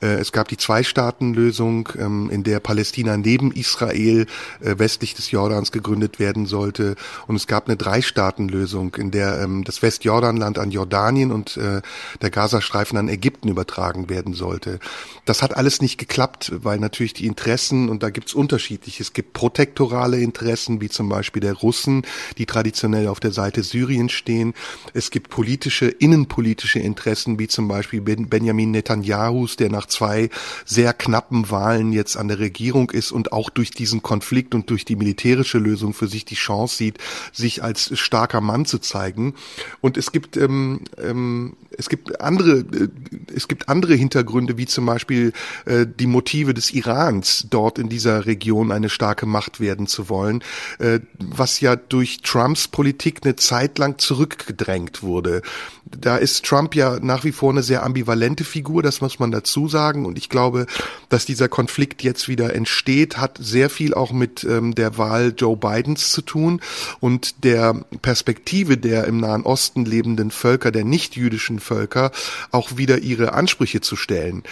Äh, 0.00 0.18
es 0.18 0.32
gab 0.32 0.48
die 0.48 0.56
Zwei-Staaten-Lösung, 0.56 1.88
ähm, 1.98 2.30
in 2.30 2.44
der 2.44 2.60
Palästina 2.60 3.16
neben 3.16 3.52
Israel 3.52 4.26
äh, 4.60 4.78
westlich 4.78 5.14
des 5.14 5.30
Jordans 5.30 5.72
gegründet 5.72 6.18
werden 6.18 6.46
sollte. 6.46 6.96
Und 7.26 7.36
es 7.36 7.46
gab 7.46 7.66
eine 7.66 7.76
Drei-Staaten-Lösung, 7.76 8.94
in 8.96 9.10
der 9.10 9.40
ähm, 9.40 9.64
das 9.64 9.82
Westjordanland 9.82 10.58
an 10.58 10.70
Jordanien 10.70 11.32
und 11.32 11.56
äh, 11.56 11.82
der 12.22 12.30
Gazastreifen 12.30 12.98
an 12.98 13.08
Ägypten 13.08 13.48
übertragen 13.48 14.08
werden 14.08 14.34
sollte. 14.34 14.78
Das 15.24 15.42
hat 15.42 15.56
alles 15.56 15.80
nicht 15.80 15.98
geklappt, 15.98 16.52
weil 16.54 16.78
natürlich 16.78 17.14
die 17.14 17.26
Interessen, 17.26 17.88
und 17.88 18.02
da 18.02 18.10
gibt's 18.10 18.34
unterschiedliche, 18.34 19.02
es 19.02 19.12
gibt 19.12 19.32
protektorale 19.32 20.18
Interessen, 20.20 20.80
wie 20.80 20.88
zum 20.88 21.08
Beispiel 21.08 21.40
der 21.40 21.54
Russen, 21.54 22.02
die 22.38 22.46
traditionell 22.46 23.08
auf 23.08 23.20
der 23.20 23.32
Seite 23.32 23.62
Syriens 23.62 24.12
stehen. 24.12 24.54
Es 24.94 25.10
gibt 25.10 25.30
politische, 25.30 25.86
innenpolitische 25.86 26.78
Interessen, 26.78 27.38
wie 27.38 27.48
zum 27.48 27.68
Beispiel 27.68 28.00
Benjamin 28.00 28.70
Netanyahus, 28.70 29.56
der 29.56 29.70
nach 29.70 29.87
zwei 29.88 30.30
sehr 30.64 30.92
knappen 30.92 31.50
Wahlen 31.50 31.92
jetzt 31.92 32.16
an 32.16 32.28
der 32.28 32.38
Regierung 32.38 32.90
ist 32.90 33.12
und 33.12 33.32
auch 33.32 33.50
durch 33.50 33.70
diesen 33.70 34.02
Konflikt 34.02 34.54
und 34.54 34.70
durch 34.70 34.84
die 34.84 34.96
militärische 34.96 35.58
Lösung 35.58 35.94
für 35.94 36.08
sich 36.08 36.24
die 36.24 36.34
Chance 36.34 36.76
sieht, 36.76 36.98
sich 37.32 37.62
als 37.62 37.98
starker 37.98 38.40
Mann 38.40 38.64
zu 38.64 38.78
zeigen. 38.78 39.34
Und 39.80 39.96
es 39.96 40.12
gibt 40.12 40.36
ähm, 40.36 40.80
ähm, 41.02 41.56
es 41.76 41.88
gibt 41.88 42.20
andere 42.20 42.58
äh, 42.58 42.88
es 43.34 43.48
gibt 43.48 43.68
andere 43.68 43.94
Hintergründe, 43.94 44.56
wie 44.58 44.66
zum 44.66 44.86
Beispiel 44.86 45.32
äh, 45.64 45.86
die 45.86 46.06
Motive 46.06 46.54
des 46.54 46.72
Irans, 46.72 47.46
dort 47.50 47.78
in 47.78 47.88
dieser 47.88 48.26
Region 48.26 48.72
eine 48.72 48.88
starke 48.88 49.26
Macht 49.26 49.60
werden 49.60 49.86
zu 49.86 50.08
wollen, 50.08 50.42
äh, 50.78 51.00
was 51.18 51.60
ja 51.60 51.76
durch 51.76 52.20
Trumps 52.22 52.68
Politik 52.68 53.20
eine 53.24 53.36
Zeit 53.36 53.78
lang 53.78 53.98
zurückgedrängt 53.98 55.02
wurde. 55.02 55.42
Da 55.84 56.16
ist 56.16 56.44
Trump 56.44 56.74
ja 56.74 56.98
nach 57.00 57.24
wie 57.24 57.32
vor 57.32 57.50
eine 57.50 57.62
sehr 57.62 57.82
ambivalente 57.82 58.44
Figur, 58.44 58.82
das 58.82 59.00
muss 59.00 59.18
man 59.18 59.30
dazu 59.30 59.68
sagen. 59.68 59.77
Und 59.78 60.18
ich 60.18 60.28
glaube, 60.28 60.66
dass 61.08 61.24
dieser 61.24 61.48
Konflikt 61.48 62.02
jetzt 62.02 62.28
wieder 62.28 62.54
entsteht, 62.54 63.16
hat 63.18 63.38
sehr 63.40 63.70
viel 63.70 63.94
auch 63.94 64.12
mit 64.12 64.44
ähm, 64.44 64.74
der 64.74 64.98
Wahl 64.98 65.34
Joe 65.36 65.56
Bidens 65.56 66.10
zu 66.10 66.22
tun 66.22 66.60
und 67.00 67.44
der 67.44 67.84
Perspektive 68.02 68.76
der 68.76 69.04
im 69.04 69.18
Nahen 69.18 69.42
Osten 69.42 69.84
lebenden 69.84 70.30
Völker, 70.30 70.70
der 70.70 70.84
nicht-jüdischen 70.84 71.60
Völker, 71.60 72.10
auch 72.50 72.76
wieder 72.76 72.98
ihre 72.98 73.32
Ansprüche 73.32 73.80
zu 73.80 73.96
stellen. 73.96 74.42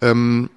Ähm, 0.00 0.50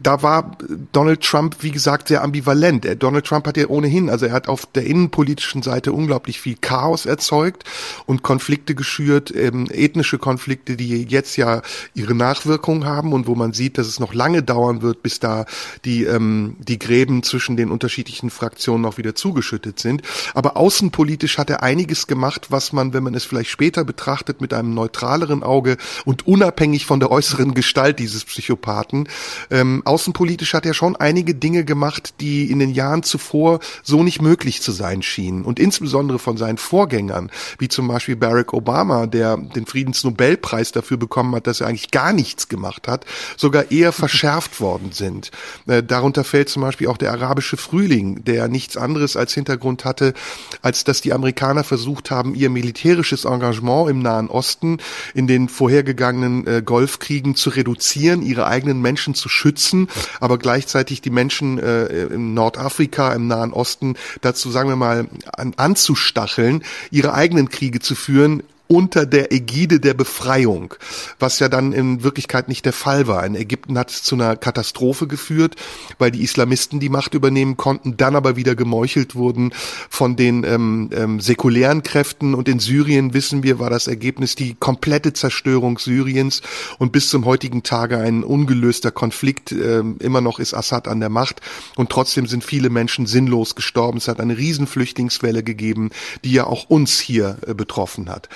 da 0.00 0.22
war 0.22 0.56
Donald 0.92 1.22
Trump, 1.22 1.56
wie 1.60 1.72
gesagt, 1.72 2.08
sehr 2.08 2.22
ambivalent. 2.22 2.86
Donald 3.02 3.26
Trump 3.26 3.46
hat 3.46 3.56
ja 3.56 3.66
ohnehin, 3.66 4.10
also 4.10 4.26
er 4.26 4.32
hat 4.32 4.48
auf 4.48 4.66
der 4.66 4.84
innenpolitischen 4.84 5.62
Seite 5.62 5.92
unglaublich 5.92 6.40
viel 6.40 6.56
Chaos 6.56 7.04
erzeugt 7.04 7.64
und 8.06 8.22
Konflikte 8.22 8.74
geschürt, 8.74 9.34
ähm, 9.34 9.66
ethnische 9.70 10.18
Konflikte, 10.18 10.76
die 10.76 11.04
jetzt 11.04 11.36
ja 11.36 11.62
ihre 11.94 12.14
Nachwirkungen 12.14 12.84
haben 12.84 13.12
und 13.12 13.26
wo 13.26 13.34
man 13.34 13.52
sieht, 13.52 13.76
dass 13.76 13.88
es 13.88 13.98
noch 13.98 14.14
lange 14.14 14.42
dauern 14.42 14.82
wird, 14.82 15.02
bis 15.02 15.18
da 15.18 15.46
die, 15.84 16.04
ähm, 16.04 16.56
die 16.60 16.78
Gräben 16.78 17.24
zwischen 17.24 17.56
den 17.56 17.70
unterschiedlichen 17.70 18.30
Fraktionen 18.30 18.86
auch 18.86 18.98
wieder 18.98 19.16
zugeschüttet 19.16 19.80
sind. 19.80 20.02
Aber 20.34 20.56
außenpolitisch 20.56 21.38
hat 21.38 21.50
er 21.50 21.62
einiges 21.62 22.06
gemacht, 22.06 22.46
was 22.50 22.72
man, 22.72 22.92
wenn 22.92 23.02
man 23.02 23.14
es 23.14 23.24
vielleicht 23.24 23.50
später 23.50 23.84
betrachtet, 23.84 24.40
mit 24.40 24.54
einem 24.54 24.74
neutraleren 24.74 25.42
Auge 25.42 25.76
und 26.04 26.26
unabhängig 26.26 26.86
von 26.86 27.00
der 27.00 27.10
äußeren 27.10 27.54
Gestalt 27.54 27.98
dieses 27.98 28.24
Psychopathen, 28.24 29.08
ähm, 29.50 29.82
außenpolitisch 29.88 30.52
hat 30.52 30.66
er 30.66 30.74
schon 30.74 30.96
einige 30.96 31.34
Dinge 31.34 31.64
gemacht, 31.64 32.14
die 32.20 32.50
in 32.50 32.58
den 32.58 32.70
Jahren 32.70 33.02
zuvor 33.02 33.60
so 33.82 34.02
nicht 34.02 34.20
möglich 34.20 34.60
zu 34.60 34.70
sein 34.70 35.02
schienen. 35.02 35.44
Und 35.44 35.58
insbesondere 35.58 36.18
von 36.18 36.36
seinen 36.36 36.58
Vorgängern, 36.58 37.30
wie 37.58 37.68
zum 37.68 37.88
Beispiel 37.88 38.14
Barack 38.14 38.52
Obama, 38.52 39.06
der 39.06 39.38
den 39.38 39.66
Friedensnobelpreis 39.66 40.72
dafür 40.72 40.98
bekommen 40.98 41.34
hat, 41.34 41.46
dass 41.46 41.62
er 41.62 41.68
eigentlich 41.68 41.90
gar 41.90 42.12
nichts 42.12 42.48
gemacht 42.48 42.86
hat, 42.86 43.06
sogar 43.36 43.70
eher 43.70 43.92
verschärft 43.92 44.60
worden 44.60 44.92
sind. 44.92 45.30
Äh, 45.66 45.82
darunter 45.82 46.22
fällt 46.22 46.50
zum 46.50 46.62
Beispiel 46.62 46.88
auch 46.88 46.98
der 46.98 47.12
arabische 47.12 47.56
Frühling, 47.56 48.24
der 48.24 48.48
nichts 48.48 48.76
anderes 48.76 49.16
als 49.16 49.32
Hintergrund 49.32 49.86
hatte, 49.86 50.12
als 50.60 50.84
dass 50.84 51.00
die 51.00 51.14
Amerikaner 51.14 51.64
versucht 51.64 52.10
haben, 52.10 52.34
ihr 52.34 52.50
militärisches 52.50 53.24
Engagement 53.24 53.88
im 53.88 54.00
Nahen 54.00 54.28
Osten 54.28 54.78
in 55.14 55.26
den 55.26 55.48
vorhergegangenen 55.48 56.46
äh, 56.46 56.62
Golfkriegen 56.62 57.34
zu 57.34 57.48
reduzieren, 57.48 58.20
ihre 58.20 58.46
eigenen 58.46 58.82
Menschen 58.82 59.14
zu 59.14 59.30
schützen 59.30 59.77
schützen, 59.78 59.88
aber 60.20 60.38
gleichzeitig 60.38 61.00
die 61.00 61.10
Menschen 61.10 61.58
äh, 61.58 62.06
in 62.06 62.34
Nordafrika, 62.34 63.12
im 63.12 63.28
Nahen 63.28 63.52
Osten 63.52 63.96
dazu, 64.20 64.50
sagen 64.50 64.68
wir 64.68 64.76
mal, 64.76 65.08
an, 65.32 65.54
anzustacheln, 65.56 66.64
ihre 66.90 67.14
eigenen 67.14 67.48
Kriege 67.48 67.80
zu 67.80 67.94
führen, 67.94 68.42
unter 68.68 69.06
der 69.06 69.32
Ägide 69.32 69.80
der 69.80 69.94
Befreiung, 69.94 70.74
was 71.18 71.38
ja 71.38 71.48
dann 71.48 71.72
in 71.72 72.02
Wirklichkeit 72.04 72.48
nicht 72.48 72.66
der 72.66 72.74
Fall 72.74 73.06
war. 73.06 73.24
In 73.24 73.34
Ägypten 73.34 73.78
hat 73.78 73.90
es 73.90 74.02
zu 74.02 74.14
einer 74.14 74.36
Katastrophe 74.36 75.06
geführt, 75.06 75.56
weil 75.98 76.10
die 76.10 76.22
Islamisten 76.22 76.78
die 76.78 76.90
Macht 76.90 77.14
übernehmen 77.14 77.56
konnten, 77.56 77.96
dann 77.96 78.14
aber 78.14 78.36
wieder 78.36 78.54
gemeuchelt 78.54 79.14
wurden 79.14 79.52
von 79.88 80.16
den 80.16 80.44
ähm, 80.44 80.90
ähm, 80.92 81.20
säkulären 81.20 81.82
Kräften. 81.82 82.34
Und 82.34 82.46
in 82.46 82.60
Syrien, 82.60 83.14
wissen 83.14 83.42
wir, 83.42 83.58
war 83.58 83.70
das 83.70 83.86
Ergebnis 83.86 84.34
die 84.34 84.54
komplette 84.54 85.14
Zerstörung 85.14 85.78
Syriens 85.78 86.42
und 86.78 86.92
bis 86.92 87.08
zum 87.08 87.24
heutigen 87.24 87.62
Tage 87.62 87.98
ein 87.98 88.22
ungelöster 88.22 88.90
Konflikt. 88.90 89.50
Ähm, 89.50 89.96
immer 90.00 90.20
noch 90.20 90.38
ist 90.38 90.52
Assad 90.52 90.88
an 90.88 91.00
der 91.00 91.08
Macht 91.08 91.40
und 91.76 91.88
trotzdem 91.88 92.26
sind 92.26 92.44
viele 92.44 92.68
Menschen 92.68 93.06
sinnlos 93.06 93.54
gestorben. 93.54 93.96
Es 93.96 94.08
hat 94.08 94.20
eine 94.20 94.36
Riesenflüchtlingswelle 94.36 95.42
gegeben, 95.42 95.90
die 96.24 96.32
ja 96.32 96.44
auch 96.44 96.68
uns 96.68 97.00
hier 97.00 97.38
äh, 97.46 97.54
betroffen 97.54 98.10
hat. 98.10 98.28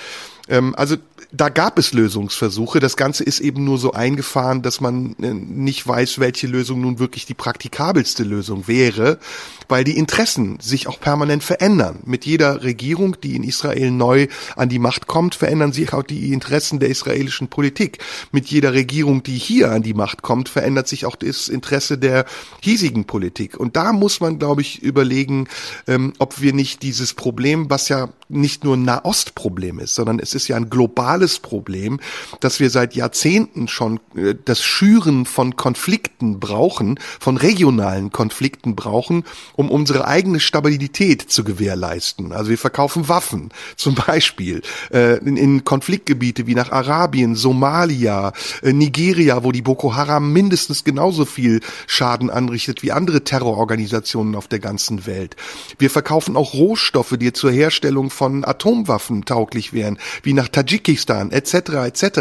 Ähm, 0.49 0.75
also 0.75 0.97
da 1.31 1.49
gab 1.49 1.79
es 1.79 1.93
Lösungsversuche. 1.93 2.79
Das 2.79 2.95
Ganze 2.95 3.23
ist 3.23 3.39
eben 3.39 3.63
nur 3.63 3.77
so 3.79 3.93
eingefahren, 3.93 4.61
dass 4.61 4.81
man 4.81 5.15
äh, 5.21 5.33
nicht 5.33 5.87
weiß, 5.87 6.19
welche 6.19 6.47
Lösung 6.47 6.81
nun 6.81 6.99
wirklich 6.99 7.25
die 7.25 7.33
praktikabelste 7.33 8.23
Lösung 8.23 8.67
wäre, 8.67 9.19
weil 9.67 9.83
die 9.83 9.97
Interessen 9.97 10.59
sich 10.59 10.87
auch 10.87 10.99
permanent 10.99 11.43
verändern. 11.43 11.99
Mit 12.05 12.25
jeder 12.25 12.63
Regierung, 12.63 13.17
die 13.21 13.35
in 13.35 13.43
Israel 13.43 13.89
neu 13.91 14.27
an 14.55 14.69
die 14.69 14.79
Macht 14.79 15.07
kommt, 15.07 15.33
verändern 15.35 15.73
sich 15.73 15.93
auch 15.93 16.03
die 16.03 16.33
Interessen 16.33 16.79
der 16.79 16.89
israelischen 16.89 17.47
Politik. 17.47 17.97
Mit 18.31 18.47
jeder 18.47 18.73
Regierung, 18.73 19.23
die 19.23 19.37
hier 19.37 19.71
an 19.71 19.81
die 19.81 19.93
Macht 19.93 20.21
kommt, 20.21 20.49
verändert 20.49 20.87
sich 20.87 21.05
auch 21.05 21.15
das 21.15 21.47
Interesse 21.47 21.97
der 21.97 22.25
hiesigen 22.61 23.05
Politik. 23.05 23.57
Und 23.57 23.75
da 23.75 23.93
muss 23.93 24.19
man, 24.19 24.39
glaube 24.39 24.61
ich, 24.61 24.83
überlegen, 24.83 25.47
ähm, 25.87 26.13
ob 26.19 26.41
wir 26.41 26.53
nicht 26.53 26.83
dieses 26.83 27.13
Problem, 27.13 27.69
was 27.69 27.89
ja 27.89 28.09
nicht 28.29 28.63
nur 28.63 28.75
ein 28.75 28.83
Nahostproblem 28.83 29.79
ist, 29.79 29.95
sondern 29.95 30.19
es 30.19 30.32
ist 30.35 30.47
ja 30.47 30.55
ein 30.55 30.69
globales 30.69 31.39
Problem, 31.39 31.99
dass 32.39 32.59
wir 32.59 32.69
seit 32.69 32.95
Jahrzehnten 32.95 33.67
schon 33.67 33.99
äh, 34.15 34.35
das 34.43 34.61
Schüren 34.61 35.25
von 35.25 35.55
Konflikten 35.55 36.39
brauchen, 36.39 36.99
von 37.19 37.37
regionalen 37.37 38.11
Konflikten 38.11 38.75
brauchen, 38.75 39.23
um 39.55 39.69
unsere 39.69 40.07
eigene 40.07 40.39
Stabilität 40.39 41.21
zu 41.21 41.43
gewährleisten. 41.43 42.31
Also 42.31 42.49
wir 42.49 42.57
verkaufen 42.57 43.09
Waffen, 43.09 43.49
zum 43.75 43.95
Beispiel 43.95 44.61
äh, 44.91 45.17
in, 45.19 45.37
in 45.37 45.63
Konfliktgebiete 45.63 46.47
wie 46.47 46.55
nach 46.55 46.71
Arabien, 46.71 47.35
Somalia, 47.35 48.33
äh, 48.61 48.73
Nigeria, 48.73 49.43
wo 49.43 49.51
die 49.51 49.61
Boko 49.61 49.95
Haram 49.95 50.33
mindestens 50.33 50.83
genauso 50.83 51.25
viel 51.25 51.61
Schaden 51.87 52.29
anrichtet 52.29 52.83
wie 52.83 52.91
andere 52.91 53.23
Terrororganisationen 53.23 54.35
auf 54.35 54.47
der 54.47 54.59
ganzen 54.59 55.05
Welt. 55.05 55.35
Wir 55.77 55.89
verkaufen 55.89 56.35
auch 56.35 56.53
Rohstoffe, 56.53 57.15
die 57.17 57.33
zur 57.33 57.51
Herstellung 57.51 58.09
von 58.09 58.45
Atomwaffen 58.45 59.25
tauglich 59.25 59.73
wären, 59.73 59.97
wie 60.23 60.33
nach 60.33 60.47
Tadschikistan 60.47 61.31
etc. 61.31 61.53
etc. 61.85 62.19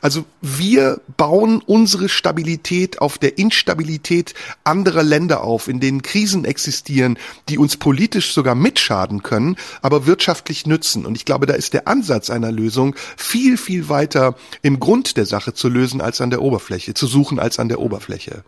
Also 0.00 0.24
wir 0.40 1.00
bauen 1.16 1.62
unsere 1.64 2.08
Stabilität 2.08 3.00
auf 3.00 3.18
der 3.18 3.38
Instabilität 3.38 4.34
anderer 4.64 5.02
Länder 5.02 5.44
auf, 5.44 5.68
in 5.68 5.80
denen 5.80 6.02
Krisen 6.02 6.44
existieren 6.44 6.70
existieren, 6.70 7.18
die 7.48 7.58
uns 7.58 7.76
politisch 7.76 8.32
sogar 8.32 8.54
mitschaden 8.54 9.22
können, 9.22 9.56
aber 9.82 10.06
wirtschaftlich 10.06 10.66
nützen. 10.66 11.06
Und 11.06 11.16
ich 11.16 11.24
glaube, 11.24 11.46
da 11.46 11.54
ist 11.54 11.74
der 11.74 11.88
Ansatz 11.88 12.30
einer 12.30 12.52
Lösung 12.52 12.94
viel, 13.16 13.56
viel 13.56 13.88
weiter 13.88 14.36
im 14.62 14.78
Grund 14.80 15.16
der 15.16 15.26
Sache 15.26 15.54
zu 15.54 15.68
lösen 15.68 16.00
als 16.00 16.20
an 16.20 16.30
der 16.30 16.42
Oberfläche, 16.42 16.94
zu 16.94 17.06
suchen 17.06 17.38
als 17.38 17.58
an 17.58 17.68
der 17.68 17.80
Oberfläche. 17.80 18.44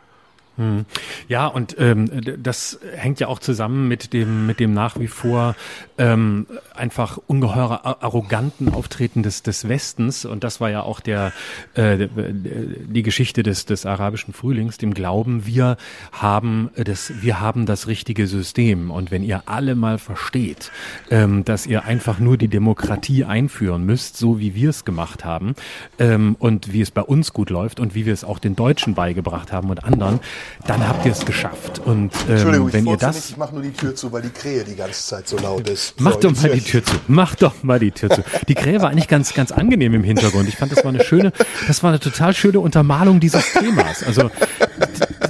Hm. 0.59 0.85
Ja, 1.29 1.47
und 1.47 1.77
ähm, 1.79 2.11
das 2.43 2.79
hängt 2.95 3.21
ja 3.21 3.29
auch 3.29 3.39
zusammen 3.39 3.89
mit 3.89 4.13
dem 4.13 4.47
mit 4.47 4.61
dem 4.61 4.75
nach 4.75 4.99
wie 4.99 5.07
vor 5.09 5.57
ähm, 5.97 6.47
einfach 6.75 7.19
ungeheurer 7.27 8.03
arroganten 8.03 8.69
Auftreten 8.69 9.23
des 9.23 9.43
des 9.43 9.67
Westens 9.67 10.27
und 10.27 10.45
das 10.45 10.61
war 10.61 10.69
ja 10.69 10.83
auch 10.83 11.01
der 11.01 11.33
äh, 11.73 12.07
die 12.07 13.03
Geschichte 13.03 13.43
des 13.43 13.65
des 13.65 13.87
arabischen 13.87 14.35
Frühlings, 14.35 14.77
dem 14.77 14.93
Glauben, 14.93 15.47
wir 15.47 15.79
haben 16.13 16.69
das 16.77 17.11
wir 17.23 17.41
haben 17.41 17.65
das 17.65 17.87
richtige 17.87 18.27
System 18.27 18.91
und 18.91 19.11
wenn 19.11 19.23
ihr 19.23 19.45
alle 19.47 19.75
mal 19.75 19.97
versteht, 19.97 20.71
ähm, 21.11 21.47
dass 21.47 21.65
ihr 21.65 21.85
einfach 21.87 22.19
nur 22.19 22.37
die 22.37 22.49
Demokratie 22.49 23.25
einführen 23.25 23.87
müsst, 23.87 24.19
so 24.19 24.39
wie 24.39 24.55
wir 24.55 24.69
es 24.69 24.85
gemacht 24.85 25.25
haben 25.25 25.55
ähm, 25.99 26.37
und 26.39 26.75
wie 26.75 26.83
es 26.83 26.91
bei 26.91 27.03
uns 27.03 27.33
gut 27.33 27.49
läuft 27.49 27.81
und 27.81 27.95
wie 27.95 28.05
wir 28.05 28.13
es 28.13 28.23
auch 28.23 28.39
den 28.39 28.55
Deutschen 28.55 28.95
beigebracht 28.95 29.51
haben 29.51 29.71
und 29.71 29.83
anderen 29.83 30.21
dann 30.67 30.87
habt 30.87 31.05
ihr 31.07 31.13
es 31.13 31.25
geschafft. 31.25 31.81
Und 31.85 32.13
ähm, 32.29 32.73
wenn 32.73 32.87
ihr 32.87 32.97
das, 32.97 33.17
nicht, 33.17 33.31
ich 33.31 33.37
mach 33.37 33.53
nur 33.53 33.63
die 33.63 33.73
Tür 33.73 33.95
zu, 33.95 34.13
weil 34.13 34.23
die 34.23 34.31
Krähe 34.31 34.65
die 34.65 34.77
ganze 34.77 35.05
Zeit 35.07 35.29
so 35.29 35.39
laut 35.39 35.69
ist. 35.69 35.95
Mach 36.01 36.15
so, 36.15 36.21
doch 36.21 36.43
mal 36.43 36.51
die 36.51 36.61
Tür 36.61 36.85
zu. 36.85 36.95
Mach 37.09 37.35
doch 37.35 37.63
mal 37.63 37.79
die 37.79 37.91
Tür 37.91 38.11
zu. 38.11 38.23
Die 38.49 38.55
Krähe 38.55 38.81
war 38.81 38.91
eigentlich 38.91 39.09
ganz, 39.09 39.35
ganz 39.35 39.53
angenehm 39.53 39.95
im 39.95 40.05
Hintergrund. 40.05 40.49
Ich 40.49 40.57
fand, 40.57 40.73
das 40.73 40.85
war 40.85 40.93
eine 40.93 41.05
schöne, 41.05 41.33
das 41.67 41.83
war 41.83 41.91
eine 41.91 42.01
total 42.01 42.35
schöne 42.35 42.61
Untermalung 42.61 43.21
dieses 43.21 43.53
Themas. 43.53 44.03
Also 44.03 44.31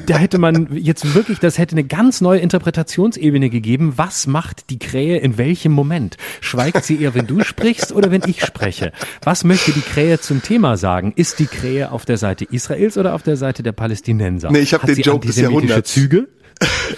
da 0.07 0.17
hätte 0.17 0.39
man 0.39 0.69
jetzt 0.77 1.15
wirklich, 1.15 1.39
das 1.39 1.59
hätte 1.59 1.73
eine 1.73 1.85
ganz 1.85 2.21
neue 2.21 2.41
Interpretationsebene 2.41 3.51
gegeben. 3.51 3.95
Was 3.97 4.27
macht 4.27 4.71
die 4.71 4.79
Krähe 4.79 5.19
in 5.19 5.39
welchem 5.39 5.73
Moment? 5.73 6.17
Schweigt 6.41 6.85
sie 6.85 7.01
eher, 7.01 7.15
wenn 7.15 7.27
du 7.27 7.43
sprichst 7.43 7.93
oder 7.93 8.11
wenn 8.11 8.23
ich 8.27 8.45
spreche? 8.45 8.93
Was 9.23 9.45
möchte 9.45 9.73
die 9.73 9.81
Krähe 9.81 10.21
zum 10.21 10.43
Thema 10.43 10.77
sagen? 10.77 11.13
Ist 11.17 11.39
die 11.39 11.47
Krähe 11.47 11.93
auf 11.93 12.05
der 12.05 12.17
Seite 12.17 12.45
Israels 12.45 12.99
oder 12.99 13.15
auf 13.15 13.23
der 13.23 13.37
Seite 13.37 13.63
der 13.63 13.73
Palästinenser? 13.73 14.51
Nee, 14.51 14.61
ich 14.61 14.75
habe 14.75 14.87
den 14.87 15.02
Joke 15.03 15.27
des 15.27 15.37
Jahrhunderts. 15.37 15.93
Züge? 15.93 16.29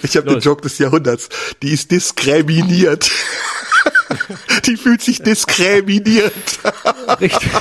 Ich 0.03 0.15
habe 0.15 0.29
den 0.29 0.41
Joke 0.41 0.61
des 0.61 0.77
Jahrhunderts. 0.77 1.27
Die 1.63 1.71
ist 1.71 1.89
diskriminiert. 1.89 3.09
Die 4.65 4.77
fühlt 4.77 5.01
sich 5.01 5.23
diskriminiert. 5.23 6.33
Richtig. 7.19 7.49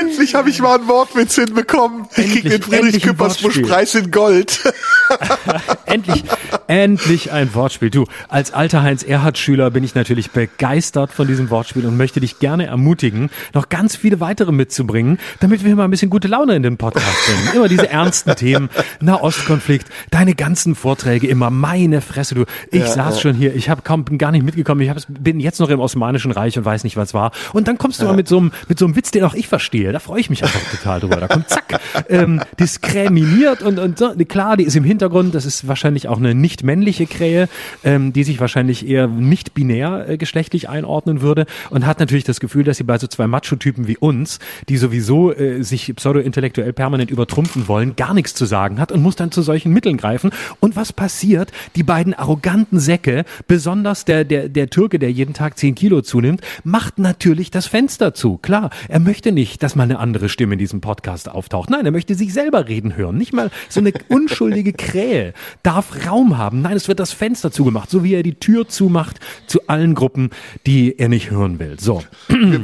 Endlich 0.00 0.34
habe 0.34 0.50
ich 0.50 0.60
mal 0.60 0.78
einen 0.78 0.88
Wortwitz 0.88 1.36
hinbekommen. 1.36 2.06
Ich 2.16 2.32
krieg 2.32 2.48
den 2.48 2.62
Friedrich 2.62 3.02
Küppersbusch 3.02 3.60
Preis 3.60 3.94
in 3.94 4.10
Gold. 4.10 4.60
endlich, 5.86 6.24
endlich 6.66 7.32
ein 7.32 7.54
Wortspiel. 7.54 7.90
Du, 7.90 8.06
als 8.28 8.52
alter 8.52 8.82
Heinz-Erhardt-Schüler 8.82 9.70
bin 9.70 9.84
ich 9.84 9.94
natürlich 9.94 10.30
begeistert 10.30 11.12
von 11.12 11.26
diesem 11.26 11.50
Wortspiel 11.50 11.86
und 11.86 11.96
möchte 11.96 12.20
dich 12.20 12.38
gerne 12.38 12.66
ermutigen, 12.66 13.30
noch 13.54 13.68
ganz 13.68 13.96
viele 13.96 14.20
weitere 14.20 14.52
mitzubringen, 14.52 15.18
damit 15.40 15.64
wir 15.64 15.74
mal 15.76 15.84
ein 15.84 15.90
bisschen 15.90 16.10
gute 16.10 16.28
Laune 16.28 16.54
in 16.56 16.62
den 16.62 16.76
Podcast 16.76 17.06
bringen. 17.26 17.56
Immer 17.56 17.68
diese 17.68 17.88
ernsten 17.88 18.34
Themen, 18.36 18.70
Nahostkonflikt, 19.00 19.88
deine 20.10 20.34
ganzen 20.34 20.74
Vorträge, 20.74 21.26
immer 21.26 21.50
meine 21.50 22.00
Fresse, 22.00 22.34
du. 22.34 22.44
Ich 22.70 22.80
ja, 22.80 22.86
saß 22.86 23.16
ja. 23.16 23.20
schon 23.20 23.34
hier, 23.34 23.54
ich 23.54 23.68
habe 23.68 23.82
kaum 23.82 24.04
bin 24.04 24.18
gar 24.18 24.32
nicht 24.32 24.44
mitgekommen, 24.44 24.80
ich 24.80 24.90
hab, 24.90 24.98
bin 25.08 25.40
jetzt 25.40 25.60
noch 25.60 25.68
im 25.68 25.80
Osmanischen 25.80 26.32
Reich 26.32 26.56
und 26.56 26.64
weiß 26.64 26.84
nicht, 26.84 26.96
was 26.96 27.14
war. 27.14 27.32
Und 27.52 27.68
dann 27.68 27.78
kommst 27.78 28.00
du 28.00 28.04
ja. 28.04 28.10
mal 28.10 28.16
mit 28.16 28.28
so 28.28 28.38
einem 28.38 28.52
mit 28.68 28.78
so 28.78 28.84
einem 28.84 28.96
Witz, 28.96 29.10
den 29.10 29.24
auch 29.24 29.34
ich 29.34 29.48
verstehe. 29.48 29.92
Da 29.92 29.98
freue 29.98 30.20
ich 30.20 30.30
mich 30.30 30.42
einfach 30.42 30.60
total 30.70 31.00
drüber. 31.00 31.16
Da 31.16 31.28
kommt 31.28 31.48
zack, 31.48 31.80
ähm, 32.08 32.40
diskriminiert 32.58 33.62
und 33.62 33.78
und 33.78 33.98
so. 33.98 34.12
Klar, 34.28 34.56
die 34.56 34.64
ist 34.64 34.76
im 34.76 34.84
Hintergrund. 34.84 34.91
Das 34.98 35.44
ist 35.44 35.68
wahrscheinlich 35.68 36.08
auch 36.08 36.18
eine 36.18 36.34
nicht 36.34 36.62
männliche 36.64 37.06
Krähe, 37.06 37.48
ähm, 37.84 38.12
die 38.12 38.24
sich 38.24 38.40
wahrscheinlich 38.40 38.86
eher 38.86 39.06
nicht 39.06 39.54
binär 39.54 40.08
äh, 40.08 40.16
geschlechtlich 40.16 40.68
einordnen 40.68 41.20
würde 41.20 41.46
und 41.70 41.86
hat 41.86 42.00
natürlich 42.00 42.24
das 42.24 42.40
Gefühl, 42.40 42.64
dass 42.64 42.76
sie 42.76 42.84
bei 42.84 42.98
so 42.98 43.06
zwei 43.06 43.26
Macho-Typen 43.26 43.86
wie 43.88 43.96
uns, 43.96 44.38
die 44.68 44.76
sowieso 44.76 45.32
äh, 45.32 45.62
sich 45.62 45.94
pseudo-intellektuell 45.94 46.72
permanent 46.72 47.10
übertrumpfen 47.10 47.68
wollen, 47.68 47.96
gar 47.96 48.14
nichts 48.14 48.34
zu 48.34 48.44
sagen 48.44 48.80
hat 48.80 48.92
und 48.92 49.02
muss 49.02 49.16
dann 49.16 49.30
zu 49.30 49.42
solchen 49.42 49.72
Mitteln 49.72 49.96
greifen. 49.96 50.30
Und 50.60 50.76
was 50.76 50.92
passiert? 50.92 51.52
Die 51.76 51.82
beiden 51.82 52.14
arroganten 52.14 52.80
Säcke, 52.80 53.24
besonders 53.46 54.04
der, 54.04 54.24
der, 54.24 54.48
der 54.48 54.70
Türke, 54.70 54.98
der 54.98 55.12
jeden 55.12 55.34
Tag 55.34 55.58
zehn 55.58 55.74
Kilo 55.74 56.02
zunimmt, 56.02 56.40
macht 56.64 56.98
natürlich 56.98 57.50
das 57.50 57.66
Fenster 57.66 58.14
zu. 58.14 58.38
Klar, 58.38 58.70
er 58.88 59.00
möchte 59.00 59.32
nicht, 59.32 59.62
dass 59.62 59.76
mal 59.76 59.84
eine 59.84 59.98
andere 59.98 60.28
Stimme 60.28 60.54
in 60.54 60.58
diesem 60.58 60.80
Podcast 60.80 61.28
auftaucht. 61.28 61.70
Nein, 61.70 61.84
er 61.84 61.92
möchte 61.92 62.14
sich 62.14 62.32
selber 62.32 62.68
reden 62.68 62.96
hören. 62.96 63.16
Nicht 63.16 63.32
mal 63.32 63.50
so 63.68 63.80
eine 63.80 63.92
unschuldige 64.08 64.72
Krähe 64.82 65.32
darf 65.62 66.06
Raum 66.06 66.38
haben. 66.38 66.62
Nein, 66.62 66.76
es 66.76 66.88
wird 66.88 66.98
das 66.98 67.12
Fenster 67.12 67.52
zugemacht, 67.52 67.90
so 67.90 68.02
wie 68.02 68.14
er 68.14 68.22
die 68.22 68.34
Tür 68.34 68.68
zumacht 68.68 69.20
zu 69.46 69.66
allen 69.68 69.94
Gruppen, 69.94 70.30
die 70.66 70.98
er 70.98 71.08
nicht 71.08 71.30
hören 71.30 71.58
will. 71.58 71.76
So. 71.78 72.02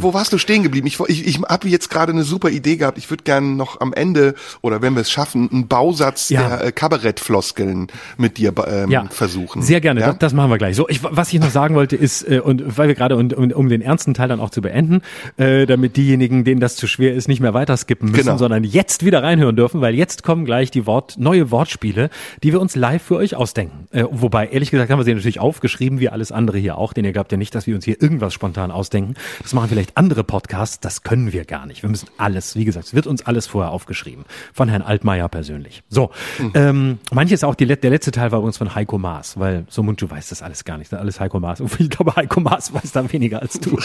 Wo 0.01 0.15
warst 0.15 0.33
du 0.33 0.39
stehen 0.39 0.63
geblieben? 0.63 0.87
Ich, 0.87 0.99
ich, 1.01 1.27
ich 1.27 1.41
habe 1.43 1.69
jetzt 1.69 1.91
gerade 1.91 2.13
eine 2.13 2.25
super 2.25 2.51
Idee 2.51 2.77
gehabt. 2.77 2.99
Ich 2.99 3.09
würde 3.11 3.23
gerne 3.23 3.47
noch 3.47 3.81
am 3.81 3.93
Ende 3.93 4.35
oder 4.63 4.83
wenn 4.83 4.95
wir 4.95 5.03
es 5.03 5.11
schaffen, 5.11 5.49
einen 5.51 5.69
Bausatz 5.69 6.29
ja. 6.29 6.49
der 6.49 6.65
äh, 6.67 6.73
Kabarettfloskeln 6.73 7.89
mit 8.17 8.39
dir 8.39 8.53
ähm, 8.67 8.91
ja. 8.91 9.07
versuchen. 9.11 9.63
Sehr 9.63 9.81
gerne. 9.81 10.01
Ja? 10.01 10.09
Das, 10.09 10.19
das, 10.19 10.33
machen 10.33 10.51
wir 10.51 10.59
gleich. 10.59 10.77
So, 10.77 10.89
ich, 10.89 11.03
was 11.03 11.33
ich 11.33 11.41
noch 11.41 11.51
sagen 11.51 11.75
wollte 11.75 11.97
ist 11.97 12.29
äh, 12.29 12.41
und 12.41 12.77
weil 12.77 12.89
wir 12.89 12.95
gerade 12.95 13.17
und 13.17 13.35
um, 13.35 13.51
um 13.53 13.69
den 13.69 13.83
ernsten 13.83 14.15
Teil 14.15 14.29
dann 14.29 14.41
auch 14.41 14.51
zu 14.51 14.61
beenden, 14.61 15.03
äh, 15.37 15.67
damit 15.67 15.97
diejenigen, 15.97 16.45
denen 16.45 16.61
das 16.61 16.77
zu 16.77 16.87
schwer 16.87 17.15
ist, 17.15 17.29
nicht 17.29 17.41
mehr 17.41 17.55
weiter 17.55 17.77
skippen 17.77 18.11
müssen, 18.11 18.25
genau. 18.25 18.39
sondern 18.39 18.65
jetzt 18.65 19.05
wieder 19.05 19.23
reinhören 19.23 19.57
dürfen, 19.57 19.81
weil 19.81 19.95
jetzt 19.95 20.23
kommen 20.23 20.45
gleich 20.45 20.71
die 20.71 20.87
Wort 20.87 21.17
neue 21.19 21.51
Wortspiele, 21.51 22.08
die 22.43 22.53
wir 22.53 22.61
uns 22.61 22.77
live 22.77 23.03
für 23.03 23.17
euch 23.17 23.37
ausdenken. 23.37 23.89
Äh, 23.91 24.05
wobei, 24.11 24.49
ehrlich 24.49 24.71
gesagt, 24.71 24.91
haben 24.91 24.99
wir 24.99 25.05
sie 25.05 25.15
natürlich 25.15 25.41
aufgeschrieben, 25.41 26.01
wie 26.01 26.09
alles 26.09 26.33
andere 26.33 26.59
hier 26.59 26.79
auch, 26.79 26.93
denn 26.93 27.05
ihr 27.05 27.13
glaubt 27.13 27.33
ja 27.33 27.39
nicht, 27.39 27.55
dass 27.55 27.67
wir 27.67 27.75
uns 27.75 27.85
hier 27.85 28.01
irgendwas 28.01 28.35
spontan 28.35 28.71
ausdenken. 28.71 29.15
Das 29.43 29.53
machen 29.53 29.69
vielleicht 29.69 29.97
andere 29.97 30.25
Podcasts, 30.25 30.81
das 30.81 31.03
können 31.03 31.33
wir 31.33 31.45
gar 31.45 31.67
nicht. 31.67 31.83
Wir 31.83 31.91
müssen 31.91 32.09
alles, 32.17 32.57
wie 32.57 32.65
gesagt, 32.65 32.87
es 32.87 32.95
wird 32.95 33.07
uns 33.07 33.25
alles 33.27 33.47
vorher 33.47 33.71
aufgeschrieben. 33.73 34.25
Von 34.53 34.69
Herrn 34.69 34.83
Altmaier 34.83 35.29
persönlich. 35.29 35.83
So, 35.89 36.11
mhm. 36.39 36.53
ähm, 36.55 36.99
manches 37.13 37.45
auch, 37.45 37.55
die, 37.55 37.67
der 37.67 37.91
letzte 37.91 38.11
Teil 38.11 38.33
war 38.33 38.39
übrigens 38.39 38.59
von 38.59 38.75
Heiko 38.75 38.99
Maas, 38.99 39.39
weil 39.39 39.65
so 39.69 39.83
Munchu 39.83 40.11
weiß 40.11 40.29
das 40.29 40.43
alles 40.43 40.65
gar 40.65 40.79
nicht. 40.79 40.93
Das 40.93 41.01
alles 41.01 41.21
Heiko 41.21 41.41
Maas. 41.41 41.63
Ich 41.79 41.91
glaube, 41.91 42.17
Heiko 42.17 42.41
Maas 42.41 42.75
weiß 42.75 42.93
da 42.93 43.11
weniger 43.13 43.41
als 43.41 43.61
du. 43.61 43.79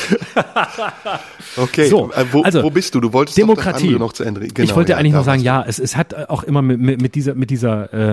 okay, 1.58 1.88
so, 1.88 2.12
äh, 2.12 2.26
wo, 2.32 2.42
also, 2.42 2.64
wo 2.64 2.70
bist 2.70 2.96
du? 2.96 3.00
Du 3.00 3.14
wolltest 3.14 3.38
Demokratie. 3.38 3.92
noch 3.92 4.14
zu 4.14 4.24
Ende. 4.24 4.42
Genau, 4.42 4.64
ich 4.64 4.76
wollte 4.76 4.94
ja, 4.94 4.98
eigentlich 4.98 5.14
noch 5.14 5.24
sagen, 5.24 5.42
ja, 5.42 5.64
es, 5.66 5.80
es 5.80 5.96
hat 5.96 6.14
auch 6.30 6.44
immer 6.44 6.62
mit, 6.62 6.80
mit, 6.80 7.02
mit 7.02 7.16
dieser, 7.16 7.36
mit 7.36 7.50
dieser 7.50 7.94
äh, 7.94 8.13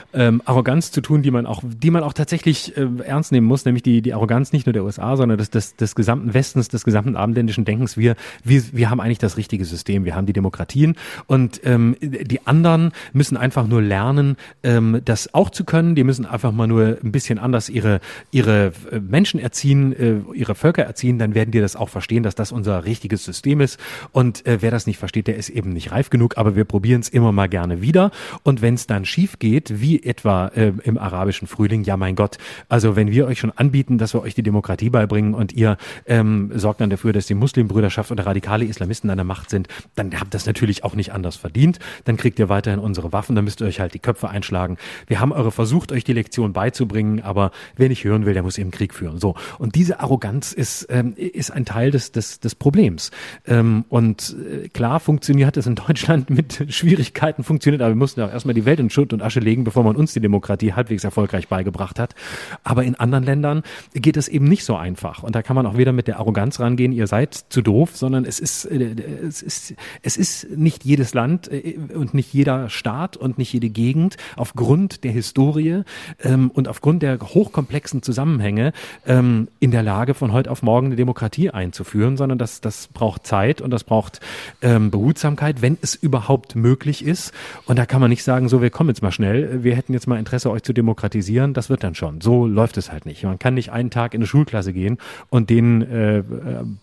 ähm, 0.13 0.41
Arroganz 0.45 0.91
zu 0.91 1.01
tun, 1.01 1.21
die 1.21 1.31
man 1.31 1.45
auch, 1.45 1.63
die 1.65 1.91
man 1.91 2.03
auch 2.03 2.13
tatsächlich 2.13 2.77
äh, 2.77 2.87
ernst 3.05 3.31
nehmen 3.31 3.47
muss, 3.47 3.65
nämlich 3.65 3.83
die, 3.83 4.01
die 4.01 4.13
Arroganz 4.13 4.51
nicht 4.53 4.65
nur 4.65 4.73
der 4.73 4.83
USA, 4.83 5.15
sondern 5.15 5.37
des, 5.37 5.49
des, 5.49 5.75
des 5.75 5.95
gesamten 5.95 6.33
Westens, 6.33 6.67
des 6.67 6.83
gesamten 6.83 7.15
abendländischen 7.15 7.65
Denkens. 7.65 7.97
Wir, 7.97 8.15
wir, 8.43 8.63
wir 8.71 8.89
haben 8.89 8.99
eigentlich 8.99 9.19
das 9.19 9.37
richtige 9.37 9.65
System. 9.65 10.05
Wir 10.05 10.15
haben 10.15 10.25
die 10.25 10.33
Demokratien 10.33 10.95
und 11.27 11.61
ähm, 11.63 11.95
die 12.01 12.45
anderen 12.45 12.91
müssen 13.13 13.37
einfach 13.37 13.67
nur 13.67 13.81
lernen, 13.81 14.37
ähm, 14.63 15.01
das 15.05 15.33
auch 15.33 15.49
zu 15.49 15.63
können. 15.63 15.95
Die 15.95 16.03
müssen 16.03 16.25
einfach 16.25 16.51
mal 16.51 16.67
nur 16.67 16.97
ein 17.03 17.11
bisschen 17.11 17.39
anders 17.39 17.69
ihre, 17.69 17.99
ihre 18.31 18.73
äh, 18.91 18.99
Menschen 18.99 19.39
erziehen, 19.39 19.93
äh, 19.93 20.15
ihre 20.33 20.55
Völker 20.55 20.83
erziehen, 20.83 21.19
dann 21.19 21.35
werden 21.35 21.51
die 21.51 21.59
das 21.59 21.75
auch 21.75 21.89
verstehen, 21.89 22.23
dass 22.23 22.35
das 22.35 22.51
unser 22.51 22.85
richtiges 22.85 23.23
System 23.23 23.61
ist. 23.61 23.79
Und 24.11 24.45
äh, 24.45 24.61
wer 24.61 24.71
das 24.71 24.87
nicht 24.87 24.97
versteht, 24.97 25.27
der 25.27 25.37
ist 25.37 25.49
eben 25.49 25.71
nicht 25.71 25.91
reif 25.91 26.09
genug, 26.09 26.37
aber 26.37 26.55
wir 26.55 26.65
probieren 26.65 27.01
es 27.01 27.09
immer 27.09 27.31
mal 27.31 27.47
gerne 27.47 27.81
wieder. 27.81 28.11
Und 28.43 28.61
wenn 28.61 28.73
es 28.73 28.87
dann 28.87 29.05
schief 29.05 29.39
geht, 29.39 29.81
wie 29.81 30.00
etwa 30.03 30.47
äh, 30.47 30.73
im 30.83 30.97
arabischen 30.97 31.47
Frühling, 31.47 31.83
ja 31.83 31.97
mein 31.97 32.15
Gott, 32.15 32.37
also 32.69 32.95
wenn 32.95 33.11
wir 33.11 33.27
euch 33.27 33.39
schon 33.39 33.51
anbieten, 33.51 33.97
dass 33.97 34.13
wir 34.13 34.21
euch 34.21 34.35
die 34.35 34.43
Demokratie 34.43 34.89
beibringen 34.89 35.33
und 35.33 35.53
ihr 35.53 35.77
ähm, 36.05 36.51
sorgt 36.55 36.81
dann 36.81 36.89
dafür, 36.89 37.13
dass 37.13 37.27
die 37.27 37.33
Muslimbrüderschaft 37.33 38.11
oder 38.11 38.25
radikale 38.25 38.65
Islamisten 38.65 39.09
an 39.09 39.17
der 39.17 39.25
Macht 39.25 39.49
sind, 39.49 39.67
dann 39.95 40.19
habt 40.19 40.33
das 40.33 40.45
natürlich 40.45 40.83
auch 40.83 40.95
nicht 40.95 41.13
anders 41.13 41.35
verdient. 41.35 41.79
Dann 42.05 42.17
kriegt 42.17 42.39
ihr 42.39 42.49
weiterhin 42.49 42.79
unsere 42.79 43.13
Waffen, 43.13 43.35
dann 43.35 43.45
müsst 43.45 43.61
ihr 43.61 43.67
euch 43.67 43.79
halt 43.79 43.93
die 43.93 43.99
Köpfe 43.99 44.29
einschlagen. 44.29 44.77
Wir 45.07 45.19
haben 45.19 45.31
eure 45.31 45.51
versucht, 45.51 45.91
euch 45.91 46.03
die 46.03 46.13
Lektion 46.13 46.53
beizubringen, 46.53 47.21
aber 47.21 47.51
wer 47.75 47.89
nicht 47.89 48.03
hören 48.03 48.25
will, 48.25 48.33
der 48.33 48.43
muss 48.43 48.57
eben 48.57 48.71
Krieg 48.71 48.93
führen. 48.93 49.19
So. 49.19 49.35
Und 49.59 49.75
diese 49.75 49.99
Arroganz 49.99 50.53
ist, 50.53 50.87
ähm, 50.89 51.13
ist 51.15 51.51
ein 51.51 51.65
Teil 51.65 51.91
des, 51.91 52.11
des, 52.11 52.39
des 52.39 52.55
Problems. 52.55 53.11
Ähm, 53.45 53.85
und 53.89 54.35
äh, 54.63 54.69
klar 54.69 54.99
funktioniert 54.99 55.57
es 55.57 55.67
in 55.67 55.75
Deutschland 55.75 56.29
mit 56.29 56.65
Schwierigkeiten 56.69 57.43
funktioniert, 57.43 57.81
aber 57.81 57.91
wir 57.91 57.95
mussten 57.95 58.21
auch 58.21 58.31
erstmal 58.31 58.53
die 58.53 58.65
Welt 58.65 58.79
in 58.79 58.89
Schutt 58.89 59.13
und 59.13 59.21
Asche 59.21 59.39
legen, 59.39 59.63
bevor 59.63 59.83
man 59.83 59.90
man 59.91 59.99
uns 59.99 60.13
die 60.13 60.19
Demokratie 60.19 60.73
halbwegs 60.73 61.03
erfolgreich 61.03 61.47
beigebracht 61.47 61.99
hat. 61.99 62.15
Aber 62.63 62.83
in 62.83 62.95
anderen 62.95 63.25
Ländern 63.25 63.63
geht 63.93 64.17
es 64.17 64.27
eben 64.27 64.45
nicht 64.45 64.63
so 64.63 64.75
einfach. 64.75 65.23
Und 65.23 65.35
da 65.35 65.41
kann 65.41 65.55
man 65.55 65.65
auch 65.65 65.77
wieder 65.77 65.91
mit 65.91 66.07
der 66.07 66.19
Arroganz 66.19 66.59
rangehen, 66.59 66.91
ihr 66.91 67.07
seid 67.07 67.33
zu 67.49 67.61
doof, 67.61 67.95
sondern 67.95 68.25
es 68.25 68.39
ist, 68.39 68.65
äh, 68.65 68.95
es 69.27 69.41
ist, 69.41 69.75
es 70.01 70.17
ist 70.17 70.49
nicht 70.55 70.85
jedes 70.85 71.13
Land 71.13 71.51
äh, 71.51 71.77
und 71.93 72.13
nicht 72.13 72.33
jeder 72.33 72.69
Staat 72.69 73.17
und 73.17 73.37
nicht 73.37 73.53
jede 73.53 73.69
Gegend 73.69 74.17
aufgrund 74.35 75.03
der 75.03 75.11
Historie 75.11 75.83
ähm, 76.23 76.51
und 76.51 76.67
aufgrund 76.67 77.03
der 77.03 77.19
hochkomplexen 77.19 78.01
Zusammenhänge 78.01 78.73
ähm, 79.05 79.47
in 79.59 79.71
der 79.71 79.83
Lage, 79.83 80.13
von 80.13 80.31
heute 80.31 80.51
auf 80.51 80.63
morgen 80.63 80.87
eine 80.87 80.95
Demokratie 80.95 81.49
einzuführen, 81.49 82.17
sondern 82.17 82.37
das, 82.37 82.61
das 82.61 82.87
braucht 82.87 83.25
Zeit 83.25 83.61
und 83.61 83.71
das 83.71 83.83
braucht 83.83 84.19
ähm, 84.61 84.91
Behutsamkeit, 84.91 85.61
wenn 85.61 85.77
es 85.81 85.95
überhaupt 85.95 86.55
möglich 86.55 87.05
ist. 87.05 87.33
Und 87.65 87.77
da 87.79 87.85
kann 87.85 88.01
man 88.01 88.09
nicht 88.09 88.23
sagen, 88.23 88.49
so, 88.49 88.61
wir 88.61 88.69
kommen 88.69 88.89
jetzt 88.89 89.01
mal 89.01 89.11
schnell, 89.11 89.63
wir 89.63 89.75
hätten 89.81 89.93
jetzt 89.93 90.07
mal 90.07 90.19
Interesse, 90.19 90.51
euch 90.51 90.61
zu 90.61 90.73
demokratisieren, 90.73 91.55
das 91.55 91.69
wird 91.69 91.83
dann 91.83 91.95
schon. 91.95 92.21
So 92.21 92.45
läuft 92.45 92.77
es 92.77 92.91
halt 92.91 93.07
nicht. 93.07 93.23
Man 93.23 93.39
kann 93.39 93.55
nicht 93.55 93.71
einen 93.71 93.89
Tag 93.89 94.13
in 94.13 94.19
eine 94.19 94.27
Schulklasse 94.27 94.73
gehen 94.73 94.99
und 95.29 95.49
denen 95.49 95.81
äh, 95.81 96.23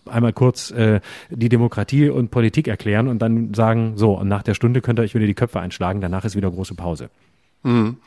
einmal 0.05 0.33
kurz 0.33 0.71
äh, 0.71 0.99
die 1.29 1.47
Demokratie 1.47 2.09
und 2.09 2.29
Politik 2.29 2.67
erklären 2.67 3.07
und 3.07 3.19
dann 3.19 3.53
sagen, 3.53 3.93
so, 3.95 4.19
und 4.19 4.27
nach 4.27 4.43
der 4.43 4.53
Stunde 4.53 4.81
könnt 4.81 4.99
ihr 4.99 5.03
euch 5.03 5.15
wieder 5.15 5.27
die 5.27 5.33
Köpfe 5.33 5.61
einschlagen, 5.61 6.01
danach 6.01 6.25
ist 6.25 6.35
wieder 6.35 6.51
große 6.51 6.75
Pause. 6.75 7.09
Mhm. 7.61 7.97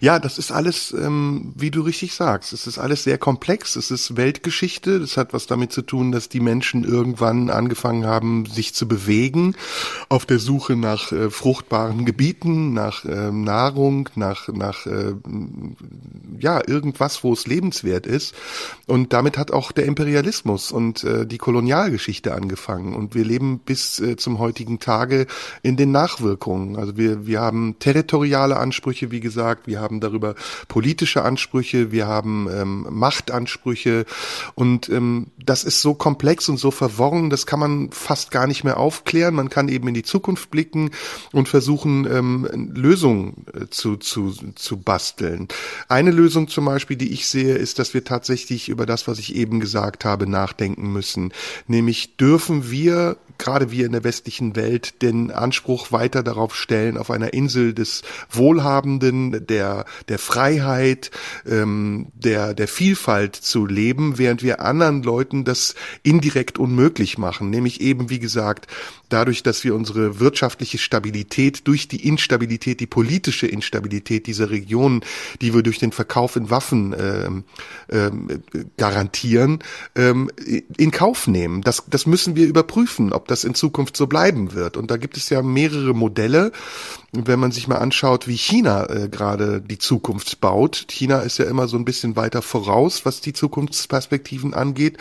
Ja, 0.00 0.20
das 0.20 0.38
ist 0.38 0.52
alles, 0.52 0.92
ähm, 0.92 1.52
wie 1.56 1.72
du 1.72 1.82
richtig 1.82 2.14
sagst, 2.14 2.52
es 2.52 2.68
ist 2.68 2.78
alles 2.78 3.02
sehr 3.02 3.18
komplex, 3.18 3.74
es 3.74 3.90
ist 3.90 4.16
Weltgeschichte, 4.16 5.00
das 5.00 5.16
hat 5.16 5.32
was 5.32 5.48
damit 5.48 5.72
zu 5.72 5.82
tun, 5.82 6.12
dass 6.12 6.28
die 6.28 6.38
Menschen 6.38 6.84
irgendwann 6.84 7.50
angefangen 7.50 8.06
haben, 8.06 8.46
sich 8.46 8.72
zu 8.72 8.86
bewegen, 8.86 9.56
auf 10.08 10.26
der 10.26 10.38
Suche 10.38 10.76
nach 10.76 11.10
äh, 11.10 11.28
fruchtbaren 11.28 12.04
Gebieten, 12.04 12.72
nach 12.72 13.04
äh, 13.04 13.32
Nahrung, 13.32 14.08
nach, 14.14 14.46
nach 14.46 14.86
äh, 14.86 15.14
ja, 16.38 16.62
irgendwas, 16.64 17.24
wo 17.24 17.32
es 17.32 17.48
lebenswert 17.48 18.06
ist. 18.06 18.32
Und 18.86 19.12
damit 19.12 19.36
hat 19.36 19.50
auch 19.50 19.72
der 19.72 19.86
Imperialismus 19.86 20.70
und 20.70 21.02
äh, 21.02 21.26
die 21.26 21.38
Kolonialgeschichte 21.38 22.32
angefangen. 22.32 22.94
Und 22.94 23.16
wir 23.16 23.24
leben 23.24 23.58
bis 23.58 24.00
zum 24.16 24.38
heutigen 24.38 24.78
Tage 24.78 25.26
in 25.62 25.76
den 25.76 25.90
Nachwirkungen. 25.90 26.76
Also 26.76 26.96
wir, 26.96 27.26
wir 27.26 27.40
haben 27.40 27.78
territoriale 27.80 28.56
Ansprüche, 28.56 28.99
Ansprüche, 29.00 29.10
wie 29.10 29.20
gesagt, 29.20 29.66
wir 29.66 29.80
haben 29.80 30.00
darüber 30.00 30.34
politische 30.68 31.22
Ansprüche, 31.22 31.92
wir 31.92 32.06
haben 32.06 32.48
ähm, 32.50 32.86
Machtansprüche 32.90 34.04
und 34.54 34.88
ähm, 34.88 35.28
das 35.42 35.64
ist 35.64 35.80
so 35.80 35.94
komplex 35.94 36.48
und 36.48 36.58
so 36.58 36.70
verworren, 36.70 37.30
das 37.30 37.46
kann 37.46 37.60
man 37.60 37.90
fast 37.92 38.30
gar 38.30 38.46
nicht 38.46 38.64
mehr 38.64 38.78
aufklären. 38.78 39.34
Man 39.34 39.48
kann 39.48 39.68
eben 39.68 39.88
in 39.88 39.94
die 39.94 40.02
Zukunft 40.02 40.50
blicken 40.50 40.90
und 41.32 41.48
versuchen, 41.48 42.06
ähm, 42.06 42.70
Lösungen 42.74 43.46
äh, 43.54 43.66
zu, 43.70 43.96
zu, 43.96 44.32
zu 44.54 44.76
basteln. 44.76 45.48
Eine 45.88 46.10
Lösung 46.10 46.48
zum 46.48 46.66
Beispiel, 46.66 46.96
die 46.96 47.12
ich 47.12 47.26
sehe, 47.26 47.54
ist, 47.54 47.78
dass 47.78 47.94
wir 47.94 48.04
tatsächlich 48.04 48.68
über 48.68 48.86
das, 48.86 49.08
was 49.08 49.18
ich 49.18 49.34
eben 49.34 49.60
gesagt 49.60 50.04
habe, 50.04 50.26
nachdenken 50.26 50.92
müssen. 50.92 51.32
Nämlich 51.66 52.16
dürfen 52.16 52.70
wir 52.70 53.16
gerade 53.40 53.70
wir 53.70 53.86
in 53.86 53.92
der 53.92 54.04
westlichen 54.04 54.54
Welt 54.54 55.02
den 55.02 55.30
Anspruch 55.30 55.90
weiter 55.90 56.22
darauf 56.22 56.54
stellen, 56.54 56.96
auf 56.96 57.10
einer 57.10 57.32
Insel 57.32 57.74
des 57.74 58.02
Wohlhabenden, 58.30 59.46
der, 59.46 59.86
der 60.08 60.18
Freiheit, 60.18 61.10
ähm, 61.48 62.08
der, 62.14 62.54
der 62.54 62.68
Vielfalt 62.68 63.34
zu 63.34 63.66
leben, 63.66 64.18
während 64.18 64.42
wir 64.42 64.60
anderen 64.60 65.02
Leuten 65.02 65.44
das 65.44 65.74
indirekt 66.02 66.58
unmöglich 66.58 67.18
machen, 67.18 67.50
nämlich 67.50 67.80
eben, 67.80 68.10
wie 68.10 68.18
gesagt, 68.18 68.68
dadurch, 69.08 69.42
dass 69.42 69.64
wir 69.64 69.74
unsere 69.74 70.20
wirtschaftliche 70.20 70.78
Stabilität 70.78 71.66
durch 71.66 71.88
die 71.88 72.06
Instabilität, 72.06 72.80
die 72.80 72.86
politische 72.86 73.46
Instabilität 73.46 74.26
dieser 74.26 74.50
Region, 74.50 75.02
die 75.40 75.54
wir 75.54 75.62
durch 75.62 75.78
den 75.78 75.92
Verkauf 75.92 76.36
in 76.36 76.50
Waffen 76.50 76.94
ähm, 76.98 77.44
ähm, 77.90 78.42
garantieren, 78.76 79.60
ähm, 79.96 80.30
in 80.76 80.90
Kauf 80.90 81.26
nehmen. 81.26 81.62
Das, 81.62 81.82
das 81.88 82.06
müssen 82.06 82.36
wir 82.36 82.46
überprüfen, 82.46 83.12
ob 83.12 83.28
das 83.30 83.44
in 83.44 83.54
Zukunft 83.54 83.96
so 83.96 84.06
bleiben 84.06 84.54
wird. 84.54 84.76
Und 84.76 84.90
da 84.90 84.96
gibt 84.96 85.16
es 85.16 85.30
ja 85.30 85.42
mehrere 85.42 85.94
Modelle. 85.94 86.52
Wenn 87.12 87.40
man 87.40 87.50
sich 87.50 87.66
mal 87.66 87.78
anschaut, 87.78 88.28
wie 88.28 88.36
China 88.36 88.88
äh, 88.88 89.08
gerade 89.08 89.60
die 89.60 89.78
Zukunft 89.78 90.40
baut. 90.40 90.86
China 90.88 91.20
ist 91.20 91.38
ja 91.38 91.46
immer 91.46 91.66
so 91.66 91.76
ein 91.76 91.84
bisschen 91.84 92.14
weiter 92.14 92.40
voraus, 92.40 93.04
was 93.04 93.20
die 93.20 93.32
Zukunftsperspektiven 93.32 94.54
angeht. 94.54 94.96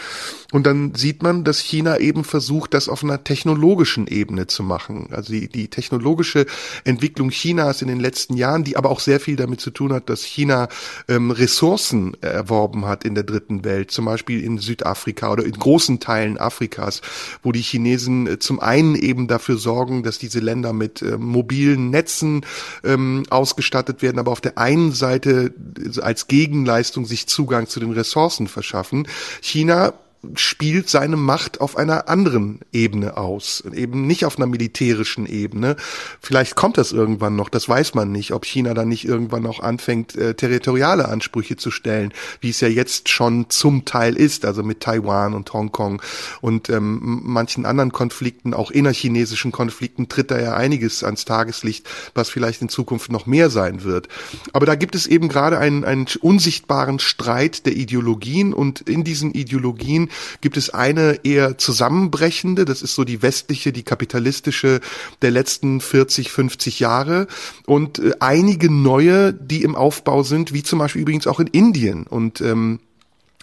Und 0.51 0.65
dann 0.65 0.95
sieht 0.95 1.21
man, 1.21 1.43
dass 1.43 1.59
China 1.59 1.99
eben 1.99 2.23
versucht, 2.23 2.73
das 2.73 2.89
auf 2.89 3.03
einer 3.03 3.23
technologischen 3.23 4.07
Ebene 4.07 4.47
zu 4.47 4.63
machen. 4.63 5.09
Also 5.11 5.33
die, 5.33 5.47
die 5.47 5.67
technologische 5.67 6.47
Entwicklung 6.83 7.29
Chinas 7.29 7.83
in 7.83 7.87
den 7.87 7.99
letzten 7.99 8.35
Jahren, 8.35 8.63
die 8.63 8.75
aber 8.75 8.89
auch 8.89 8.99
sehr 8.99 9.19
viel 9.19 9.35
damit 9.35 9.61
zu 9.61 9.69
tun 9.69 9.93
hat, 9.93 10.09
dass 10.09 10.23
China 10.23 10.67
ähm, 11.07 11.29
Ressourcen 11.29 12.17
erworben 12.21 12.85
hat 12.85 13.03
in 13.03 13.13
der 13.13 13.23
dritten 13.23 13.63
Welt, 13.63 13.91
zum 13.91 14.05
Beispiel 14.05 14.43
in 14.43 14.57
Südafrika 14.57 15.31
oder 15.31 15.45
in 15.45 15.51
großen 15.51 15.99
Teilen 15.99 16.39
Afrikas, 16.39 17.01
wo 17.43 17.51
die 17.51 17.61
Chinesen 17.61 18.25
äh, 18.25 18.39
zum 18.39 18.59
einen 18.59 18.95
eben 18.95 19.27
dafür 19.27 19.57
sorgen, 19.57 20.01
dass 20.01 20.17
diese 20.17 20.39
Länder 20.39 20.73
mit 20.73 21.03
äh, 21.03 21.17
mobilen 21.17 21.91
Netzen 21.99 22.45
ähm, 22.85 23.25
ausgestattet 23.29 24.01
werden, 24.01 24.19
aber 24.19 24.31
auf 24.31 24.41
der 24.41 24.57
einen 24.57 24.93
Seite 24.93 25.53
als 26.01 26.27
Gegenleistung 26.27 27.05
sich 27.05 27.27
Zugang 27.27 27.67
zu 27.67 27.81
den 27.81 27.91
Ressourcen 27.91 28.47
verschaffen. 28.47 29.07
China 29.41 29.93
spielt 30.35 30.89
seine 30.89 31.15
Macht 31.15 31.61
auf 31.61 31.77
einer 31.77 32.09
anderen 32.09 32.59
Ebene 32.73 33.15
aus, 33.15 33.63
eben 33.73 34.05
nicht 34.05 34.25
auf 34.25 34.37
einer 34.37 34.47
militärischen 34.47 35.25
Ebene. 35.25 35.77
Vielleicht 36.19 36.55
kommt 36.55 36.77
das 36.77 36.91
irgendwann 36.91 37.37
noch, 37.37 37.47
das 37.47 37.69
weiß 37.69 37.93
man 37.93 38.11
nicht, 38.11 38.33
ob 38.33 38.45
China 38.45 38.73
dann 38.73 38.89
nicht 38.89 39.05
irgendwann 39.05 39.45
auch 39.45 39.61
anfängt, 39.61 40.15
äh, 40.15 40.33
territoriale 40.33 41.07
Ansprüche 41.07 41.55
zu 41.55 41.71
stellen, 41.71 42.13
wie 42.41 42.49
es 42.49 42.59
ja 42.59 42.67
jetzt 42.67 43.07
schon 43.07 43.49
zum 43.49 43.85
Teil 43.85 44.17
ist, 44.17 44.43
also 44.43 44.61
mit 44.61 44.81
Taiwan 44.81 45.33
und 45.33 45.53
Hongkong 45.53 46.01
und 46.41 46.69
ähm, 46.69 47.21
manchen 47.23 47.65
anderen 47.65 47.93
Konflikten, 47.93 48.53
auch 48.53 48.71
innerchinesischen 48.71 49.53
Konflikten, 49.53 50.09
tritt 50.09 50.31
da 50.31 50.39
ja 50.39 50.53
einiges 50.53 51.03
ans 51.03 51.23
Tageslicht, 51.23 51.87
was 52.13 52.29
vielleicht 52.29 52.61
in 52.61 52.67
Zukunft 52.69 53.09
noch 53.09 53.25
mehr 53.25 53.49
sein 53.49 53.83
wird. 53.83 54.09
Aber 54.51 54.65
da 54.65 54.75
gibt 54.75 54.95
es 54.95 55.07
eben 55.07 55.29
gerade 55.29 55.59
einen, 55.59 55.85
einen 55.85 56.07
unsichtbaren 56.19 56.99
Streit 56.99 57.65
der 57.65 57.77
Ideologien 57.77 58.53
und 58.53 58.81
in 58.81 59.05
diesen 59.05 59.33
Ideologien 59.33 60.08
gibt 60.41 60.57
es 60.57 60.69
eine 60.69 61.19
eher 61.23 61.57
zusammenbrechende, 61.57 62.65
das 62.65 62.81
ist 62.81 62.95
so 62.95 63.03
die 63.03 63.21
westliche, 63.21 63.71
die 63.71 63.83
kapitalistische 63.83 64.81
der 65.21 65.31
letzten 65.31 65.81
40, 65.81 66.31
50 66.31 66.79
Jahre? 66.79 67.27
Und 67.65 67.99
äh, 67.99 68.13
einige 68.19 68.71
neue, 68.71 69.33
die 69.33 69.63
im 69.63 69.75
Aufbau 69.75 70.23
sind, 70.23 70.53
wie 70.53 70.63
zum 70.63 70.79
Beispiel 70.79 71.01
übrigens 71.01 71.27
auch 71.27 71.39
in 71.39 71.47
Indien. 71.47 72.03
Und 72.03 72.41
ähm, 72.41 72.79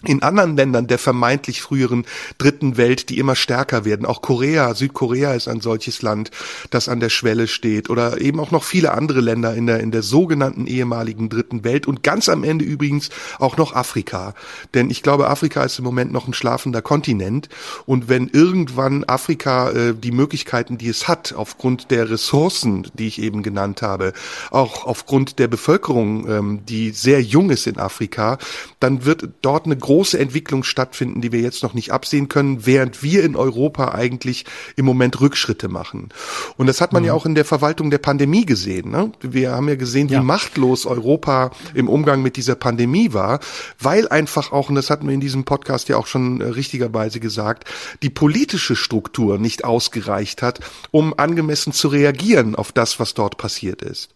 in 0.03 0.21
anderen 0.21 0.55
Ländern 0.55 0.85
der 0.85 0.99
vermeintlich 0.99 1.63
früheren 1.63 2.05
dritten 2.37 2.77
Welt, 2.77 3.09
die 3.09 3.17
immer 3.17 3.35
stärker 3.35 3.83
werden. 3.83 4.05
Auch 4.05 4.21
Korea, 4.21 4.75
Südkorea 4.75 5.33
ist 5.33 5.47
ein 5.47 5.59
solches 5.59 6.03
Land, 6.03 6.29
das 6.69 6.87
an 6.87 6.99
der 6.99 7.09
Schwelle 7.09 7.47
steht 7.47 7.89
oder 7.89 8.21
eben 8.21 8.39
auch 8.39 8.51
noch 8.51 8.63
viele 8.63 8.93
andere 8.93 9.21
Länder 9.21 9.55
in 9.55 9.65
der, 9.65 9.79
in 9.79 9.89
der 9.89 10.03
sogenannten 10.03 10.67
ehemaligen 10.67 11.29
dritten 11.29 11.63
Welt 11.63 11.87
und 11.87 12.03
ganz 12.03 12.29
am 12.29 12.43
Ende 12.43 12.63
übrigens 12.63 13.09
auch 13.39 13.57
noch 13.57 13.73
Afrika. 13.73 14.35
Denn 14.75 14.91
ich 14.91 15.01
glaube, 15.01 15.31
Afrika 15.31 15.63
ist 15.63 15.79
im 15.79 15.85
Moment 15.85 16.11
noch 16.11 16.27
ein 16.27 16.33
schlafender 16.35 16.83
Kontinent 16.83 17.49
und 17.87 18.07
wenn 18.07 18.27
irgendwann 18.27 19.03
Afrika 19.03 19.71
äh, 19.71 19.95
die 19.95 20.11
Möglichkeiten, 20.11 20.77
die 20.77 20.89
es 20.89 21.07
hat, 21.07 21.33
aufgrund 21.35 21.89
der 21.89 22.11
Ressourcen, 22.11 22.87
die 22.93 23.07
ich 23.07 23.19
eben 23.19 23.41
genannt 23.41 23.81
habe, 23.81 24.13
auch 24.51 24.85
aufgrund 24.85 25.39
der 25.39 25.47
Bevölkerung, 25.47 26.29
ähm, 26.29 26.59
die 26.69 26.91
sehr 26.91 27.19
jung 27.19 27.49
ist 27.49 27.65
in 27.65 27.79
Afrika, 27.79 28.37
dann 28.79 29.03
wird 29.03 29.29
dort 29.41 29.65
eine 29.65 29.86
große 29.87 30.19
Entwicklung 30.19 30.65
stattfinden, 30.65 31.21
die 31.21 31.31
wir 31.31 31.39
jetzt 31.39 31.63
noch 31.63 31.73
nicht 31.73 31.93
absehen 31.93 32.27
können, 32.27 32.65
während 32.65 33.03
wir 33.03 33.23
in 33.23 33.37
Europa 33.37 33.93
eigentlich 33.93 34.43
im 34.75 34.83
Moment 34.83 35.21
Rückschritte 35.21 35.69
machen. 35.69 36.09
Und 36.57 36.67
das 36.67 36.81
hat 36.81 36.91
man 36.91 37.03
mhm. 37.03 37.07
ja 37.07 37.13
auch 37.13 37.25
in 37.25 37.35
der 37.35 37.45
Verwaltung 37.45 37.89
der 37.89 37.97
Pandemie 37.97 38.45
gesehen. 38.45 38.91
Ne? 38.91 39.13
Wir 39.21 39.51
haben 39.51 39.69
ja 39.69 39.75
gesehen, 39.75 40.09
wie 40.09 40.15
ja. 40.15 40.21
machtlos 40.21 40.85
Europa 40.85 41.51
im 41.73 41.87
Umgang 41.87 42.21
mit 42.21 42.35
dieser 42.35 42.55
Pandemie 42.55 43.13
war, 43.13 43.39
weil 43.79 44.09
einfach 44.09 44.51
auch, 44.51 44.67
und 44.67 44.75
das 44.75 44.89
hatten 44.89 45.07
wir 45.07 45.13
in 45.13 45.21
diesem 45.21 45.45
Podcast 45.45 45.87
ja 45.87 45.95
auch 45.95 46.07
schon 46.07 46.41
äh, 46.41 46.47
richtigerweise 46.47 47.21
gesagt, 47.21 47.63
die 48.03 48.09
politische 48.09 48.75
Struktur 48.75 49.37
nicht 49.37 49.63
ausgereicht 49.63 50.41
hat, 50.41 50.59
um 50.91 51.17
angemessen 51.17 51.71
zu 51.71 51.87
reagieren 51.87 52.55
auf 52.55 52.73
das, 52.73 52.99
was 52.99 53.13
dort 53.13 53.37
passiert 53.37 53.81
ist. 53.81 54.09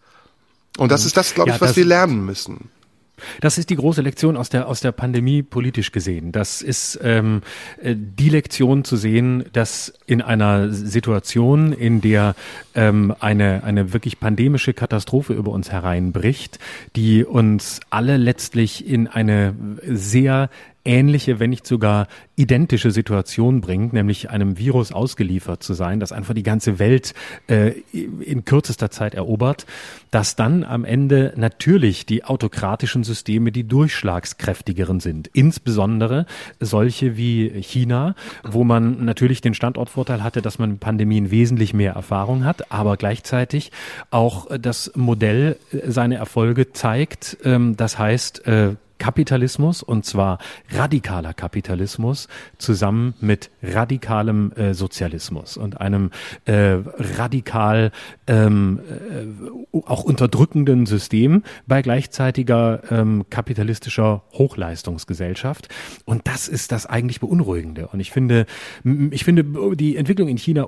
Und 0.78 0.91
das 0.91 1.03
mhm. 1.03 1.07
ist 1.07 1.17
das, 1.17 1.34
glaube 1.34 1.51
ich, 1.51 1.55
ja, 1.55 1.61
was 1.61 1.78
wir 1.78 1.86
lernen 1.86 2.26
müssen. 2.26 2.69
Das 3.39 3.57
ist 3.57 3.69
die 3.69 3.76
große 3.76 4.01
Lektion 4.01 4.38
aus 4.38 4.49
der, 4.49 4.67
aus 4.67 4.82
der 4.82 4.91
Pandemie 4.91 5.43
politisch 5.43 5.91
gesehen. 5.91 6.32
Das 6.32 6.61
ist 6.61 6.99
ähm, 7.03 7.41
äh, 7.82 7.95
die 7.95 8.30
Lektion 8.30 8.84
zu 8.84 8.95
sehen, 8.95 9.45
dass 9.53 9.93
in 10.05 10.22
einer 10.22 10.72
Situation, 10.72 11.74
in 11.74 12.01
der 12.01 12.36
ähm, 12.76 13.13
eine, 13.19 13.63
eine 13.63 13.93
wirklich 13.93 14.19
pandemische 14.19 14.74
Katastrophe 14.74 15.34
über 15.34 15.51
uns 15.51 15.72
hereinbricht, 15.72 16.59
die 16.95 17.24
uns 17.24 17.80
alle 17.89 18.17
letztlich 18.17 18.88
in 18.88 19.07
eine 19.07 19.53
sehr 19.86 20.49
ähnliche, 20.86 21.39
wenn 21.39 21.51
nicht 21.51 21.67
sogar 21.67 22.07
identische 22.36 22.91
Situation 22.91 23.61
bringt, 23.61 23.93
nämlich 23.93 24.29
einem 24.29 24.57
Virus 24.57 24.91
ausgeliefert 24.91 25.61
zu 25.61 25.73
sein, 25.73 25.99
das 25.99 26.11
einfach 26.11 26.34
die 26.34 26.43
ganze 26.43 26.79
Welt 26.79 27.13
äh, 27.47 27.73
in 27.91 28.45
kürzester 28.45 28.89
Zeit 28.89 29.13
erobert, 29.13 29.65
dass 30.09 30.36
dann 30.36 30.63
am 30.63 30.84
Ende 30.86 31.34
natürlich 31.36 32.05
die 32.05 32.23
autokratischen 32.23 33.03
Systeme 33.03 33.51
die 33.51 33.63
durchschlagskräftigeren 33.63 34.99
sind. 34.99 35.29
Insbesondere 35.34 36.25
solche 36.59 37.15
wie 37.15 37.49
China, 37.61 38.15
wo 38.43 38.63
man 38.63 39.05
natürlich 39.05 39.41
den 39.41 39.53
Standortvorteil 39.53 40.23
hatte, 40.23 40.41
dass 40.41 40.57
man 40.57 40.79
Pandemien 40.79 41.32
wesentlich 41.32 41.73
mehr 41.73 41.93
Erfahrung 41.93 42.43
hat, 42.43 42.71
aber 42.71 42.97
gleichzeitig 42.97 43.71
auch 44.09 44.47
das 44.57 44.91
Modell 44.95 45.57
seine 45.86 46.15
Erfolge 46.15 46.73
zeigt. 46.73 47.38
Ähm, 47.43 47.77
das 47.77 47.99
heißt, 47.99 48.47
äh, 48.47 48.75
Kapitalismus 49.01 49.81
und 49.81 50.05
zwar 50.05 50.37
radikaler 50.69 51.33
Kapitalismus 51.33 52.27
zusammen 52.59 53.15
mit 53.19 53.49
radikalem 53.63 54.51
äh, 54.51 54.75
Sozialismus 54.75 55.57
und 55.57 55.81
einem 55.81 56.11
äh, 56.45 56.77
radikal 57.17 57.91
ähm, 58.27 58.79
äh, 59.73 59.79
auch 59.87 60.03
unterdrückenden 60.03 60.85
System 60.85 61.41
bei 61.65 61.81
gleichzeitiger 61.81 62.83
ähm, 62.91 63.25
kapitalistischer 63.31 64.21
Hochleistungsgesellschaft 64.33 65.69
und 66.05 66.27
das 66.27 66.47
ist 66.47 66.71
das 66.71 66.85
eigentlich 66.85 67.21
beunruhigende 67.21 67.87
und 67.87 68.01
ich 68.01 68.11
finde 68.11 68.45
ich 69.09 69.23
finde 69.25 69.75
die 69.75 69.97
Entwicklung 69.97 70.27
in 70.27 70.37
China 70.37 70.67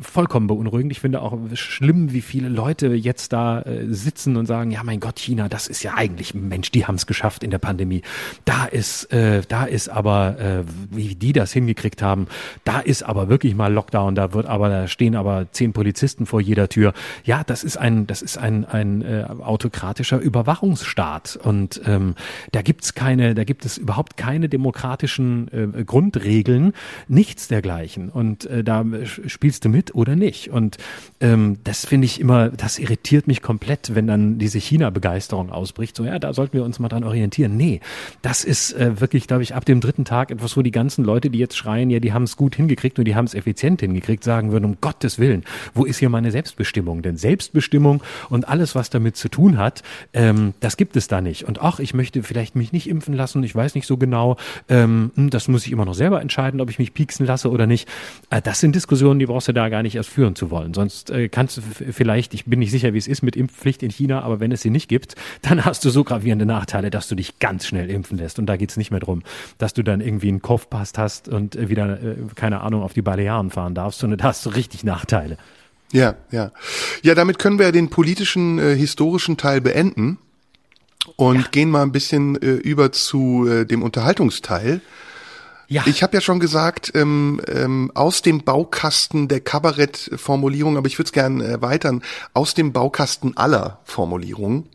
vollkommen 0.00 0.46
beunruhigend. 0.46 0.92
Ich 0.92 1.00
finde 1.00 1.22
auch 1.22 1.38
schlimm, 1.54 2.12
wie 2.12 2.22
viele 2.22 2.48
Leute 2.48 2.88
jetzt 2.88 3.32
da 3.32 3.62
äh, 3.62 3.86
sitzen 3.88 4.36
und 4.36 4.46
sagen, 4.46 4.70
ja 4.70 4.82
mein 4.82 5.00
Gott, 5.00 5.18
China, 5.18 5.48
das 5.48 5.66
ist 5.66 5.82
ja 5.82 5.94
eigentlich 5.94 6.34
Mensch, 6.34 6.70
die 6.70 6.86
haben 6.86 6.94
es 6.94 7.06
geschafft 7.06 7.44
in 7.44 7.50
der 7.50 7.58
Pandemie. 7.62 8.02
Da 8.44 8.66
ist, 8.66 9.10
äh, 9.10 9.40
da 9.48 9.64
ist 9.64 9.88
aber, 9.88 10.38
äh, 10.38 10.64
wie 10.90 11.14
die 11.14 11.32
das 11.32 11.52
hingekriegt 11.52 12.02
haben, 12.02 12.26
da 12.64 12.80
ist 12.80 13.02
aber 13.02 13.30
wirklich 13.30 13.54
mal 13.54 13.72
Lockdown, 13.72 14.14
da 14.14 14.34
wird 14.34 14.44
aber, 14.44 14.68
da 14.68 14.88
stehen 14.88 15.16
aber 15.16 15.46
zehn 15.52 15.72
Polizisten 15.72 16.26
vor 16.26 16.42
jeder 16.42 16.68
Tür. 16.68 16.92
Ja, 17.24 17.42
das 17.44 17.64
ist 17.64 17.78
ein, 17.78 18.06
das 18.06 18.20
ist 18.20 18.36
ein, 18.36 18.66
ein 18.66 19.00
äh, 19.00 19.24
autokratischer 19.40 20.18
Überwachungsstaat. 20.18 21.38
Und 21.42 21.80
ähm, 21.86 22.16
da 22.50 22.60
gibt's 22.60 22.92
keine, 22.92 23.34
da 23.34 23.44
gibt 23.44 23.64
es 23.64 23.78
überhaupt 23.78 24.18
keine 24.18 24.50
demokratischen 24.50 25.48
äh, 25.52 25.84
Grundregeln, 25.84 26.74
nichts 27.08 27.48
dergleichen. 27.48 28.10
Und 28.10 28.44
äh, 28.46 28.64
da 28.64 28.84
spielst 29.04 29.64
du 29.64 29.68
mit 29.68 29.94
oder 29.94 30.16
nicht. 30.16 30.50
Und 30.50 30.76
ähm, 31.20 31.58
das 31.64 31.86
finde 31.86 32.06
ich 32.06 32.20
immer, 32.20 32.48
das 32.48 32.78
irritiert 32.78 33.28
mich 33.28 33.40
komplett, 33.40 33.94
wenn 33.94 34.08
dann 34.08 34.38
diese 34.38 34.58
China-Begeisterung 34.58 35.50
ausbricht. 35.50 35.96
So, 35.96 36.04
ja, 36.04 36.18
da 36.18 36.34
sollten 36.34 36.54
wir 36.54 36.64
uns 36.64 36.80
mal 36.80 36.88
dran 36.88 37.04
orientieren. 37.04 37.51
Nee, 37.56 37.80
das 38.22 38.44
ist 38.44 38.72
äh, 38.72 39.00
wirklich, 39.00 39.26
glaube 39.26 39.42
ich, 39.42 39.54
ab 39.54 39.64
dem 39.64 39.80
dritten 39.80 40.04
Tag 40.04 40.30
etwas, 40.30 40.56
wo 40.56 40.62
die 40.62 40.70
ganzen 40.70 41.04
Leute, 41.04 41.30
die 41.30 41.38
jetzt 41.38 41.56
schreien, 41.56 41.90
ja, 41.90 42.00
die 42.00 42.12
haben 42.12 42.24
es 42.24 42.36
gut 42.36 42.56
hingekriegt 42.56 42.98
und 42.98 43.04
die 43.04 43.14
haben 43.14 43.24
es 43.24 43.34
effizient 43.34 43.80
hingekriegt, 43.80 44.24
sagen 44.24 44.52
würden, 44.52 44.64
um 44.64 44.76
Gottes 44.80 45.18
Willen, 45.18 45.44
wo 45.74 45.84
ist 45.84 45.98
hier 45.98 46.08
meine 46.08 46.30
Selbstbestimmung? 46.30 47.02
Denn 47.02 47.16
Selbstbestimmung 47.16 48.02
und 48.28 48.48
alles, 48.48 48.74
was 48.74 48.90
damit 48.90 49.16
zu 49.16 49.28
tun 49.28 49.58
hat, 49.58 49.82
ähm, 50.12 50.54
das 50.60 50.76
gibt 50.76 50.96
es 50.96 51.08
da 51.08 51.20
nicht. 51.20 51.44
Und 51.44 51.60
ach, 51.60 51.78
ich 51.78 51.94
möchte 51.94 52.22
vielleicht 52.22 52.56
mich 52.56 52.72
nicht 52.72 52.88
impfen 52.88 53.14
lassen, 53.14 53.42
ich 53.42 53.54
weiß 53.54 53.74
nicht 53.74 53.86
so 53.86 53.96
genau, 53.96 54.36
ähm, 54.68 55.10
hm, 55.14 55.30
das 55.30 55.48
muss 55.48 55.66
ich 55.66 55.72
immer 55.72 55.84
noch 55.84 55.94
selber 55.94 56.20
entscheiden, 56.20 56.60
ob 56.60 56.70
ich 56.70 56.78
mich 56.78 56.94
pieksen 56.94 57.26
lasse 57.26 57.50
oder 57.50 57.66
nicht. 57.66 57.88
Äh, 58.30 58.42
das 58.42 58.60
sind 58.60 58.74
Diskussionen, 58.74 59.18
die 59.18 59.26
brauchst 59.26 59.48
du 59.48 59.52
da 59.52 59.68
gar 59.68 59.82
nicht 59.82 59.94
erst 59.94 60.10
führen 60.10 60.34
zu 60.34 60.50
wollen. 60.50 60.74
Sonst 60.74 61.10
äh, 61.10 61.28
kannst 61.28 61.58
du 61.58 61.62
vielleicht, 61.62 62.34
ich 62.34 62.44
bin 62.44 62.58
nicht 62.58 62.70
sicher, 62.70 62.94
wie 62.94 62.98
es 62.98 63.08
ist 63.08 63.22
mit 63.22 63.36
Impfpflicht 63.36 63.82
in 63.82 63.90
China, 63.90 64.22
aber 64.22 64.40
wenn 64.40 64.52
es 64.52 64.62
sie 64.62 64.70
nicht 64.70 64.88
gibt, 64.88 65.14
dann 65.42 65.64
hast 65.64 65.84
du 65.84 65.90
so 65.90 66.04
gravierende 66.04 66.46
Nachteile, 66.46 66.90
dass 66.90 67.08
du 67.08 67.14
dich 67.14 67.31
ganz 67.40 67.66
schnell 67.66 67.90
impfen 67.90 68.18
lässt. 68.18 68.38
Und 68.38 68.46
da 68.46 68.56
geht's 68.56 68.76
nicht 68.76 68.90
mehr 68.90 69.00
drum, 69.00 69.22
dass 69.58 69.74
du 69.74 69.82
dann 69.82 70.00
irgendwie 70.00 70.28
einen 70.28 70.42
Kopfpass 70.42 70.92
hast 70.96 71.28
und 71.28 71.56
äh, 71.56 71.68
wieder, 71.68 72.02
äh, 72.02 72.16
keine 72.34 72.60
Ahnung, 72.60 72.82
auf 72.82 72.92
die 72.92 73.02
Balearen 73.02 73.50
fahren 73.50 73.74
darfst, 73.74 74.00
sondern 74.00 74.18
da 74.18 74.24
hast 74.24 74.46
du 74.46 74.50
richtig 74.50 74.84
Nachteile. 74.84 75.36
Ja, 75.92 76.14
ja. 76.30 76.50
Ja, 77.02 77.14
damit 77.14 77.38
können 77.38 77.58
wir 77.58 77.70
den 77.70 77.90
politischen, 77.90 78.58
äh, 78.58 78.74
historischen 78.74 79.36
Teil 79.36 79.60
beenden 79.60 80.18
und 81.16 81.40
ja. 81.40 81.48
gehen 81.50 81.70
mal 81.70 81.82
ein 81.82 81.92
bisschen 81.92 82.40
äh, 82.40 82.52
über 82.52 82.92
zu 82.92 83.46
äh, 83.46 83.66
dem 83.66 83.82
Unterhaltungsteil. 83.82 84.80
Ja. 85.68 85.84
Ich 85.86 86.02
habe 86.02 86.14
ja 86.14 86.20
schon 86.20 86.38
gesagt, 86.38 86.92
ähm, 86.94 87.40
ähm, 87.48 87.90
aus 87.94 88.20
dem 88.20 88.42
Baukasten 88.44 89.28
der 89.28 89.40
Kabarettformulierung, 89.40 90.76
aber 90.76 90.86
ich 90.86 90.98
würde 90.98 91.06
es 91.06 91.12
gerne 91.12 91.44
erweitern, 91.44 92.02
aus 92.34 92.54
dem 92.54 92.72
Baukasten 92.72 93.36
aller 93.36 93.80
Formulierungen. 93.84 94.68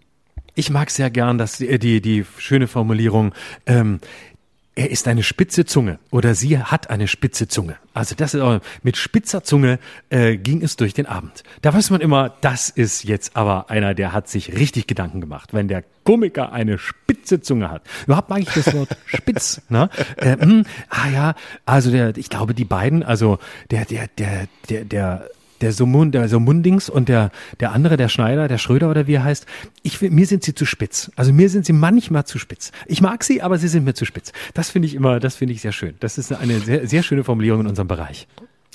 Ich 0.57 0.71
mag 0.71 0.89
sehr 0.89 1.11
gern, 1.11 1.37
dass 1.37 1.59
die, 1.59 1.77
die, 1.77 2.01
die 2.01 2.25
schöne 2.39 2.67
Formulierung, 2.67 3.31
ähm, 3.67 3.99
er 4.73 4.89
ist 4.89 5.07
eine 5.07 5.21
spitze 5.21 5.65
Zunge 5.65 5.99
oder 6.09 6.33
sie 6.33 6.57
hat 6.57 6.89
eine 6.89 7.07
spitze 7.07 7.47
Zunge. 7.47 7.75
Also 7.93 8.15
das 8.15 8.33
ist 8.33 8.41
auch, 8.41 8.59
mit 8.81 8.97
spitzer 8.97 9.43
Zunge 9.43 9.77
äh, 10.09 10.35
ging 10.35 10.63
es 10.63 10.75
durch 10.75 10.95
den 10.95 11.05
Abend. 11.05 11.43
Da 11.61 11.75
weiß 11.75 11.91
man 11.91 12.01
immer, 12.01 12.33
das 12.41 12.71
ist 12.71 13.03
jetzt 13.03 13.35
aber 13.35 13.69
einer, 13.69 13.93
der 13.93 14.13
hat 14.13 14.29
sich 14.29 14.53
richtig 14.57 14.87
Gedanken 14.87 15.21
gemacht, 15.21 15.53
wenn 15.53 15.67
der 15.67 15.83
Komiker 16.03 16.51
eine 16.51 16.79
spitze 16.79 17.39
Zunge 17.39 17.69
hat. 17.69 17.83
Überhaupt 18.07 18.31
mag 18.31 18.39
ich 18.39 18.49
das 18.49 18.73
Wort 18.73 18.97
spitz. 19.05 19.61
Ne? 19.69 19.91
Äh, 20.15 20.37
mh, 20.37 20.41
hm, 20.43 20.63
ah 20.89 21.09
ja, 21.13 21.35
also 21.67 21.91
der, 21.91 22.17
ich 22.17 22.31
glaube 22.31 22.55
die 22.55 22.65
beiden, 22.65 23.03
also 23.03 23.37
der 23.69 23.85
der 23.85 24.07
der 24.17 24.47
der 24.69 24.85
der 24.85 25.29
der 25.61 25.73
Sumund, 25.73 26.15
der 26.15 26.29
Sumundings 26.29 26.89
und 26.89 27.09
der, 27.09 27.31
der 27.59 27.71
andere, 27.71 27.97
der 27.97 28.09
Schneider, 28.09 28.47
der 28.47 28.57
Schröder 28.57 28.89
oder 28.89 29.07
wie 29.07 29.15
er 29.15 29.23
heißt, 29.23 29.45
ich, 29.83 30.01
mir 30.01 30.25
sind 30.25 30.43
sie 30.43 30.53
zu 30.53 30.65
spitz. 30.65 31.11
Also 31.15 31.33
mir 31.33 31.49
sind 31.49 31.65
sie 31.65 31.73
manchmal 31.73 32.25
zu 32.25 32.39
spitz. 32.39 32.71
Ich 32.85 33.01
mag 33.01 33.23
sie, 33.23 33.41
aber 33.41 33.57
sie 33.57 33.67
sind 33.67 33.83
mir 33.83 33.93
zu 33.93 34.05
spitz. 34.05 34.31
Das 34.53 34.69
finde 34.69 34.87
ich 34.87 34.95
immer, 34.95 35.19
das 35.19 35.35
finde 35.35 35.53
ich 35.53 35.61
sehr 35.61 35.71
schön. 35.71 35.95
Das 35.99 36.17
ist 36.17 36.31
eine 36.31 36.59
sehr, 36.59 36.87
sehr 36.87 37.03
schöne 37.03 37.23
Formulierung 37.23 37.61
in 37.61 37.67
unserem 37.67 37.87
Bereich. 37.87 38.27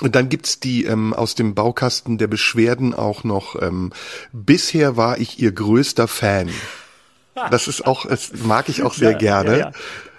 Und 0.02 0.16
dann 0.16 0.28
gibt's 0.28 0.58
die 0.58 0.84
ähm, 0.84 1.14
aus 1.14 1.34
dem 1.36 1.54
Baukasten 1.54 2.18
der 2.18 2.26
Beschwerden 2.26 2.92
auch 2.92 3.22
noch, 3.22 3.60
ähm, 3.62 3.92
bisher 4.32 4.96
war 4.96 5.18
ich 5.18 5.40
ihr 5.40 5.52
größter 5.52 6.08
Fan. 6.08 6.48
Das 7.34 7.66
ist 7.66 7.86
auch, 7.86 8.06
das 8.06 8.32
mag 8.44 8.68
ich 8.68 8.82
auch 8.82 8.94
sehr 8.94 9.12
ja, 9.12 9.18
gerne. 9.18 9.52
Ja, 9.52 9.58
ja. 9.58 9.72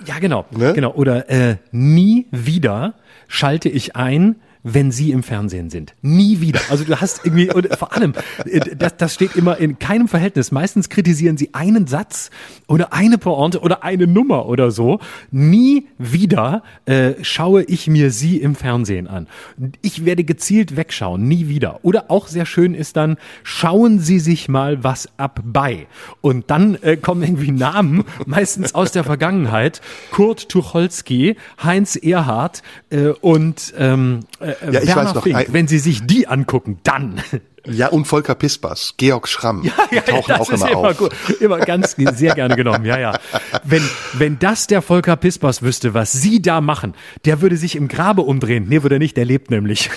ja 0.05 0.19
genau, 0.19 0.45
ne? 0.51 0.73
genau. 0.73 0.93
Oder 0.93 1.29
äh, 1.29 1.57
nie 1.71 2.27
wieder 2.31 2.95
schalte 3.27 3.69
ich 3.69 3.95
ein, 3.95 4.37
wenn 4.63 4.91
sie 4.91 5.11
im 5.11 5.23
Fernsehen 5.23 5.69
sind. 5.69 5.93
Nie 6.01 6.39
wieder. 6.39 6.61
Also 6.69 6.85
du 6.85 6.99
hast 6.99 7.25
irgendwie, 7.25 7.51
und 7.51 7.75
vor 7.77 7.93
allem, 7.93 8.13
äh, 8.45 8.75
das, 8.75 8.97
das 8.97 9.13
steht 9.13 9.35
immer 9.35 9.57
in 9.57 9.77
keinem 9.77 10.07
Verhältnis. 10.07 10.51
Meistens 10.51 10.89
kritisieren 10.89 11.37
sie 11.37 11.53
einen 11.53 11.85
Satz 11.87 12.31
oder 12.67 12.93
eine 12.93 13.17
Pointe 13.17 13.59
oder 13.59 13.83
eine 13.83 14.07
Nummer 14.07 14.47
oder 14.47 14.71
so. 14.71 14.99
Nie 15.31 15.87
wieder 15.97 16.63
äh, 16.85 17.13
schaue 17.21 17.63
ich 17.63 17.87
mir 17.87 18.11
sie 18.11 18.37
im 18.37 18.55
Fernsehen 18.55 19.07
an. 19.07 19.27
Ich 19.81 20.05
werde 20.05 20.23
gezielt 20.23 20.75
wegschauen, 20.75 21.27
nie 21.27 21.49
wieder. 21.49 21.79
Oder 21.83 22.09
auch 22.09 22.27
sehr 22.27 22.45
schön 22.45 22.73
ist 22.73 22.95
dann, 22.95 23.17
schauen 23.43 23.99
Sie 23.99 24.19
sich 24.19 24.47
mal 24.47 24.83
was 24.83 25.09
ab 25.17 25.41
bei. 25.43 25.87
Und 26.21 26.49
dann 26.49 26.75
äh, 26.81 26.95
kommen 26.97 27.23
irgendwie 27.23 27.51
Namen, 27.51 28.05
meistens 28.25 28.75
aus 28.75 28.91
der 28.91 29.03
Vergangenheit. 29.03 29.81
Kurt 30.11 30.47
Tucholsky, 30.49 31.35
Heinz 31.61 31.95
Erhardt 31.95 32.63
äh, 32.89 33.07
und 33.07 33.73
ähm, 33.77 34.21
äh, 34.39 34.52
ja, 34.71 34.81
ich 34.81 34.87
Werner 34.87 35.05
weiß 35.05 35.13
noch, 35.15 35.23
Fink, 35.23 35.47
wenn 35.51 35.67
Sie 35.67 35.79
sich 35.79 36.05
die 36.05 36.27
angucken, 36.27 36.79
dann. 36.83 37.21
Ja, 37.65 37.87
und 37.87 38.05
Volker 38.05 38.35
Pispers, 38.35 38.95
Georg 38.97 39.27
Schramm, 39.27 39.63
ja, 39.63 39.71
ja, 39.91 40.01
die 40.01 40.11
tauchen 40.11 40.33
auch 40.33 40.49
immer, 40.49 40.69
immer 40.69 40.89
auf. 40.89 40.97
Gut, 40.97 41.13
immer 41.39 41.59
ganz 41.59 41.95
sehr 41.95 42.35
gerne 42.35 42.55
genommen, 42.55 42.83
ja, 42.83 42.99
ja. 42.99 43.17
Wenn, 43.63 43.83
wenn 44.13 44.37
das 44.39 44.67
der 44.67 44.81
Volker 44.81 45.15
Pispers 45.15 45.61
wüsste, 45.61 45.93
was 45.93 46.11
Sie 46.11 46.41
da 46.41 46.59
machen, 46.59 46.93
der 47.25 47.41
würde 47.41 47.55
sich 47.55 47.75
im 47.75 47.87
Grabe 47.87 48.23
umdrehen. 48.23 48.65
Nee, 48.67 48.83
würde 48.83 48.95
er 48.95 48.99
nicht, 48.99 49.15
der 49.15 49.25
lebt 49.25 49.49
nämlich. 49.49 49.89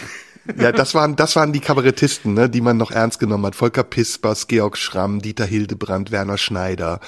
Ja, 0.58 0.72
das 0.72 0.94
waren, 0.94 1.16
das 1.16 1.36
waren 1.36 1.52
die 1.52 1.60
Kabarettisten, 1.60 2.34
ne, 2.34 2.48
die 2.48 2.60
man 2.60 2.76
noch 2.76 2.90
ernst 2.90 3.18
genommen 3.18 3.46
hat. 3.46 3.56
Volker 3.56 3.82
Pispers, 3.82 4.46
Georg 4.46 4.76
Schramm, 4.76 5.20
Dieter 5.20 5.44
Hildebrand, 5.44 6.10
Werner 6.10 6.38
Schneider. 6.38 7.00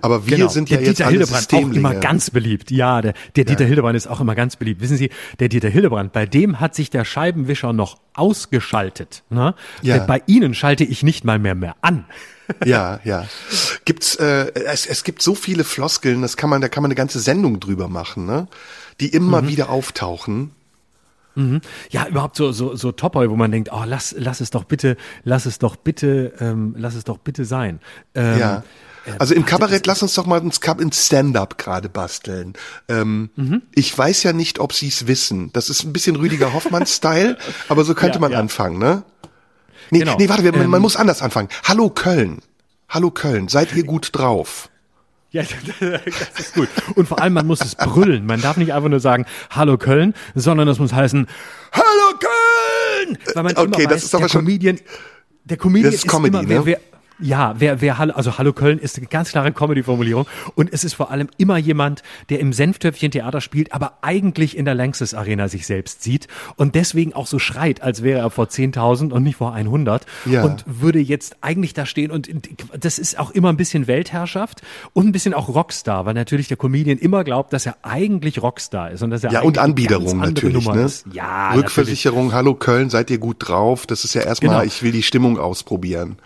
Aber 0.00 0.26
wir 0.26 0.36
genau. 0.36 0.48
sind 0.48 0.70
ja 0.70 0.76
der 0.76 0.86
jetzt 0.86 0.98
Dieter 0.98 1.08
alle 1.08 1.18
Hildebrand 1.18 1.54
auch 1.54 1.72
immer 1.72 1.94
ganz 1.94 2.30
beliebt. 2.30 2.70
Ja, 2.70 3.02
der, 3.02 3.14
der 3.34 3.44
ja. 3.44 3.50
Dieter 3.50 3.64
Hildebrand 3.64 3.96
ist 3.96 4.06
auch 4.06 4.20
immer 4.20 4.34
ganz 4.34 4.56
beliebt. 4.56 4.80
Wissen 4.80 4.96
Sie, 4.96 5.10
der 5.40 5.48
Dieter 5.48 5.68
Hildebrand, 5.68 6.12
bei 6.12 6.26
dem 6.26 6.60
hat 6.60 6.74
sich 6.74 6.90
der 6.90 7.04
Scheibenwischer 7.04 7.72
noch 7.72 7.98
ausgeschaltet. 8.14 9.24
Ne? 9.30 9.54
Ja. 9.82 9.98
Bei 9.98 10.22
Ihnen 10.26 10.54
schalte 10.54 10.84
ich 10.84 11.02
nicht 11.02 11.24
mal 11.24 11.38
mehr 11.38 11.54
mehr 11.54 11.76
an. 11.80 12.06
ja, 12.64 13.00
ja. 13.04 13.26
Gibt's, 13.84 14.16
äh, 14.16 14.52
es, 14.54 14.86
es 14.86 15.04
gibt 15.04 15.22
so 15.22 15.34
viele 15.34 15.64
Floskeln, 15.64 16.22
das 16.22 16.36
kann 16.36 16.50
man, 16.50 16.60
da 16.60 16.68
kann 16.68 16.82
man 16.82 16.90
eine 16.90 16.96
ganze 16.96 17.20
Sendung 17.20 17.60
drüber 17.60 17.88
machen, 17.88 18.26
ne? 18.26 18.48
Die 19.00 19.08
immer 19.08 19.42
mhm. 19.42 19.48
wieder 19.48 19.70
auftauchen. 19.70 20.52
Mhm. 21.36 21.60
Ja, 21.90 22.06
überhaupt 22.08 22.36
so 22.36 22.50
so 22.50 22.74
so 22.74 22.92
Topoi, 22.92 23.30
wo 23.30 23.36
man 23.36 23.52
denkt, 23.52 23.70
oh, 23.72 23.84
lass 23.86 24.14
lass 24.18 24.40
es 24.40 24.50
doch 24.50 24.64
bitte, 24.64 24.96
lass 25.22 25.46
es 25.46 25.58
doch 25.58 25.76
bitte, 25.76 26.32
ähm, 26.40 26.74
lass 26.76 26.94
es 26.94 27.04
doch 27.04 27.18
bitte 27.18 27.44
sein. 27.44 27.80
Ähm, 28.14 28.38
ja. 28.38 28.64
Äh, 29.04 29.12
also 29.18 29.34
im 29.34 29.46
Kabarett, 29.46 29.86
lass 29.86 30.02
uns 30.02 30.14
doch 30.14 30.26
mal 30.26 30.40
ins, 30.42 30.58
ins 30.78 31.06
Stand-up 31.06 31.58
gerade 31.58 31.88
basteln. 31.88 32.54
Ähm, 32.88 33.30
mhm. 33.36 33.62
Ich 33.74 33.96
weiß 33.96 34.22
ja 34.24 34.32
nicht, 34.32 34.58
ob 34.58 34.72
Sie 34.72 34.88
es 34.88 35.06
wissen. 35.06 35.52
Das 35.52 35.70
ist 35.70 35.84
ein 35.84 35.92
bisschen 35.92 36.16
Rüdiger 36.16 36.52
Hoffmann-Style, 36.52 37.38
aber 37.68 37.84
so 37.84 37.94
könnte 37.94 38.16
ja, 38.16 38.20
man 38.20 38.32
ja. 38.32 38.40
anfangen, 38.40 38.78
ne? 38.78 39.04
Nee, 39.90 40.00
genau. 40.00 40.16
nee 40.18 40.28
warte, 40.28 40.42
man, 40.42 40.62
ähm, 40.62 40.70
man 40.70 40.82
muss 40.82 40.96
anders 40.96 41.22
anfangen. 41.22 41.48
Hallo 41.64 41.90
Köln. 41.90 42.40
Hallo 42.88 43.10
Köln, 43.10 43.48
seid 43.48 43.74
ihr 43.74 43.84
gut 43.84 44.10
drauf? 44.12 44.68
Ja, 45.36 45.42
das 45.80 46.40
ist 46.40 46.54
gut. 46.54 46.68
Und 46.94 47.06
vor 47.06 47.20
allem, 47.20 47.34
man 47.34 47.46
muss 47.46 47.60
es 47.60 47.74
brüllen. 47.74 48.24
Man 48.24 48.40
darf 48.40 48.56
nicht 48.56 48.72
einfach 48.72 48.88
nur 48.88 49.00
sagen, 49.00 49.26
Hallo 49.50 49.76
Köln, 49.76 50.14
sondern 50.34 50.66
das 50.66 50.78
muss 50.78 50.94
heißen, 50.94 51.26
Hallo 51.72 52.18
Köln! 52.18 53.18
Weil 53.34 53.42
man 53.42 53.56
okay, 53.56 53.64
immer 53.64 53.76
weiß, 53.76 53.84
das 53.88 54.04
ist 54.04 54.14
aber 54.14 54.28
der 54.28 54.40
Comedian, 54.40 54.80
der 55.44 55.58
Comedian 55.58 55.92
das 55.92 55.94
ist, 55.96 56.06
ist 56.06 56.10
Comedy, 56.10 56.38
immer, 56.38 56.48
wer, 56.48 56.58
ne? 56.60 56.66
wer, 56.66 56.80
ja, 57.18 57.54
wer, 57.58 57.80
wer 57.80 57.98
Hallo, 57.98 58.14
also 58.14 58.38
Hallo 58.38 58.52
Köln 58.52 58.78
ist 58.78 58.98
eine 58.98 59.06
ganz 59.06 59.30
klare 59.30 59.52
Comedy-Formulierung 59.52 60.26
und 60.54 60.72
es 60.72 60.84
ist 60.84 60.94
vor 60.94 61.10
allem 61.10 61.28
immer 61.38 61.56
jemand, 61.56 62.02
der 62.28 62.40
im 62.40 62.52
Senftöpfchen 62.52 63.10
Theater 63.10 63.40
spielt, 63.40 63.72
aber 63.72 63.98
eigentlich 64.02 64.56
in 64.56 64.64
der 64.64 64.74
Lanxess 64.74 65.14
Arena 65.14 65.48
sich 65.48 65.66
selbst 65.66 66.02
sieht 66.02 66.28
und 66.56 66.74
deswegen 66.74 67.14
auch 67.14 67.26
so 67.26 67.38
schreit, 67.38 67.82
als 67.82 68.02
wäre 68.02 68.20
er 68.20 68.30
vor 68.30 68.46
10.000 68.46 69.12
und 69.12 69.22
nicht 69.22 69.36
vor 69.36 69.54
100 69.54 70.04
ja. 70.26 70.44
und 70.44 70.64
würde 70.66 70.98
jetzt 70.98 71.36
eigentlich 71.40 71.74
da 71.74 71.86
stehen 71.86 72.10
und 72.10 72.28
das 72.78 72.98
ist 72.98 73.18
auch 73.18 73.30
immer 73.30 73.48
ein 73.48 73.56
bisschen 73.56 73.86
Weltherrschaft 73.86 74.62
und 74.92 75.06
ein 75.06 75.12
bisschen 75.12 75.32
auch 75.32 75.48
Rockstar, 75.48 76.04
weil 76.04 76.14
natürlich 76.14 76.48
der 76.48 76.56
Comedian 76.56 76.98
immer 76.98 77.24
glaubt, 77.24 77.52
dass 77.52 77.64
er 77.64 77.76
eigentlich 77.82 78.42
Rockstar 78.42 78.90
ist 78.90 79.02
und 79.02 79.10
dass 79.10 79.24
er 79.24 79.32
ja 79.32 79.40
und 79.40 79.58
Anbiederung 79.58 80.18
natürlich, 80.18 80.66
ne? 80.68 80.82
Ist. 80.82 81.06
Ja, 81.12 81.52
Rückversicherung, 81.52 82.26
natürlich. 82.26 82.36
Hallo 82.36 82.54
Köln, 82.54 82.90
seid 82.90 83.10
ihr 83.10 83.18
gut 83.18 83.36
drauf? 83.38 83.86
Das 83.86 84.04
ist 84.04 84.14
ja 84.14 84.22
erstmal, 84.22 84.56
genau. 84.56 84.66
ich 84.66 84.82
will 84.82 84.92
die 84.92 85.02
Stimmung 85.02 85.38
ausprobieren. 85.38 86.18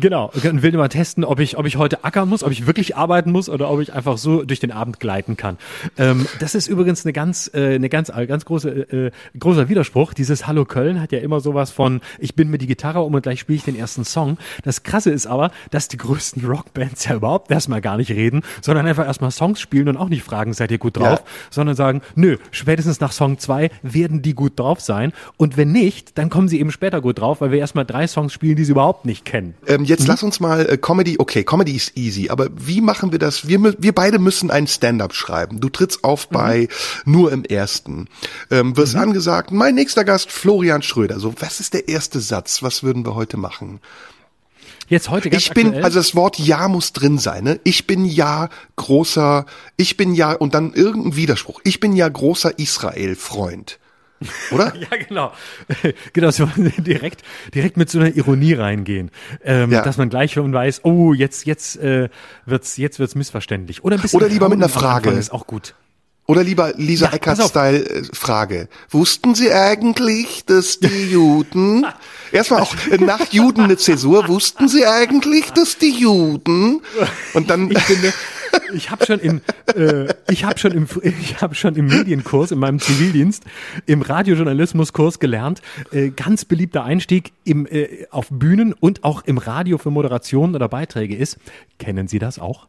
Genau, 0.00 0.30
und 0.34 0.62
will 0.62 0.72
mal 0.72 0.88
testen, 0.88 1.24
ob 1.24 1.40
ich, 1.40 1.58
ob 1.58 1.66
ich 1.66 1.76
heute 1.76 2.04
ackern 2.04 2.28
muss, 2.28 2.42
ob 2.42 2.52
ich 2.52 2.66
wirklich 2.66 2.96
arbeiten 2.96 3.32
muss 3.32 3.48
oder 3.48 3.70
ob 3.70 3.80
ich 3.80 3.92
einfach 3.92 4.18
so 4.18 4.42
durch 4.44 4.60
den 4.60 4.72
Abend 4.72 5.00
gleiten 5.00 5.36
kann. 5.36 5.58
Ähm, 5.98 6.26
das 6.40 6.54
ist 6.54 6.68
übrigens 6.68 7.04
eine 7.04 7.12
ganz, 7.12 7.50
äh, 7.54 7.74
eine 7.74 7.88
ganz, 7.88 8.10
ganz 8.12 8.44
große, 8.44 8.70
äh, 8.70 9.10
großer 9.38 9.68
Widerspruch. 9.68 10.14
Dieses 10.14 10.46
Hallo 10.46 10.64
Köln 10.64 11.00
hat 11.00 11.12
ja 11.12 11.18
immer 11.18 11.40
sowas 11.40 11.70
von, 11.70 12.00
ich 12.18 12.34
bin 12.34 12.50
mit 12.50 12.62
die 12.62 12.66
Gitarre 12.66 13.00
um 13.02 13.14
und 13.14 13.22
gleich 13.22 13.40
spiele 13.40 13.56
ich 13.56 13.64
den 13.64 13.76
ersten 13.76 14.04
Song. 14.04 14.38
Das 14.64 14.82
Krasse 14.82 15.10
ist 15.10 15.26
aber, 15.26 15.50
dass 15.70 15.88
die 15.88 15.96
größten 15.96 16.44
Rockbands 16.44 17.04
ja 17.04 17.14
überhaupt 17.14 17.50
erstmal 17.50 17.80
gar 17.80 17.96
nicht 17.96 18.10
reden, 18.10 18.42
sondern 18.60 18.86
einfach 18.86 19.06
erstmal 19.06 19.30
Songs 19.30 19.60
spielen 19.60 19.88
und 19.88 19.96
auch 19.96 20.08
nicht 20.08 20.22
fragen, 20.22 20.52
seid 20.52 20.70
ihr 20.70 20.78
gut 20.78 20.96
drauf, 20.96 21.20
ja. 21.20 21.32
sondern 21.50 21.76
sagen, 21.76 22.02
nö, 22.14 22.38
spätestens 22.50 23.00
nach 23.00 23.12
Song 23.12 23.38
zwei 23.38 23.70
werden 23.82 24.22
die 24.22 24.34
gut 24.34 24.58
drauf 24.58 24.80
sein. 24.80 25.12
Und 25.36 25.56
wenn 25.56 25.72
nicht, 25.72 26.18
dann 26.18 26.30
kommen 26.30 26.48
sie 26.48 26.60
eben 26.60 26.70
später 26.70 27.00
gut 27.00 27.20
drauf, 27.20 27.40
weil 27.40 27.50
wir 27.50 27.58
erstmal 27.58 27.84
drei 27.84 28.06
Songs 28.06 28.32
spielen, 28.32 28.56
die 28.56 28.64
sie 28.64 28.72
überhaupt 28.72 29.04
nicht 29.04 29.24
kennen. 29.24 29.54
Ähm, 29.66 29.84
jetzt 29.84 30.02
mhm. 30.02 30.08
lass 30.08 30.21
lass 30.22 30.24
uns 30.24 30.38
mal 30.38 30.68
äh, 30.68 30.78
Comedy, 30.78 31.16
okay, 31.18 31.42
Comedy 31.42 31.74
ist 31.74 31.96
easy, 31.96 32.28
aber 32.28 32.48
wie 32.54 32.80
machen 32.80 33.10
wir 33.10 33.18
das? 33.18 33.48
Wir, 33.48 33.60
wir 33.60 33.92
beide 33.92 34.20
müssen 34.20 34.52
ein 34.52 34.68
Stand-up 34.68 35.14
schreiben. 35.14 35.58
Du 35.60 35.68
trittst 35.68 36.04
auf 36.04 36.28
bei 36.28 36.68
nur 37.04 37.32
im 37.32 37.44
ersten. 37.44 38.06
Ähm, 38.48 38.76
wirst 38.76 38.94
angesagt, 38.94 39.50
mein 39.50 39.74
nächster 39.74 40.04
Gast 40.04 40.30
Florian 40.30 40.82
Schröder. 40.82 41.18
So, 41.18 41.34
was 41.40 41.58
ist 41.58 41.74
der 41.74 41.88
erste 41.88 42.20
Satz? 42.20 42.62
Was 42.62 42.84
würden 42.84 43.04
wir 43.04 43.16
heute 43.16 43.36
machen? 43.36 43.80
Jetzt 44.88 45.10
heute 45.10 45.28
ganz 45.28 45.42
Ich 45.42 45.50
bin, 45.50 45.68
aktuell, 45.68 45.84
also 45.84 45.98
das 45.98 46.14
Wort 46.14 46.38
Ja 46.38 46.68
muss 46.68 46.92
drin 46.92 47.18
sein, 47.18 47.42
ne? 47.42 47.60
Ich 47.64 47.88
bin 47.88 48.04
ja 48.04 48.48
großer, 48.76 49.46
ich 49.76 49.96
bin 49.96 50.14
ja, 50.14 50.32
und 50.32 50.54
dann 50.54 50.72
irgendein 50.72 51.16
Widerspruch. 51.16 51.60
Ich 51.64 51.80
bin 51.80 51.96
ja 51.96 52.08
großer 52.08 52.58
Israel-Freund. 52.60 53.80
Oder? 54.50 54.72
Ja, 54.76 54.88
genau. 55.08 55.32
genau, 56.12 56.30
so 56.30 56.48
direkt, 56.78 57.22
direkt 57.54 57.76
mit 57.76 57.90
so 57.90 57.98
einer 57.98 58.14
Ironie 58.14 58.54
reingehen, 58.54 59.10
ähm, 59.44 59.70
Ja. 59.70 59.82
dass 59.82 59.96
man 59.96 60.08
gleich 60.10 60.32
schon 60.32 60.52
weiß, 60.52 60.80
oh, 60.84 61.12
jetzt, 61.12 61.46
jetzt 61.46 61.76
äh, 61.76 62.08
wird's, 62.46 62.76
jetzt 62.76 62.98
wird's 62.98 63.14
missverständlich. 63.14 63.84
Oder 63.84 63.96
ein 63.96 64.02
bisschen 64.02 64.18
Oder 64.18 64.28
lieber 64.28 64.48
mit 64.48 64.58
einer 64.58 64.68
Frage. 64.68 65.10
ist 65.10 65.32
auch 65.32 65.46
gut. 65.46 65.74
Oder 66.26 66.44
lieber 66.44 66.72
Lisa 66.76 67.06
Ja. 67.06 67.12
Eckert-Style 67.14 67.84
äh, 67.84 68.02
Frage. 68.12 68.68
Wussten 68.90 69.34
Sie 69.34 69.52
eigentlich, 69.52 70.44
dass 70.46 70.78
die 70.78 71.10
Juden, 71.10 71.84
erstmal 72.30 72.60
auch 72.60 72.74
nach 73.00 73.32
Juden 73.32 73.62
eine 73.62 73.76
Zäsur, 73.76 74.28
wussten 74.28 74.68
Sie 74.68 74.86
eigentlich, 74.86 75.50
dass 75.52 75.78
die 75.78 75.90
Juden, 75.90 76.80
und 77.34 77.50
dann, 77.50 77.70
Ich 77.72 77.78
finde, 77.80 78.12
ich 78.74 78.90
habe 78.90 79.04
schon 79.06 79.20
im, 79.20 79.40
äh, 79.74 80.12
ich 80.30 80.44
habe 80.44 80.58
schon 80.58 80.72
im, 80.72 80.86
ich 81.02 81.40
habe 81.40 81.54
schon 81.54 81.74
im 81.76 81.86
Medienkurs 81.86 82.50
in 82.50 82.58
meinem 82.58 82.78
Zivildienst, 82.78 83.44
im 83.86 84.02
Radiojournalismuskurs 84.02 85.18
gelernt, 85.18 85.62
äh, 85.90 86.10
ganz 86.10 86.44
beliebter 86.44 86.84
Einstieg 86.84 87.32
im 87.44 87.66
äh, 87.66 88.06
auf 88.10 88.28
Bühnen 88.30 88.72
und 88.72 89.04
auch 89.04 89.22
im 89.24 89.38
Radio 89.38 89.78
für 89.78 89.90
Moderationen 89.90 90.54
oder 90.54 90.68
Beiträge 90.68 91.16
ist. 91.16 91.38
Kennen 91.78 92.08
Sie 92.08 92.18
das 92.18 92.38
auch? 92.38 92.68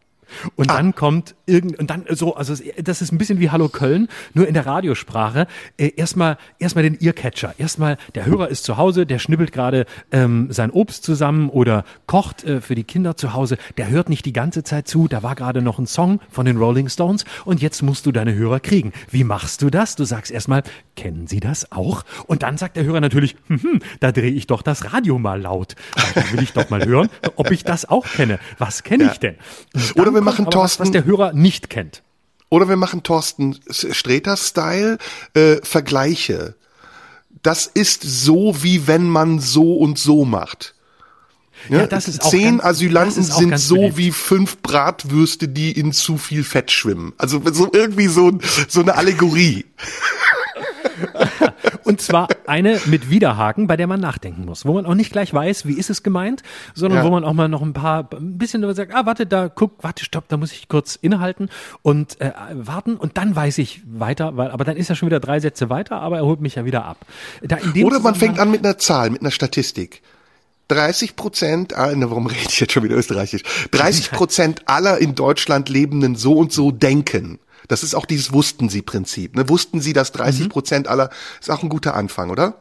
Und 0.56 0.70
Ah. 0.72 0.78
dann 0.78 0.96
kommt 0.96 1.36
irgend 1.46 1.78
und 1.80 1.90
dann 1.90 2.06
so, 2.10 2.36
also 2.36 2.56
das 2.82 3.02
ist 3.02 3.12
ein 3.12 3.18
bisschen 3.18 3.40
wie 3.40 3.50
Hallo 3.50 3.70
Köln, 3.70 4.08
nur 4.34 4.48
in 4.48 4.54
der 4.54 4.66
Radiosprache. 4.66 5.48
Äh, 5.78 5.92
erstmal 5.96 6.38
erstmal 6.60 6.84
den 6.84 6.98
Earcatcher. 7.02 7.54
Erstmal 7.58 7.98
der 8.16 8.26
Hörer 8.26 8.50
ist 8.50 8.64
zu 8.64 8.78
Hause, 8.78 9.06
der 9.06 9.20
schnibbelt 9.20 9.52
gerade 9.52 9.86
ähm, 10.12 10.48
sein 10.52 10.72
Obst 10.72 11.04
zusammen 11.04 11.50
oder 11.50 11.84
kocht 12.08 12.44
äh, 12.44 12.62
für 12.62 12.76
die 12.76 12.84
Kinder 12.84 13.16
zu 13.18 13.34
Hause. 13.34 13.58
Der 13.78 13.90
hört 13.90 14.10
nicht 14.10 14.26
die 14.26 14.34
ganze 14.34 14.64
Zeit 14.64 14.88
zu. 14.88 15.08
Da 15.08 15.24
war 15.24 15.36
gerade 15.36 15.62
noch 15.62 15.80
ein 15.80 15.88
Song 15.88 16.20
von 16.30 16.46
den 16.46 16.58
Rolling 16.58 16.90
Stones 16.90 17.26
und 17.46 17.62
jetzt 17.62 17.82
musst 17.82 18.06
du 18.06 18.12
deine 18.12 18.34
Hörer 18.34 18.60
kriegen. 18.60 18.94
Wie 19.10 19.24
machst 19.24 19.62
du 19.62 19.70
das? 19.70 19.96
Du 19.96 20.04
sagst 20.06 20.32
erstmal, 20.32 20.64
kennen 20.96 21.28
Sie 21.28 21.40
das 21.40 21.72
auch? 21.72 22.04
Und 22.28 22.44
dann 22.44 22.58
sagt 22.58 22.78
der 22.78 22.84
Hörer 22.84 23.02
natürlich, 23.02 23.36
hm, 23.48 23.62
hm, 23.62 23.80
da 24.00 24.12
drehe 24.12 24.32
ich 24.32 24.48
doch 24.48 24.62
das 24.62 24.94
Radio 24.94 25.20
mal 25.20 25.42
laut. 25.42 25.76
Da 26.16 26.24
will 26.32 26.42
ich 26.44 26.54
doch 26.54 26.70
mal 26.70 26.86
hören, 26.86 27.10
ob 27.36 27.52
ich 27.52 27.64
das 27.64 27.86
auch 27.90 28.06
kenne. 28.06 28.40
Was 28.58 28.84
kenne 28.84 29.10
ich 29.12 29.20
denn? 29.20 29.36
Oder 29.96 30.12
dann 30.12 30.23
wir 30.26 30.34
kommt 30.34 30.48
machen 30.48 30.48
aber 30.48 30.64
was, 30.64 30.80
was 30.80 30.88
Thorsten- 30.90 30.94
der 30.94 31.06
Hörer 31.06 31.34
nicht 31.34 31.70
kennt. 31.70 32.02
oder 32.50 32.68
wir 32.70 32.76
machen 32.78 33.04
Thorsten 33.04 33.60
Sträter-Style, 33.70 34.98
äh, 35.34 35.58
Vergleiche. 35.64 36.56
Das 37.42 37.66
ist 37.68 38.04
so, 38.04 38.56
wie 38.64 38.88
wenn 38.88 39.08
man 39.10 39.40
so 39.40 39.76
und 39.78 40.00
so 40.00 40.24
macht. 40.26 40.76
Ja, 41.70 41.88
das 41.88 42.08
ist 42.10 42.22
auch 42.24 42.30
Zehn 42.30 42.58
ganz- 42.58 42.64
Asylanten 42.66 43.24
sind 43.24 43.58
so 43.58 43.76
beliebt. 43.76 43.98
wie 43.98 44.12
fünf 44.12 44.58
Bratwürste, 44.62 45.48
die 45.48 45.72
in 45.72 45.94
zu 45.94 46.18
viel 46.18 46.44
Fett 46.44 46.72
schwimmen. 46.72 47.14
Also 47.18 47.42
so 47.54 47.70
irgendwie 47.72 48.08
so, 48.08 48.32
so 48.68 48.82
eine 48.82 48.96
Allegorie. 48.96 49.66
Und 51.84 52.02
zwar 52.02 52.28
eine 52.48 52.80
mit 52.86 53.10
Widerhaken, 53.10 53.68
bei 53.68 53.78
der 53.78 53.88
man 53.88 54.00
nachdenken 54.00 54.46
muss, 54.46 54.66
wo 54.66 54.74
man 54.74 54.86
auch 54.86 54.94
nicht 54.96 55.12
gleich 55.12 55.34
weiß, 55.34 55.66
wie 55.66 55.74
ist 55.74 55.90
es 55.90 56.04
gemeint, 56.04 56.44
sondern 56.74 57.00
Ja. 57.00 57.06
wo 57.06 57.10
man 57.12 57.24
auch 57.24 57.34
mal 57.34 57.48
noch 57.48 57.62
ein 57.62 57.74
paar, 57.74 58.08
ein 58.14 58.38
bisschen 58.38 58.62
darüber 58.62 58.76
sagt, 58.76 58.94
ah, 58.94 59.06
warte, 59.06 59.26
da, 59.26 59.50
guck, 59.50 59.84
warte, 59.84 60.06
stopp, 60.06 60.28
da 60.30 60.38
muss 60.38 60.52
ich 60.52 60.68
kurz 60.68 60.96
innehalten 60.96 61.50
und 61.82 62.20
äh, 62.22 62.32
warten 62.54 62.96
und 62.96 63.18
dann 63.18 63.36
weiß 63.36 63.58
ich 63.58 63.82
weiter, 63.86 64.38
weil, 64.38 64.52
aber 64.52 64.64
dann 64.64 64.78
ist 64.78 64.90
er 64.90 64.96
schon 64.96 65.08
wieder 65.08 65.20
drei 65.20 65.40
Sätze 65.40 65.70
weiter, 65.70 66.02
aber 66.02 66.18
er 66.18 66.26
holt 66.26 66.42
mich 66.42 66.56
ja 66.56 66.66
wieder 66.66 66.86
ab. 66.86 66.98
Da 67.42 67.58
Oder 67.84 68.00
man 68.00 68.16
fängt 68.16 68.40
an 68.40 68.52
mit 68.52 68.64
einer 68.66 68.78
Zahl, 68.78 69.10
mit 69.10 69.22
einer 69.22 69.32
Statistik. 69.32 70.02
30 70.70 71.16
Prozent, 71.16 71.76
ah, 71.76 71.94
ne, 71.94 72.10
warum 72.10 72.26
rede 72.28 72.40
ich 72.48 72.60
jetzt 72.60 72.72
schon 72.72 72.84
wieder 72.84 72.96
österreichisch? 72.96 73.44
30 73.72 74.12
Prozent 74.12 74.62
aller 74.68 74.98
in 74.98 75.14
Deutschland 75.14 75.70
lebenden 75.70 76.16
so 76.16 76.34
und 76.38 76.52
so 76.54 76.72
denken. 76.72 77.40
Das 77.68 77.84
ist 77.84 77.96
auch 77.96 78.06
dieses 78.06 78.34
Wussten 78.34 78.70
Sie 78.70 78.82
Prinzip. 78.82 79.36
Ne? 79.36 79.48
Wussten 79.50 79.82
Sie, 79.82 79.94
dass 79.94 80.12
30 80.12 80.50
Prozent 80.50 80.88
aller, 80.88 81.10
ist 81.40 81.50
auch 81.50 81.64
ein 81.64 81.70
guter 81.70 81.96
Anfang, 81.96 82.30
oder? 82.30 82.56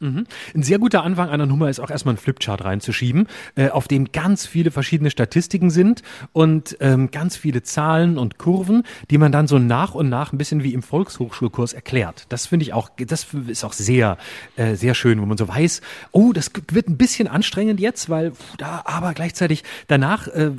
Ein 0.00 0.62
sehr 0.62 0.78
guter 0.78 1.02
Anfang 1.02 1.28
einer 1.28 1.46
Nummer 1.46 1.68
ist 1.68 1.80
auch 1.80 1.90
erstmal 1.90 2.12
einen 2.12 2.18
Flipchart 2.18 2.64
reinzuschieben, 2.64 3.26
äh, 3.56 3.70
auf 3.70 3.88
dem 3.88 4.12
ganz 4.12 4.46
viele 4.46 4.70
verschiedene 4.70 5.10
Statistiken 5.10 5.70
sind 5.70 6.02
und 6.32 6.76
ähm, 6.80 7.10
ganz 7.10 7.36
viele 7.36 7.62
Zahlen 7.62 8.16
und 8.16 8.38
Kurven, 8.38 8.84
die 9.10 9.18
man 9.18 9.32
dann 9.32 9.48
so 9.48 9.58
nach 9.58 9.94
und 9.94 10.08
nach 10.08 10.32
ein 10.32 10.38
bisschen 10.38 10.62
wie 10.62 10.72
im 10.72 10.82
Volkshochschulkurs 10.82 11.72
erklärt. 11.72 12.26
Das 12.28 12.46
finde 12.46 12.62
ich 12.64 12.72
auch, 12.72 12.90
das 12.96 13.26
ist 13.48 13.64
auch 13.64 13.72
sehr, 13.72 14.18
äh, 14.56 14.76
sehr 14.76 14.94
schön, 14.94 15.20
wo 15.20 15.26
man 15.26 15.36
so 15.36 15.48
weiß, 15.48 15.80
oh, 16.12 16.32
das 16.32 16.50
wird 16.70 16.88
ein 16.88 16.96
bisschen 16.96 17.26
anstrengend 17.26 17.80
jetzt, 17.80 18.08
weil 18.08 18.32
pf, 18.32 18.56
da, 18.56 18.82
aber 18.84 19.14
gleichzeitig 19.14 19.64
danach 19.88 20.28
äh, 20.28 20.52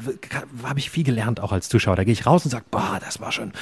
habe 0.64 0.80
ich 0.80 0.90
viel 0.90 1.04
gelernt 1.06 1.40
auch 1.40 1.52
als 1.54 1.70
Zuschauer. 1.70 1.96
Da 1.96 2.04
gehe 2.04 2.14
ich 2.14 2.26
raus 2.26 2.44
und 2.44 2.52
sage, 2.52 2.66
boah, 2.72 3.00
das 3.04 3.22
war 3.22 3.32
schon, 3.32 3.54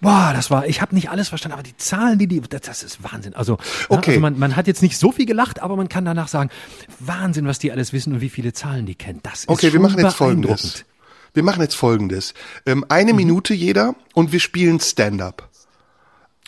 boah, 0.00 0.32
das 0.34 0.50
war, 0.50 0.66
ich 0.66 0.80
habe 0.80 0.94
nicht 0.94 1.10
alles 1.10 1.28
verstanden, 1.28 1.54
aber 1.54 1.62
die 1.62 1.76
Zahlen, 1.76 2.18
die 2.18 2.26
die, 2.26 2.40
das, 2.40 2.62
das 2.62 2.82
ist 2.82 3.02
Wahnsinn. 3.02 3.34
Also, 3.34 3.52
ne, 3.54 3.58
Okay. 3.90 4.10
also 4.10 4.20
man, 4.20 4.38
man 4.38 4.56
hat 4.56 4.66
jetzt 4.66 4.82
nicht 4.82 4.96
so 4.96 5.09
viel 5.12 5.26
gelacht, 5.26 5.60
aber 5.60 5.76
man 5.76 5.88
kann 5.88 6.04
danach 6.04 6.28
sagen, 6.28 6.50
Wahnsinn, 6.98 7.46
was 7.46 7.58
die 7.58 7.72
alles 7.72 7.92
wissen 7.92 8.12
und 8.14 8.20
wie 8.20 8.28
viele 8.28 8.52
Zahlen 8.52 8.86
die 8.86 8.94
kennen. 8.94 9.20
Das 9.22 9.40
ist 9.40 9.48
Okay, 9.48 9.72
wir 9.72 9.80
machen 9.80 9.98
jetzt 9.98 10.18
beeindruckend. 10.18 10.60
Folgendes. 10.60 10.84
Wir 11.32 11.42
machen 11.42 11.62
jetzt 11.62 11.76
Folgendes. 11.76 12.34
Ähm, 12.66 12.84
eine 12.88 13.12
Minute 13.14 13.54
jeder 13.54 13.94
und 14.14 14.32
wir 14.32 14.40
spielen 14.40 14.80
Stand-up. 14.80 15.48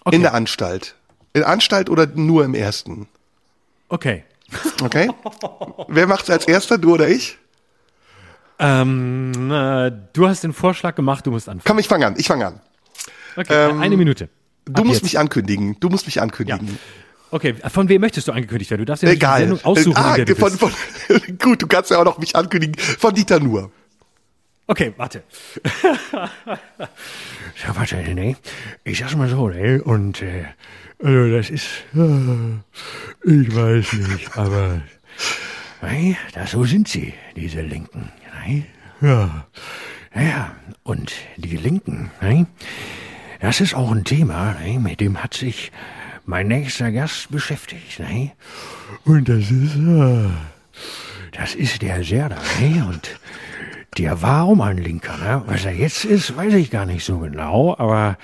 Okay. 0.04 0.16
In 0.16 0.22
der 0.22 0.34
Anstalt. 0.34 0.96
In 1.32 1.44
Anstalt 1.44 1.88
oder 1.88 2.06
nur 2.06 2.44
im 2.44 2.54
ersten? 2.54 3.08
Okay. 3.88 4.24
Okay? 4.82 5.08
Wer 5.88 6.06
macht's 6.06 6.28
als 6.28 6.46
erster, 6.46 6.76
du 6.78 6.94
oder 6.94 7.08
ich? 7.08 7.38
Ähm, 8.58 9.50
äh, 9.50 9.90
du 10.12 10.28
hast 10.28 10.44
den 10.44 10.52
Vorschlag 10.52 10.94
gemacht, 10.94 11.26
du 11.26 11.30
musst 11.30 11.48
anfangen. 11.48 11.64
Komm, 11.66 11.78
ich 11.78 11.88
fange 11.88 12.06
an. 12.06 12.14
Ich 12.18 12.26
fange 12.28 12.46
an. 12.46 12.60
Okay, 13.36 13.70
ähm, 13.70 13.80
eine 13.80 13.96
Minute. 13.96 14.28
Du 14.66 14.82
Ab 14.82 14.86
musst 14.86 14.98
jetzt. 15.00 15.04
mich 15.04 15.18
ankündigen. 15.18 15.76
Du 15.80 15.88
musst 15.88 16.06
mich 16.06 16.16
Ja. 16.16 16.58
Okay, 17.33 17.55
von 17.55 17.89
wem 17.89 18.03
möchtest 18.03 18.28
du 18.28 18.33
angekündigt 18.33 18.70
werden? 18.70 18.83
Du 18.83 18.85
darfst 18.85 19.03
ja 19.03 19.09
nicht 19.09 19.22
die 19.22 19.24
Egal. 19.24 19.41
Sendung 19.41 19.64
aussuchen, 19.64 19.97
ah, 19.97 20.16
der 20.16 20.26
du 20.26 20.37
von, 20.37 20.51
von, 20.51 20.70
gut, 21.39 21.62
du 21.62 21.66
kannst 21.66 21.91
ja 21.91 21.99
auch 21.99 22.05
noch 22.05 22.18
mich 22.18 22.37
ankündigen. 22.37 22.76
Von 22.76 23.14
Dieter 23.14 23.41
Nuhr. 23.41 23.72
Okay, 24.66 24.93
warte. 24.99 25.22
ja, 26.12 26.28
warte, 27.74 27.97
nee. 28.14 28.37
Ich 28.85 28.99
sag's 28.99 29.16
mal 29.16 29.30
so, 29.30 29.49
ne? 29.49 29.83
Und 29.83 30.20
äh, 30.20 30.45
also 31.03 31.35
das 31.35 31.49
ist, 31.49 31.68
äh, 31.95 32.59
ich 33.24 33.57
weiß 33.57 33.95
nicht, 33.95 34.37
aber 34.37 34.83
nee, 35.80 36.18
das 36.35 36.51
so 36.51 36.64
sind 36.64 36.87
sie, 36.87 37.14
diese 37.35 37.62
Linken. 37.62 38.12
Ne? 38.47 38.64
Ja. 39.01 39.47
Ja, 40.14 40.55
und 40.83 41.14
die 41.39 41.57
Linken, 41.57 42.11
ne? 42.20 42.47
Das 43.41 43.62
ist 43.62 43.74
auch 43.74 43.91
ein 43.91 44.05
Thema, 44.05 44.55
ne? 44.61 44.78
mit 44.78 45.01
dem 45.01 45.22
hat 45.22 45.33
sich 45.33 45.72
mein 46.27 46.49
nächster 46.49 46.93
Gast 46.93 47.31
beschäftigt. 47.31 48.01
Ne? 48.01 48.33
Und 49.05 49.29
das 49.29 49.51
ist, 49.51 49.77
äh, 49.77 50.29
das 51.33 51.55
ist 51.55 51.83
der 51.83 52.03
Serda, 52.05 52.39
ne? 52.61 52.87
Und 52.89 53.18
der 53.99 54.23
war 54.23 54.45
auch 54.45 54.55
mal 54.55 54.70
ein 54.70 54.79
Linker, 54.79 55.16
ne? 55.18 55.43
Was 55.47 55.64
er 55.64 55.73
jetzt 55.73 56.05
ist, 56.05 56.37
weiß 56.37 56.55
ich 56.55 56.70
gar 56.70 56.87
nicht 56.87 57.05
so 57.05 57.18
genau, 57.18 57.75
aber 57.79 58.16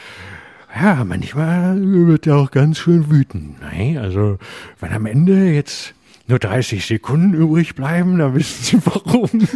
ja, 0.75 1.05
manchmal 1.05 1.81
wird 1.81 2.27
er 2.27 2.37
auch 2.37 2.51
ganz 2.51 2.79
schön 2.79 3.11
wütend, 3.11 3.61
ne? 3.61 4.01
Also, 4.01 4.39
wenn 4.81 4.93
am 4.93 5.07
Ende 5.07 5.51
jetzt 5.51 5.95
nur 6.27 6.39
30 6.39 6.87
Sekunden 6.87 7.33
übrig 7.33 7.75
bleiben, 7.75 8.19
dann 8.19 8.35
wissen 8.35 8.63
Sie 8.63 8.79
warum. 8.85 9.31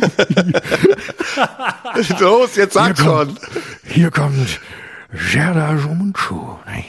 Los, 2.18 2.57
jetzt 2.57 2.74
sag 2.74 2.99
schon. 2.99 3.36
hier 3.84 4.11
kommt 4.11 4.61
Serda 5.12 5.74
Jomunchu, 5.74 6.57
ne? 6.66 6.84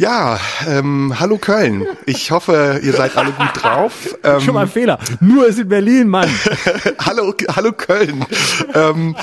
Ja, 0.00 0.40
ähm, 0.66 1.20
hallo 1.20 1.36
Köln. 1.36 1.86
Ich 2.06 2.30
hoffe, 2.30 2.80
ihr 2.82 2.94
seid 2.94 3.18
alle 3.18 3.32
gut 3.32 3.50
drauf. 3.52 4.16
Ähm, 4.24 4.40
Schon 4.40 4.54
mal 4.54 4.62
ein 4.62 4.70
Fehler. 4.70 4.98
Nur 5.20 5.46
ist 5.46 5.58
in 5.58 5.68
Berlin, 5.68 6.08
Mann. 6.08 6.26
hallo, 6.98 7.34
hallo 7.54 7.72
Köln. 7.72 8.24
ähm, 8.72 9.14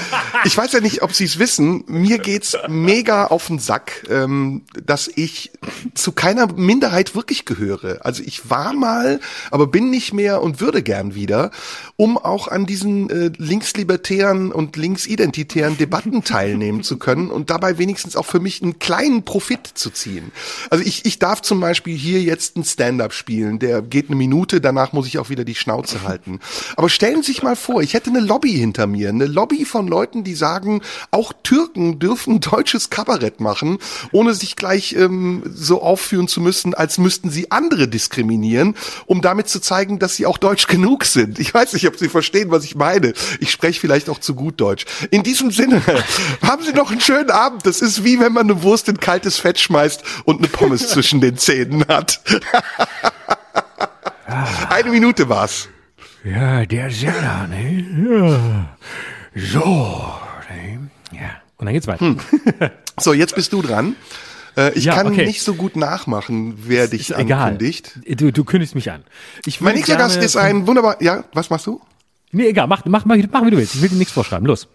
ich 0.44 0.56
weiß 0.56 0.74
ja 0.74 0.80
nicht, 0.80 1.02
ob 1.02 1.16
Sie 1.16 1.24
es 1.26 1.40
wissen. 1.40 1.84
Mir 1.88 2.20
geht's 2.20 2.56
mega 2.68 3.26
auf 3.26 3.48
den 3.48 3.58
Sack, 3.58 4.06
ähm, 4.12 4.66
dass 4.86 5.08
ich 5.08 5.50
zu 5.96 6.12
keiner 6.12 6.46
Minderheit 6.54 7.16
wirklich 7.16 7.46
gehöre. 7.46 8.06
Also 8.06 8.22
ich 8.24 8.52
war 8.52 8.74
mal, 8.74 9.20
aber 9.50 9.66
bin 9.66 9.90
nicht 9.90 10.14
mehr 10.14 10.44
und 10.44 10.62
würde 10.62 10.84
gern 10.84 11.16
wieder, 11.16 11.50
um 11.96 12.20
auch 12.20 12.50
an 12.50 12.68
diesen 12.68 13.10
äh, 13.10 13.32
linkslibertären 13.36 14.52
und 14.52 14.76
linksidentitären 14.76 15.76
Debatten 15.76 16.24
teilnehmen 16.24 16.84
zu 16.84 17.00
können 17.00 17.32
und 17.32 17.50
dabei 17.50 17.80
wenigstens 17.80 18.16
auch 18.16 18.28
für 18.28 18.40
mich 18.40 18.62
einen 18.62 18.78
kleinen 18.78 19.26
Profit 19.26 19.66
zu 19.74 19.90
ziehen. 19.90 20.32
Also 20.70 20.84
ich, 20.84 21.06
ich 21.06 21.20
darf 21.20 21.42
zum 21.42 21.60
Beispiel 21.60 21.96
hier 21.96 22.22
jetzt 22.22 22.58
ein 22.58 22.64
Stand-up 22.64 23.14
spielen, 23.14 23.60
der 23.60 23.82
geht 23.82 24.08
eine 24.08 24.16
Minute, 24.16 24.62
danach 24.62 24.94
muss 24.94 25.08
ich 25.08 25.20
auch 25.20 25.30
wieder 25.30 25.44
die 25.44 25.56
Schnauze 25.56 26.04
halten. 26.04 26.40
Aber 26.76 26.90
stellen 26.90 27.24
Sie 27.24 27.32
sich 27.32 27.44
mal 27.44 27.56
vor, 27.56 27.82
ich 27.82 27.94
hätte 27.94 28.10
eine 28.10 28.20
Lobby 28.20 28.52
hinter 28.52 28.88
mir, 28.88 29.10
eine 29.10 29.26
Lobby 29.26 29.66
von 29.66 29.88
Leuten, 29.88 30.24
die 30.24 30.36
sagen, 30.36 30.82
auch 31.12 31.34
Türken 31.44 32.00
dürfen 32.00 32.40
deutsches 32.40 32.90
Kabarett 32.90 33.40
machen, 33.40 33.78
ohne 34.12 34.34
sich 34.34 34.56
gleich 34.56 34.94
ähm, 34.94 35.44
so 35.54 35.82
aufführen 35.82 36.28
zu 36.28 36.42
müssen, 36.42 36.74
als 36.74 36.98
müssten 36.98 37.30
sie 37.30 37.52
andere 37.52 37.88
diskriminieren, 37.88 38.76
um 39.06 39.22
damit 39.22 39.50
zu 39.50 39.60
zeigen, 39.60 40.00
dass 40.00 40.16
sie 40.16 40.26
auch 40.26 40.38
deutsch 40.38 40.68
genug 40.68 41.06
sind. 41.06 41.40
Ich 41.40 41.54
weiß 41.54 41.74
nicht, 41.74 41.88
ob 41.88 41.98
Sie 41.98 42.10
verstehen, 42.10 42.52
was 42.52 42.64
ich 42.64 42.76
meine. 42.76 43.14
Ich 43.40 43.52
spreche 43.52 43.80
vielleicht 43.80 44.10
auch 44.10 44.20
zu 44.20 44.36
gut 44.36 44.60
Deutsch. 44.60 44.86
In 45.12 45.24
diesem 45.24 45.52
Sinne, 45.52 45.82
haben 46.42 46.64
Sie 46.64 46.74
noch 46.74 46.92
einen 46.92 47.02
schönen 47.02 47.32
Abend. 47.32 47.66
Das 47.66 47.82
ist 47.82 48.04
wie 48.04 48.20
wenn 48.20 48.34
man 48.34 48.50
eine 48.50 48.64
Wurst 48.64 48.88
in 48.88 49.00
kaltes 49.00 49.38
Fett 49.38 49.60
schmeißt 49.60 50.04
und 50.26 50.42
eine 50.48 50.58
Pommes 50.58 50.88
zwischen 50.90 51.22
den 51.22 51.38
Zähnen 51.38 51.86
hat. 51.88 52.20
Eine 54.70 54.90
Minute 54.90 55.30
war's. 55.30 55.70
Ja, 56.24 56.66
der 56.66 56.90
Seller, 56.92 57.48
ne? 57.48 57.86
Ja. 58.10 58.78
So, 59.36 60.14
ne? 60.50 60.90
Ja. 61.12 61.30
Und 61.58 61.66
dann 61.66 61.74
geht's 61.74 61.88
weiter. 61.88 62.06
Hm. 62.06 62.20
So, 63.00 63.14
jetzt 63.14 63.36
bist 63.36 63.54
du 63.54 63.62
dran. 63.62 63.96
Äh, 64.58 64.74
ich 64.74 64.86
Ja, 64.86 64.96
kann 64.96 65.08
okay. 65.08 65.26
nicht 65.26 65.42
so 65.42 65.54
gut 65.54 65.76
nachmachen, 65.76 66.56
wer 66.68 66.88
dich 66.88 67.12
Ist 67.12 67.18
egal. 67.18 67.44
ankündigt. 67.52 68.00
Du, 68.20 68.32
du 68.32 68.44
kündigst 68.44 68.76
mich 68.76 68.92
an. 68.92 69.04
Ich 69.46 69.62
Mein 69.62 69.76
nächster 69.76 69.96
Gast 69.96 70.18
ist 70.22 70.36
ein 70.36 70.68
wunderbar. 70.68 71.02
Ja, 71.02 71.24
was 71.34 71.50
machst 71.50 71.68
du? 71.68 71.80
Nee, 72.32 72.48
egal, 72.48 72.68
mach, 72.68 72.84
mach, 72.86 73.06
mach, 73.06 73.16
mach 73.32 73.46
wie 73.46 73.52
du 73.52 73.58
willst. 73.58 73.76
Ich 73.76 73.82
will 73.82 73.90
dir 73.90 73.96
nichts 73.96 74.14
vorschreiben. 74.14 74.46
Los. 74.48 74.68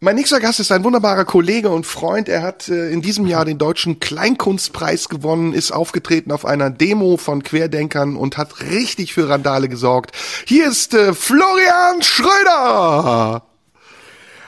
Mein 0.00 0.14
nächster 0.14 0.38
Gast 0.38 0.60
ist 0.60 0.70
ein 0.70 0.84
wunderbarer 0.84 1.24
Kollege 1.24 1.70
und 1.70 1.84
Freund. 1.84 2.28
Er 2.28 2.42
hat 2.42 2.68
äh, 2.68 2.90
in 2.90 3.02
diesem 3.02 3.26
Jahr 3.26 3.44
den 3.44 3.58
deutschen 3.58 3.98
Kleinkunstpreis 3.98 5.08
gewonnen, 5.08 5.52
ist 5.52 5.72
aufgetreten 5.72 6.30
auf 6.30 6.44
einer 6.44 6.70
Demo 6.70 7.16
von 7.16 7.42
Querdenkern 7.42 8.14
und 8.14 8.36
hat 8.36 8.60
richtig 8.60 9.12
für 9.12 9.28
Randale 9.28 9.68
gesorgt. 9.68 10.12
Hier 10.46 10.68
ist 10.68 10.94
äh, 10.94 11.12
Florian 11.14 12.00
Schröder. 12.00 13.42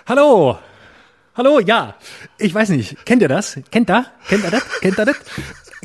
Hallo. 0.07 0.57
Hallo, 1.34 1.59
ja. 1.59 1.96
Ich 2.38 2.55
weiß 2.55 2.68
nicht. 2.68 3.05
Kennt 3.05 3.20
ihr 3.20 3.28
das? 3.28 3.59
Kennt 3.72 3.90
ihr? 3.90 4.07
Kennt 4.28 4.44
ihr 4.44 4.51
das? 4.53 4.62
Kennt 4.80 4.98
ihr 5.01 5.05
das? 5.05 5.16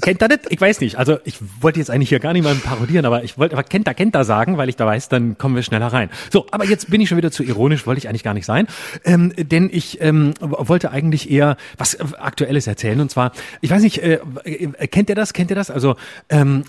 Kennt 0.02 0.22
ihr 0.22 0.28
das? 0.28 0.40
Ich 0.50 0.60
weiß 0.60 0.82
nicht. 0.82 0.98
Also 0.98 1.20
ich 1.24 1.38
wollte 1.62 1.80
jetzt 1.80 1.90
eigentlich 1.90 2.10
hier 2.10 2.20
gar 2.20 2.34
nicht 2.34 2.44
mal 2.44 2.54
parodieren, 2.56 3.06
aber 3.06 3.24
ich 3.24 3.38
wollte 3.38 3.56
aber 3.56 3.64
kennt 3.64 3.88
ihr, 3.88 3.94
kennt 3.94 4.16
ihr 4.16 4.24
sagen, 4.26 4.58
weil 4.58 4.68
ich 4.68 4.76
da 4.76 4.86
weiß, 4.86 5.10
dann 5.10 5.38
kommen 5.38 5.56
wir 5.56 5.64
schneller 5.64 5.88
rein. 5.88 6.10
So, 6.32 6.46
aber 6.52 6.66
jetzt 6.66 6.90
bin 6.90 7.00
ich 7.00 7.10
schon 7.10 7.18
wieder 7.18 7.32
zu 7.32 7.44
ironisch, 7.44 7.88
wollte 7.88 8.00
ich 8.00 8.10
eigentlich 8.10 8.24
gar 8.24 8.34
nicht 8.34 8.46
sein. 8.46 8.68
Ähm, 9.06 9.32
denn 9.38 9.70
ich 9.72 10.02
ähm, 10.02 10.34
wollte 10.40 10.92
eigentlich 10.92 11.32
eher 11.32 11.56
was 11.78 11.94
äh, 11.94 12.04
Aktuelles 12.18 12.68
erzählen. 12.68 13.00
Und 13.00 13.10
zwar, 13.10 13.32
ich 13.62 13.70
weiß 13.70 13.82
nicht, 13.82 14.00
äh, 14.00 14.20
äh, 14.44 14.88
kennt 14.88 15.10
ihr 15.10 15.16
das? 15.16 15.34
Kennt 15.34 15.50
ihr 15.50 15.56
das? 15.56 15.72
Also 15.72 15.96
ähm, 16.30 16.64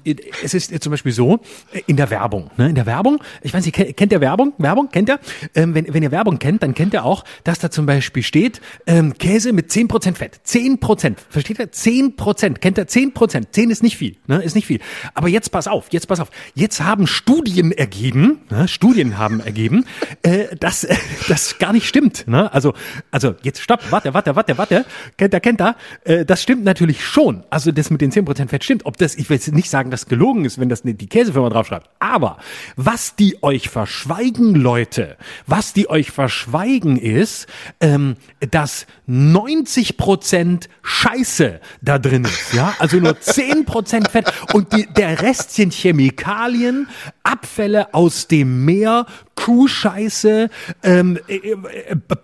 es 0.44 0.54
ist 0.54 0.82
zum 0.82 0.90
Beispiel 0.90 1.12
so, 1.12 1.40
äh, 1.72 1.82
in 1.86 1.96
der 1.96 2.10
Werbung. 2.10 2.50
Ne? 2.56 2.68
In 2.68 2.74
der 2.76 2.86
Werbung, 2.86 3.22
ich 3.42 3.52
weiß 3.52 3.64
nicht, 3.64 3.96
kennt, 3.96 4.12
ihr 4.12 4.20
Werbung? 4.20 4.52
Werbung, 4.58 4.90
kennt 4.90 5.08
ihr? 5.08 5.18
Ähm, 5.54 5.74
wenn, 5.74 5.92
wenn 5.92 6.02
ihr 6.02 6.12
Werbung 6.12 6.38
kennt, 6.38 6.62
dann 6.62 6.74
kennt 6.74 6.94
ihr 6.94 7.04
auch, 7.04 7.24
dass 7.42 7.58
da 7.58 7.70
zum 7.70 7.86
Beispiel 7.86 8.22
steht, 8.22 8.60
ähm, 8.86 9.14
Käse 9.14 9.52
mit 9.52 9.70
10% 9.70 10.14
Fett. 10.14 10.40
10%. 10.46 11.16
Versteht 11.28 11.58
ihr? 11.58 11.72
10%. 11.72 12.58
Kennt 12.58 12.78
ihr? 12.78 12.86
10%. 13.16 13.46
10 13.50 13.70
ist 13.70 13.82
nicht 13.82 13.96
viel. 13.96 14.16
Ne? 14.26 14.42
Ist 14.42 14.54
nicht 14.54 14.66
viel. 14.66 14.80
Aber 15.14 15.28
jetzt 15.28 15.50
pass 15.50 15.66
auf, 15.66 15.88
jetzt 15.90 16.06
pass 16.06 16.20
auf. 16.20 16.30
Jetzt 16.54 16.80
haben 16.80 17.06
Studien 17.06 17.72
ergeben, 17.72 18.40
ne? 18.50 18.68
Studien 18.68 19.18
haben 19.18 19.40
ergeben, 19.40 19.84
äh, 20.22 20.54
dass 20.56 20.84
äh, 20.84 20.96
das 21.28 21.58
gar 21.58 21.72
nicht 21.72 21.88
stimmt. 21.88 22.28
Ne? 22.28 22.52
Also, 22.52 22.74
also 23.10 23.34
jetzt 23.42 23.60
stopp, 23.60 23.80
warte, 23.90 24.14
warte, 24.14 24.36
warte, 24.36 24.58
warte. 24.58 24.84
Kennt 25.16 25.34
ihr, 25.34 25.40
kennt 25.40 25.60
ihr? 25.60 25.76
Äh, 26.04 26.24
das 26.24 26.42
stimmt 26.42 26.64
natürlich 26.64 27.04
schon. 27.04 27.44
Also 27.50 27.72
das 27.72 27.90
mit 27.90 28.00
den 28.00 28.12
10% 28.12 28.48
Fett 28.48 28.64
stimmt. 28.64 28.86
Ob 28.86 28.96
das, 28.96 29.14
ich 29.14 29.28
will 29.28 29.36
jetzt 29.36 29.52
nicht 29.52 29.70
sagen, 29.70 29.90
dass 29.90 30.06
gelogen 30.06 30.44
ist, 30.44 30.58
wenn 30.58 30.68
das 30.68 30.82
die 30.82 31.06
Käsefirma 31.06 31.48
draufschreibt. 31.48 31.88
Aber 31.98 32.38
was 32.76 33.16
die 33.16 33.42
euch 33.42 33.68
verschweigen, 33.68 34.54
Leute, 34.54 35.16
was 35.46 35.72
die 35.72 35.88
euch 35.88 36.10
verschweigen 36.10 36.96
ist, 36.96 37.46
ähm, 37.80 38.16
dass 38.50 38.86
90% 39.08 40.68
Scheiße 40.82 41.60
da 41.82 41.98
drin 41.98 42.24
ist. 42.24 42.52
Ja, 42.52 42.74
also 42.78 42.96
nur 43.06 43.14
10% 43.14 44.10
Fett 44.10 44.32
und 44.52 44.72
die, 44.72 44.86
der 44.86 45.22
Rest 45.22 45.54
sind 45.54 45.72
Chemikalien, 45.72 46.88
Abfälle 47.22 47.94
aus 47.94 48.28
dem 48.28 48.64
Meer, 48.64 49.06
Kuhscheiße, 49.34 50.50
ähm, 50.82 51.18
äh, 51.28 51.36
äh, 51.36 51.56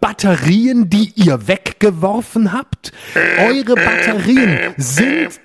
Batterien, 0.01 0.89
die 0.89 1.13
ihr 1.15 1.47
weggeworfen 1.47 2.53
habt. 2.53 2.93
Eure 3.39 3.75
Batterien 3.75 4.75
sind 4.77 5.41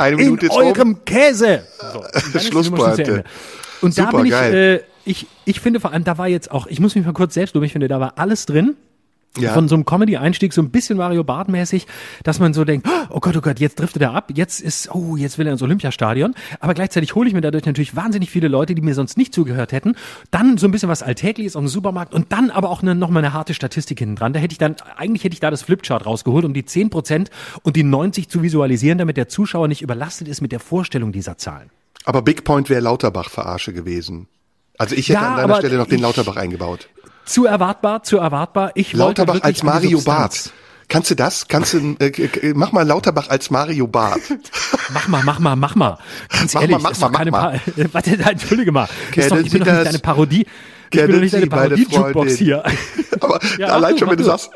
in 0.00 0.38
ist 0.38 0.50
um. 0.50 0.56
eurem 0.56 1.04
Käse. 1.04 1.64
So, 1.92 2.38
Schlusspointe. 2.38 3.24
Und 3.80 3.98
da 3.98 4.04
Super, 4.06 4.18
bin 4.18 4.26
ich, 4.26 4.32
äh, 4.32 4.80
ich, 5.04 5.26
ich 5.44 5.60
finde 5.60 5.80
vor 5.80 5.92
allem, 5.92 6.04
da 6.04 6.18
war 6.18 6.28
jetzt 6.28 6.50
auch, 6.50 6.66
ich 6.66 6.80
muss 6.80 6.94
mich 6.94 7.04
mal 7.04 7.12
kurz 7.12 7.34
selbst 7.34 7.54
loben, 7.54 7.66
ich 7.66 7.72
finde, 7.72 7.88
da 7.88 8.00
war 8.00 8.14
alles 8.16 8.46
drin. 8.46 8.76
Ja. 9.38 9.54
Von 9.54 9.66
so 9.66 9.74
einem 9.74 9.86
Comedy-Einstieg, 9.86 10.52
so 10.52 10.60
ein 10.60 10.70
bisschen 10.70 10.98
Mario 10.98 11.24
Bart-mäßig, 11.24 11.86
dass 12.22 12.38
man 12.38 12.52
so 12.52 12.66
denkt, 12.66 12.86
oh 13.08 13.18
Gott, 13.18 13.34
oh 13.34 13.40
Gott, 13.40 13.60
jetzt 13.60 13.80
driftet 13.80 14.02
er 14.02 14.12
ab, 14.12 14.30
jetzt 14.34 14.60
ist, 14.60 14.94
oh, 14.94 15.16
jetzt 15.16 15.38
will 15.38 15.46
er 15.46 15.52
ins 15.52 15.62
Olympiastadion. 15.62 16.34
Aber 16.60 16.74
gleichzeitig 16.74 17.14
hole 17.14 17.28
ich 17.28 17.34
mir 17.34 17.40
dadurch 17.40 17.64
natürlich 17.64 17.96
wahnsinnig 17.96 18.30
viele 18.30 18.48
Leute, 18.48 18.74
die 18.74 18.82
mir 18.82 18.94
sonst 18.94 19.16
nicht 19.16 19.32
zugehört 19.34 19.72
hätten. 19.72 19.96
Dann 20.30 20.58
so 20.58 20.68
ein 20.68 20.70
bisschen 20.70 20.90
was 20.90 21.02
Alltägliches 21.02 21.56
aus 21.56 21.62
dem 21.62 21.68
Supermarkt 21.68 22.12
und 22.12 22.30
dann 22.30 22.50
aber 22.50 22.68
auch 22.68 22.82
eine, 22.82 22.94
nochmal 22.94 23.24
eine 23.24 23.32
harte 23.32 23.54
Statistik 23.54 24.00
hinten 24.00 24.16
dran. 24.16 24.34
Da 24.34 24.40
hätte 24.40 24.52
ich 24.52 24.58
dann, 24.58 24.76
eigentlich 24.96 25.24
hätte 25.24 25.32
ich 25.32 25.40
da 25.40 25.50
das 25.50 25.62
Flipchart 25.62 26.04
rausgeholt, 26.04 26.44
um 26.44 26.52
die 26.52 26.64
10% 26.64 27.28
und 27.62 27.76
die 27.76 27.84
90 27.84 28.28
zu 28.28 28.42
visualisieren, 28.42 28.98
damit 28.98 29.16
der 29.16 29.28
Zuschauer 29.28 29.66
nicht 29.66 29.80
überlastet 29.80 30.28
ist 30.28 30.42
mit 30.42 30.52
der 30.52 30.60
Vorstellung 30.60 31.10
dieser 31.10 31.38
Zahlen. 31.38 31.70
Aber 32.04 32.20
Big 32.20 32.44
Point 32.44 32.68
wäre 32.68 32.80
Lauterbach-Verarsche 32.80 33.72
gewesen. 33.72 34.28
Also 34.78 34.94
ich 34.94 35.08
hätte 35.08 35.20
Ja, 35.20 35.34
an 35.34 35.36
deiner 35.36 35.56
Stelle 35.56 35.76
noch 35.76 35.86
den 35.86 36.00
Lauterbach 36.00 36.36
eingebaut. 36.36 36.88
Zu 37.32 37.46
erwartbar, 37.46 38.02
zu 38.02 38.18
erwartbar. 38.18 38.72
Ich 38.74 38.92
Lauterbach 38.92 39.40
als 39.42 39.62
Mario. 39.62 40.00
Barth. 40.02 40.52
Kannst 40.88 41.10
du 41.10 41.14
das? 41.14 41.48
Kannst 41.48 41.72
du, 41.72 41.96
äh, 42.00 42.08
äh, 42.08 42.52
mach 42.54 42.72
mal 42.72 42.82
Lauterbach 42.86 43.30
als 43.30 43.50
Mario 43.50 43.86
Barth. 43.86 44.20
Mach 44.92 45.08
mal, 45.08 45.22
mach 45.24 45.38
mal, 45.38 45.56
mach 45.56 45.74
mal. 45.74 45.96
Ganz 46.28 46.52
Mach 46.52 46.60
ehrlich, 46.60 46.76
mal, 46.76 46.90
mach 46.90 46.98
mal, 47.00 47.08
doch 47.08 47.16
keine 47.16 47.30
mach 47.30 47.42
mal. 47.52 47.60
Pa- 47.64 47.84
Warte, 47.92 48.10
entschuldige 48.18 48.72
mal. 48.72 48.86
Ist 49.16 49.30
doch, 49.30 49.38
ich 49.38 49.50
bin 49.50 49.64
doch 49.64 49.72
nicht 49.72 49.86
deine 49.86 49.98
Parodie. 50.00 50.40
Ich 50.40 50.90
bin 50.90 51.00
Kennen 51.00 51.12
doch 51.14 51.20
nicht 51.20 51.30
Sie 51.30 51.36
deine 51.40 51.46
meine 51.46 51.68
Parodie-Jukebox 51.86 52.12
Freundin? 52.12 52.36
hier. 52.36 52.62
Aber 53.20 53.40
Ja, 53.58 53.68
allein 53.68 53.92
mach 53.92 53.98
schon, 54.00 54.10
wenn 54.10 54.16
du 54.18 54.24
mach 54.24 54.38
sagst, 54.38 54.50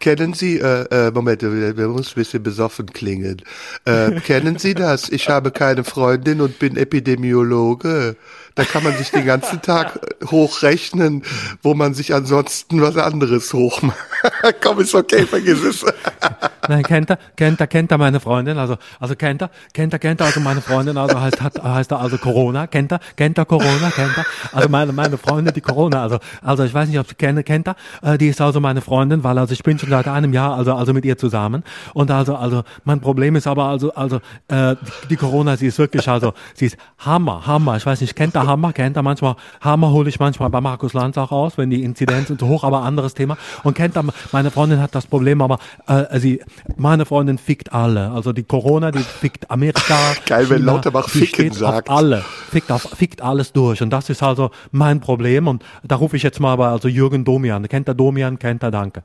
kennen 0.00 0.32
Sie, 0.32 0.58
äh, 0.58 0.84
äh, 1.08 1.10
Moment, 1.10 1.42
wir 1.42 1.76
wir 1.76 1.88
müssen 1.88 2.08
ein 2.12 2.14
bisschen 2.14 2.42
besoffen 2.42 2.86
klingen. 2.86 3.42
Äh, 3.84 4.12
kennen 4.20 4.56
Sie 4.58 4.72
das? 4.72 5.10
Ich 5.10 5.28
habe 5.28 5.50
keine 5.50 5.84
Freundin 5.84 6.40
und 6.40 6.58
bin 6.58 6.78
Epidemiologe. 6.78 8.16
Da 8.54 8.64
kann 8.64 8.84
man 8.84 8.96
sich 8.96 9.10
den 9.10 9.24
ganzen 9.24 9.62
Tag 9.62 9.96
äh, 10.20 10.26
hochrechnen, 10.26 11.22
wo 11.62 11.74
man 11.74 11.94
sich 11.94 12.14
ansonsten 12.14 12.80
was 12.80 12.96
anderes 12.96 13.52
hochmacht. 13.52 13.96
Komm, 14.62 14.80
ist 14.80 14.94
okay, 14.94 15.26
vergiss 15.26 15.62
es. 15.62 15.84
Nein, 16.68 16.84
kennt 16.84 17.10
er, 17.10 17.18
kennt 17.36 17.60
er, 17.60 17.66
kennt 17.66 17.90
er 17.90 17.98
meine 17.98 18.20
Freundin, 18.20 18.56
also, 18.56 18.76
also 19.00 19.16
kennt 19.16 19.42
er, 19.42 19.50
kennt 19.72 19.92
er, 19.92 19.98
kennt 19.98 20.20
er, 20.20 20.26
also 20.26 20.38
meine 20.38 20.60
Freundin, 20.60 20.96
also 20.96 21.20
heißt, 21.20 21.40
hat, 21.42 21.62
heißt 21.62 21.90
er 21.90 22.00
also 22.00 22.18
Corona, 22.18 22.68
kennt 22.68 22.92
er, 22.92 23.00
kennt 23.16 23.36
er 23.36 23.44
Corona, 23.46 23.90
kennt 23.90 24.16
er, 24.16 24.24
also 24.52 24.68
meine, 24.68 24.92
meine 24.92 25.18
Freundin, 25.18 25.52
die 25.52 25.60
Corona, 25.60 26.02
also, 26.02 26.18
also 26.40 26.62
ich 26.62 26.72
weiß 26.72 26.88
nicht, 26.88 27.00
ob 27.00 27.08
sie 27.08 27.16
kennt, 27.16 27.44
kennt 27.44 27.66
er, 27.66 27.76
äh, 28.02 28.16
die 28.16 28.28
ist 28.28 28.40
also 28.40 28.60
meine 28.60 28.80
Freundin, 28.80 29.24
weil 29.24 29.38
also 29.38 29.52
ich 29.52 29.62
bin 29.64 29.76
schon 29.78 29.90
seit 29.90 30.06
einem 30.06 30.32
Jahr, 30.32 30.54
also, 30.56 30.74
also 30.74 30.92
mit 30.92 31.04
ihr 31.04 31.18
zusammen. 31.18 31.64
Und 31.94 32.12
also, 32.12 32.36
also 32.36 32.62
mein 32.84 33.00
Problem 33.00 33.34
ist 33.34 33.48
aber 33.48 33.64
also, 33.64 33.92
also, 33.94 34.20
äh, 34.46 34.76
die, 34.76 35.08
die 35.10 35.16
Corona, 35.16 35.56
sie 35.56 35.66
ist 35.66 35.78
wirklich, 35.78 36.08
also, 36.08 36.32
sie 36.54 36.66
ist 36.66 36.76
Hammer, 36.98 37.44
Hammer, 37.44 37.76
ich 37.76 37.84
weiß 37.84 38.00
nicht, 38.00 38.14
kennt 38.14 38.36
er 38.36 38.41
Hammer, 38.46 38.72
kennt 38.72 38.96
er 38.96 39.02
manchmal, 39.02 39.36
Hammer 39.60 39.90
hole 39.92 40.08
ich 40.08 40.18
manchmal 40.20 40.50
bei 40.50 40.60
Markus 40.60 40.92
Lanz 40.92 41.16
auch 41.18 41.32
aus, 41.32 41.58
wenn 41.58 41.70
die 41.70 41.82
Inzidenz 41.82 42.32
so 42.38 42.46
hoch, 42.46 42.64
aber 42.64 42.82
anderes 42.82 43.14
Thema. 43.14 43.36
Und 43.62 43.74
kennt 43.74 43.96
er, 43.96 44.04
meine 44.32 44.50
Freundin 44.50 44.80
hat 44.80 44.94
das 44.94 45.06
Problem, 45.06 45.40
aber, 45.42 45.58
äh, 45.86 46.18
sie, 46.18 46.40
meine 46.76 47.04
Freundin 47.06 47.38
fickt 47.38 47.72
alle, 47.72 48.10
also 48.10 48.32
die 48.32 48.44
Corona, 48.44 48.90
die 48.90 49.00
fickt 49.00 49.50
Amerika, 49.50 49.96
Geil, 50.26 50.48
wenn 50.50 50.58
China, 50.58 50.72
Lauterbach 50.72 51.10
die 51.10 51.18
ficken 51.26 51.52
sagt. 51.52 51.88
Alle, 51.90 52.24
fickt 52.50 52.70
auf, 52.70 52.82
fickt 52.82 53.22
alles 53.22 53.52
durch. 53.52 53.82
Und 53.82 53.90
das 53.90 54.10
ist 54.10 54.22
also 54.22 54.50
mein 54.70 55.00
Problem 55.00 55.48
und 55.48 55.64
da 55.84 55.96
rufe 55.96 56.16
ich 56.16 56.22
jetzt 56.22 56.40
mal 56.40 56.56
bei 56.56 56.68
also 56.68 56.88
Jürgen 56.88 57.24
Domian, 57.24 57.68
kennt 57.68 57.88
er 57.88 57.94
Domian, 57.94 58.38
kennt 58.38 58.62
er, 58.62 58.70
danke. 58.70 59.02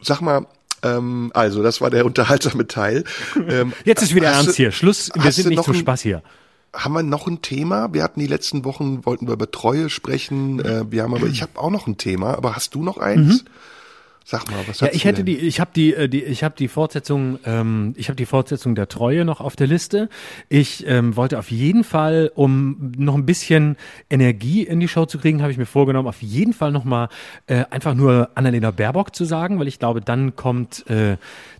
Sag 0.00 0.20
mal, 0.20 0.46
ähm, 0.82 1.30
also, 1.34 1.62
das 1.62 1.80
war 1.80 1.90
der 1.90 2.06
unterhaltsame 2.06 2.66
Teil. 2.66 3.04
Ähm, 3.48 3.72
Jetzt 3.84 4.02
ist 4.02 4.14
wieder 4.14 4.28
ernst 4.28 4.50
du- 4.50 4.54
hier, 4.54 4.72
Schluss, 4.72 5.10
wir 5.14 5.32
sind 5.32 5.48
nicht 5.48 5.64
zum 5.64 5.74
Spaß 5.74 6.02
hier. 6.02 6.22
Haben 6.74 6.92
wir 6.94 7.02
noch 7.02 7.26
ein 7.26 7.40
Thema? 7.42 7.92
Wir 7.94 8.02
hatten 8.02 8.20
die 8.20 8.26
letzten 8.26 8.64
Wochen, 8.64 9.04
wollten 9.06 9.26
wir 9.26 9.32
über 9.34 9.50
Treue 9.50 9.88
sprechen. 9.90 10.60
Äh, 10.60 10.84
wir 10.90 11.02
haben 11.02 11.14
aber, 11.14 11.26
ich 11.26 11.42
habe 11.42 11.52
auch 11.58 11.70
noch 11.70 11.86
ein 11.86 11.96
Thema, 11.96 12.34
aber 12.34 12.56
hast 12.56 12.74
du 12.74 12.82
noch 12.82 12.98
eins? 12.98 13.44
Sag 14.30 14.50
mal, 14.50 14.58
was 14.66 14.82
Mhm. 14.82 14.84
Ja, 14.84 14.88
hast 14.88 14.94
ich 14.96 15.02
du 15.02 15.08
hätte 15.08 15.24
denn? 15.24 15.26
die, 15.26 15.36
ich 15.38 15.58
habe 15.58 15.70
die, 15.74 15.94
äh, 15.94 16.06
die, 16.06 16.22
ich 16.22 16.44
habe 16.44 16.54
die 16.58 16.68
Fortsetzung, 16.68 17.38
ähm, 17.46 17.94
ich 17.96 18.08
habe 18.08 18.16
die 18.16 18.26
Fortsetzung 18.26 18.74
der 18.74 18.86
Treue 18.86 19.24
noch 19.24 19.40
auf 19.40 19.56
der 19.56 19.66
Liste. 19.66 20.10
Ich 20.50 20.86
ähm, 20.86 21.16
wollte 21.16 21.38
auf 21.38 21.50
jeden 21.50 21.82
Fall, 21.82 22.30
um 22.34 22.92
noch 22.98 23.14
ein 23.14 23.24
bisschen 23.24 23.78
Energie 24.10 24.64
in 24.64 24.80
die 24.80 24.88
Show 24.88 25.06
zu 25.06 25.16
kriegen, 25.18 25.40
habe 25.40 25.50
ich 25.50 25.56
mir 25.56 25.64
vorgenommen, 25.64 26.06
auf 26.08 26.20
jeden 26.20 26.52
Fall 26.52 26.72
noch 26.72 26.84
mal 26.84 27.08
äh, 27.46 27.64
einfach 27.70 27.94
nur 27.94 28.28
Annalena 28.34 28.70
Baerbock 28.70 29.16
zu 29.16 29.24
sagen, 29.24 29.58
weil 29.58 29.66
ich 29.68 29.78
glaube, 29.78 30.02
dann 30.02 30.36
kommt, 30.36 30.84
äh, 30.90 31.16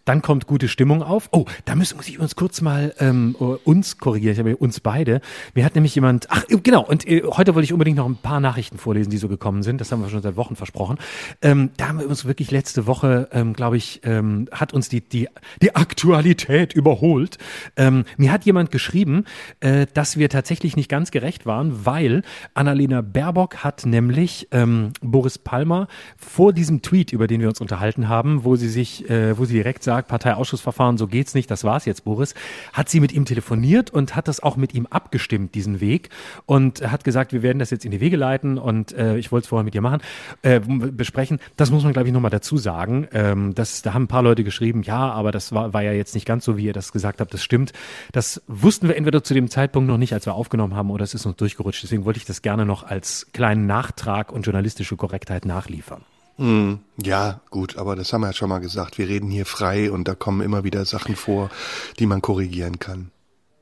dann 0.08 0.22
kommt 0.22 0.46
gute 0.46 0.68
Stimmung 0.68 1.02
auf. 1.02 1.28
Oh, 1.32 1.44
da 1.66 1.74
müssen, 1.74 1.96
muss 1.96 2.08
ich 2.08 2.18
uns 2.18 2.34
kurz 2.34 2.62
mal 2.62 2.94
ähm, 2.98 3.36
uns 3.36 3.98
korrigieren. 3.98 4.32
Ich 4.32 4.38
habe 4.38 4.56
uns 4.56 4.80
beide. 4.80 5.20
Mir 5.54 5.66
hat 5.66 5.74
nämlich 5.74 5.94
jemand, 5.94 6.30
ach 6.30 6.44
genau, 6.48 6.82
und 6.82 7.06
äh, 7.06 7.22
heute 7.24 7.54
wollte 7.54 7.64
ich 7.64 7.74
unbedingt 7.74 7.98
noch 7.98 8.06
ein 8.06 8.16
paar 8.16 8.40
Nachrichten 8.40 8.78
vorlesen, 8.78 9.10
die 9.10 9.18
so 9.18 9.28
gekommen 9.28 9.62
sind. 9.62 9.80
Das 9.80 9.92
haben 9.92 10.00
wir 10.00 10.08
schon 10.08 10.22
seit 10.22 10.36
Wochen 10.36 10.56
versprochen. 10.56 10.96
Ähm, 11.42 11.70
da 11.76 11.88
haben 11.88 12.00
wir 12.00 12.08
uns 12.08 12.24
wirklich 12.24 12.50
letzte 12.50 12.86
Woche, 12.86 13.28
ähm, 13.32 13.52
glaube 13.52 13.76
ich, 13.76 14.00
ähm, 14.04 14.48
hat 14.50 14.72
uns 14.72 14.88
die, 14.88 15.02
die, 15.02 15.28
die 15.60 15.74
Aktualität 15.76 16.72
überholt. 16.72 17.36
Ähm, 17.76 18.04
mir 18.16 18.32
hat 18.32 18.46
jemand 18.46 18.70
geschrieben, 18.70 19.24
äh, 19.60 19.86
dass 19.92 20.16
wir 20.16 20.30
tatsächlich 20.30 20.74
nicht 20.74 20.88
ganz 20.88 21.10
gerecht 21.10 21.44
waren, 21.44 21.84
weil 21.84 22.22
Annalena 22.54 23.02
Baerbock 23.02 23.58
hat 23.58 23.84
nämlich 23.84 24.48
ähm, 24.52 24.92
Boris 25.02 25.38
Palmer 25.38 25.86
vor 26.16 26.54
diesem 26.54 26.80
Tweet, 26.80 27.12
über 27.12 27.26
den 27.26 27.42
wir 27.42 27.48
uns 27.48 27.60
unterhalten 27.60 28.08
haben, 28.08 28.44
wo 28.44 28.56
sie 28.56 28.68
sich, 28.68 29.08
äh, 29.10 29.36
wo 29.36 29.44
sie 29.44 29.54
direkt 29.54 29.82
sagt, 29.82 29.97
Parteiausschussverfahren, 30.06 30.98
so 30.98 31.08
geht's 31.08 31.34
nicht, 31.34 31.50
das 31.50 31.64
war's 31.64 31.84
jetzt, 31.84 32.04
Boris, 32.04 32.34
hat 32.72 32.88
sie 32.88 33.00
mit 33.00 33.12
ihm 33.12 33.24
telefoniert 33.24 33.90
und 33.90 34.14
hat 34.14 34.28
das 34.28 34.40
auch 34.40 34.56
mit 34.56 34.74
ihm 34.74 34.86
abgestimmt, 34.86 35.54
diesen 35.54 35.80
Weg, 35.80 36.10
und 36.46 36.88
hat 36.88 37.02
gesagt, 37.02 37.32
wir 37.32 37.42
werden 37.42 37.58
das 37.58 37.70
jetzt 37.70 37.84
in 37.84 37.90
die 37.90 38.00
Wege 38.00 38.16
leiten 38.16 38.58
und 38.58 38.92
äh, 38.92 39.16
ich 39.16 39.32
wollte 39.32 39.44
es 39.44 39.48
vorher 39.48 39.64
mit 39.64 39.74
ihr 39.74 39.80
machen, 39.80 40.00
äh, 40.42 40.60
besprechen. 40.60 41.40
Das 41.56 41.70
muss 41.70 41.82
man, 41.82 41.92
glaube 41.92 42.08
ich, 42.08 42.14
nochmal 42.14 42.30
dazu 42.30 42.56
sagen. 42.56 43.08
Ähm, 43.12 43.54
das, 43.54 43.82
da 43.82 43.94
haben 43.94 44.04
ein 44.04 44.08
paar 44.08 44.22
Leute 44.22 44.44
geschrieben, 44.44 44.82
ja, 44.82 45.10
aber 45.10 45.32
das 45.32 45.52
war, 45.52 45.72
war 45.72 45.82
ja 45.82 45.92
jetzt 45.92 46.14
nicht 46.14 46.26
ganz 46.26 46.44
so, 46.44 46.56
wie 46.56 46.66
ihr 46.66 46.72
das 46.72 46.92
gesagt 46.92 47.20
habt, 47.20 47.32
das 47.34 47.42
stimmt. 47.42 47.72
Das 48.12 48.42
wussten 48.46 48.88
wir 48.88 48.96
entweder 48.96 49.24
zu 49.24 49.34
dem 49.34 49.48
Zeitpunkt 49.48 49.88
noch 49.88 49.98
nicht, 49.98 50.12
als 50.12 50.26
wir 50.26 50.34
aufgenommen 50.34 50.76
haben, 50.76 50.90
oder 50.90 51.04
es 51.04 51.14
ist 51.14 51.26
uns 51.26 51.36
durchgerutscht. 51.36 51.82
Deswegen 51.82 52.04
wollte 52.04 52.18
ich 52.18 52.24
das 52.24 52.42
gerne 52.42 52.66
noch 52.66 52.84
als 52.84 53.28
kleinen 53.32 53.66
Nachtrag 53.66 54.32
und 54.32 54.42
journalistische 54.42 54.96
Korrektheit 54.96 55.44
nachliefern. 55.44 56.02
Hm, 56.38 56.78
ja, 57.02 57.40
gut, 57.50 57.76
aber 57.76 57.96
das 57.96 58.12
haben 58.12 58.22
wir 58.22 58.28
ja 58.28 58.32
schon 58.32 58.48
mal 58.48 58.60
gesagt. 58.60 58.96
Wir 58.96 59.08
reden 59.08 59.28
hier 59.28 59.44
frei 59.44 59.90
und 59.90 60.06
da 60.06 60.14
kommen 60.14 60.40
immer 60.40 60.64
wieder 60.64 60.84
Sachen 60.84 61.16
vor, 61.16 61.50
die 61.98 62.06
man 62.06 62.22
korrigieren 62.22 62.78
kann. 62.78 63.10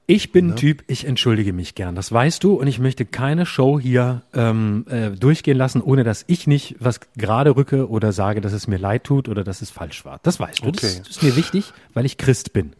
Ich 0.09 0.31
bin 0.31 0.51
ja. 0.51 0.55
Typ, 0.55 0.85
ich 0.87 1.05
entschuldige 1.05 1.53
mich 1.53 1.75
gern. 1.75 1.97
Das 1.97 2.13
weißt 2.13 2.45
du 2.45 2.55
und 2.55 2.69
ich 2.69 2.79
möchte 2.79 3.05
keine 3.07 3.45
Show 3.45 3.81
hier 3.81 4.23
ähm, 4.35 4.85
äh, 4.89 5.11
durchgehen 5.11 5.57
lassen, 5.57 5.81
ohne 5.81 6.05
dass 6.05 6.25
ich 6.29 6.47
nicht 6.47 6.77
was 6.79 7.01
gerade 7.17 7.57
rücke 7.57 7.89
oder 7.89 8.13
sage, 8.13 8.41
dass 8.41 8.53
es 8.53 8.69
mir 8.69 8.79
leid 8.79 9.03
tut 9.03 9.29
oder 9.29 9.43
dass 9.43 9.63
es 9.63 9.71
falsch 9.71 10.05
war. 10.05 10.21
Das 10.23 10.39
weißt 10.39 10.63
du. 10.63 10.69
Okay. 10.69 10.79
Das, 10.81 10.99
das 10.99 11.09
ist 11.09 11.23
mir 11.25 11.35
wichtig, 11.35 11.73
weil 11.93 12.07
ich 12.07 12.19
Christ 12.19 12.53
bin. 12.53 12.75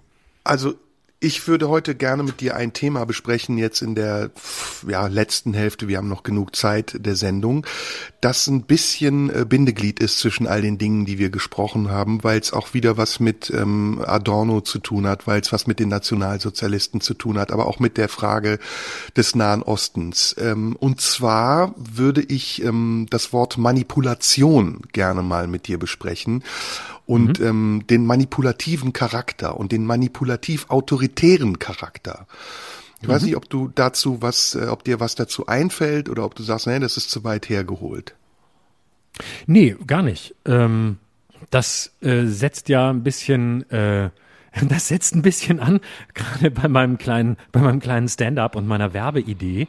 Also 0.45 0.75
ich 1.19 1.49
würde 1.49 1.69
heute 1.69 1.95
gerne 1.95 2.23
mit 2.23 2.41
dir 2.41 2.57
ein 2.57 2.75
Thema 2.75 3.07
besprechen, 3.07 3.57
jetzt 3.57 3.81
in 3.81 3.95
der 3.95 4.31
ja, 4.87 5.07
letzten 5.07 5.55
Hälfte, 5.55 5.89
wir 5.89 5.97
haben 5.97 6.09
noch 6.09 6.23
genug 6.23 6.55
Zeit 6.55 6.97
der 6.99 7.17
Sendung, 7.17 7.67
das 8.21 8.47
ein 8.49 8.65
bisschen 8.65 9.31
äh, 9.31 9.47
Bindeglied 9.47 9.99
ist 10.01 10.19
zwischen 10.19 10.47
all 10.47 10.61
den 10.61 10.77
Dingen, 10.77 11.07
die 11.07 11.19
wir 11.19 11.31
gesprochen 11.31 11.91
haben, 11.91 12.23
weil 12.23 12.39
es 12.39 12.53
auch 12.53 12.75
wieder 12.75 12.99
was 12.99 13.19
mit 13.19 13.51
ähm, 13.51 14.03
Adorno 14.05 14.61
zu 14.61 14.79
tun 14.79 15.07
hat, 15.07 15.27
weil 15.27 15.41
es 15.41 15.53
was 15.53 15.67
mit 15.67 15.81
den 15.81 15.89
Nationalsozialisten 15.89 17.01
zu 17.01 17.15
tun 17.15 17.39
hat, 17.39 17.51
aber 17.51 17.67
auch 17.67 17.81
mit 17.81 17.97
der 17.97 18.11
Frage 18.11 18.59
des 19.17 19.35
Nahen 19.35 19.63
Ostens. 19.63 20.37
Ähm, 20.39 20.77
und 20.77 21.01
zwar 21.01 21.75
würde 21.79 22.23
ich 22.23 22.63
ähm, 22.63 23.07
das 23.09 23.33
Wort 23.33 23.57
Manipulation 23.57 24.83
gerne 24.93 25.23
mal 25.23 25.47
mit 25.47 25.67
dir 25.67 25.79
besprechen 25.79 26.43
und 27.07 27.41
mhm. 27.41 27.47
ähm, 27.47 27.85
den 27.89 28.05
manipulativen 28.05 28.93
Charakter 28.93 29.57
und 29.57 29.73
den 29.73 29.87
manipulativ 29.87 30.67
autoritären 30.69 31.59
Charakter. 31.59 32.27
Ich 33.01 33.09
mhm. 33.09 33.13
weiß 33.13 33.23
nicht, 33.23 33.37
ob 33.37 33.49
du 33.49 33.71
dazu 33.75 34.23
was, 34.23 34.55
äh, 34.55 34.67
ob 34.67 34.85
dir 34.85 35.01
was 35.01 35.15
dazu 35.15 35.47
einfällt 35.47 36.09
oder 36.09 36.25
ob 36.25 36.35
du 36.35 36.43
sagst, 36.43 36.67
nee, 36.67 36.79
das 36.79 36.97
ist 36.97 37.11
zu 37.11 37.25
weit 37.25 37.49
hergeholt. 37.49 38.15
Nee, 39.47 39.77
gar 39.87 40.03
nicht. 40.03 40.35
Ähm, 40.45 40.99
das 41.51 41.93
äh, 42.01 42.27
setzt 42.27 42.69
ja 42.69 42.91
ein 42.91 43.03
bisschen 43.03 43.69
äh, 43.71 44.11
das 44.69 44.89
setzt 44.89 45.15
ein 45.15 45.23
bisschen 45.23 45.61
an, 45.61 45.81
gerade 46.15 46.51
bei 46.51 46.69
meinem 46.69 46.99
kleinen, 46.99 47.37
bei 47.53 47.61
meinem 47.61 47.81
kleinen 47.81 48.09
Stand-up 48.09 48.57
und 48.57 48.67
meiner 48.67 48.95
Werbeidee. 48.95 49.69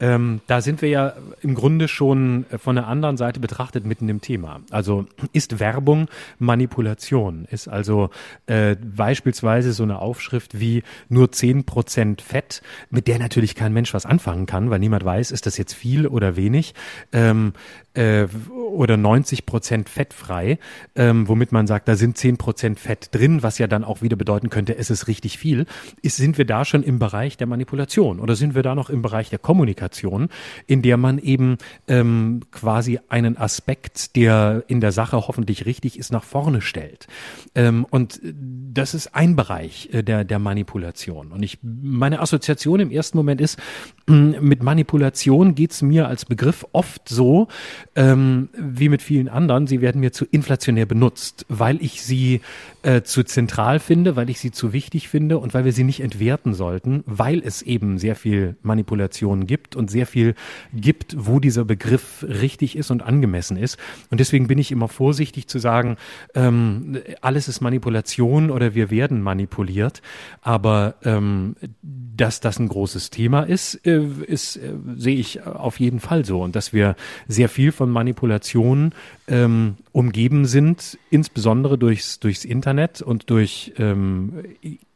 Ähm, 0.00 0.40
da 0.46 0.60
sind 0.60 0.82
wir 0.82 0.88
ja 0.88 1.12
im 1.40 1.54
Grunde 1.54 1.88
schon 1.88 2.46
von 2.56 2.76
der 2.76 2.86
anderen 2.86 3.16
Seite 3.16 3.40
betrachtet 3.40 3.84
mitten 3.84 4.08
im 4.08 4.20
Thema. 4.20 4.60
Also 4.70 5.06
ist 5.32 5.60
Werbung 5.60 6.08
Manipulation? 6.38 7.46
Ist 7.50 7.68
also 7.68 8.10
äh, 8.46 8.76
beispielsweise 8.76 9.72
so 9.72 9.82
eine 9.82 9.98
Aufschrift 9.98 10.60
wie 10.60 10.82
nur 11.08 11.32
zehn 11.32 11.64
Prozent 11.64 12.22
Fett, 12.22 12.62
mit 12.90 13.08
der 13.08 13.18
natürlich 13.18 13.54
kein 13.54 13.72
Mensch 13.72 13.94
was 13.94 14.06
anfangen 14.06 14.46
kann, 14.46 14.70
weil 14.70 14.78
niemand 14.78 15.04
weiß, 15.04 15.30
ist 15.30 15.46
das 15.46 15.58
jetzt 15.58 15.74
viel 15.74 16.06
oder 16.06 16.36
wenig. 16.36 16.74
Ähm, 17.12 17.52
äh, 17.98 18.28
oder 18.70 18.96
90 18.96 19.44
Prozent 19.44 19.88
fettfrei, 19.88 20.58
ähm, 20.94 21.26
womit 21.26 21.50
man 21.50 21.66
sagt, 21.66 21.88
da 21.88 21.96
sind 21.96 22.16
10 22.16 22.36
Prozent 22.36 22.78
Fett 22.78 23.08
drin, 23.12 23.42
was 23.42 23.58
ja 23.58 23.66
dann 23.66 23.82
auch 23.82 24.02
wieder 24.02 24.16
bedeuten 24.16 24.50
könnte, 24.50 24.76
es 24.76 24.90
ist 24.90 25.08
richtig 25.08 25.36
viel. 25.36 25.66
Ist, 26.00 26.16
sind 26.16 26.38
wir 26.38 26.44
da 26.44 26.64
schon 26.64 26.84
im 26.84 26.98
Bereich 26.98 27.36
der 27.36 27.48
Manipulation 27.48 28.20
oder 28.20 28.36
sind 28.36 28.54
wir 28.54 28.62
da 28.62 28.74
noch 28.74 28.88
im 28.88 29.02
Bereich 29.02 29.30
der 29.30 29.40
Kommunikation, 29.40 30.28
in 30.66 30.82
der 30.82 30.96
man 30.96 31.18
eben 31.18 31.58
ähm, 31.88 32.40
quasi 32.52 33.00
einen 33.08 33.36
Aspekt, 33.36 34.14
der 34.14 34.62
in 34.68 34.80
der 34.80 34.92
Sache 34.92 35.16
hoffentlich 35.16 35.66
richtig 35.66 35.98
ist, 35.98 36.12
nach 36.12 36.24
vorne 36.24 36.60
stellt? 36.60 37.08
Ähm, 37.56 37.84
und 37.90 38.20
das 38.22 38.94
ist 38.94 39.14
ein 39.14 39.34
Bereich 39.34 39.88
äh, 39.92 40.02
der, 40.02 40.24
der 40.24 40.38
Manipulation. 40.38 41.32
Und 41.32 41.42
ich, 41.42 41.58
meine 41.62 42.20
Assoziation 42.20 42.78
im 42.78 42.90
ersten 42.92 43.16
Moment 43.16 43.40
ist, 43.40 43.58
mit 44.06 44.62
Manipulation 44.62 45.54
geht's 45.54 45.82
mir 45.82 46.06
als 46.06 46.24
Begriff 46.24 46.64
oft 46.72 47.08
so, 47.08 47.48
ähm, 47.96 48.48
wie 48.56 48.88
mit 48.88 49.02
vielen 49.02 49.28
anderen, 49.28 49.66
sie 49.66 49.80
werden 49.80 50.00
mir 50.00 50.12
zu 50.12 50.24
inflationär 50.24 50.86
benutzt, 50.86 51.46
weil 51.48 51.82
ich 51.82 52.02
sie 52.02 52.40
äh, 52.82 53.02
zu 53.02 53.24
zentral 53.24 53.80
finde, 53.80 54.16
weil 54.16 54.30
ich 54.30 54.38
sie 54.40 54.50
zu 54.50 54.72
wichtig 54.72 55.08
finde 55.08 55.38
und 55.38 55.54
weil 55.54 55.64
wir 55.64 55.72
sie 55.72 55.84
nicht 55.84 56.00
entwerten 56.00 56.54
sollten, 56.54 57.02
weil 57.06 57.42
es 57.44 57.62
eben 57.62 57.98
sehr 57.98 58.16
viel 58.16 58.56
Manipulation 58.62 59.46
gibt 59.46 59.76
und 59.76 59.90
sehr 59.90 60.06
viel 60.06 60.34
gibt, 60.72 61.16
wo 61.18 61.40
dieser 61.40 61.64
Begriff 61.64 62.24
richtig 62.28 62.76
ist 62.76 62.90
und 62.90 63.02
angemessen 63.02 63.56
ist. 63.56 63.78
Und 64.10 64.20
deswegen 64.20 64.46
bin 64.46 64.58
ich 64.58 64.70
immer 64.70 64.88
vorsichtig 64.88 65.48
zu 65.48 65.58
sagen, 65.58 65.96
ähm, 66.34 66.98
alles 67.20 67.48
ist 67.48 67.60
Manipulation 67.60 68.50
oder 68.50 68.74
wir 68.74 68.90
werden 68.90 69.22
manipuliert. 69.22 70.02
Aber 70.40 70.94
ähm, 71.02 71.56
dass 71.82 72.40
das 72.40 72.58
ein 72.58 72.68
großes 72.68 73.10
Thema 73.10 73.42
ist, 73.42 73.74
äh, 73.86 74.02
ist 74.26 74.56
äh, 74.56 74.72
sehe 74.96 75.16
ich 75.16 75.44
auf 75.46 75.80
jeden 75.80 76.00
Fall 76.00 76.24
so. 76.24 76.42
Und 76.42 76.56
dass 76.56 76.72
wir 76.72 76.96
sehr 77.26 77.48
viel 77.48 77.67
von 77.72 77.90
Manipulation 77.90 78.92
ähm, 79.28 79.76
umgeben 79.92 80.44
sind, 80.46 80.98
insbesondere 81.10 81.78
durchs, 81.78 82.20
durchs 82.20 82.44
Internet 82.44 83.02
und 83.02 83.30
durch 83.30 83.72
ähm, 83.78 84.44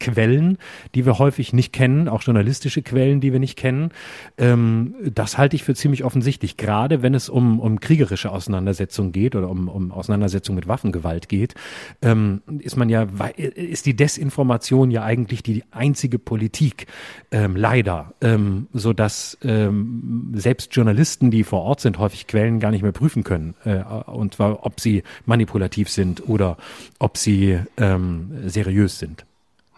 Quellen, 0.00 0.58
die 0.94 1.06
wir 1.06 1.18
häufig 1.18 1.52
nicht 1.52 1.72
kennen, 1.72 2.08
auch 2.08 2.22
journalistische 2.22 2.82
Quellen, 2.82 3.20
die 3.20 3.32
wir 3.32 3.40
nicht 3.40 3.56
kennen. 3.56 3.90
Ähm, 4.38 4.94
das 5.04 5.38
halte 5.38 5.56
ich 5.56 5.64
für 5.64 5.74
ziemlich 5.74 6.04
offensichtlich, 6.04 6.56
gerade 6.56 7.02
wenn 7.02 7.14
es 7.14 7.28
um, 7.28 7.60
um 7.60 7.80
kriegerische 7.80 8.30
Auseinandersetzungen 8.30 9.12
geht 9.12 9.34
oder 9.34 9.48
um, 9.50 9.68
um 9.68 9.92
Auseinandersetzungen 9.92 10.56
mit 10.56 10.68
Waffengewalt 10.68 11.28
geht, 11.28 11.54
ähm, 12.00 12.42
ist 12.60 12.76
man 12.76 12.88
ja, 12.88 13.06
ist 13.36 13.86
die 13.86 13.94
Desinformation 13.94 14.90
ja 14.90 15.02
eigentlich 15.02 15.42
die 15.42 15.64
einzige 15.70 16.18
Politik, 16.18 16.86
ähm, 17.30 17.56
leider, 17.56 18.14
ähm, 18.20 18.68
so 18.72 18.92
dass 18.92 19.38
ähm, 19.42 20.32
selbst 20.34 20.74
Journalisten, 20.74 21.30
die 21.30 21.44
vor 21.44 21.62
Ort 21.62 21.80
sind, 21.80 21.98
häufig 21.98 22.26
Quellen 22.26 22.60
gar 22.60 22.70
nicht 22.70 22.82
mehr 22.82 22.92
prüfen 22.92 23.24
können, 23.24 23.54
äh, 23.64 23.82
und 24.22 24.34
zwar, 24.34 24.64
ob 24.64 24.80
sie 24.80 25.02
manipulativ 25.26 25.90
sind 25.90 26.26
oder 26.28 26.56
ob 26.98 27.18
sie 27.18 27.58
ähm, 27.76 28.30
seriös 28.46 28.98
sind. 28.98 29.26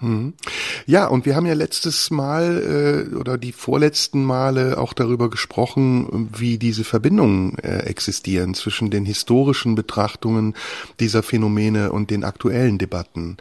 Hm. 0.01 0.35
Ja, 0.87 1.07
und 1.07 1.25
wir 1.25 1.35
haben 1.35 1.47
ja 1.47 1.55
letztes 1.55 2.11
Mal 2.11 3.09
äh, 3.11 3.15
oder 3.17 3.39
die 3.39 3.53
vorletzten 3.53 4.25
Male 4.25 4.77
auch 4.77 4.93
darüber 4.93 5.31
gesprochen, 5.31 6.29
wie 6.37 6.59
diese 6.59 6.85
Verbindungen 6.85 7.57
äh, 7.59 7.79
existieren 7.85 8.55
zwischen 8.55 8.91
den 8.91 9.05
historischen 9.05 9.77
Betrachtungen 9.77 10.55
dieser 11.01 11.23
Phänomene 11.23 11.93
und 11.93 12.11
den 12.11 12.25
aktuellen 12.25 12.77
Debatten. 12.77 13.37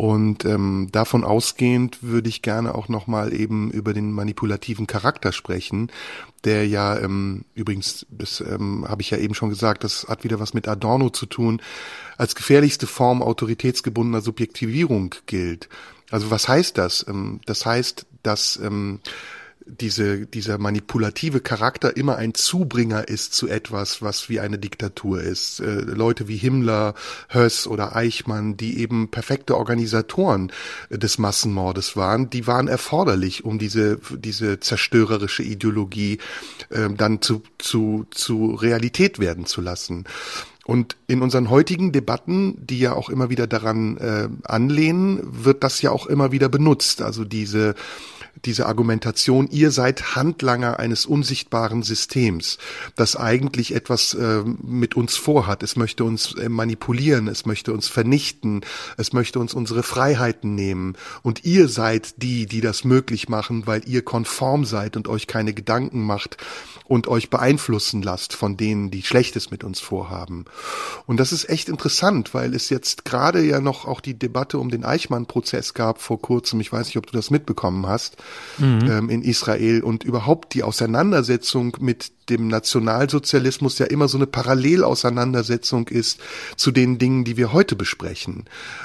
Und 0.00 0.46
ähm, 0.46 0.88
davon 0.92 1.24
ausgehend 1.24 2.02
würde 2.02 2.30
ich 2.30 2.40
gerne 2.40 2.74
auch 2.74 2.88
nochmal 2.88 3.34
eben 3.34 3.70
über 3.70 3.92
den 3.92 4.12
manipulativen 4.12 4.86
Charakter 4.86 5.30
sprechen, 5.30 5.92
der 6.42 6.66
ja 6.66 6.98
ähm, 6.98 7.44
übrigens, 7.54 8.06
das 8.08 8.40
ähm, 8.40 8.86
habe 8.88 9.02
ich 9.02 9.10
ja 9.10 9.18
eben 9.18 9.34
schon 9.34 9.50
gesagt, 9.50 9.84
das 9.84 10.06
hat 10.08 10.24
wieder 10.24 10.40
was 10.40 10.54
mit 10.54 10.68
Adorno 10.68 11.10
zu 11.10 11.26
tun, 11.26 11.60
als 12.16 12.34
gefährlichste 12.34 12.86
Form 12.86 13.22
autoritätsgebundener 13.22 14.22
Subjektivierung 14.22 15.16
gilt. 15.26 15.68
Also 16.10 16.30
was 16.30 16.48
heißt 16.48 16.78
das? 16.78 17.04
Ähm, 17.06 17.42
das 17.44 17.66
heißt, 17.66 18.06
dass 18.22 18.56
ähm, 18.56 19.00
diese, 19.70 20.26
dieser 20.26 20.58
manipulative 20.58 21.40
Charakter 21.40 21.96
immer 21.96 22.16
ein 22.16 22.34
Zubringer 22.34 23.08
ist 23.08 23.34
zu 23.34 23.48
etwas, 23.48 24.02
was 24.02 24.28
wie 24.28 24.40
eine 24.40 24.58
Diktatur 24.58 25.22
ist. 25.22 25.60
Äh, 25.60 25.80
Leute 25.80 26.28
wie 26.28 26.36
Himmler, 26.36 26.94
Höss 27.28 27.66
oder 27.66 27.94
Eichmann, 27.96 28.56
die 28.56 28.78
eben 28.78 29.10
perfekte 29.10 29.56
Organisatoren 29.56 30.52
des 30.90 31.18
Massenmordes 31.18 31.96
waren, 31.96 32.30
die 32.30 32.46
waren 32.46 32.68
erforderlich, 32.68 33.44
um 33.44 33.58
diese, 33.58 33.98
diese 34.10 34.60
zerstörerische 34.60 35.42
Ideologie 35.42 36.18
äh, 36.70 36.88
dann 36.90 37.22
zu, 37.22 37.42
zu, 37.58 38.06
zu 38.10 38.54
Realität 38.54 39.18
werden 39.18 39.46
zu 39.46 39.60
lassen. 39.60 40.04
Und 40.70 40.96
in 41.08 41.20
unseren 41.22 41.50
heutigen 41.50 41.90
Debatten, 41.90 42.64
die 42.64 42.78
ja 42.78 42.92
auch 42.92 43.08
immer 43.08 43.28
wieder 43.28 43.48
daran 43.48 43.96
äh, 43.96 44.28
anlehnen, 44.44 45.20
wird 45.22 45.64
das 45.64 45.82
ja 45.82 45.90
auch 45.90 46.06
immer 46.06 46.30
wieder 46.30 46.48
benutzt. 46.48 47.02
Also 47.02 47.24
diese 47.24 47.74
diese 48.44 48.66
Argumentation, 48.66 49.48
ihr 49.50 49.70
seid 49.70 50.16
Handlanger 50.16 50.78
eines 50.78 51.06
unsichtbaren 51.06 51.82
Systems, 51.82 52.58
das 52.96 53.16
eigentlich 53.16 53.74
etwas 53.74 54.14
äh, 54.14 54.42
mit 54.62 54.96
uns 54.96 55.16
vorhat. 55.16 55.62
Es 55.62 55.76
möchte 55.76 56.04
uns 56.04 56.34
äh, 56.34 56.48
manipulieren, 56.48 57.28
es 57.28 57.46
möchte 57.46 57.72
uns 57.72 57.88
vernichten, 57.88 58.62
es 58.96 59.12
möchte 59.12 59.38
uns 59.38 59.54
unsere 59.54 59.82
Freiheiten 59.82 60.54
nehmen. 60.54 60.96
Und 61.22 61.44
ihr 61.44 61.68
seid 61.68 62.22
die, 62.22 62.46
die 62.46 62.60
das 62.60 62.84
möglich 62.84 63.28
machen, 63.28 63.66
weil 63.66 63.82
ihr 63.86 64.02
konform 64.02 64.64
seid 64.64 64.96
und 64.96 65.08
euch 65.08 65.26
keine 65.26 65.52
Gedanken 65.52 66.02
macht 66.02 66.36
und 66.84 67.08
euch 67.08 67.30
beeinflussen 67.30 68.02
lasst 68.02 68.32
von 68.32 68.56
denen, 68.56 68.90
die 68.90 69.02
Schlechtes 69.02 69.50
mit 69.50 69.64
uns 69.64 69.80
vorhaben. 69.80 70.46
Und 71.06 71.20
das 71.20 71.32
ist 71.32 71.48
echt 71.48 71.68
interessant, 71.68 72.34
weil 72.34 72.54
es 72.54 72.68
jetzt 72.70 73.04
gerade 73.04 73.42
ja 73.42 73.60
noch 73.60 73.86
auch 73.86 74.00
die 74.00 74.18
Debatte 74.18 74.58
um 74.58 74.70
den 74.70 74.84
Eichmann-Prozess 74.84 75.74
gab 75.74 76.00
vor 76.00 76.20
kurzem. 76.20 76.60
Ich 76.60 76.72
weiß 76.72 76.86
nicht, 76.86 76.96
ob 76.96 77.06
du 77.06 77.12
das 77.12 77.30
mitbekommen 77.30 77.86
hast 77.86 78.16
mhm. 78.58 78.90
ähm, 78.90 79.10
in 79.10 79.22
Israel 79.22 79.82
und 79.82 80.04
überhaupt 80.04 80.54
die 80.54 80.62
Auseinandersetzung 80.62 81.76
mit 81.80 82.12
dem 82.28 82.48
Nationalsozialismus 82.48 83.78
ja 83.78 83.86
immer 83.86 84.08
so 84.08 84.16
eine 84.18 84.26
Parallelauseinandersetzung 84.26 85.88
ist 85.88 86.20
zu 86.56 86.70
den 86.70 86.98
Dingen, 86.98 87.24
die 87.24 87.36
wir 87.36 87.52
heute 87.52 87.76
besprechen 87.76 88.44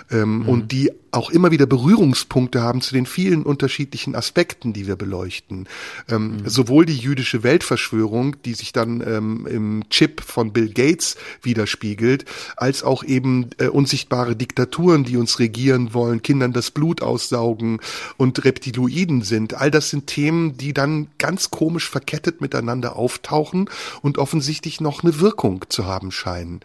ähm, 0.10 0.40
mhm. 0.40 0.49
und 0.49 0.72
die 0.72 0.91
auch 1.12 1.30
immer 1.30 1.52
wieder 1.52 1.66
Berührungspunkte 1.66 2.62
haben 2.62 2.82
zu 2.82 2.94
den 2.94 3.06
vielen 3.06 3.44
unterschiedlichen 3.44 4.16
Aspekten, 4.16 4.74
die 4.74 4.86
wir 4.86 4.98
beleuchten. 4.98 5.70
Ähm, 6.10 6.38
mhm. 6.38 6.49
Sowohl 6.49 6.86
die 6.86 6.98
jüdische 6.98 7.41
Weltverschwörung, 7.44 8.36
die 8.44 8.53
sich 8.53 8.74
dann 8.74 9.02
ähm, 9.02 9.48
im 9.49 9.84
Chip 9.90 10.22
von 10.22 10.52
Bill 10.52 10.74
Gates 10.74 11.16
widerspiegelt, 11.41 12.26
als 12.57 12.84
auch 12.84 13.03
eben 13.03 13.49
äh, 13.60 13.68
unsichtbare 13.68 14.36
Diktaturen, 14.36 15.06
die 15.06 15.16
uns 15.16 15.40
regieren 15.40 15.94
wollen, 15.94 16.22
Kindern 16.22 16.52
das 16.52 16.72
Blut 16.72 17.02
aussaugen 17.02 17.80
und 18.18 18.44
Reptiloiden 18.44 19.22
sind. 19.22 19.53
All 19.53 19.72
das 19.72 19.91
sind 19.91 20.07
Themen, 20.07 20.57
die 20.57 20.74
dann 20.74 21.07
ganz 21.18 21.49
komisch 21.49 21.90
verkettet 21.90 22.41
miteinander 22.41 22.98
auftauchen 22.98 23.24
auftauchen 23.26 23.69
und 24.02 24.18
offensichtlich 24.18 24.81
noch 24.81 25.03
eine 25.03 25.19
Wirkung 25.19 25.65
zu 25.69 25.85
haben 25.85 26.11
scheinen. 26.11 26.61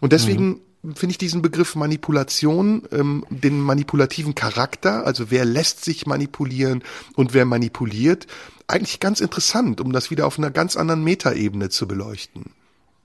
Und 0.00 0.12
deswegen 0.12 0.60
mhm. 0.82 0.94
finde 0.94 1.12
ich 1.12 1.18
diesen 1.18 1.42
Begriff 1.42 1.74
Manipulation, 1.74 2.82
ähm, 2.92 3.24
den 3.30 3.60
manipulativen 3.60 4.34
Charakter, 4.34 5.06
also 5.06 5.30
wer 5.30 5.44
lässt 5.44 5.84
sich 5.84 6.06
manipulieren 6.06 6.82
und 7.14 7.34
wer 7.34 7.44
manipuliert, 7.44 8.26
eigentlich 8.68 9.00
ganz 9.00 9.20
interessant, 9.20 9.80
um 9.80 9.92
das 9.92 10.10
wieder 10.10 10.26
auf 10.26 10.38
einer 10.38 10.50
ganz 10.50 10.76
anderen 10.76 11.04
Metaebene 11.04 11.68
zu 11.68 11.86
beleuchten. 11.86 12.52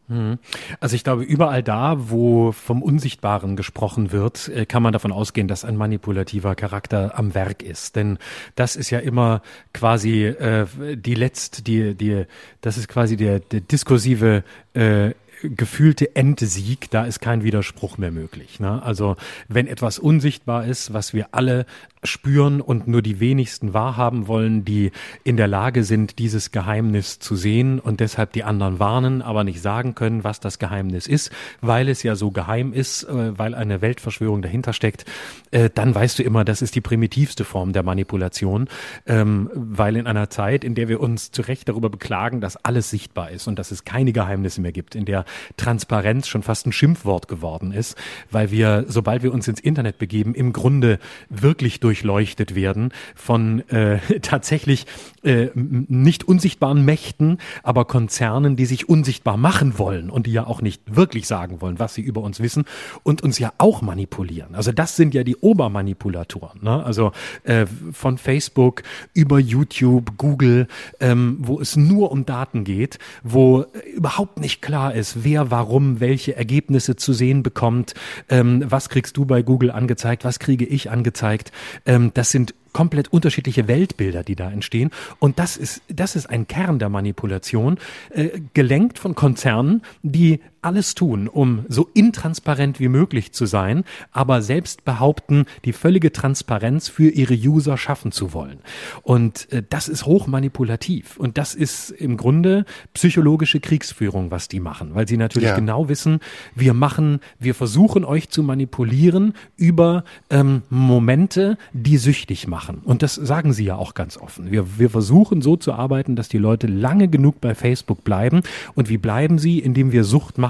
Mhm. 0.07 0.39
Also 0.79 0.95
ich 0.95 1.03
glaube, 1.03 1.23
überall 1.23 1.63
da, 1.63 2.09
wo 2.09 2.51
vom 2.51 2.81
Unsichtbaren 2.81 3.55
gesprochen 3.55 4.11
wird, 4.11 4.47
äh, 4.49 4.65
kann 4.65 4.83
man 4.83 4.93
davon 4.93 5.11
ausgehen, 5.11 5.47
dass 5.47 5.65
ein 5.65 5.75
manipulativer 5.75 6.55
Charakter 6.55 7.17
am 7.17 7.33
Werk 7.33 7.61
ist. 7.61 7.95
Denn 7.95 8.17
das 8.55 8.75
ist 8.75 8.89
ja 8.89 8.99
immer 8.99 9.41
quasi 9.73 10.25
äh, 10.25 10.65
die 10.95 11.15
letzt, 11.15 11.67
die, 11.67 11.95
die, 11.95 12.25
das 12.61 12.77
ist 12.77 12.87
quasi 12.87 13.17
der, 13.17 13.39
der 13.39 13.61
diskursive 13.61 14.43
äh, 14.73 15.11
gefühlte 15.43 16.15
Endsieg, 16.15 16.89
da 16.89 17.05
ist 17.05 17.19
kein 17.19 17.43
Widerspruch 17.43 17.97
mehr 17.97 18.11
möglich. 18.11 18.59
Ne? 18.59 18.81
Also 18.81 19.17
wenn 19.47 19.67
etwas 19.67 19.99
unsichtbar 19.99 20.65
ist, 20.65 20.93
was 20.93 21.13
wir 21.13 21.27
alle 21.31 21.65
spüren 22.03 22.61
und 22.61 22.87
nur 22.87 23.01
die 23.01 23.19
wenigsten 23.19 23.73
wahrhaben 23.73 24.27
wollen, 24.27 24.63
die 24.63 24.91
in 25.23 25.37
der 25.37 25.47
Lage 25.47 25.83
sind, 25.83 26.19
dieses 26.19 26.51
Geheimnis 26.51 27.19
zu 27.19 27.35
sehen 27.35 27.79
und 27.79 27.99
deshalb 27.99 28.33
die 28.33 28.43
anderen 28.43 28.79
warnen, 28.79 29.21
aber 29.21 29.43
nicht 29.43 29.61
sagen 29.61 29.95
können, 29.95 30.23
was 30.23 30.39
das 30.39 30.59
Geheimnis 30.59 31.07
ist, 31.07 31.31
weil 31.61 31.89
es 31.89 32.03
ja 32.03 32.15
so 32.15 32.31
geheim 32.31 32.71
ist, 32.73 33.03
äh, 33.03 33.37
weil 33.37 33.55
eine 33.55 33.81
Weltverschwörung 33.81 34.41
dahinter 34.41 34.73
steckt, 34.73 35.05
äh, 35.51 35.69
dann 35.73 35.95
weißt 35.95 36.19
du 36.19 36.23
immer, 36.23 36.45
das 36.45 36.61
ist 36.61 36.75
die 36.75 36.81
primitivste 36.81 37.43
Form 37.43 37.73
der 37.73 37.83
Manipulation, 37.83 38.69
ähm, 39.05 39.49
weil 39.53 39.95
in 39.95 40.07
einer 40.07 40.29
Zeit, 40.29 40.63
in 40.63 40.75
der 40.75 40.87
wir 40.89 40.99
uns 40.99 41.31
zu 41.31 41.41
Recht 41.41 41.67
darüber 41.67 41.89
beklagen, 41.89 42.41
dass 42.41 42.57
alles 42.57 42.89
sichtbar 42.89 43.31
ist 43.31 43.47
und 43.47 43.57
dass 43.57 43.71
es 43.71 43.85
keine 43.85 44.13
Geheimnisse 44.13 44.61
mehr 44.61 44.71
gibt, 44.71 44.95
in 44.95 45.05
der 45.05 45.25
Transparenz 45.57 46.27
schon 46.27 46.43
fast 46.43 46.67
ein 46.67 46.71
Schimpfwort 46.71 47.27
geworden 47.27 47.71
ist, 47.71 47.97
weil 48.29 48.51
wir, 48.51 48.85
sobald 48.87 49.23
wir 49.23 49.33
uns 49.33 49.47
ins 49.47 49.59
Internet 49.59 49.97
begeben, 49.97 50.35
im 50.35 50.53
Grunde 50.53 50.99
wirklich 51.29 51.79
durchleuchtet 51.87 52.53
werden 52.53 52.91
von 53.15 53.61
äh, 53.69 53.99
tatsächlich 54.21 54.85
äh, 55.27 55.51
nicht 55.55 56.23
unsichtbaren 56.23 56.85
Mächten, 56.85 57.37
aber 57.61 57.85
Konzernen, 57.85 58.55
die 58.55 58.65
sich 58.65 58.87
unsichtbar 58.87 59.35
machen 59.35 59.77
wollen 59.77 60.09
und 60.09 60.25
die 60.25 60.31
ja 60.31 60.47
auch 60.47 60.61
nicht 60.61 60.95
wirklich 60.95 61.27
sagen 61.27 61.59
wollen, 61.59 61.79
was 61.79 61.93
sie 61.93 62.01
über 62.01 62.21
uns 62.21 62.39
wissen 62.39 62.63
und 63.03 63.21
uns 63.21 63.37
ja 63.37 63.51
auch 63.57 63.81
manipulieren. 63.81 64.55
Also 64.55 64.71
das 64.71 64.95
sind 64.95 65.13
ja 65.13 65.23
die 65.23 65.35
Obermanipulatoren. 65.35 66.61
Ne? 66.63 66.83
Also 66.83 67.11
äh, 67.43 67.65
von 67.91 68.17
Facebook 68.17 68.83
über 69.13 69.37
YouTube, 69.37 70.17
Google, 70.17 70.67
ähm, 71.01 71.37
wo 71.41 71.59
es 71.59 71.75
nur 71.75 72.11
um 72.11 72.25
Daten 72.25 72.63
geht, 72.63 72.97
wo 73.21 73.65
überhaupt 73.95 74.39
nicht 74.39 74.61
klar 74.61 74.95
ist, 74.95 75.25
wer 75.25 75.51
warum 75.51 75.99
welche 75.99 76.37
Ergebnisse 76.37 76.95
zu 76.95 77.11
sehen 77.11 77.43
bekommt. 77.43 77.95
Ähm, 78.29 78.63
was 78.65 78.87
kriegst 78.87 79.17
du 79.17 79.25
bei 79.25 79.41
Google 79.41 79.71
angezeigt? 79.71 80.23
Was 80.23 80.39
kriege 80.39 80.65
ich 80.65 80.89
angezeigt? 80.89 81.51
Ähm, 81.85 82.11
das 82.13 82.31
sind 82.31 82.53
komplett 82.73 83.07
unterschiedliche 83.09 83.67
Weltbilder, 83.67 84.23
die 84.23 84.35
da 84.35 84.51
entstehen. 84.51 84.91
Und 85.19 85.39
das 85.39 85.57
ist, 85.57 85.81
das 85.87 86.15
ist 86.15 86.29
ein 86.29 86.47
Kern 86.47 86.79
der 86.79 86.89
Manipulation, 86.89 87.77
äh, 88.09 88.39
gelenkt 88.53 88.99
von 88.99 89.15
Konzernen, 89.15 89.81
die 90.03 90.39
alles 90.67 90.93
tun, 90.93 91.27
um 91.27 91.65
so 91.69 91.89
intransparent 91.93 92.79
wie 92.79 92.89
möglich 92.89 93.31
zu 93.31 93.45
sein, 93.45 93.83
aber 94.11 94.41
selbst 94.41 94.85
behaupten, 94.85 95.45
die 95.65 95.73
völlige 95.73 96.11
Transparenz 96.11 96.89
für 96.89 97.09
ihre 97.09 97.33
User 97.33 97.77
schaffen 97.77 98.11
zu 98.11 98.33
wollen. 98.33 98.59
Und 99.01 99.51
äh, 99.51 99.63
das 99.67 99.87
ist 99.87 100.05
hochmanipulativ. 100.05 101.17
Und 101.17 101.37
das 101.37 101.55
ist 101.55 101.89
im 101.89 102.17
Grunde 102.17 102.65
psychologische 102.93 103.59
Kriegsführung, 103.59 104.29
was 104.29 104.49
die 104.49 104.59
machen, 104.59 104.93
weil 104.93 105.07
sie 105.07 105.17
natürlich 105.17 105.49
ja. 105.49 105.55
genau 105.55 105.89
wissen, 105.89 106.19
wir 106.53 106.73
machen, 106.73 107.21
wir 107.39 107.55
versuchen 107.55 108.05
euch 108.05 108.29
zu 108.29 108.43
manipulieren 108.43 109.33
über 109.55 110.03
ähm, 110.29 110.63
Momente, 110.69 111.57
die 111.73 111.97
süchtig 111.97 112.47
machen 112.47 112.57
machen. 112.57 112.81
Und 112.83 113.03
das 113.03 113.13
sagen 113.15 113.53
sie 113.53 113.65
ja 113.65 113.75
auch 113.75 113.93
ganz 113.93 114.17
offen. 114.17 114.51
Wir, 114.51 114.79
wir 114.79 114.89
versuchen 114.89 115.41
so 115.41 115.55
zu 115.55 115.73
arbeiten, 115.73 116.15
dass 116.15 116.27
die 116.27 116.39
Leute 116.39 116.67
lange 116.67 117.07
genug 117.07 117.39
bei 117.39 117.55
Facebook 117.55 118.03
bleiben. 118.03 118.41
Und 118.75 118.89
wie 118.89 118.97
bleiben 118.97 119.37
sie? 119.37 119.59
Indem 119.59 119.91
wir 119.91 120.03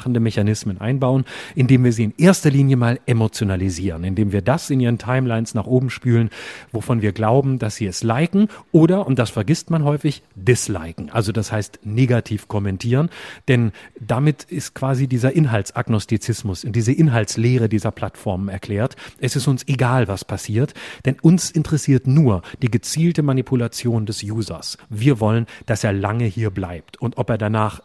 suchtmachende 0.07 0.19
Mechanismen 0.19 0.79
einbauen, 0.79 1.25
indem 1.55 1.83
wir 1.83 1.91
sie 1.91 2.05
in 2.05 2.13
erster 2.17 2.49
Linie 2.49 2.77
mal 2.77 2.99
emotionalisieren, 3.05 4.03
indem 4.03 4.31
wir 4.31 4.41
das 4.41 4.69
in 4.69 4.79
ihren 4.79 4.97
Timelines 4.97 5.53
nach 5.53 5.65
oben 5.65 5.89
spülen, 5.89 6.29
wovon 6.71 7.01
wir 7.01 7.11
glauben, 7.11 7.59
dass 7.59 7.75
sie 7.75 7.87
es 7.87 8.03
liken 8.03 8.47
oder, 8.71 9.05
und 9.05 9.19
das 9.19 9.29
vergisst 9.29 9.69
man 9.69 9.83
häufig, 9.83 10.23
disliken. 10.35 11.09
Also 11.09 11.31
das 11.31 11.51
heißt 11.51 11.79
negativ 11.83 12.47
kommentieren. 12.47 13.09
Denn 13.47 13.71
damit 13.99 14.43
ist 14.43 14.73
quasi 14.73 15.07
dieser 15.07 15.33
Inhaltsagnostizismus, 15.33 16.65
diese 16.67 16.93
Inhaltslehre 16.93 17.67
dieser 17.67 17.91
Plattformen 17.91 18.49
erklärt. 18.49 18.95
Es 19.19 19.35
ist 19.35 19.47
uns 19.47 19.67
egal, 19.67 20.07
was 20.07 20.23
passiert, 20.23 20.73
denn 21.05 21.17
uns 21.21 21.51
interessiert 21.51 22.07
nur 22.07 22.41
die 22.61 22.71
gezielte 22.71 23.23
Manipulation 23.23 24.05
des 24.05 24.23
Users. 24.23 24.77
Wir 24.89 25.19
wollen, 25.19 25.47
dass 25.65 25.83
er 25.83 25.93
lange 25.93 26.25
hier 26.25 26.49
bleibt. 26.49 27.01
Und 27.01 27.17
ob 27.17 27.29
er 27.29 27.37
danach 27.37 27.81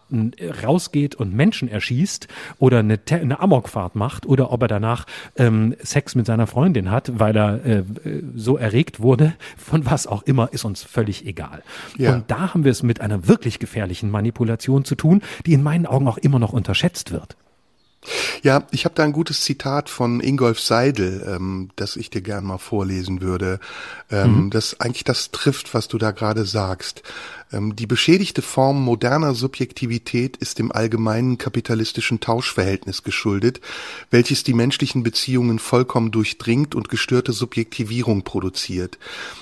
rausgeht 0.62 1.14
und 1.14 1.34
Menschen 1.34 1.68
erschießt 1.68 2.01
oder 2.58 2.80
eine, 2.80 2.98
eine 3.10 3.40
Amokfahrt 3.40 3.94
macht 3.94 4.26
oder 4.26 4.52
ob 4.52 4.62
er 4.62 4.68
danach 4.68 5.06
ähm, 5.36 5.74
Sex 5.82 6.14
mit 6.14 6.26
seiner 6.26 6.46
Freundin 6.46 6.90
hat, 6.90 7.18
weil 7.18 7.36
er 7.36 7.64
äh, 7.64 7.82
so 8.34 8.56
erregt 8.56 9.00
wurde, 9.00 9.34
von 9.56 9.86
was 9.86 10.06
auch 10.06 10.22
immer, 10.22 10.52
ist 10.52 10.64
uns 10.64 10.82
völlig 10.82 11.26
egal. 11.26 11.62
Ja. 11.96 12.14
Und 12.14 12.30
da 12.30 12.54
haben 12.54 12.64
wir 12.64 12.72
es 12.72 12.82
mit 12.82 13.00
einer 13.00 13.28
wirklich 13.28 13.58
gefährlichen 13.58 14.10
Manipulation 14.10 14.84
zu 14.84 14.94
tun, 14.94 15.22
die 15.46 15.52
in 15.52 15.62
meinen 15.62 15.86
Augen 15.86 16.08
auch 16.08 16.18
immer 16.18 16.38
noch 16.38 16.52
unterschätzt 16.52 17.12
wird. 17.12 17.36
Ja, 18.42 18.66
ich 18.72 18.84
habe 18.84 18.96
da 18.96 19.04
ein 19.04 19.12
gutes 19.12 19.42
Zitat 19.42 19.88
von 19.88 20.20
Ingolf 20.20 20.58
Seidel, 20.58 21.24
ähm, 21.28 21.70
das 21.76 21.94
ich 21.94 22.10
dir 22.10 22.20
gern 22.20 22.44
mal 22.44 22.58
vorlesen 22.58 23.20
würde, 23.20 23.60
ähm, 24.10 24.46
mhm. 24.46 24.50
das 24.50 24.80
eigentlich 24.80 25.04
das 25.04 25.30
trifft, 25.30 25.72
was 25.72 25.86
du 25.86 25.98
da 25.98 26.10
gerade 26.10 26.44
sagst. 26.44 27.02
Ähm, 27.52 27.76
die 27.76 27.86
beschädigte 27.86 28.42
Form 28.42 28.82
moderner 28.82 29.34
Subjektivität 29.34 30.36
ist 30.38 30.58
dem 30.58 30.72
allgemeinen 30.72 31.38
kapitalistischen 31.38 32.20
Tauschverhältnis 32.20 33.02
geschuldet, 33.02 33.60
welches 34.10 34.42
die 34.42 34.54
menschlichen 34.54 35.02
Beziehungen 35.02 35.58
vollkommen 35.58 36.10
durchdringt 36.10 36.74
und 36.74 36.88
gestörte 36.88 37.32
Subjektivierung 37.32 38.22
produziert. 38.22 38.98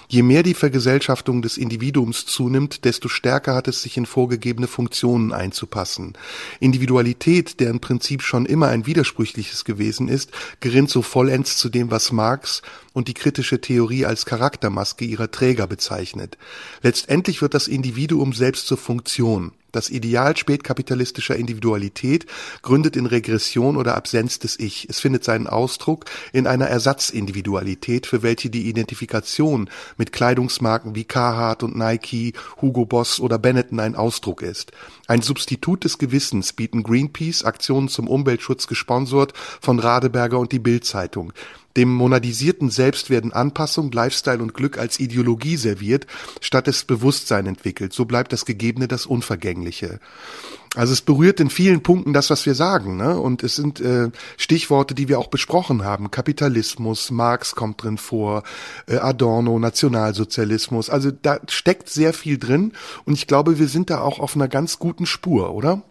Je 0.08 0.22
mehr 0.22 0.42
die 0.42 0.54
Vergesellschaftung 0.54 1.42
des 1.42 1.56
Individuums 1.56 2.26
zunimmt, 2.26 2.84
desto 2.84 3.08
stärker 3.08 3.54
hat 3.54 3.68
es 3.68 3.82
sich 3.82 3.96
in 3.96 4.06
vorgegebene 4.06 4.66
Funktionen 4.66 5.32
einzupassen. 5.32 6.14
Individualität, 6.58 7.60
deren 7.60 7.80
Prinzip 7.80 8.22
schon 8.22 8.46
immer 8.46 8.68
ein 8.68 8.86
widersprüchliches 8.86 9.64
gewesen 9.64 10.08
ist, 10.08 10.30
gerinnt 10.60 10.90
so 10.90 11.02
vollends 11.02 11.56
zu 11.56 11.68
dem, 11.68 11.90
was 11.90 12.12
Marx 12.12 12.62
und 12.92 13.08
die 13.08 13.14
kritische 13.14 13.60
Theorie 13.60 14.04
als 14.04 14.26
Charaktermaske 14.26 15.04
ihrer 15.04 15.30
Träger 15.30 15.66
bezeichnet. 15.66 16.36
Letztendlich 16.82 17.42
wird 17.42 17.54
das 17.54 17.68
Individuum 17.68 18.32
selbst 18.32 18.66
zur 18.66 18.78
Funktion. 18.78 19.52
Das 19.72 19.88
Ideal 19.88 20.36
spätkapitalistischer 20.36 21.36
Individualität 21.36 22.26
gründet 22.62 22.96
in 22.96 23.06
Regression 23.06 23.76
oder 23.76 23.96
Absenz 23.96 24.40
des 24.40 24.58
Ich. 24.58 24.88
Es 24.90 24.98
findet 24.98 25.22
seinen 25.22 25.46
Ausdruck 25.46 26.06
in 26.32 26.48
einer 26.48 26.66
Ersatzindividualität, 26.66 28.06
für 28.06 28.24
welche 28.24 28.50
die 28.50 28.68
Identifikation 28.68 29.70
mit 29.96 30.12
Kleidungsmarken 30.12 30.96
wie 30.96 31.04
Carhartt 31.04 31.62
und 31.62 31.76
Nike, 31.76 32.32
Hugo 32.60 32.84
Boss 32.84 33.20
oder 33.20 33.38
Benetton 33.38 33.78
ein 33.78 33.94
Ausdruck 33.94 34.42
ist. 34.42 34.72
Ein 35.06 35.22
Substitut 35.22 35.84
des 35.84 35.98
Gewissens 35.98 36.52
bieten 36.52 36.82
Greenpeace, 36.82 37.44
Aktionen 37.44 37.88
zum 37.88 38.08
Umweltschutz 38.08 38.66
gesponsert 38.66 39.34
von 39.60 39.78
Radeberger 39.78 40.40
und 40.40 40.50
die 40.50 40.58
Bild-Zeitung. 40.58 41.32
Dem 41.76 41.94
monadisierten 41.94 42.70
Selbst 42.70 43.10
werden 43.10 43.32
Anpassung, 43.32 43.92
Lifestyle 43.92 44.42
und 44.42 44.54
Glück 44.54 44.78
als 44.78 44.98
Ideologie 44.98 45.56
serviert, 45.56 46.06
statt 46.40 46.66
es 46.66 46.84
Bewusstsein 46.84 47.46
entwickelt. 47.46 47.92
So 47.92 48.04
bleibt 48.04 48.32
das 48.32 48.44
Gegebene 48.44 48.88
das 48.88 49.06
Unvergängliche. 49.06 50.00
Also 50.76 50.92
es 50.92 51.00
berührt 51.00 51.40
in 51.40 51.50
vielen 51.50 51.82
Punkten 51.82 52.12
das, 52.12 52.30
was 52.30 52.46
wir 52.46 52.54
sagen. 52.54 52.96
Ne? 52.96 53.18
Und 53.18 53.42
es 53.42 53.56
sind 53.56 53.80
äh, 53.80 54.10
Stichworte, 54.36 54.94
die 54.94 55.08
wir 55.08 55.18
auch 55.18 55.26
besprochen 55.26 55.84
haben. 55.84 56.12
Kapitalismus, 56.12 57.10
Marx 57.10 57.56
kommt 57.56 57.82
drin 57.82 57.98
vor, 57.98 58.44
äh, 58.86 58.96
Adorno, 58.96 59.58
Nationalsozialismus. 59.58 60.88
Also 60.88 61.10
da 61.10 61.40
steckt 61.48 61.88
sehr 61.88 62.12
viel 62.12 62.38
drin. 62.38 62.72
Und 63.04 63.14
ich 63.14 63.26
glaube, 63.26 63.58
wir 63.58 63.66
sind 63.66 63.90
da 63.90 64.00
auch 64.00 64.20
auf 64.20 64.36
einer 64.36 64.48
ganz 64.48 64.78
guten 64.78 65.06
Spur, 65.06 65.52
oder? 65.52 65.82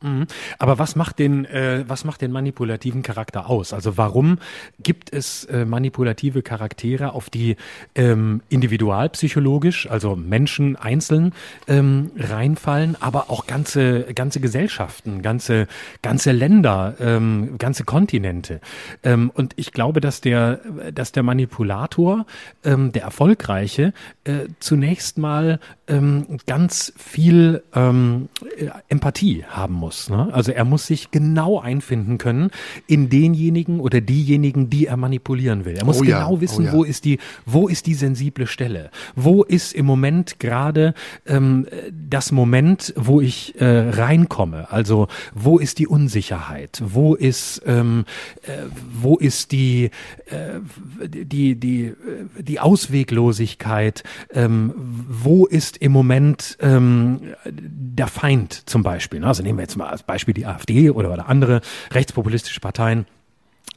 Mhm. 0.00 0.26
Aber 0.58 0.78
was 0.78 0.94
macht 0.94 1.18
den, 1.18 1.44
äh, 1.44 1.84
was 1.88 2.04
macht 2.04 2.20
den 2.20 2.30
manipulativen 2.30 3.02
Charakter 3.02 3.50
aus? 3.50 3.72
Also 3.72 3.96
warum 3.96 4.38
gibt 4.80 5.12
es 5.12 5.44
äh, 5.46 5.64
manipulative 5.64 6.42
Charaktere, 6.42 7.14
auf 7.14 7.30
die 7.30 7.56
ähm, 7.96 8.42
individualpsychologisch, 8.48 9.90
also 9.90 10.14
Menschen 10.14 10.76
einzeln 10.76 11.32
ähm, 11.66 12.12
reinfallen, 12.16 12.96
aber 13.00 13.28
auch 13.28 13.46
ganze 13.46 14.04
ganze 14.14 14.40
Gesellschaften, 14.40 15.20
ganze 15.22 15.66
ganze 16.00 16.30
Länder, 16.30 16.94
ähm, 17.00 17.58
ganze 17.58 17.82
Kontinente? 17.82 18.60
Ähm, 19.02 19.32
und 19.34 19.54
ich 19.56 19.72
glaube, 19.72 20.00
dass 20.00 20.20
der, 20.20 20.60
dass 20.92 21.10
der 21.10 21.24
Manipulator, 21.24 22.24
ähm, 22.62 22.92
der 22.92 23.02
erfolgreiche, 23.02 23.92
äh, 24.22 24.46
zunächst 24.60 25.18
mal 25.18 25.58
ähm, 25.88 26.38
ganz 26.46 26.92
viel 26.96 27.64
ähm, 27.74 28.28
äh, 28.56 28.68
Empathie 28.88 29.44
haben 29.48 29.74
muss 29.74 29.87
muss. 29.88 30.10
Ne? 30.10 30.28
Also 30.32 30.52
er 30.52 30.64
muss 30.64 30.86
sich 30.86 31.10
genau 31.10 31.60
einfinden 31.60 32.18
können 32.18 32.50
in 32.86 33.08
denjenigen 33.08 33.80
oder 33.80 34.02
diejenigen, 34.02 34.68
die 34.68 34.86
er 34.86 34.98
manipulieren 34.98 35.64
will. 35.64 35.76
Er 35.76 35.84
muss 35.86 36.00
oh 36.00 36.04
ja, 36.04 36.18
genau 36.18 36.40
wissen, 36.42 36.64
oh 36.64 36.66
ja. 36.66 36.72
wo 36.74 36.84
ist 36.84 37.06
die, 37.06 37.18
wo 37.46 37.68
ist 37.68 37.86
die 37.86 37.94
sensible 37.94 38.46
Stelle? 38.46 38.90
Wo 39.16 39.42
ist 39.44 39.72
im 39.72 39.86
Moment 39.86 40.38
gerade 40.40 40.92
ähm, 41.26 41.66
das 41.92 42.32
Moment, 42.32 42.92
wo 42.96 43.22
ich 43.22 43.58
äh, 43.60 43.88
reinkomme? 43.90 44.70
Also 44.70 45.08
wo 45.34 45.58
ist 45.58 45.78
die 45.78 45.86
Unsicherheit? 45.86 46.82
Wo 46.84 47.14
ist 47.14 47.62
ähm, 47.64 48.04
äh, 48.42 48.68
wo 49.00 49.16
ist 49.16 49.52
die 49.52 49.90
äh, 50.26 50.60
die 51.02 51.54
die 51.54 51.84
äh, 51.86 51.94
die 52.42 52.60
Ausweglosigkeit? 52.60 54.02
Ähm, 54.34 54.74
wo 54.76 55.46
ist 55.46 55.78
im 55.78 55.92
Moment 55.92 56.58
ähm, 56.60 57.20
der 57.46 58.08
Feind 58.08 58.68
zum 58.68 58.82
Beispiel? 58.82 59.24
Also 59.24 59.42
nehmen 59.42 59.58
wir 59.58 59.62
jetzt 59.62 59.77
mal 59.78 59.88
als 59.88 60.02
Beispiel 60.02 60.34
die 60.34 60.46
AfD 60.46 60.90
oder, 60.90 61.12
oder 61.12 61.28
andere 61.28 61.62
rechtspopulistische 61.92 62.60
Parteien 62.60 63.06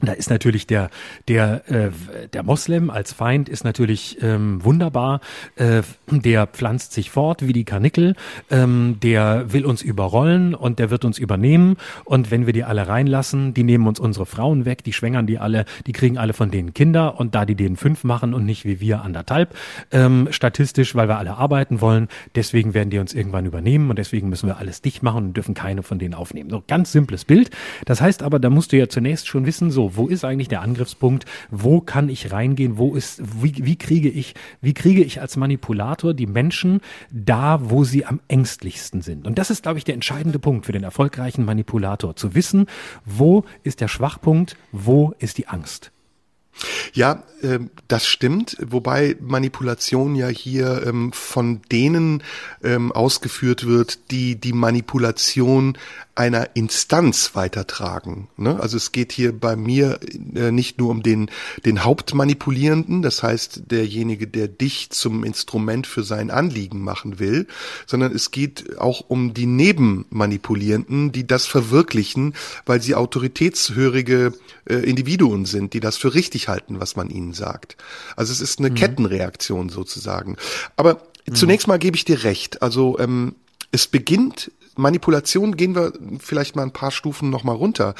da 0.02 0.12
ist 0.12 0.30
natürlich 0.30 0.66
der 0.66 0.90
der 1.28 1.70
äh, 1.70 1.90
der 2.32 2.42
Moslem 2.42 2.90
als 2.90 3.12
Feind 3.12 3.48
ist 3.48 3.64
natürlich 3.64 4.18
ähm, 4.20 4.64
wunderbar. 4.64 5.20
Äh, 5.56 5.82
der 6.10 6.46
pflanzt 6.46 6.92
sich 6.92 7.10
fort 7.10 7.46
wie 7.46 7.52
die 7.52 7.64
Karnickel. 7.64 8.14
Ähm, 8.50 8.98
der 9.02 9.52
will 9.52 9.64
uns 9.64 9.82
überrollen 9.82 10.54
und 10.54 10.78
der 10.78 10.90
wird 10.90 11.04
uns 11.04 11.18
übernehmen. 11.18 11.76
Und 12.04 12.30
wenn 12.30 12.46
wir 12.46 12.52
die 12.52 12.64
alle 12.64 12.88
reinlassen, 12.88 13.54
die 13.54 13.62
nehmen 13.62 13.86
uns 13.86 14.00
unsere 14.00 14.26
Frauen 14.26 14.64
weg, 14.64 14.84
die 14.84 14.92
schwängern 14.92 15.26
die 15.26 15.38
alle, 15.38 15.64
die 15.86 15.92
kriegen 15.92 16.18
alle 16.18 16.32
von 16.32 16.50
denen 16.50 16.74
Kinder. 16.74 17.20
Und 17.20 17.34
da 17.34 17.44
die 17.44 17.54
denen 17.54 17.76
fünf 17.76 18.04
machen 18.04 18.34
und 18.34 18.44
nicht 18.44 18.64
wie 18.64 18.80
wir 18.80 19.02
anderthalb 19.02 19.54
ähm, 19.90 20.28
statistisch, 20.30 20.94
weil 20.94 21.08
wir 21.08 21.18
alle 21.18 21.36
arbeiten 21.36 21.80
wollen, 21.80 22.08
deswegen 22.34 22.74
werden 22.74 22.90
die 22.90 22.98
uns 22.98 23.14
irgendwann 23.14 23.46
übernehmen 23.46 23.90
und 23.90 23.98
deswegen 23.98 24.28
müssen 24.28 24.48
wir 24.48 24.58
alles 24.58 24.82
dicht 24.82 25.02
machen 25.02 25.26
und 25.26 25.36
dürfen 25.36 25.54
keine 25.54 25.82
von 25.82 25.98
denen 25.98 26.14
aufnehmen. 26.14 26.50
So 26.50 26.62
ganz 26.66 26.92
simples 26.92 27.24
Bild. 27.24 27.50
Das 27.84 28.00
heißt 28.00 28.22
aber, 28.22 28.38
da 28.38 28.50
musst 28.50 28.72
du 28.72 28.78
ja 28.78 28.88
zunächst 28.88 29.28
schon 29.28 29.46
wissen, 29.46 29.70
so 29.70 29.91
wo 29.96 30.08
ist 30.08 30.24
eigentlich 30.24 30.48
der 30.48 30.62
Angriffspunkt? 30.62 31.24
Wo 31.50 31.80
kann 31.80 32.08
ich 32.08 32.32
reingehen? 32.32 32.78
Wo 32.78 32.94
ist, 32.94 33.22
wie, 33.42 33.54
wie 33.64 33.76
kriege 33.76 34.08
ich, 34.08 34.34
wie 34.60 34.74
kriege 34.74 35.02
ich 35.02 35.20
als 35.20 35.36
Manipulator 35.36 36.14
die 36.14 36.26
Menschen 36.26 36.80
da, 37.10 37.58
wo 37.62 37.84
sie 37.84 38.04
am 38.04 38.20
ängstlichsten 38.28 39.02
sind? 39.02 39.26
Und 39.26 39.38
das 39.38 39.50
ist, 39.50 39.62
glaube 39.62 39.78
ich, 39.78 39.84
der 39.84 39.94
entscheidende 39.94 40.38
Punkt 40.38 40.66
für 40.66 40.72
den 40.72 40.84
erfolgreichen 40.84 41.44
Manipulator. 41.44 42.16
Zu 42.16 42.34
wissen, 42.34 42.66
wo 43.04 43.44
ist 43.62 43.80
der 43.80 43.88
Schwachpunkt? 43.88 44.56
Wo 44.72 45.14
ist 45.18 45.38
die 45.38 45.48
Angst? 45.48 45.92
Ja, 46.92 47.22
äh, 47.40 47.58
das 47.88 48.06
stimmt, 48.06 48.56
wobei 48.60 49.16
Manipulation 49.20 50.14
ja 50.14 50.28
hier 50.28 50.86
ähm, 50.86 51.12
von 51.12 51.62
denen 51.70 52.22
ähm, 52.62 52.92
ausgeführt 52.92 53.66
wird, 53.66 54.10
die 54.10 54.36
die 54.36 54.52
Manipulation 54.52 55.78
einer 56.14 56.50
Instanz 56.54 57.34
weitertragen. 57.34 58.28
Ne? 58.36 58.60
Also 58.60 58.76
es 58.76 58.92
geht 58.92 59.12
hier 59.12 59.32
bei 59.32 59.56
mir 59.56 59.98
äh, 60.34 60.50
nicht 60.50 60.78
nur 60.78 60.90
um 60.90 61.02
den, 61.02 61.30
den 61.64 61.84
Hauptmanipulierenden, 61.84 63.00
das 63.00 63.22
heißt 63.22 63.62
derjenige, 63.70 64.26
der 64.26 64.48
dich 64.48 64.90
zum 64.90 65.24
Instrument 65.24 65.86
für 65.86 66.02
sein 66.02 66.30
Anliegen 66.30 66.82
machen 66.82 67.18
will, 67.18 67.46
sondern 67.86 68.14
es 68.14 68.30
geht 68.30 68.78
auch 68.78 69.04
um 69.08 69.32
die 69.32 69.46
Nebenmanipulierenden, 69.46 71.12
die 71.12 71.26
das 71.26 71.46
verwirklichen, 71.46 72.34
weil 72.66 72.82
sie 72.82 72.94
autoritätshörige 72.94 74.34
äh, 74.66 74.74
Individuen 74.74 75.46
sind, 75.46 75.72
die 75.72 75.80
das 75.80 75.96
für 75.96 76.12
richtig 76.14 76.48
halten, 76.48 76.78
was 76.78 76.94
man 76.94 77.08
ihnen 77.08 77.32
sagt. 77.32 77.78
Also 78.16 78.32
es 78.32 78.42
ist 78.42 78.58
eine 78.58 78.68
mhm. 78.68 78.74
Kettenreaktion 78.74 79.70
sozusagen. 79.70 80.36
Aber 80.76 81.00
mhm. 81.26 81.34
zunächst 81.34 81.68
mal 81.68 81.78
gebe 81.78 81.96
ich 81.96 82.04
dir 82.04 82.24
recht. 82.24 82.60
Also 82.60 82.98
ähm, 82.98 83.34
es 83.70 83.86
beginnt 83.86 84.50
Manipulation 84.76 85.56
gehen 85.56 85.74
wir 85.74 85.92
vielleicht 86.18 86.56
mal 86.56 86.62
ein 86.62 86.72
paar 86.72 86.90
Stufen 86.90 87.30
nochmal 87.30 87.56
runter 87.56 87.94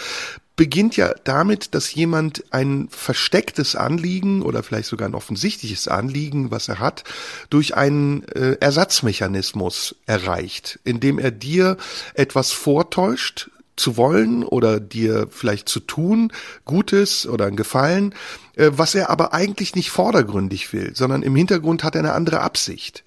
beginnt 0.57 0.97
ja 0.97 1.15
damit, 1.25 1.75
dass 1.75 1.95
jemand 1.95 2.45
ein 2.51 2.89
verstecktes 2.91 3.75
Anliegen 3.75 4.43
oder 4.43 4.63
vielleicht 4.63 4.89
sogar 4.89 5.09
ein 5.09 5.15
offensichtliches 5.15 5.89
Anliegen, 5.89 6.51
was 6.51 6.69
er 6.69 6.79
hat, 6.79 7.05
durch 7.51 7.75
einen 7.75 8.25
äh, 8.29 8.59
Ersatzmechanismus 8.61 9.97
erreicht, 10.07 10.79
indem 10.85 11.19
er 11.19 11.31
dir 11.31 11.79
etwas 12.15 12.53
vortäuscht, 12.53 13.51
zu 13.75 13.97
wollen 13.97 14.45
oder 14.45 14.81
dir 14.81 15.29
vielleicht 15.31 15.69
zu 15.69 15.81
tun, 15.81 16.31
Gutes 16.67 17.27
oder 17.27 17.47
ein 17.47 17.57
Gefallen, 17.57 18.15
äh, 18.55 18.71
was 18.73 18.95
er 18.95 19.09
aber 19.09 19.33
eigentlich 19.33 19.75
nicht 19.75 19.91
vordergründig 19.91 20.73
will, 20.75 20.95
sondern 20.95 21.23
im 21.23 21.35
Hintergrund 21.35 21.83
hat 21.83 21.95
er 21.95 22.01
eine 22.01 22.13
andere 22.13 22.41
Absicht. 22.41 23.03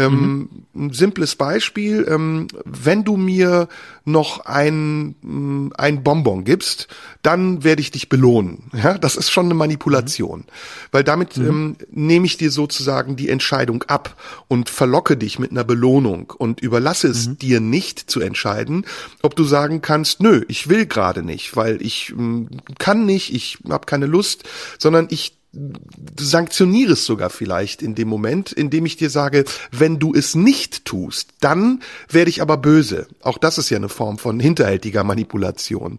Ähm, 0.00 0.48
mhm. 0.72 0.86
Ein 0.86 0.92
simples 0.92 1.36
Beispiel, 1.36 2.06
ähm, 2.08 2.46
wenn 2.64 3.04
du 3.04 3.16
mir 3.16 3.68
noch 4.04 4.46
ein, 4.46 5.14
mm, 5.20 5.72
ein 5.76 6.02
Bonbon 6.02 6.44
gibst, 6.44 6.88
dann 7.22 7.64
werde 7.64 7.82
ich 7.82 7.90
dich 7.90 8.08
belohnen. 8.08 8.70
Ja, 8.72 8.96
das 8.96 9.16
ist 9.16 9.30
schon 9.30 9.46
eine 9.46 9.54
Manipulation, 9.54 10.40
mhm. 10.40 10.44
weil 10.90 11.04
damit 11.04 11.36
mhm. 11.36 11.46
ähm, 11.46 11.76
nehme 11.90 12.26
ich 12.26 12.38
dir 12.38 12.50
sozusagen 12.50 13.16
die 13.16 13.28
Entscheidung 13.28 13.82
ab 13.84 14.16
und 14.48 14.70
verlocke 14.70 15.16
dich 15.16 15.38
mit 15.38 15.50
einer 15.50 15.64
Belohnung 15.64 16.32
und 16.36 16.60
überlasse 16.60 17.08
es 17.08 17.28
mhm. 17.28 17.38
dir 17.38 17.60
nicht 17.60 18.10
zu 18.10 18.20
entscheiden, 18.20 18.86
ob 19.22 19.36
du 19.36 19.44
sagen 19.44 19.82
kannst, 19.82 20.20
nö, 20.20 20.44
ich 20.48 20.68
will 20.68 20.86
gerade 20.86 21.22
nicht, 21.22 21.56
weil 21.56 21.82
ich 21.82 22.10
ähm, 22.10 22.48
kann 22.78 23.04
nicht, 23.04 23.34
ich 23.34 23.58
habe 23.68 23.86
keine 23.86 24.06
Lust, 24.06 24.44
sondern 24.78 25.08
ich 25.10 25.39
du 25.52 26.24
sanktionierst 26.24 27.04
sogar 27.04 27.30
vielleicht 27.30 27.82
in 27.82 27.94
dem 27.94 28.08
Moment, 28.08 28.52
in 28.52 28.70
dem 28.70 28.86
ich 28.86 28.96
dir 28.96 29.10
sage, 29.10 29.44
wenn 29.72 29.98
du 29.98 30.14
es 30.14 30.34
nicht 30.34 30.84
tust, 30.84 31.30
dann 31.40 31.82
werde 32.08 32.30
ich 32.30 32.42
aber 32.42 32.56
böse. 32.56 33.08
Auch 33.22 33.38
das 33.38 33.58
ist 33.58 33.70
ja 33.70 33.76
eine 33.76 33.88
Form 33.88 34.18
von 34.18 34.38
hinterhältiger 34.38 35.02
Manipulation. 35.02 35.98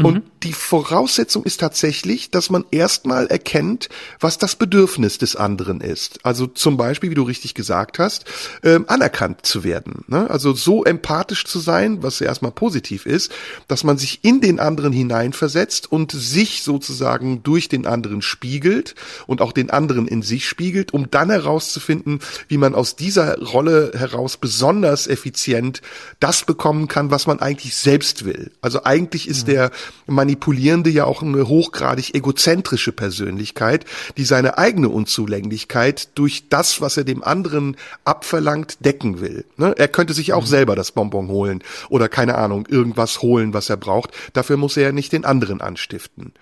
Und 0.00 0.14
mhm. 0.14 0.30
die 0.42 0.52
Voraussetzung 0.52 1.44
ist 1.44 1.60
tatsächlich, 1.60 2.30
dass 2.30 2.50
man 2.50 2.64
erstmal 2.70 3.26
erkennt, 3.26 3.88
was 4.20 4.38
das 4.38 4.56
Bedürfnis 4.56 5.18
des 5.18 5.36
anderen 5.36 5.80
ist. 5.80 6.24
Also 6.24 6.46
zum 6.46 6.76
Beispiel, 6.76 7.10
wie 7.10 7.14
du 7.14 7.22
richtig 7.22 7.54
gesagt 7.54 7.98
hast, 7.98 8.24
ähm, 8.62 8.84
anerkannt 8.88 9.44
zu 9.44 9.64
werden. 9.64 10.04
Ne? 10.06 10.28
Also 10.30 10.52
so 10.52 10.84
empathisch 10.84 11.44
zu 11.44 11.58
sein, 11.58 12.02
was 12.02 12.20
ja 12.20 12.26
erstmal 12.26 12.52
positiv 12.52 13.06
ist, 13.06 13.32
dass 13.66 13.84
man 13.84 13.98
sich 13.98 14.20
in 14.22 14.40
den 14.40 14.60
anderen 14.60 14.92
hineinversetzt 14.92 15.90
und 15.90 16.12
sich 16.12 16.62
sozusagen 16.62 17.42
durch 17.42 17.68
den 17.68 17.86
anderen 17.86 18.22
spiegelt 18.22 18.94
und 19.26 19.40
auch 19.40 19.52
den 19.52 19.70
anderen 19.70 20.08
in 20.08 20.22
sich 20.22 20.48
spiegelt, 20.48 20.92
um 20.92 21.10
dann 21.10 21.30
herauszufinden, 21.30 22.20
wie 22.48 22.58
man 22.58 22.74
aus 22.74 22.96
dieser 22.96 23.38
Rolle 23.38 23.92
heraus 23.94 24.36
besonders 24.36 25.06
effizient 25.06 25.82
das 26.20 26.44
bekommen 26.44 26.88
kann, 26.88 27.10
was 27.10 27.26
man 27.26 27.40
eigentlich 27.40 27.76
selbst 27.76 28.24
will. 28.24 28.50
Also 28.60 28.84
eigentlich 28.84 29.28
ist 29.28 29.46
mhm. 29.46 29.52
der 29.52 29.70
Manipulierende 30.06 30.90
ja 30.90 31.04
auch 31.04 31.22
eine 31.22 31.48
hochgradig 31.48 32.14
egozentrische 32.14 32.92
Persönlichkeit, 32.92 33.84
die 34.16 34.24
seine 34.24 34.58
eigene 34.58 34.88
Unzulänglichkeit 34.88 36.10
durch 36.16 36.48
das, 36.48 36.80
was 36.80 36.96
er 36.96 37.04
dem 37.04 37.22
anderen 37.22 37.76
abverlangt, 38.04 38.84
decken 38.84 39.20
will. 39.20 39.44
Ne? 39.56 39.74
Er 39.76 39.88
könnte 39.88 40.14
sich 40.14 40.32
auch 40.32 40.42
mhm. 40.42 40.48
selber 40.48 40.76
das 40.76 40.92
Bonbon 40.92 41.28
holen 41.28 41.62
oder 41.88 42.08
keine 42.08 42.36
Ahnung, 42.36 42.66
irgendwas 42.68 43.22
holen, 43.22 43.54
was 43.54 43.70
er 43.70 43.76
braucht. 43.76 44.10
Dafür 44.32 44.56
muss 44.56 44.76
er 44.76 44.84
ja 44.84 44.92
nicht 44.92 45.12
den 45.12 45.24
anderen 45.24 45.60
anstiften. 45.60 46.32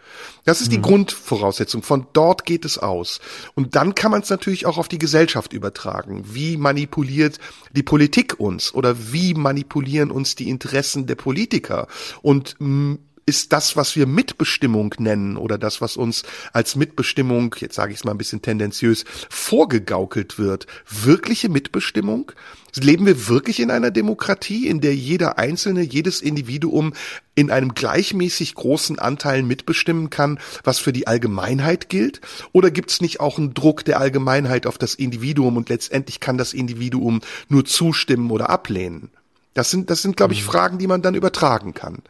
Das 0.44 0.60
ist 0.60 0.72
die 0.72 0.78
mhm. 0.78 0.82
Grundvoraussetzung. 0.82 1.82
Von 1.82 2.06
dort 2.12 2.44
geht 2.44 2.64
es 2.64 2.78
aus. 2.78 3.20
Und 3.54 3.74
dann 3.74 3.94
kann 3.94 4.10
man 4.10 4.22
es 4.22 4.30
natürlich 4.30 4.66
auch 4.66 4.78
auf 4.78 4.88
die 4.88 4.98
Gesellschaft 4.98 5.52
übertragen. 5.52 6.24
Wie 6.26 6.56
manipuliert 6.56 7.38
die 7.72 7.82
Politik 7.82 8.38
uns 8.38 8.72
oder 8.74 9.12
wie 9.12 9.34
manipulieren 9.34 10.10
uns 10.10 10.34
die 10.34 10.48
Interessen 10.48 11.06
der 11.06 11.16
Politiker? 11.16 11.88
Und 12.22 12.56
mm, 12.58 12.94
ist 13.26 13.52
das, 13.52 13.76
was 13.76 13.96
wir 13.96 14.06
Mitbestimmung 14.06 14.94
nennen 14.98 15.36
oder 15.36 15.58
das, 15.58 15.80
was 15.80 15.96
uns 15.96 16.22
als 16.52 16.76
Mitbestimmung, 16.76 17.56
jetzt 17.58 17.74
sage 17.74 17.92
ich 17.92 17.98
es 17.98 18.04
mal 18.04 18.12
ein 18.12 18.18
bisschen 18.18 18.40
tendenziös, 18.40 19.04
vorgegaukelt 19.28 20.38
wird, 20.38 20.68
wirkliche 20.88 21.48
Mitbestimmung? 21.48 22.30
Leben 22.76 23.06
wir 23.06 23.26
wirklich 23.28 23.58
in 23.58 23.70
einer 23.70 23.90
Demokratie, 23.90 24.68
in 24.68 24.80
der 24.80 24.94
jeder 24.94 25.38
Einzelne, 25.38 25.82
jedes 25.82 26.20
Individuum 26.20 26.92
in 27.34 27.50
einem 27.50 27.74
gleichmäßig 27.74 28.54
großen 28.54 28.98
Anteil 28.98 29.42
mitbestimmen 29.42 30.10
kann, 30.10 30.38
was 30.62 30.78
für 30.78 30.92
die 30.92 31.06
Allgemeinheit 31.06 31.88
gilt? 31.88 32.20
Oder 32.52 32.70
gibt 32.70 32.90
es 32.90 33.00
nicht 33.00 33.18
auch 33.18 33.38
einen 33.38 33.54
Druck 33.54 33.84
der 33.84 33.98
Allgemeinheit 33.98 34.66
auf 34.66 34.78
das 34.78 34.94
Individuum 34.94 35.56
und 35.56 35.70
letztendlich 35.70 36.20
kann 36.20 36.38
das 36.38 36.52
Individuum 36.52 37.22
nur 37.48 37.64
zustimmen 37.64 38.30
oder 38.30 38.50
ablehnen? 38.50 39.10
Das 39.54 39.70
sind, 39.70 39.88
das 39.88 40.02
sind, 40.02 40.18
glaube 40.18 40.34
ich, 40.34 40.42
mhm. 40.42 40.46
Fragen, 40.46 40.78
die 40.78 40.86
man 40.86 41.00
dann 41.00 41.14
übertragen 41.14 41.72
kann. 41.72 42.02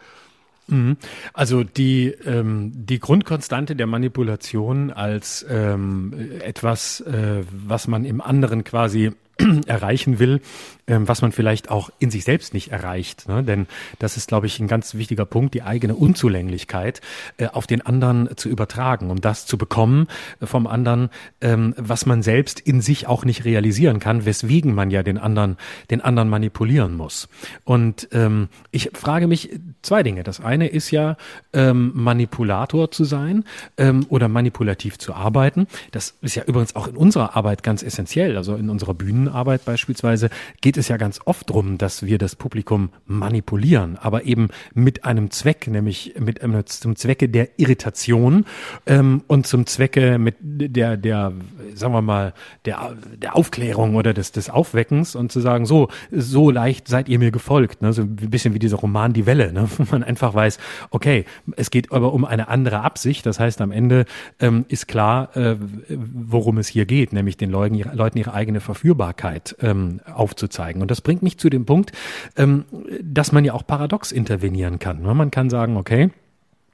Mhm. 0.68 0.96
Also 1.32 1.62
die, 1.64 2.08
ähm, 2.24 2.72
die 2.74 2.98
Grundkonstante 2.98 3.76
der 3.76 3.86
Manipulation 3.86 4.90
als 4.90 5.46
ähm, 5.48 6.12
etwas, 6.40 7.00
äh, 7.00 7.44
was 7.50 7.88
man 7.88 8.04
im 8.04 8.20
anderen 8.20 8.64
quasi 8.64 9.12
erreichen 9.66 10.18
will, 10.18 10.40
ähm, 10.86 11.08
was 11.08 11.22
man 11.22 11.32
vielleicht 11.32 11.70
auch 11.70 11.90
in 11.98 12.10
sich 12.10 12.24
selbst 12.24 12.54
nicht 12.54 12.72
erreicht. 12.72 13.28
Ne? 13.28 13.42
Denn 13.42 13.66
das 13.98 14.16
ist, 14.16 14.28
glaube 14.28 14.46
ich, 14.46 14.60
ein 14.60 14.68
ganz 14.68 14.94
wichtiger 14.94 15.26
Punkt, 15.26 15.54
die 15.54 15.62
eigene 15.62 15.94
Unzulänglichkeit 15.94 17.00
äh, 17.36 17.48
auf 17.48 17.66
den 17.66 17.82
anderen 17.82 18.36
zu 18.36 18.48
übertragen, 18.48 19.10
um 19.10 19.20
das 19.20 19.46
zu 19.46 19.58
bekommen 19.58 20.06
vom 20.42 20.66
anderen, 20.66 21.10
ähm, 21.40 21.74
was 21.76 22.06
man 22.06 22.22
selbst 22.22 22.60
in 22.60 22.80
sich 22.80 23.06
auch 23.06 23.24
nicht 23.24 23.44
realisieren 23.44 24.00
kann, 24.00 24.24
weswegen 24.24 24.74
man 24.74 24.90
ja 24.90 25.02
den 25.02 25.18
anderen, 25.18 25.56
den 25.90 26.00
anderen 26.00 26.28
manipulieren 26.28 26.94
muss. 26.94 27.28
Und 27.64 28.08
ähm, 28.12 28.48
ich 28.70 28.90
frage 28.94 29.26
mich 29.26 29.50
zwei 29.82 30.02
Dinge. 30.02 30.22
Das 30.22 30.40
eine 30.40 30.68
ist 30.68 30.90
ja, 30.90 31.16
ähm, 31.52 31.92
Manipulator 31.94 32.90
zu 32.90 33.04
sein 33.04 33.44
ähm, 33.76 34.06
oder 34.08 34.28
manipulativ 34.28 34.98
zu 34.98 35.14
arbeiten. 35.14 35.66
Das 35.90 36.16
ist 36.22 36.34
ja 36.34 36.44
übrigens 36.44 36.76
auch 36.76 36.88
in 36.88 36.96
unserer 36.96 37.36
Arbeit 37.36 37.62
ganz 37.62 37.82
essentiell. 37.82 38.36
Also 38.36 38.54
in 38.54 38.70
unserer 38.70 38.94
Bühnenarbeit 39.26 39.64
beispielsweise 39.64 40.30
geht 40.60 40.76
es 40.76 40.88
ja 40.88 40.96
ganz 40.96 41.20
oft 41.24 41.50
drum, 41.50 41.78
dass 41.78 42.04
wir 42.04 42.18
das 42.18 42.36
Publikum 42.36 42.90
manipulieren, 43.06 43.98
aber 44.00 44.24
eben 44.24 44.48
mit 44.74 45.04
einem 45.04 45.30
Zweck, 45.30 45.66
nämlich 45.66 46.14
mit 46.18 46.42
einem 46.42 46.64
zum 46.66 46.96
Zwecke 46.96 47.28
der 47.28 47.58
Irritation 47.58 48.44
ähm, 48.86 49.22
und 49.26 49.46
zum 49.46 49.66
Zwecke 49.66 50.18
mit 50.18 50.36
der 50.40 50.96
der 50.96 51.32
sagen 51.74 51.92
wir 51.92 52.02
mal 52.02 52.34
der 52.64 52.96
der 53.16 53.36
Aufklärung 53.36 53.96
oder 53.96 54.14
des 54.14 54.32
des 54.32 54.48
Aufweckens 54.48 55.14
und 55.14 55.32
zu 55.32 55.40
sagen 55.40 55.66
so 55.66 55.88
so 56.12 56.50
leicht 56.50 56.88
seid 56.88 57.08
ihr 57.08 57.18
mir 57.18 57.30
gefolgt, 57.30 57.82
ne? 57.82 57.92
so 57.92 58.02
ein 58.02 58.16
bisschen 58.16 58.54
wie 58.54 58.58
dieser 58.58 58.76
Roman 58.76 59.12
Die 59.12 59.26
Welle, 59.26 59.52
ne? 59.52 59.68
wo 59.76 59.84
man 59.90 60.02
einfach 60.04 60.34
weiß, 60.34 60.58
okay, 60.90 61.24
es 61.56 61.70
geht 61.70 61.92
aber 61.92 62.12
um 62.12 62.24
eine 62.24 62.48
andere 62.48 62.82
Absicht. 62.82 63.26
Das 63.26 63.40
heißt, 63.40 63.60
am 63.60 63.72
Ende 63.72 64.04
ähm, 64.38 64.64
ist 64.68 64.86
klar, 64.86 65.36
äh, 65.36 65.56
worum 65.88 66.58
es 66.58 66.68
hier 66.68 66.86
geht, 66.86 67.12
nämlich 67.12 67.36
den 67.36 67.50
Leuten, 67.50 67.76
Leuten 67.96 68.18
ihre 68.18 68.32
eigene 68.32 68.60
Verführbarkeit 68.60 69.15
ähm, 69.62 70.00
aufzuzeigen 70.12 70.56
zeigen. 70.56 70.82
Und 70.82 70.90
das 70.90 71.00
bringt 71.00 71.22
mich 71.22 71.38
zu 71.38 71.50
dem 71.50 71.66
Punkt, 71.66 71.92
ähm, 72.36 72.64
dass 73.02 73.30
man 73.30 73.44
ja 73.44 73.52
auch 73.52 73.66
paradox 73.66 74.10
intervenieren 74.10 74.78
kann. 74.78 75.02
Man 75.02 75.30
kann 75.30 75.50
sagen, 75.50 75.76
okay, 75.76 76.10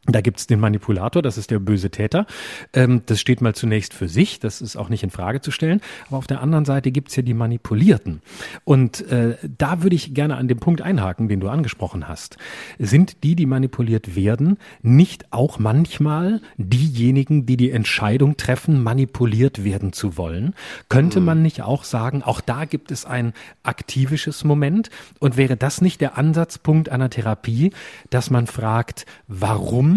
da 0.06 0.20
gibt's 0.20 0.48
den 0.48 0.58
Manipulator, 0.58 1.22
das 1.22 1.38
ist 1.38 1.52
der 1.52 1.60
böse 1.60 1.90
Täter. 1.90 2.26
Ähm, 2.72 3.02
das 3.06 3.20
steht 3.20 3.40
mal 3.40 3.54
zunächst 3.54 3.94
für 3.94 4.08
sich, 4.08 4.40
das 4.40 4.60
ist 4.60 4.74
auch 4.74 4.88
nicht 4.88 5.04
in 5.04 5.10
Frage 5.10 5.40
zu 5.40 5.52
stellen. 5.52 5.80
Aber 6.08 6.16
auf 6.16 6.26
der 6.26 6.40
anderen 6.40 6.64
Seite 6.64 6.90
gibt's 6.90 7.14
ja 7.14 7.22
die 7.22 7.34
Manipulierten. 7.34 8.20
Und 8.64 9.08
äh, 9.12 9.36
da 9.58 9.84
würde 9.84 9.94
ich 9.94 10.12
gerne 10.12 10.38
an 10.38 10.48
dem 10.48 10.58
Punkt 10.58 10.82
einhaken, 10.82 11.28
den 11.28 11.38
du 11.38 11.48
angesprochen 11.48 12.08
hast. 12.08 12.36
Sind 12.80 13.22
die, 13.22 13.36
die 13.36 13.46
manipuliert 13.46 14.16
werden, 14.16 14.58
nicht 14.82 15.26
auch 15.30 15.60
manchmal 15.60 16.40
diejenigen, 16.56 17.46
die 17.46 17.56
die 17.56 17.70
Entscheidung 17.70 18.36
treffen, 18.36 18.82
manipuliert 18.82 19.62
werden 19.62 19.92
zu 19.92 20.16
wollen? 20.16 20.54
Könnte 20.88 21.20
mhm. 21.20 21.26
man 21.26 21.42
nicht 21.42 21.62
auch 21.62 21.84
sagen, 21.84 22.24
auch 22.24 22.40
da 22.40 22.64
gibt 22.64 22.90
es 22.90 23.04
ein 23.04 23.34
aktivisches 23.62 24.42
Moment? 24.42 24.90
Und 25.20 25.36
wäre 25.36 25.56
das 25.56 25.80
nicht 25.80 26.00
der 26.00 26.18
Ansatzpunkt 26.18 26.88
einer 26.88 27.08
Therapie, 27.08 27.70
dass 28.10 28.30
man 28.30 28.48
fragt, 28.48 29.06
warum 29.28 29.91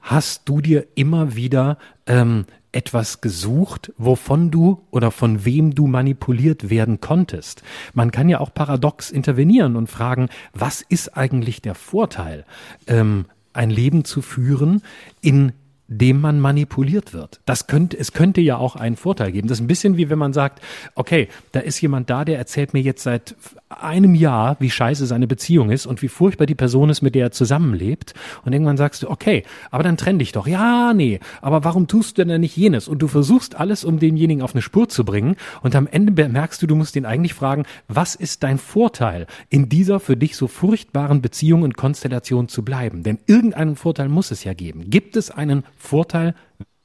hast 0.00 0.48
du 0.48 0.60
dir 0.60 0.86
immer 0.94 1.34
wieder 1.34 1.78
ähm, 2.06 2.46
etwas 2.76 3.22
gesucht, 3.22 3.92
wovon 3.96 4.50
du 4.50 4.84
oder 4.90 5.10
von 5.10 5.44
wem 5.46 5.74
du 5.74 5.86
manipuliert 5.86 6.68
werden 6.68 7.00
konntest. 7.00 7.62
Man 7.94 8.10
kann 8.10 8.28
ja 8.28 8.38
auch 8.38 8.52
paradox 8.52 9.10
intervenieren 9.10 9.76
und 9.76 9.88
fragen, 9.88 10.28
was 10.52 10.82
ist 10.82 11.16
eigentlich 11.16 11.62
der 11.62 11.74
Vorteil, 11.74 12.44
ähm, 12.86 13.24
ein 13.54 13.70
Leben 13.70 14.04
zu 14.04 14.20
führen, 14.20 14.82
in 15.22 15.52
dem 15.88 16.20
man 16.20 16.40
manipuliert 16.40 17.12
wird. 17.12 17.40
Das 17.44 17.66
könnte, 17.66 17.98
es 17.98 18.12
könnte 18.12 18.40
ja 18.40 18.56
auch 18.56 18.76
einen 18.76 18.96
Vorteil 18.96 19.32
geben. 19.32 19.48
Das 19.48 19.58
ist 19.58 19.64
ein 19.64 19.68
bisschen 19.68 19.96
wie 19.96 20.10
wenn 20.10 20.18
man 20.18 20.32
sagt, 20.32 20.60
okay, 20.94 21.28
da 21.52 21.60
ist 21.60 21.80
jemand 21.80 22.10
da, 22.10 22.24
der 22.24 22.38
erzählt 22.38 22.74
mir 22.74 22.80
jetzt 22.80 23.02
seit 23.02 23.36
einem 23.68 24.14
Jahr, 24.14 24.56
wie 24.60 24.70
scheiße 24.70 25.06
seine 25.06 25.26
Beziehung 25.26 25.70
ist 25.70 25.86
und 25.86 26.02
wie 26.02 26.08
furchtbar 26.08 26.46
die 26.46 26.54
Person 26.54 26.90
ist, 26.90 27.02
mit 27.02 27.14
der 27.14 27.26
er 27.26 27.30
zusammenlebt. 27.32 28.14
Und 28.44 28.52
irgendwann 28.52 28.76
sagst 28.76 29.02
du, 29.02 29.10
okay, 29.10 29.44
aber 29.70 29.82
dann 29.82 29.96
trenn 29.96 30.18
dich 30.18 30.32
doch. 30.32 30.46
Ja, 30.46 30.92
nee, 30.94 31.20
aber 31.40 31.64
warum 31.64 31.88
tust 31.88 32.18
du 32.18 32.24
denn 32.24 32.40
nicht 32.40 32.56
jenes? 32.56 32.88
Und 32.88 33.00
du 33.00 33.08
versuchst 33.08 33.56
alles, 33.56 33.84
um 33.84 33.98
denjenigen 33.98 34.42
auf 34.42 34.54
eine 34.54 34.62
Spur 34.62 34.88
zu 34.88 35.04
bringen. 35.04 35.36
Und 35.62 35.74
am 35.74 35.86
Ende 35.86 36.28
merkst 36.28 36.62
du, 36.62 36.66
du 36.66 36.76
musst 36.76 36.96
ihn 36.96 37.06
eigentlich 37.06 37.34
fragen, 37.34 37.64
was 37.88 38.14
ist 38.14 38.42
dein 38.42 38.58
Vorteil, 38.58 39.26
in 39.50 39.68
dieser 39.68 40.00
für 40.00 40.16
dich 40.16 40.36
so 40.36 40.46
furchtbaren 40.48 41.20
Beziehung 41.20 41.62
und 41.62 41.76
Konstellation 41.76 42.48
zu 42.48 42.64
bleiben? 42.64 43.02
Denn 43.02 43.18
irgendeinen 43.26 43.76
Vorteil 43.76 44.08
muss 44.08 44.30
es 44.30 44.44
ja 44.44 44.54
geben. 44.54 44.90
Gibt 44.90 45.16
es 45.16 45.30
einen 45.30 45.64
Vorteil, 45.78 46.34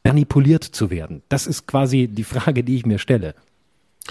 manipuliert 0.03 0.63
zu 0.63 0.89
werden? 0.89 1.21
Das 1.29 1.47
ist 1.47 1.67
quasi 1.67 2.07
die 2.07 2.23
Frage, 2.23 2.63
die 2.63 2.75
ich 2.75 2.85
mir 2.85 2.99
stelle. 2.99 3.35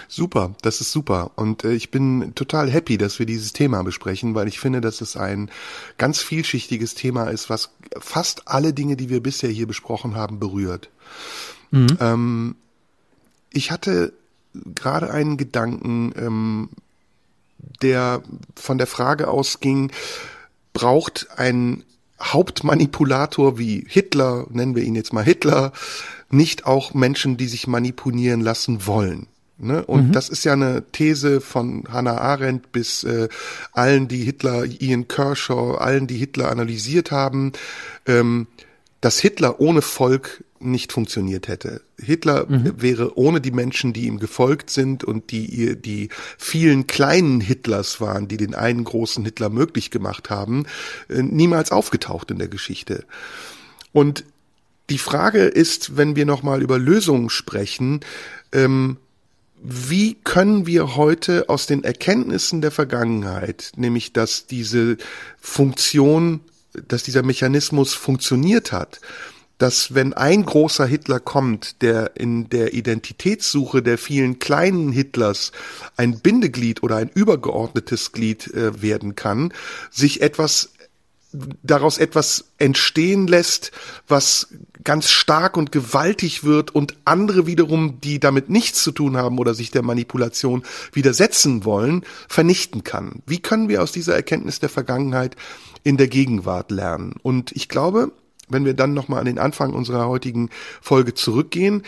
Super, 0.08 0.54
das 0.62 0.80
ist 0.80 0.92
super. 0.92 1.32
Und 1.36 1.64
äh, 1.64 1.72
ich 1.72 1.90
bin 1.90 2.34
total 2.34 2.70
happy, 2.70 2.96
dass 2.96 3.18
wir 3.18 3.26
dieses 3.26 3.52
Thema 3.52 3.82
besprechen, 3.82 4.34
weil 4.34 4.48
ich 4.48 4.60
finde, 4.60 4.80
dass 4.80 5.00
es 5.00 5.16
ein 5.16 5.50
ganz 5.98 6.20
vielschichtiges 6.20 6.94
Thema 6.94 7.24
ist, 7.24 7.50
was 7.50 7.70
fast 7.98 8.46
alle 8.46 8.72
Dinge, 8.72 8.96
die 8.96 9.08
wir 9.08 9.22
bisher 9.22 9.50
hier 9.50 9.66
besprochen 9.66 10.14
haben, 10.14 10.38
berührt. 10.38 10.90
Mhm. 11.70 11.98
Ähm, 12.00 12.56
ich 13.52 13.70
hatte 13.70 14.12
gerade 14.54 15.10
einen 15.10 15.36
Gedanken, 15.36 16.12
ähm, 16.16 16.68
der 17.82 18.22
von 18.54 18.78
der 18.78 18.86
Frage 18.86 19.28
ausging, 19.28 19.92
braucht 20.72 21.28
ein 21.36 21.84
Hauptmanipulator 22.22 23.58
wie 23.58 23.84
Hitler, 23.88 24.46
nennen 24.50 24.74
wir 24.74 24.82
ihn 24.82 24.94
jetzt 24.94 25.12
mal 25.12 25.24
Hitler, 25.24 25.72
nicht 26.30 26.66
auch 26.66 26.94
Menschen, 26.94 27.36
die 27.36 27.48
sich 27.48 27.66
manipulieren 27.66 28.40
lassen 28.40 28.86
wollen? 28.86 29.26
Ne? 29.58 29.84
Und 29.84 30.08
mhm. 30.08 30.12
das 30.12 30.28
ist 30.28 30.44
ja 30.44 30.54
eine 30.54 30.84
These 30.92 31.40
von 31.40 31.84
Hannah 31.90 32.18
Arendt 32.18 32.72
bis 32.72 33.04
äh, 33.04 33.28
allen, 33.72 34.08
die 34.08 34.24
Hitler, 34.24 34.64
Ian 34.64 35.06
Kershaw, 35.06 35.74
allen, 35.76 36.06
die 36.06 36.16
Hitler 36.16 36.50
analysiert 36.50 37.10
haben, 37.10 37.52
ähm, 38.06 38.46
dass 39.00 39.18
Hitler 39.18 39.60
ohne 39.60 39.82
Volk 39.82 40.44
nicht 40.60 40.92
funktioniert 40.92 41.48
hätte. 41.48 41.80
Hitler 41.98 42.46
mhm. 42.48 42.74
wäre 42.76 43.16
ohne 43.18 43.40
die 43.40 43.50
Menschen, 43.50 43.92
die 43.92 44.06
ihm 44.06 44.18
gefolgt 44.18 44.70
sind 44.70 45.04
und 45.04 45.30
die 45.30 45.76
die 45.80 46.10
vielen 46.38 46.86
kleinen 46.86 47.40
Hitlers 47.40 48.00
waren, 48.00 48.28
die 48.28 48.36
den 48.36 48.54
einen 48.54 48.84
großen 48.84 49.24
Hitler 49.24 49.48
möglich 49.48 49.90
gemacht 49.90 50.30
haben, 50.30 50.66
äh, 51.08 51.22
niemals 51.22 51.72
aufgetaucht 51.72 52.30
in 52.30 52.38
der 52.38 52.48
Geschichte. 52.48 53.04
Und 53.92 54.24
die 54.90 54.98
Frage 54.98 55.44
ist, 55.44 55.96
wenn 55.96 56.16
wir 56.16 56.26
nochmal 56.26 56.62
über 56.62 56.78
Lösungen 56.78 57.30
sprechen, 57.30 58.00
ähm, 58.52 58.98
wie 59.62 60.14
können 60.14 60.66
wir 60.66 60.96
heute 60.96 61.48
aus 61.48 61.66
den 61.66 61.84
Erkenntnissen 61.84 62.60
der 62.60 62.70
Vergangenheit, 62.70 63.72
nämlich 63.76 64.12
dass 64.12 64.46
diese 64.46 64.96
Funktion, 65.38 66.40
dass 66.88 67.02
dieser 67.02 67.22
Mechanismus 67.22 67.94
funktioniert 67.94 68.72
hat, 68.72 69.00
dass 69.60 69.94
wenn 69.94 70.14
ein 70.14 70.46
großer 70.46 70.86
Hitler 70.86 71.20
kommt, 71.20 71.82
der 71.82 72.16
in 72.16 72.48
der 72.48 72.72
Identitätssuche 72.72 73.82
der 73.82 73.98
vielen 73.98 74.38
kleinen 74.38 74.90
Hitlers 74.90 75.52
ein 75.98 76.20
Bindeglied 76.20 76.82
oder 76.82 76.96
ein 76.96 77.10
übergeordnetes 77.12 78.12
Glied 78.12 78.46
äh, 78.54 78.80
werden 78.80 79.16
kann, 79.16 79.52
sich 79.90 80.22
etwas 80.22 80.70
daraus 81.62 81.98
etwas 81.98 82.46
entstehen 82.58 83.26
lässt, 83.26 83.70
was 84.08 84.48
ganz 84.82 85.10
stark 85.10 85.56
und 85.56 85.72
gewaltig 85.72 86.42
wird 86.42 86.74
und 86.74 86.96
andere 87.04 87.46
wiederum, 87.46 88.00
die 88.00 88.18
damit 88.18 88.50
nichts 88.50 88.82
zu 88.82 88.90
tun 88.92 89.16
haben 89.16 89.38
oder 89.38 89.54
sich 89.54 89.70
der 89.70 89.82
Manipulation 89.82 90.64
widersetzen 90.92 91.64
wollen, 91.64 92.04
vernichten 92.28 92.82
kann. 92.82 93.22
Wie 93.26 93.40
können 93.40 93.68
wir 93.68 93.82
aus 93.82 93.92
dieser 93.92 94.14
Erkenntnis 94.14 94.58
der 94.58 94.70
Vergangenheit 94.70 95.36
in 95.84 95.98
der 95.98 96.08
Gegenwart 96.08 96.70
lernen? 96.70 97.14
Und 97.22 97.52
ich 97.52 97.68
glaube, 97.68 98.10
wenn 98.50 98.64
wir 98.64 98.74
dann 98.74 98.94
nochmal 98.94 99.20
an 99.20 99.26
den 99.26 99.38
Anfang 99.38 99.72
unserer 99.72 100.08
heutigen 100.08 100.50
Folge 100.80 101.14
zurückgehen, 101.14 101.82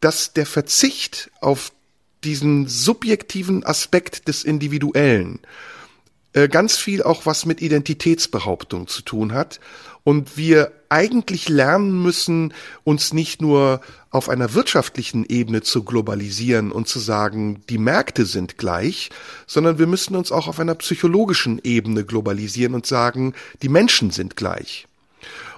dass 0.00 0.32
der 0.32 0.46
Verzicht 0.46 1.30
auf 1.40 1.72
diesen 2.24 2.66
subjektiven 2.68 3.64
Aspekt 3.64 4.28
des 4.28 4.44
Individuellen 4.44 5.40
äh, 6.32 6.48
ganz 6.48 6.76
viel 6.76 7.02
auch 7.02 7.26
was 7.26 7.44
mit 7.44 7.60
Identitätsbehauptung 7.60 8.86
zu 8.86 9.02
tun 9.02 9.32
hat 9.32 9.58
und 10.04 10.36
wir 10.36 10.72
eigentlich 10.88 11.48
lernen 11.48 12.02
müssen, 12.02 12.54
uns 12.84 13.12
nicht 13.12 13.42
nur 13.42 13.80
auf 14.10 14.28
einer 14.28 14.54
wirtschaftlichen 14.54 15.24
Ebene 15.24 15.62
zu 15.62 15.84
globalisieren 15.84 16.72
und 16.72 16.88
zu 16.88 16.98
sagen, 16.98 17.62
die 17.68 17.78
Märkte 17.78 18.26
sind 18.26 18.58
gleich, 18.58 19.10
sondern 19.46 19.78
wir 19.78 19.86
müssen 19.86 20.16
uns 20.16 20.32
auch 20.32 20.48
auf 20.48 20.58
einer 20.60 20.74
psychologischen 20.76 21.60
Ebene 21.62 22.04
globalisieren 22.04 22.74
und 22.74 22.86
sagen, 22.86 23.34
die 23.62 23.68
Menschen 23.68 24.10
sind 24.10 24.36
gleich. 24.36 24.86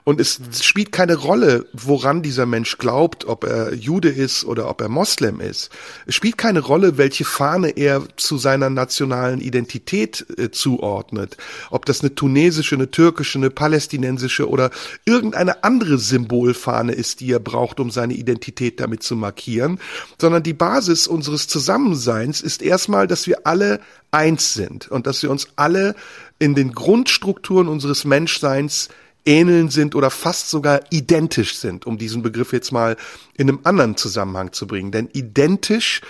Und 0.05 0.21
es 0.21 0.41
spielt 0.63 0.91
keine 0.91 1.15
Rolle, 1.15 1.67
woran 1.73 2.23
dieser 2.23 2.45
Mensch 2.45 2.79
glaubt, 2.79 3.25
ob 3.25 3.45
er 3.45 3.73
Jude 3.75 4.09
ist 4.09 4.45
oder 4.45 4.69
ob 4.69 4.81
er 4.81 4.89
Moslem 4.89 5.41
ist. 5.41 5.71
Es 6.07 6.17
spielt 6.17 6.37
keine 6.37 6.61
Rolle, 6.61 6.99
welche 6.99 7.25
Fahne 7.25 7.71
er 7.71 8.03
zu 8.17 8.37
seiner 8.37 8.69
nationalen 8.69 9.41
Identität 9.41 10.27
äh, 10.37 10.51
zuordnet. 10.51 11.37
Ob 11.71 11.87
das 11.87 12.01
eine 12.01 12.15
tunesische, 12.15 12.75
eine 12.75 12.91
türkische, 12.91 13.39
eine 13.39 13.51
palästinensische 13.51 14.49
oder 14.49 14.71
irgendeine 15.05 15.63
andere 15.63 15.99
Symbolfahne 15.99 16.93
ist, 16.93 17.21
die 17.21 17.31
er 17.31 17.41
braucht, 17.41 17.79
um 17.79 17.91
seine 17.91 18.15
Identität 18.15 18.81
damit 18.81 19.05
zu 19.05 19.15
markieren. 19.15 19.79
Sondern 20.21 20.43
die 20.43 20.53
Basis 20.53 21.07
unseres 21.07 21.47
Zusammenseins 21.47 22.41
ist 22.41 22.63
erstmal, 22.63 23.07
dass 23.07 23.29
wir 23.29 23.47
alle 23.47 23.81
eins 24.11 24.53
sind 24.53 24.89
und 24.89 25.07
dass 25.07 25.23
wir 25.23 25.31
uns 25.31 25.49
alle 25.55 25.95
in 26.41 26.57
den 26.57 26.73
Grundstrukturen 26.73 27.69
unseres 27.69 28.05
Menschseins 28.05 28.89
ähneln 29.25 29.71
sind 29.71 29.95
oder 29.95 30.11
fast 30.11 30.51
sogar 30.51 30.81
identisch 30.91 31.57
sind, 31.57 31.87
um 31.87 31.99
diesen 31.99 32.23
Begriff 32.23 32.53
jetzt 32.53 32.73
mal 32.73 32.97
in 33.43 33.49
einem 33.49 33.61
anderen 33.65 33.97
Zusammenhang 33.97 34.53
zu 34.53 34.67
bringen. 34.67 34.93
Denn 34.93 35.09
identisch 35.13 36.01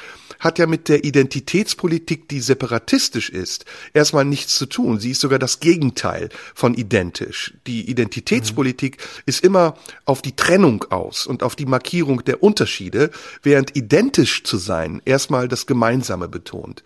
hat 0.43 0.59
ja 0.59 0.67
mit 0.67 0.89
der 0.89 1.05
Identitätspolitik, 1.05 2.29
die 2.29 2.41
separatistisch 2.41 3.31
ist, 3.31 3.65
erstmal 3.95 4.25
nichts 4.25 4.57
zu 4.57 4.67
tun. 4.67 4.99
Sie 4.99 5.13
ist 5.13 5.21
sogar 5.21 5.39
das 5.39 5.61
Gegenteil 5.61 6.31
von 6.55 6.75
identisch. 6.75 7.55
Die 7.69 7.89
Identitätspolitik 7.89 8.97
mhm. 8.97 9.23
ist 9.27 9.45
immer 9.45 9.77
auf 10.05 10.21
die 10.21 10.35
Trennung 10.35 10.85
aus 10.91 11.27
und 11.27 11.45
auf 11.45 11.55
die 11.55 11.67
Markierung 11.67 12.25
der 12.25 12.43
Unterschiede, 12.43 13.11
während 13.43 13.77
identisch 13.77 14.43
zu 14.43 14.57
sein 14.57 15.01
erstmal 15.05 15.47
das 15.47 15.67
Gemeinsame 15.67 16.29
betont. 16.29 16.83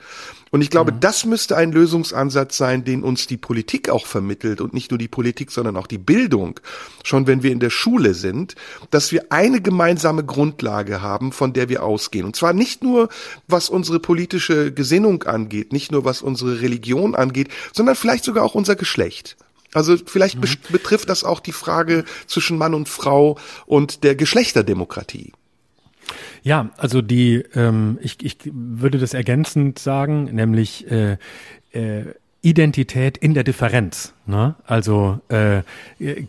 Und 0.50 0.62
ich 0.62 0.70
glaube, 0.70 0.92
mhm. 0.92 1.00
das 1.00 1.24
müsste 1.24 1.56
ein 1.56 1.72
Lösungsansatz 1.72 2.56
sein, 2.56 2.84
den 2.84 3.02
uns 3.02 3.26
die 3.26 3.36
Politik 3.36 3.88
auch 3.88 4.06
vermittelt 4.06 4.60
und 4.60 4.74
nicht 4.74 4.90
nur 4.90 4.98
die 4.98 5.08
Politik, 5.08 5.50
sondern 5.50 5.76
auch 5.76 5.86
die 5.86 5.98
Bildung, 5.98 6.60
schon 7.04 7.26
wenn 7.26 7.42
wir 7.42 7.52
in 7.52 7.60
der 7.60 7.70
Schule 7.70 8.14
sind, 8.14 8.54
dass 8.90 9.12
wir 9.12 9.26
eine 9.30 9.60
gemeinsame 9.60 10.24
Grundlage 10.36 11.00
haben, 11.00 11.32
von 11.32 11.54
der 11.54 11.70
wir 11.70 11.82
ausgehen. 11.82 12.26
Und 12.26 12.36
zwar 12.36 12.52
nicht 12.52 12.82
nur, 12.82 13.08
was 13.48 13.70
unsere 13.70 14.00
politische 14.00 14.70
Gesinnung 14.70 15.22
angeht, 15.22 15.72
nicht 15.72 15.90
nur, 15.92 16.04
was 16.04 16.20
unsere 16.20 16.60
Religion 16.60 17.14
angeht, 17.14 17.48
sondern 17.72 17.96
vielleicht 17.96 18.24
sogar 18.24 18.44
auch 18.44 18.54
unser 18.54 18.76
Geschlecht. 18.76 19.36
Also 19.72 19.96
vielleicht 19.96 20.36
mhm. 20.36 20.46
betrifft 20.70 21.08
das 21.08 21.24
auch 21.24 21.40
die 21.40 21.52
Frage 21.52 22.04
zwischen 22.26 22.58
Mann 22.58 22.74
und 22.74 22.88
Frau 22.88 23.38
und 23.64 24.04
der 24.04 24.14
Geschlechterdemokratie. 24.14 25.32
Ja, 26.42 26.70
also 26.76 27.00
die, 27.00 27.44
ähm, 27.54 27.98
ich, 28.02 28.22
ich 28.22 28.36
würde 28.44 28.98
das 28.98 29.14
ergänzend 29.14 29.78
sagen, 29.78 30.24
nämlich 30.24 30.90
äh, 30.90 31.16
äh, 31.72 32.04
Identität 32.42 33.16
in 33.16 33.32
der 33.34 33.42
Differenz. 33.42 34.12
Ne? 34.26 34.54
Also 34.66 35.18
äh, 35.28 35.62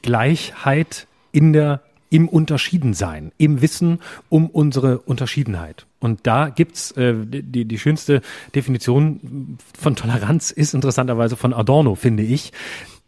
Gleichheit 0.01 1.07
in 1.31 1.53
der 1.53 1.81
im 2.09 2.27
Unterschiedensein, 2.27 3.31
im 3.37 3.61
Wissen 3.61 3.99
um 4.29 4.49
unsere 4.49 4.99
Unterschiedenheit. 4.99 5.85
Und 5.99 6.21
da 6.23 6.49
gibt's 6.49 6.91
äh, 6.91 7.13
die, 7.25 7.65
die 7.65 7.79
schönste 7.79 8.21
Definition 8.55 9.57
von 9.77 9.95
Toleranz 9.95 10.51
ist 10.51 10.73
interessanterweise 10.73 11.35
von 11.35 11.53
Adorno, 11.53 11.95
finde 11.95 12.23
ich 12.23 12.51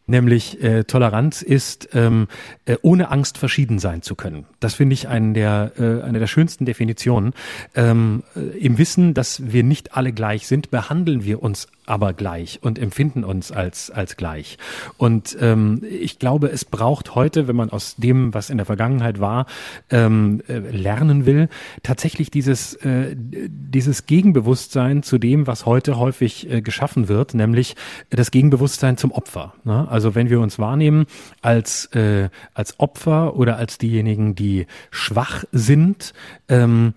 nämlich 0.09 0.61
äh, 0.61 0.83
Toleranz 0.83 1.41
ist, 1.41 1.89
ähm, 1.93 2.27
äh, 2.65 2.77
ohne 2.81 3.11
Angst 3.11 3.37
verschieden 3.37 3.79
sein 3.79 4.01
zu 4.01 4.15
können. 4.15 4.45
Das 4.59 4.73
finde 4.73 4.93
ich 4.93 5.07
eine 5.07 5.33
der, 5.33 5.71
äh, 5.77 6.01
eine 6.01 6.19
der 6.19 6.27
schönsten 6.27 6.65
Definitionen. 6.65 7.33
Ähm, 7.75 8.23
äh, 8.35 8.57
Im 8.57 8.77
Wissen, 8.77 9.13
dass 9.13 9.51
wir 9.51 9.63
nicht 9.63 9.95
alle 9.95 10.11
gleich 10.11 10.47
sind, 10.47 10.71
behandeln 10.71 11.23
wir 11.23 11.41
uns 11.41 11.67
aber 11.85 12.13
gleich 12.13 12.59
und 12.61 12.77
empfinden 12.77 13.23
uns 13.23 13.51
als, 13.51 13.89
als 13.89 14.15
gleich. 14.15 14.59
Und 14.97 15.35
ähm, 15.41 15.81
ich 15.89 16.19
glaube, 16.19 16.49
es 16.49 16.63
braucht 16.63 17.15
heute, 17.15 17.47
wenn 17.47 17.55
man 17.55 17.71
aus 17.71 17.95
dem, 17.95 18.33
was 18.33 18.51
in 18.51 18.57
der 18.57 18.67
Vergangenheit 18.67 19.19
war, 19.19 19.47
ähm, 19.89 20.43
äh, 20.47 20.59
lernen 20.59 21.25
will, 21.25 21.49
tatsächlich 21.81 22.29
dieses, 22.29 22.75
äh, 22.75 23.15
dieses 23.17 24.05
Gegenbewusstsein 24.05 25.01
zu 25.01 25.17
dem, 25.17 25.47
was 25.47 25.65
heute 25.65 25.97
häufig 25.97 26.49
äh, 26.51 26.61
geschaffen 26.61 27.07
wird, 27.07 27.33
nämlich 27.33 27.75
das 28.11 28.29
Gegenbewusstsein 28.29 28.97
zum 28.97 29.11
Opfer. 29.11 29.55
Ne? 29.63 29.87
Also 29.89 30.13
wenn 30.13 30.29
wir 30.29 30.41
uns 30.41 30.59
wahrnehmen 30.59 31.07
als, 31.41 31.85
äh, 31.95 32.29
als 32.53 32.79
Opfer 32.79 33.35
oder 33.35 33.57
als 33.57 33.79
diejenigen, 33.79 34.35
die 34.35 34.48
schwach 34.91 35.43
sind, 35.51 36.13
ähm, 36.47 36.93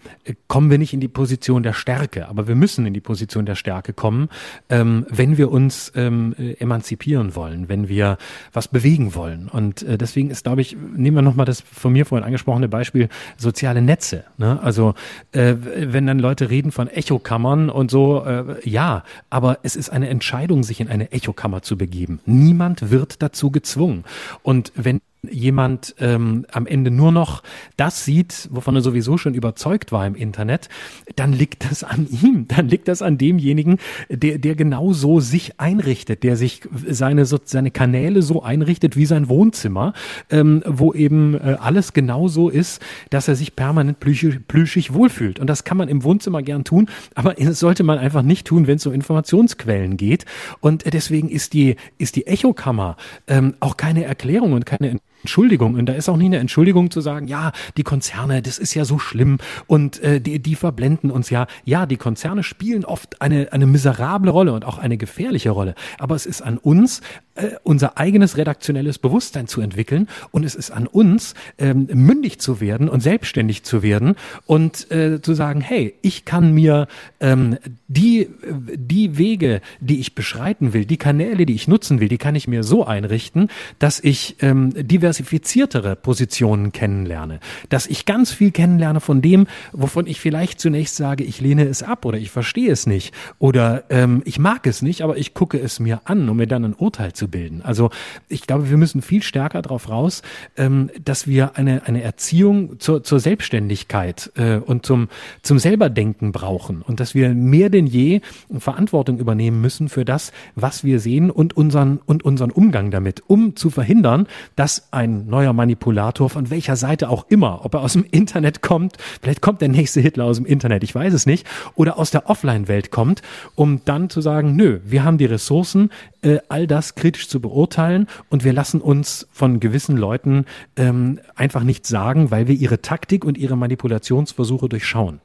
kommen 0.48 0.70
wir 0.70 0.78
nicht 0.78 0.92
in 0.92 1.00
die 1.00 1.08
Position 1.08 1.62
der 1.62 1.72
Stärke, 1.72 2.28
aber 2.28 2.46
wir 2.46 2.54
müssen 2.54 2.84
in 2.84 2.92
die 2.92 3.00
Position 3.00 3.46
der 3.46 3.54
Stärke 3.54 3.94
kommen. 3.94 4.28
Äh, 4.68 4.82
ähm, 4.82 5.06
wenn 5.08 5.38
wir 5.38 5.50
uns 5.50 5.92
ähm, 5.94 6.34
äh, 6.38 6.54
emanzipieren 6.54 7.34
wollen, 7.34 7.68
wenn 7.68 7.88
wir 7.88 8.18
was 8.52 8.68
bewegen 8.68 9.14
wollen. 9.14 9.48
Und 9.48 9.82
äh, 9.82 9.96
deswegen 9.96 10.30
ist, 10.30 10.44
glaube 10.44 10.60
ich, 10.60 10.76
nehmen 10.76 11.16
wir 11.16 11.22
nochmal 11.22 11.46
das 11.46 11.60
von 11.60 11.92
mir 11.92 12.04
vorhin 12.04 12.24
angesprochene 12.24 12.68
Beispiel 12.68 13.08
soziale 13.36 13.80
Netze. 13.80 14.24
Ne? 14.38 14.60
Also 14.62 14.94
äh, 15.32 15.54
wenn 15.58 16.06
dann 16.06 16.18
Leute 16.18 16.50
reden 16.50 16.72
von 16.72 16.88
Echokammern 16.88 17.70
und 17.70 17.90
so, 17.90 18.24
äh, 18.24 18.68
ja, 18.68 19.04
aber 19.30 19.58
es 19.62 19.76
ist 19.76 19.90
eine 19.90 20.08
Entscheidung, 20.08 20.64
sich 20.64 20.80
in 20.80 20.88
eine 20.88 21.12
Echokammer 21.12 21.62
zu 21.62 21.78
begeben. 21.78 22.20
Niemand 22.26 22.90
wird 22.90 23.22
dazu 23.22 23.50
gezwungen. 23.50 24.04
Und 24.42 24.72
wenn 24.74 25.00
jemand 25.30 25.94
ähm, 26.00 26.46
am 26.50 26.66
Ende 26.66 26.90
nur 26.90 27.12
noch 27.12 27.44
das 27.76 28.04
sieht, 28.04 28.48
wovon 28.50 28.74
er 28.74 28.82
sowieso 28.82 29.18
schon 29.18 29.34
überzeugt 29.34 29.92
war 29.92 30.04
im 30.04 30.16
Internet, 30.16 30.68
dann 31.14 31.32
liegt 31.32 31.70
das 31.70 31.84
an 31.84 32.08
ihm, 32.10 32.48
dann 32.48 32.68
liegt 32.68 32.88
das 32.88 33.02
an 33.02 33.18
demjenigen, 33.18 33.78
der, 34.08 34.38
der 34.38 34.56
genau 34.56 34.92
so 34.92 35.20
sich 35.20 35.60
einrichtet, 35.60 36.24
der 36.24 36.36
sich 36.36 36.62
seine, 36.88 37.24
so, 37.24 37.38
seine 37.44 37.70
Kanäle 37.70 38.22
so 38.22 38.42
einrichtet 38.42 38.96
wie 38.96 39.06
sein 39.06 39.28
Wohnzimmer, 39.28 39.92
ähm, 40.28 40.64
wo 40.66 40.92
eben 40.92 41.34
äh, 41.34 41.56
alles 41.60 41.92
genau 41.92 42.26
so 42.26 42.48
ist, 42.48 42.82
dass 43.10 43.28
er 43.28 43.36
sich 43.36 43.54
permanent 43.54 44.00
plüschig, 44.00 44.40
plüschig 44.48 44.92
wohlfühlt. 44.92 45.38
Und 45.38 45.46
das 45.46 45.62
kann 45.62 45.76
man 45.76 45.88
im 45.88 46.02
Wohnzimmer 46.02 46.42
gern 46.42 46.64
tun, 46.64 46.88
aber 47.14 47.34
das 47.34 47.60
sollte 47.60 47.84
man 47.84 47.98
einfach 47.98 48.22
nicht 48.22 48.48
tun, 48.48 48.66
wenn 48.66 48.76
es 48.76 48.86
um 48.86 48.92
Informationsquellen 48.92 49.96
geht. 49.96 50.24
Und 50.58 50.92
deswegen 50.92 51.28
ist 51.28 51.52
die, 51.52 51.76
ist 51.98 52.16
die 52.16 52.26
Echokammer 52.26 52.96
ähm, 53.28 53.54
auch 53.60 53.76
keine 53.76 54.04
Erklärung 54.04 54.52
und 54.54 54.66
keine 54.66 54.98
Entschuldigung. 55.22 55.74
Und 55.74 55.86
da 55.86 55.94
ist 55.94 56.08
auch 56.08 56.16
nie 56.16 56.26
eine 56.26 56.38
Entschuldigung 56.38 56.90
zu 56.90 57.00
sagen, 57.00 57.28
ja, 57.28 57.52
die 57.76 57.82
Konzerne, 57.82 58.42
das 58.42 58.58
ist 58.58 58.74
ja 58.74 58.84
so 58.84 58.98
schlimm 58.98 59.38
und 59.66 60.02
äh, 60.02 60.20
die, 60.20 60.40
die 60.40 60.54
verblenden 60.54 61.10
uns 61.10 61.30
ja. 61.30 61.46
Ja, 61.64 61.86
die 61.86 61.96
Konzerne 61.96 62.42
spielen 62.42 62.84
oft 62.84 63.22
eine, 63.22 63.52
eine 63.52 63.66
miserable 63.66 64.30
Rolle 64.30 64.52
und 64.52 64.64
auch 64.64 64.78
eine 64.78 64.96
gefährliche 64.96 65.50
Rolle. 65.50 65.74
Aber 65.98 66.14
es 66.14 66.26
ist 66.26 66.42
an 66.42 66.58
uns, 66.58 67.00
äh, 67.34 67.52
unser 67.62 67.98
eigenes 67.98 68.36
redaktionelles 68.36 68.98
Bewusstsein 68.98 69.46
zu 69.46 69.60
entwickeln 69.60 70.08
und 70.32 70.44
es 70.44 70.54
ist 70.54 70.70
an 70.70 70.86
uns, 70.86 71.34
ähm, 71.58 71.88
mündig 71.92 72.38
zu 72.40 72.60
werden 72.60 72.88
und 72.88 73.00
selbstständig 73.00 73.62
zu 73.62 73.82
werden 73.82 74.16
und 74.46 74.90
äh, 74.90 75.22
zu 75.22 75.34
sagen, 75.34 75.60
hey, 75.60 75.94
ich 76.02 76.24
kann 76.24 76.52
mir 76.52 76.88
ähm, 77.20 77.56
die, 77.88 78.28
die 78.74 79.16
Wege, 79.18 79.60
die 79.80 80.00
ich 80.00 80.14
beschreiten 80.14 80.72
will, 80.72 80.84
die 80.84 80.96
Kanäle, 80.96 81.46
die 81.46 81.54
ich 81.54 81.68
nutzen 81.68 82.00
will, 82.00 82.08
die 82.08 82.18
kann 82.18 82.34
ich 82.34 82.48
mir 82.48 82.64
so 82.64 82.84
einrichten, 82.84 83.48
dass 83.78 84.00
ich 84.00 84.36
ähm, 84.40 84.72
divers 84.74 85.11
diversifiziertere 85.12 85.94
Positionen 85.94 86.72
kennenlerne, 86.72 87.40
dass 87.68 87.86
ich 87.86 88.06
ganz 88.06 88.32
viel 88.32 88.50
kennenlerne 88.50 89.00
von 89.00 89.20
dem, 89.20 89.46
wovon 89.72 90.06
ich 90.06 90.20
vielleicht 90.20 90.58
zunächst 90.58 90.96
sage, 90.96 91.22
ich 91.24 91.40
lehne 91.40 91.64
es 91.64 91.82
ab 91.82 92.06
oder 92.06 92.16
ich 92.16 92.30
verstehe 92.30 92.72
es 92.72 92.86
nicht 92.86 93.14
oder 93.38 93.84
ähm, 93.90 94.22
ich 94.24 94.38
mag 94.38 94.66
es 94.66 94.80
nicht, 94.80 95.02
aber 95.02 95.18
ich 95.18 95.34
gucke 95.34 95.58
es 95.58 95.80
mir 95.80 96.00
an, 96.04 96.28
um 96.28 96.38
mir 96.38 96.46
dann 96.46 96.64
ein 96.64 96.74
Urteil 96.74 97.12
zu 97.12 97.28
bilden. 97.28 97.60
Also 97.62 97.90
ich 98.28 98.46
glaube, 98.46 98.70
wir 98.70 98.78
müssen 98.78 99.02
viel 99.02 99.22
stärker 99.22 99.60
darauf 99.60 99.90
raus, 99.90 100.22
ähm, 100.56 100.90
dass 101.04 101.26
wir 101.26 101.56
eine, 101.56 101.86
eine 101.86 102.02
Erziehung 102.02 102.80
zur, 102.80 103.04
zur 103.04 103.20
Selbstständigkeit 103.20 104.32
äh, 104.36 104.56
und 104.56 104.86
zum, 104.86 105.08
zum 105.42 105.58
Selberdenken 105.58 106.32
brauchen 106.32 106.80
und 106.80 107.00
dass 107.00 107.14
wir 107.14 107.30
mehr 107.30 107.68
denn 107.68 107.86
je 107.86 108.22
Verantwortung 108.56 109.18
übernehmen 109.18 109.60
müssen 109.60 109.90
für 109.90 110.06
das, 110.06 110.32
was 110.54 110.84
wir 110.84 111.00
sehen 111.00 111.30
und 111.30 111.54
unseren, 111.54 111.98
und 112.06 112.24
unseren 112.24 112.50
Umgang 112.50 112.90
damit, 112.90 113.22
um 113.26 113.56
zu 113.56 113.68
verhindern, 113.68 114.26
dass 114.56 114.92
ein 114.92 115.01
neuer 115.06 115.52
Manipulator 115.52 116.30
von 116.30 116.50
welcher 116.50 116.76
Seite 116.76 117.08
auch 117.08 117.26
immer, 117.28 117.64
ob 117.64 117.74
er 117.74 117.80
aus 117.80 117.94
dem 117.94 118.04
Internet 118.10 118.62
kommt, 118.62 118.96
vielleicht 119.20 119.40
kommt 119.40 119.60
der 119.60 119.68
nächste 119.68 120.00
Hitler 120.00 120.24
aus 120.24 120.36
dem 120.36 120.46
Internet, 120.46 120.84
ich 120.84 120.94
weiß 120.94 121.12
es 121.12 121.26
nicht, 121.26 121.46
oder 121.74 121.98
aus 121.98 122.10
der 122.10 122.28
Offline-Welt 122.28 122.90
kommt, 122.90 123.22
um 123.54 123.84
dann 123.84 124.10
zu 124.10 124.20
sagen, 124.20 124.56
nö, 124.56 124.80
wir 124.84 125.04
haben 125.04 125.18
die 125.18 125.26
Ressourcen, 125.26 125.90
äh, 126.22 126.38
all 126.48 126.66
das 126.66 126.94
kritisch 126.94 127.28
zu 127.28 127.40
beurteilen 127.40 128.06
und 128.28 128.44
wir 128.44 128.52
lassen 128.52 128.80
uns 128.80 129.26
von 129.32 129.60
gewissen 129.60 129.96
Leuten 129.96 130.46
ähm, 130.76 131.20
einfach 131.34 131.62
nichts 131.62 131.88
sagen, 131.88 132.30
weil 132.30 132.48
wir 132.48 132.54
ihre 132.54 132.82
Taktik 132.82 133.24
und 133.24 133.38
ihre 133.38 133.56
Manipulationsversuche 133.56 134.68
durchschauen. 134.68 135.20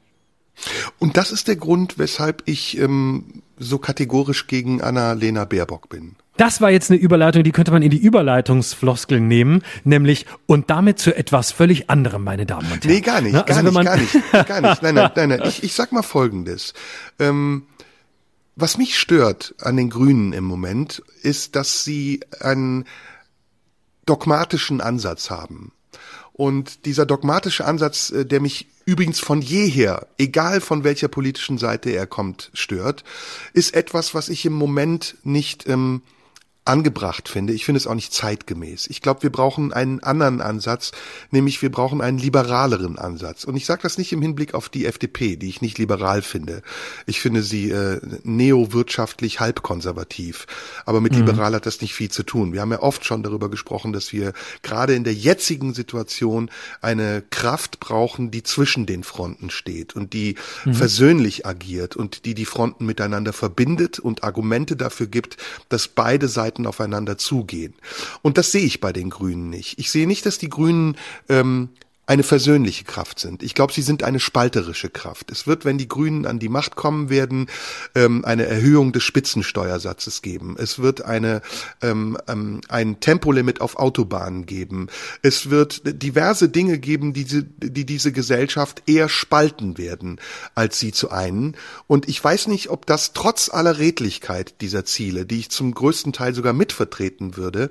Und 0.98 1.16
das 1.16 1.30
ist 1.30 1.48
der 1.48 1.56
Grund, 1.56 1.98
weshalb 1.98 2.42
ich 2.46 2.78
ähm, 2.78 3.42
so 3.58 3.78
kategorisch 3.78 4.46
gegen 4.46 4.80
Anna-Lena 4.80 5.44
Baerbock 5.44 5.88
bin. 5.88 6.16
Das 6.38 6.60
war 6.60 6.70
jetzt 6.70 6.90
eine 6.90 7.00
Überleitung, 7.00 7.42
die 7.42 7.50
könnte 7.50 7.72
man 7.72 7.82
in 7.82 7.90
die 7.90 7.98
Überleitungsfloskel 7.98 9.20
nehmen, 9.20 9.62
nämlich 9.82 10.24
und 10.46 10.70
damit 10.70 11.00
zu 11.00 11.14
etwas 11.14 11.50
völlig 11.50 11.90
anderem, 11.90 12.22
meine 12.22 12.46
Damen 12.46 12.70
und 12.70 12.84
Herren. 12.84 12.94
Nee, 12.94 13.00
gar 13.00 13.20
nicht, 13.20 13.32
Na, 13.32 13.42
also 13.42 13.72
gar, 13.72 13.96
nicht 13.96 14.12
gar 14.12 14.32
nicht, 14.32 14.48
gar 14.48 14.60
nicht. 14.60 14.82
Nein, 14.82 14.94
nein, 14.94 15.10
nein, 15.14 15.28
nein. 15.30 15.42
Ich, 15.44 15.64
ich 15.64 15.74
sag 15.74 15.90
mal 15.90 16.02
Folgendes. 16.02 16.74
Ähm, 17.18 17.66
was 18.54 18.78
mich 18.78 18.98
stört 18.98 19.56
an 19.60 19.76
den 19.76 19.90
Grünen 19.90 20.32
im 20.32 20.44
Moment, 20.44 21.02
ist, 21.22 21.56
dass 21.56 21.82
sie 21.82 22.20
einen 22.40 22.86
dogmatischen 24.06 24.80
Ansatz 24.80 25.30
haben. 25.30 25.72
Und 26.32 26.84
dieser 26.86 27.04
dogmatische 27.04 27.64
Ansatz, 27.64 28.10
äh, 28.10 28.24
der 28.24 28.40
mich 28.40 28.68
übrigens 28.84 29.18
von 29.18 29.42
jeher, 29.42 30.06
egal 30.18 30.60
von 30.60 30.84
welcher 30.84 31.08
politischen 31.08 31.58
Seite 31.58 31.90
er 31.90 32.06
kommt, 32.06 32.52
stört, 32.54 33.02
ist 33.54 33.74
etwas, 33.74 34.14
was 34.14 34.28
ich 34.28 34.46
im 34.46 34.52
Moment 34.52 35.16
nicht 35.24 35.68
ähm, 35.68 36.02
angebracht 36.68 37.28
finde. 37.28 37.52
Ich 37.52 37.64
finde 37.64 37.78
es 37.78 37.86
auch 37.86 37.94
nicht 37.94 38.12
zeitgemäß. 38.12 38.86
Ich 38.88 39.00
glaube, 39.00 39.22
wir 39.22 39.30
brauchen 39.30 39.72
einen 39.72 40.02
anderen 40.02 40.40
Ansatz, 40.40 40.92
nämlich 41.30 41.62
wir 41.62 41.70
brauchen 41.70 42.00
einen 42.00 42.18
liberaleren 42.18 42.98
Ansatz. 42.98 43.44
Und 43.44 43.56
ich 43.56 43.66
sage 43.66 43.82
das 43.82 43.98
nicht 43.98 44.12
im 44.12 44.22
Hinblick 44.22 44.54
auf 44.54 44.68
die 44.68 44.86
FDP, 44.86 45.36
die 45.36 45.48
ich 45.48 45.62
nicht 45.62 45.78
liberal 45.78 46.22
finde. 46.22 46.62
Ich 47.06 47.20
finde 47.20 47.42
sie 47.42 47.70
äh, 47.70 48.00
neowirtschaftlich 48.22 49.40
halbkonservativ. 49.40 50.46
Aber 50.84 51.00
mit 51.00 51.12
mhm. 51.12 51.20
liberal 51.20 51.54
hat 51.54 51.66
das 51.66 51.80
nicht 51.80 51.94
viel 51.94 52.10
zu 52.10 52.22
tun. 52.22 52.52
Wir 52.52 52.60
haben 52.60 52.72
ja 52.72 52.82
oft 52.82 53.04
schon 53.04 53.22
darüber 53.22 53.48
gesprochen, 53.48 53.92
dass 53.92 54.12
wir 54.12 54.32
gerade 54.62 54.94
in 54.94 55.04
der 55.04 55.14
jetzigen 55.14 55.72
Situation 55.74 56.50
eine 56.80 57.22
Kraft 57.30 57.80
brauchen, 57.80 58.30
die 58.30 58.42
zwischen 58.42 58.86
den 58.86 59.04
Fronten 59.04 59.50
steht 59.50 59.96
und 59.96 60.12
die 60.12 60.36
mhm. 60.64 60.74
versöhnlich 60.74 61.46
agiert 61.46 61.96
und 61.96 62.24
die 62.24 62.34
die 62.34 62.44
Fronten 62.44 62.84
miteinander 62.84 63.32
verbindet 63.32 63.98
und 63.98 64.22
Argumente 64.22 64.76
dafür 64.76 65.06
gibt, 65.06 65.38
dass 65.68 65.88
beide 65.88 66.28
Seiten 66.28 66.57
Seiten 66.58 66.66
aufeinander 66.66 67.16
zugehen. 67.16 67.74
Und 68.22 68.36
das 68.36 68.52
sehe 68.52 68.64
ich 68.64 68.80
bei 68.80 68.92
den 68.92 69.10
Grünen 69.10 69.50
nicht. 69.50 69.78
Ich 69.78 69.90
sehe 69.90 70.06
nicht, 70.06 70.26
dass 70.26 70.38
die 70.38 70.48
Grünen 70.48 70.96
ähm, 71.28 71.70
eine 72.08 72.22
versöhnliche 72.22 72.84
Kraft 72.84 73.20
sind. 73.20 73.42
Ich 73.42 73.54
glaube, 73.54 73.74
sie 73.74 73.82
sind 73.82 74.02
eine 74.02 74.18
spalterische 74.18 74.88
Kraft. 74.88 75.30
Es 75.30 75.46
wird, 75.46 75.66
wenn 75.66 75.76
die 75.76 75.88
Grünen 75.88 76.24
an 76.24 76.38
die 76.38 76.48
Macht 76.48 76.74
kommen 76.74 77.10
werden, 77.10 77.48
ähm, 77.94 78.24
eine 78.24 78.46
Erhöhung 78.46 78.92
des 78.92 79.02
Spitzensteuersatzes 79.02 80.22
geben. 80.22 80.56
Es 80.58 80.78
wird 80.78 81.02
eine, 81.02 81.42
ähm, 81.82 82.16
ähm, 82.26 82.62
ein 82.68 83.00
Tempolimit 83.00 83.60
auf 83.60 83.76
Autobahnen 83.76 84.46
geben. 84.46 84.86
Es 85.20 85.50
wird 85.50 85.82
diverse 85.84 86.48
Dinge 86.48 86.78
geben, 86.78 87.12
die, 87.12 87.26
die 87.26 87.84
diese 87.84 88.10
Gesellschaft 88.10 88.84
eher 88.86 89.10
spalten 89.10 89.76
werden, 89.76 90.18
als 90.54 90.78
sie 90.78 90.92
zu 90.92 91.10
einen. 91.10 91.58
Und 91.88 92.08
ich 92.08 92.24
weiß 92.24 92.46
nicht, 92.46 92.70
ob 92.70 92.86
das 92.86 93.12
trotz 93.12 93.50
aller 93.50 93.78
Redlichkeit 93.78 94.62
dieser 94.62 94.86
Ziele, 94.86 95.26
die 95.26 95.40
ich 95.40 95.50
zum 95.50 95.74
größten 95.74 96.14
Teil 96.14 96.34
sogar 96.34 96.54
mitvertreten 96.54 97.36
würde, 97.36 97.68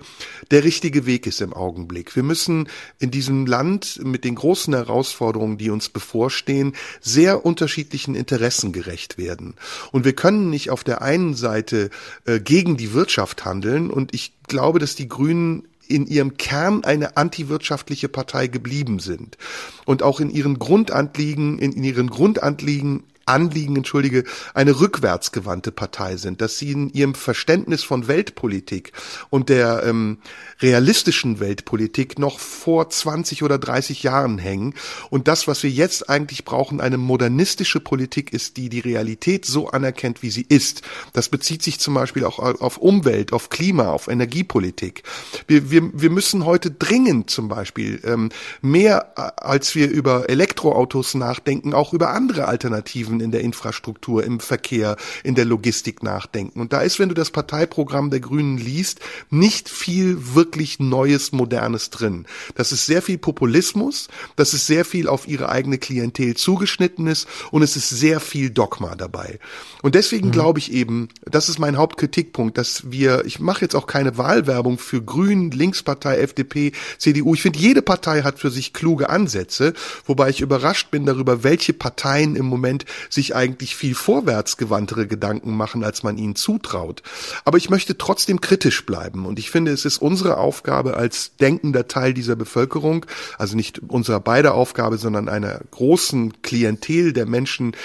der 0.52 0.64
richtige 0.64 1.08
Weg 1.08 1.26
ist 1.26 1.42
im 1.42 1.54
Augenblick. 1.54 2.16
Wir 2.16 2.22
müssen 2.22 2.70
in 3.00 3.10
diesem 3.10 3.48
Land 3.48 4.00
mit 4.04 4.27
den 4.28 4.36
großen 4.36 4.74
Herausforderungen, 4.74 5.58
die 5.58 5.70
uns 5.70 5.90
bevorstehen, 5.90 6.74
sehr 7.02 7.46
unterschiedlichen 7.46 8.14
Interessen 8.14 8.72
gerecht 8.72 9.18
werden. 9.18 9.56
Und 9.92 10.06
wir 10.06 10.14
können 10.14 10.50
nicht 10.50 10.70
auf 10.70 10.84
der 10.84 11.02
einen 11.02 11.34
Seite 11.34 11.90
äh, 12.26 12.40
gegen 12.40 12.78
die 12.78 12.94
Wirtschaft 12.94 13.46
handeln 13.46 13.90
und 13.90 14.14
ich 14.14 14.34
glaube, 14.48 14.80
dass 14.80 14.96
die 14.96 15.08
Grünen 15.08 15.68
in 15.88 16.06
ihrem 16.06 16.36
Kern 16.38 16.84
eine 16.84 17.16
antiwirtschaftliche 17.18 18.10
Partei 18.10 18.48
geblieben 18.48 19.00
sind 19.00 19.38
und 19.86 20.04
auch 20.04 20.20
in 20.20 20.30
ihren 20.30 20.60
Grundanliegen, 20.60 21.60
in, 21.60 21.82
ihren 21.82 22.10
Grundanliegen 22.10 23.04
Anliegen, 23.28 23.76
entschuldige, 23.76 24.24
eine 24.54 24.80
rückwärtsgewandte 24.80 25.72
Partei 25.72 26.18
sind, 26.18 26.42
dass 26.42 26.58
sie 26.58 26.72
in 26.72 26.90
ihrem 26.90 27.16
Verständnis 27.16 27.84
von 27.84 28.08
Weltpolitik 28.08 28.92
und 29.30 29.50
der 29.50 29.84
ähm, 29.84 30.20
realistischen 30.62 31.40
Weltpolitik 31.40 32.20
noch 32.20 32.40
vor 32.40 32.90
20 32.90 33.44
oder 33.44 33.58
30 33.58 34.04
Jahren 34.04 34.38
hängen. 34.38 34.74
Und 35.10 35.28
das, 35.28 35.48
was 35.48 35.64
wir 35.64 35.70
jetzt 35.70 36.10
eigentlich 36.10 36.46
brauchen, 36.46 36.82
eine 36.82 36.98
modernistische 36.98 37.80
Politik 37.80 38.34
ist, 38.34 38.58
die 38.58 38.70
die 38.70 38.80
Realität 38.80 39.46
so 39.46 39.70
anerkennt, 39.70 40.24
wie 40.24 40.30
sie 40.30 40.46
ist. 40.48 40.82
Das 41.14 41.30
bezieht 41.30 41.64
sich 41.64 41.80
zum 41.80 41.94
Beispiel 41.94 42.24
auch 42.26 42.40
auf 42.40 42.78
Umwelt, 42.78 43.34
auf 43.34 43.50
Klima, 43.50 43.90
auf 43.90 44.08
Energiepolitik. 44.08 45.04
Wir, 45.48 45.70
wir, 45.72 45.90
wir 45.94 46.10
müssen 46.10 46.46
heute 46.46 46.72
dringend 46.72 47.30
zum 47.30 47.48
Beispiel 47.48 48.00
ähm, 48.04 48.30
mehr, 48.62 49.14
äh, 49.16 49.22
als 49.38 49.76
wir 49.76 49.90
über 49.90 50.30
Elektroautos 50.30 51.16
nachdenken, 51.16 51.74
auch 51.74 51.94
über 51.94 52.12
andere 52.12 52.48
Alternativen 52.48 53.17
in 53.22 53.32
der 53.32 53.42
Infrastruktur, 53.42 54.24
im 54.24 54.40
Verkehr, 54.40 54.98
in 55.24 55.36
der 55.36 55.46
Logistik 55.46 56.04
nachdenken. 56.04 56.60
Und 56.60 56.74
da 56.74 56.82
ist, 56.82 57.00
wenn 57.00 57.10
du 57.10 57.16
das 57.16 57.32
Parteiprogramm 57.32 58.10
der 58.10 58.20
Grünen 58.20 58.58
liest, 58.58 59.00
nicht 59.30 59.70
viel 59.70 60.36
wirklich 60.36 60.48
wirklich 60.48 60.80
Neues, 60.80 61.32
Modernes 61.34 61.90
drin. 61.90 62.26
Das 62.56 62.72
ist 62.72 62.86
sehr 62.86 63.02
viel 63.02 63.18
Populismus, 63.18 64.08
das 64.36 64.54
ist 64.54 64.66
sehr 64.66 64.86
viel 64.86 65.08
auf 65.08 65.28
ihre 65.28 65.50
eigene 65.50 65.78
Klientel 65.78 66.36
zugeschnitten 66.36 67.06
ist 67.08 67.28
und 67.52 67.62
es 67.62 67.76
ist 67.76 67.90
sehr 67.90 68.20
viel 68.20 68.50
Dogma 68.50 68.96
dabei. 68.96 69.40
Und 69.84 69.94
deswegen 69.94 70.28
mhm. 70.28 70.32
glaube 70.32 70.60
ich 70.60 70.72
eben, 70.72 71.10
das 71.26 71.50
ist 71.50 71.60
mein 71.60 71.78
Hauptkritikpunkt, 71.78 72.58
dass 72.58 72.92
wir, 72.92 73.26
ich 73.26 73.40
mache 73.40 73.62
jetzt 73.62 73.76
auch 73.76 73.88
keine 73.88 74.18
Wahlwerbung 74.18 74.80
für 74.80 75.02
Grünen, 75.02 75.52
Linkspartei, 75.52 76.18
FDP, 76.18 76.72
CDU. 76.98 77.34
Ich 77.34 77.42
finde, 77.42 77.60
jede 77.60 77.82
Partei 77.82 78.24
hat 78.24 78.40
für 78.40 78.50
sich 78.50 78.74
kluge 78.74 79.10
Ansätze, 79.10 79.74
wobei 80.06 80.30
ich 80.30 80.42
überrascht 80.42 80.92
bin 80.92 81.06
darüber, 81.06 81.44
welche 81.44 81.74
Parteien 81.74 82.36
im 82.36 82.46
Moment 82.46 82.86
sich 83.10 83.36
eigentlich 83.36 83.76
viel 83.76 83.96
vorwärtsgewandtere 83.96 85.08
Gedanken 85.08 85.56
machen, 85.56 85.84
als 85.84 86.04
man 86.04 86.18
ihnen 86.18 86.36
zutraut. 86.36 87.04
Aber 87.46 87.58
ich 87.58 87.70
möchte 87.70 87.98
trotzdem 87.98 88.42
kritisch 88.42 88.86
bleiben 88.86 89.26
und 89.26 89.40
ich 89.40 89.52
finde, 89.52 89.72
es 89.72 89.86
ist 89.86 89.98
unsere 89.98 90.38
Aufgabe 90.38 90.98
als 90.98 91.36
denkender 91.38 91.88
Teil 91.88 92.14
dieser 92.14 92.36
Bevölkerung, 92.36 93.06
also 93.38 93.56
nicht 93.56 93.80
unserer 93.80 94.20
beider 94.20 94.54
Aufgabe, 94.54 94.98
sondern 94.98 95.30
einer 95.30 95.62
großen 95.72 96.42
Klientel 96.42 97.14
der 97.14 97.26
Menschen, 97.26 97.76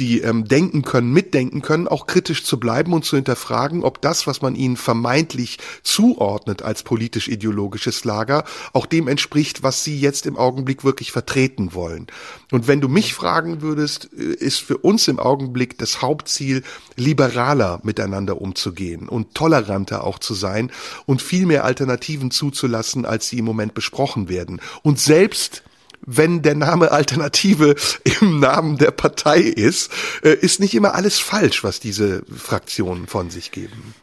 die 0.00 0.20
ähm, 0.20 0.46
denken 0.46 0.82
können, 0.82 1.12
mitdenken 1.12 1.62
können, 1.62 1.86
auch 1.88 2.06
kritisch 2.06 2.44
zu 2.44 2.58
bleiben 2.58 2.92
und 2.92 3.04
zu 3.04 3.16
hinterfragen, 3.16 3.84
ob 3.84 4.00
das, 4.00 4.26
was 4.26 4.42
man 4.42 4.54
ihnen 4.54 4.76
vermeintlich 4.76 5.58
zuordnet 5.82 6.62
als 6.62 6.82
politisch-ideologisches 6.82 8.04
Lager, 8.04 8.44
auch 8.72 8.86
dem 8.86 9.08
entspricht, 9.08 9.62
was 9.62 9.84
sie 9.84 9.98
jetzt 9.98 10.26
im 10.26 10.36
Augenblick 10.36 10.84
wirklich 10.84 11.12
vertreten 11.12 11.74
wollen. 11.74 12.08
Und 12.50 12.66
wenn 12.66 12.80
du 12.80 12.88
mich 12.88 13.14
fragen 13.14 13.62
würdest, 13.62 14.10
äh, 14.16 14.22
ist 14.22 14.58
für 14.58 14.78
uns 14.78 15.06
im 15.08 15.18
Augenblick 15.18 15.78
das 15.78 16.02
Hauptziel, 16.02 16.62
liberaler 16.96 17.80
miteinander 17.82 18.40
umzugehen 18.40 19.08
und 19.08 19.34
toleranter 19.34 20.04
auch 20.04 20.18
zu 20.18 20.34
sein 20.34 20.70
und 21.06 21.22
viel 21.22 21.46
mehr 21.46 21.64
Alternativen 21.64 22.30
zuzulassen, 22.30 23.04
als 23.04 23.28
sie 23.28 23.38
im 23.38 23.44
Moment 23.44 23.74
besprochen 23.74 24.28
werden. 24.28 24.60
Und 24.82 24.98
selbst 24.98 25.62
wenn 26.06 26.42
der 26.42 26.54
Name 26.54 26.92
Alternative 26.92 27.74
im 28.20 28.40
Namen 28.40 28.78
der 28.78 28.90
Partei 28.90 29.40
ist, 29.40 29.90
äh, 30.22 30.34
ist 30.34 30.60
nicht 30.60 30.74
immer 30.74 30.94
alles 30.94 31.18
falsch, 31.18 31.64
was 31.64 31.80
diese 31.80 32.22
Fraktionen 32.34 33.06
von 33.06 33.30
sich 33.30 33.50
geben. 33.50 33.94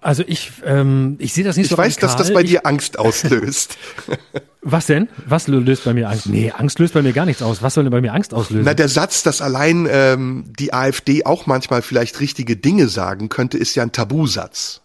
Also 0.00 0.22
ich, 0.26 0.52
ähm, 0.64 1.16
ich 1.18 1.32
sehe 1.32 1.42
das 1.42 1.56
nicht 1.56 1.64
ich 1.64 1.70
so 1.70 1.74
Ich 1.74 1.78
weiß, 1.78 1.96
dass 1.96 2.14
das 2.14 2.32
bei 2.32 2.42
ich, 2.42 2.50
dir 2.50 2.66
Angst 2.66 2.98
auslöst. 2.98 3.76
Was 4.60 4.86
denn? 4.86 5.08
Was 5.26 5.48
löst 5.48 5.84
bei 5.84 5.94
mir 5.94 6.08
Angst? 6.08 6.26
Nee, 6.26 6.50
Angst 6.50 6.78
löst 6.78 6.92
bei 6.92 7.00
mir 7.00 7.12
gar 7.12 7.24
nichts 7.24 7.42
aus. 7.42 7.62
Was 7.62 7.74
soll 7.74 7.84
denn 7.84 7.90
bei 7.90 8.00
mir 8.00 8.12
Angst 8.12 8.34
auslösen? 8.34 8.64
Na, 8.64 8.74
der 8.74 8.88
Satz, 8.88 9.22
dass 9.22 9.40
allein 9.40 9.88
ähm, 9.90 10.44
die 10.58 10.72
AfD 10.74 11.24
auch 11.24 11.46
manchmal 11.46 11.80
vielleicht 11.80 12.20
richtige 12.20 12.56
Dinge 12.56 12.88
sagen 12.88 13.28
könnte, 13.28 13.56
ist 13.56 13.74
ja 13.76 13.82
ein 13.82 13.92
Tabusatz. 13.92 14.82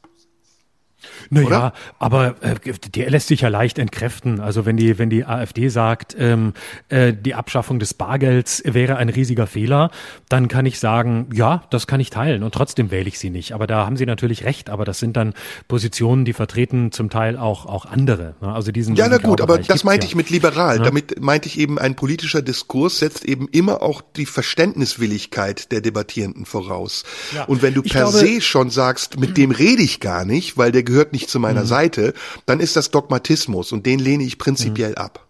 Naja, 1.30 1.74
aber 2.00 2.36
äh, 2.42 2.56
der 2.94 3.10
lässt 3.10 3.28
sich 3.28 3.42
ja 3.42 3.50
leicht 3.50 3.80
entkräften. 3.80 4.40
Also 4.40 4.66
wenn 4.66 4.78
die, 4.78 4.98
wenn 4.98 5.10
die 5.10 5.26
AfD 5.26 5.70
sagt, 5.70 6.16
ähm, 6.18 6.54
äh, 6.90 7.14
die 7.14 7.36
Abschaffung 7.36 7.80
des 7.80 7.94
Bargelds 7.94 8.62
wäre 8.66 8.98
ein 8.98 9.10
riesiger 9.10 9.48
Fehler, 9.48 9.92
dann 10.30 10.48
kann 10.48 10.66
ich 10.66 10.80
sagen, 10.80 11.28
ja, 11.34 11.64
das 11.70 11.88
kann 11.88 12.00
ich 12.00 12.10
teilen 12.10 12.44
und 12.44 12.54
trotzdem 12.54 12.92
wähle 12.92 13.08
ich 13.08 13.20
sie 13.20 13.30
nicht. 13.30 13.54
Aber 13.54 13.68
da 13.68 13.86
haben 13.86 13.98
sie 13.98 14.06
natürlich 14.06 14.46
recht. 14.46 14.70
Aber 14.70 14.86
das 14.86 15.00
sind 15.00 15.18
dann 15.18 15.34
Positionen, 15.68 16.26
die 16.26 16.34
vertreten 16.34 16.92
zum 16.92 17.10
Teil 17.10 17.38
auch 17.38 17.66
auch 17.66 17.86
andere. 17.86 18.36
Ne? 18.42 18.54
Also 18.54 18.72
diesen 18.72 18.96
ja, 18.96 19.08
na 19.10 19.18
gut, 19.18 19.42
aber 19.42 19.58
das 19.58 19.84
meinte 19.84 20.06
ja. 20.06 20.10
ich 20.10 20.16
mit 20.16 20.30
liberal. 20.30 20.78
Ja? 20.78 20.84
Damit 20.84 21.20
meinte 21.22 21.48
ich 21.48 21.60
eben, 21.60 21.80
ein 21.80 21.96
politischer 21.96 22.42
Diskurs 22.42 23.00
setzt 23.00 23.26
eben 23.26 23.48
immer 23.50 23.82
auch 23.82 24.02
die 24.16 24.26
Verständniswilligkeit 24.26 25.72
der 25.72 25.82
Debattierenden 25.82 26.46
voraus. 26.46 27.04
Ja. 27.34 27.46
Und 27.46 27.62
wenn 27.62 27.74
du 27.74 27.82
per 27.82 28.10
glaube, 28.10 28.18
se 28.18 28.42
schon 28.42 28.70
sagst, 28.70 29.20
mit 29.20 29.38
dem 29.38 29.52
rede 29.52 29.82
ich 29.82 30.00
gar 30.00 30.26
nicht, 30.26 30.58
weil 30.58 30.72
der 30.72 30.84
gehört 30.84 31.13
nicht 31.14 31.30
zu 31.30 31.40
meiner 31.40 31.62
mhm. 31.62 31.68
Seite, 31.68 32.14
dann 32.46 32.60
ist 32.60 32.76
das 32.76 32.92
Dogmatismus 32.92 33.72
und 33.72 33.86
den 33.86 34.00
lehne 34.00 34.24
ich 34.24 34.38
prinzipiell 34.38 34.92
mhm. 34.92 34.98
ab. 34.98 35.26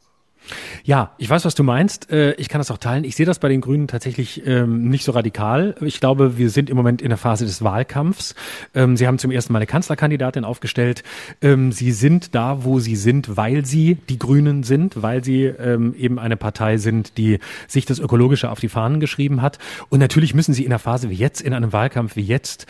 Ja, 0.83 1.11
ich 1.17 1.29
weiß, 1.29 1.45
was 1.45 1.55
du 1.55 1.63
meinst. 1.63 2.11
Äh, 2.11 2.33
ich 2.33 2.49
kann 2.49 2.59
das 2.59 2.69
auch 2.71 2.77
teilen. 2.77 3.03
Ich 3.03 3.15
sehe 3.15 3.25
das 3.25 3.39
bei 3.39 3.49
den 3.49 3.61
Grünen 3.61 3.87
tatsächlich 3.87 4.45
ähm, 4.45 4.89
nicht 4.89 5.05
so 5.05 5.11
radikal. 5.11 5.75
Ich 5.81 5.99
glaube, 5.99 6.37
wir 6.37 6.49
sind 6.49 6.69
im 6.69 6.75
Moment 6.75 7.01
in 7.01 7.09
der 7.09 7.17
Phase 7.17 7.45
des 7.45 7.63
Wahlkampfs. 7.63 8.35
Ähm, 8.73 8.97
sie 8.97 9.07
haben 9.07 9.17
zum 9.17 9.31
ersten 9.31 9.53
Mal 9.53 9.59
eine 9.59 9.67
Kanzlerkandidatin 9.67 10.43
aufgestellt. 10.43 11.03
Ähm, 11.41 11.71
sie 11.71 11.91
sind 11.91 12.35
da, 12.35 12.63
wo 12.63 12.79
sie 12.79 12.95
sind, 12.95 13.37
weil 13.37 13.65
sie 13.65 13.95
die 14.09 14.19
Grünen 14.19 14.63
sind, 14.63 15.01
weil 15.01 15.23
sie 15.23 15.43
eben 15.43 16.19
eine 16.19 16.37
Partei 16.37 16.77
sind, 16.77 17.17
die 17.17 17.39
sich 17.67 17.85
das 17.85 17.99
Ökologische 17.99 18.49
auf 18.49 18.59
die 18.59 18.69
Fahnen 18.69 18.99
geschrieben 18.99 19.41
hat. 19.41 19.59
Und 19.89 19.99
natürlich 19.99 20.33
müssen 20.33 20.53
sie 20.53 20.63
in 20.63 20.71
einer 20.71 20.79
Phase 20.79 21.09
wie 21.09 21.15
jetzt, 21.15 21.41
in 21.41 21.53
einem 21.53 21.73
Wahlkampf 21.73 22.15
wie 22.15 22.21
jetzt, 22.21 22.65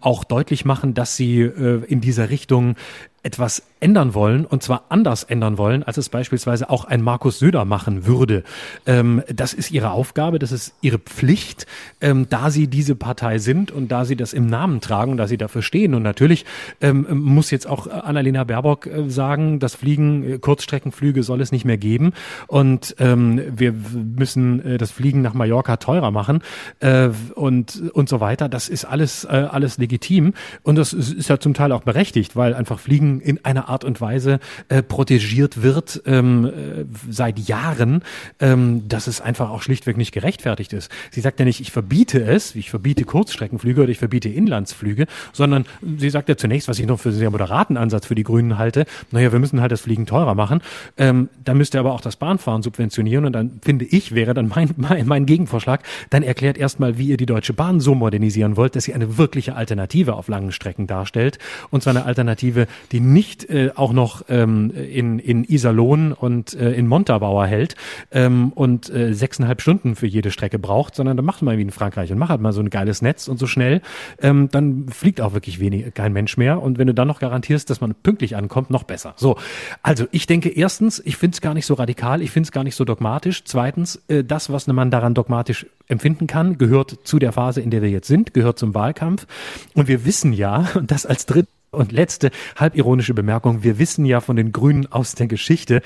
auch 0.00 0.24
deutlich 0.24 0.64
machen, 0.64 0.94
dass 0.94 1.16
sie 1.16 1.40
äh, 1.40 1.84
in 1.86 2.00
dieser 2.00 2.30
Richtung 2.30 2.76
etwas 3.22 3.62
ändern 3.80 4.14
wollen 4.14 4.44
und 4.44 4.62
zwar 4.62 4.84
anders 4.88 5.24
ändern 5.24 5.58
wollen, 5.58 5.82
als 5.82 5.96
es 5.96 6.08
beispielsweise 6.08 6.70
auch 6.70 6.84
ein 6.84 7.02
Markus 7.02 7.38
Söder 7.38 7.64
machen 7.64 8.06
würde. 8.06 8.44
Ähm, 8.86 9.22
das 9.32 9.54
ist 9.54 9.70
ihre 9.70 9.90
Aufgabe, 9.90 10.38
das 10.38 10.52
ist 10.52 10.74
ihre 10.80 10.98
Pflicht, 10.98 11.66
ähm, 12.00 12.26
da 12.28 12.50
sie 12.50 12.68
diese 12.68 12.94
Partei 12.94 13.38
sind 13.38 13.70
und 13.70 13.88
da 13.88 14.04
sie 14.04 14.16
das 14.16 14.32
im 14.32 14.46
Namen 14.46 14.80
tragen 14.80 15.16
da 15.16 15.26
sie 15.26 15.36
dafür 15.36 15.62
stehen. 15.62 15.94
Und 15.94 16.02
natürlich 16.02 16.44
ähm, 16.80 17.06
muss 17.10 17.50
jetzt 17.50 17.68
auch 17.68 17.86
Annalena 17.86 18.44
Baerbock 18.44 18.86
äh, 18.86 19.10
sagen, 19.10 19.58
das 19.58 19.74
Fliegen, 19.74 20.24
äh, 20.24 20.38
Kurzstreckenflüge 20.38 21.22
soll 21.22 21.40
es 21.40 21.52
nicht 21.52 21.64
mehr 21.64 21.78
geben 21.78 22.12
und 22.46 22.96
ähm, 22.98 23.40
wir 23.54 23.72
müssen 23.72 24.64
äh, 24.64 24.78
das 24.78 24.90
Fliegen 24.90 25.22
nach 25.22 25.34
Mallorca 25.34 25.76
teurer 25.76 26.10
machen 26.10 26.42
äh, 26.80 27.10
und, 27.34 27.82
und 27.92 28.08
so 28.08 28.20
weiter. 28.20 28.48
Das 28.48 28.68
ist 28.68 28.84
alles, 28.84 29.24
äh, 29.24 29.28
alles 29.50 29.78
legitim 29.78 30.34
und 30.62 30.76
das 30.76 30.92
ist 30.92 31.28
ja 31.28 31.38
zum 31.38 31.54
Teil 31.54 31.72
auch 31.72 31.82
berechtigt, 31.82 32.36
weil 32.36 32.54
einfach 32.54 32.78
Fliegen 32.78 33.11
in 33.20 33.44
einer 33.44 33.68
Art 33.68 33.84
und 33.84 34.00
Weise 34.00 34.40
äh, 34.68 34.82
protegiert 34.82 35.62
wird 35.62 36.02
ähm, 36.06 36.46
äh, 36.46 36.84
seit 37.10 37.38
Jahren, 37.38 38.02
ähm, 38.40 38.88
dass 38.88 39.06
es 39.06 39.20
einfach 39.20 39.50
auch 39.50 39.62
schlichtweg 39.62 39.96
nicht 39.96 40.12
gerechtfertigt 40.12 40.72
ist. 40.72 40.90
Sie 41.10 41.20
sagt 41.20 41.38
ja 41.38 41.44
nicht, 41.44 41.60
ich 41.60 41.72
verbiete 41.72 42.22
es, 42.22 42.54
ich 42.54 42.70
verbiete 42.70 43.04
Kurzstreckenflüge 43.04 43.82
oder 43.82 43.90
ich 43.90 43.98
verbiete 43.98 44.28
Inlandsflüge, 44.28 45.06
sondern 45.32 45.66
sie 45.98 46.10
sagt 46.10 46.28
ja 46.28 46.36
zunächst, 46.36 46.68
was 46.68 46.78
ich 46.78 46.86
noch 46.86 47.00
für 47.00 47.10
einen 47.10 47.18
sehr 47.18 47.30
moderaten 47.30 47.76
Ansatz 47.76 48.06
für 48.06 48.14
die 48.14 48.24
Grünen 48.24 48.58
halte, 48.58 48.84
naja, 49.10 49.32
wir 49.32 49.38
müssen 49.38 49.60
halt 49.60 49.72
das 49.72 49.82
Fliegen 49.82 50.06
teurer 50.06 50.34
machen. 50.34 50.60
Ähm, 50.96 51.28
dann 51.44 51.56
müsste 51.56 51.78
aber 51.78 51.92
auch 51.92 52.00
das 52.00 52.16
Bahnfahren 52.16 52.62
subventionieren 52.62 53.24
und 53.24 53.32
dann 53.32 53.60
finde 53.62 53.84
ich, 53.84 54.14
wäre 54.14 54.34
dann 54.34 54.48
mein, 54.48 54.70
mein, 54.76 55.06
mein 55.06 55.26
Gegenvorschlag, 55.26 55.82
dann 56.10 56.22
erklärt 56.22 56.58
erstmal, 56.58 56.98
wie 56.98 57.08
ihr 57.08 57.16
die 57.16 57.26
Deutsche 57.26 57.52
Bahn 57.52 57.80
so 57.80 57.94
modernisieren 57.94 58.56
wollt, 58.56 58.76
dass 58.76 58.84
sie 58.84 58.94
eine 58.94 59.18
wirkliche 59.18 59.54
Alternative 59.54 60.14
auf 60.14 60.28
langen 60.28 60.52
Strecken 60.52 60.86
darstellt. 60.86 61.38
Und 61.70 61.82
zwar 61.82 61.94
eine 61.94 62.04
Alternative, 62.04 62.66
die 62.92 63.00
nicht 63.02 63.48
äh, 63.50 63.70
auch 63.74 63.92
noch 63.92 64.22
ähm, 64.28 64.70
in, 64.70 65.18
in 65.18 65.44
Iserlohn 65.44 66.12
und 66.12 66.54
äh, 66.54 66.72
in 66.72 66.86
Montabaur 66.86 67.46
hält 67.46 67.74
ähm, 68.10 68.52
und 68.54 68.90
äh, 68.90 69.12
sechseinhalb 69.12 69.60
Stunden 69.60 69.96
für 69.96 70.06
jede 70.06 70.30
Strecke 70.30 70.58
braucht, 70.58 70.94
sondern 70.94 71.16
dann 71.16 71.26
macht 71.26 71.42
man 71.42 71.58
wie 71.58 71.62
in 71.62 71.70
Frankreich 71.70 72.12
und 72.12 72.18
macht 72.18 72.30
halt 72.30 72.40
mal 72.40 72.52
so 72.52 72.60
ein 72.60 72.70
geiles 72.70 73.02
Netz 73.02 73.28
und 73.28 73.38
so 73.38 73.46
schnell, 73.46 73.82
ähm, 74.20 74.48
dann 74.50 74.88
fliegt 74.88 75.20
auch 75.20 75.34
wirklich 75.34 75.60
wenig, 75.60 75.94
kein 75.94 76.12
Mensch 76.12 76.36
mehr. 76.36 76.62
Und 76.62 76.78
wenn 76.78 76.86
du 76.86 76.94
dann 76.94 77.08
noch 77.08 77.20
garantierst, 77.20 77.68
dass 77.70 77.80
man 77.80 77.94
pünktlich 77.94 78.36
ankommt, 78.36 78.70
noch 78.70 78.84
besser. 78.84 79.14
So, 79.16 79.36
also 79.82 80.06
ich 80.10 80.26
denke 80.26 80.48
erstens, 80.48 81.00
ich 81.04 81.16
finde 81.16 81.34
es 81.34 81.40
gar 81.40 81.54
nicht 81.54 81.66
so 81.66 81.74
radikal, 81.74 82.22
ich 82.22 82.30
finde 82.30 82.46
es 82.46 82.52
gar 82.52 82.64
nicht 82.64 82.76
so 82.76 82.84
dogmatisch. 82.84 83.44
Zweitens, 83.44 84.02
äh, 84.08 84.24
das, 84.24 84.50
was 84.50 84.66
man 84.66 84.90
daran 84.90 85.14
dogmatisch 85.14 85.66
empfinden 85.88 86.26
kann, 86.26 86.58
gehört 86.58 86.98
zu 87.04 87.18
der 87.18 87.32
Phase, 87.32 87.60
in 87.60 87.70
der 87.70 87.82
wir 87.82 87.90
jetzt 87.90 88.08
sind, 88.08 88.34
gehört 88.34 88.58
zum 88.58 88.74
Wahlkampf. 88.74 89.26
Und 89.74 89.88
wir 89.88 90.04
wissen 90.04 90.32
ja, 90.32 90.68
und 90.74 90.90
das 90.90 91.06
als 91.06 91.26
dritt 91.26 91.48
und 91.72 91.90
letzte 91.90 92.30
halbironische 92.56 93.14
Bemerkung. 93.14 93.62
Wir 93.62 93.78
wissen 93.78 94.04
ja 94.04 94.20
von 94.20 94.36
den 94.36 94.52
Grünen 94.52 94.86
aus 94.92 95.14
der 95.14 95.26
Geschichte, 95.26 95.80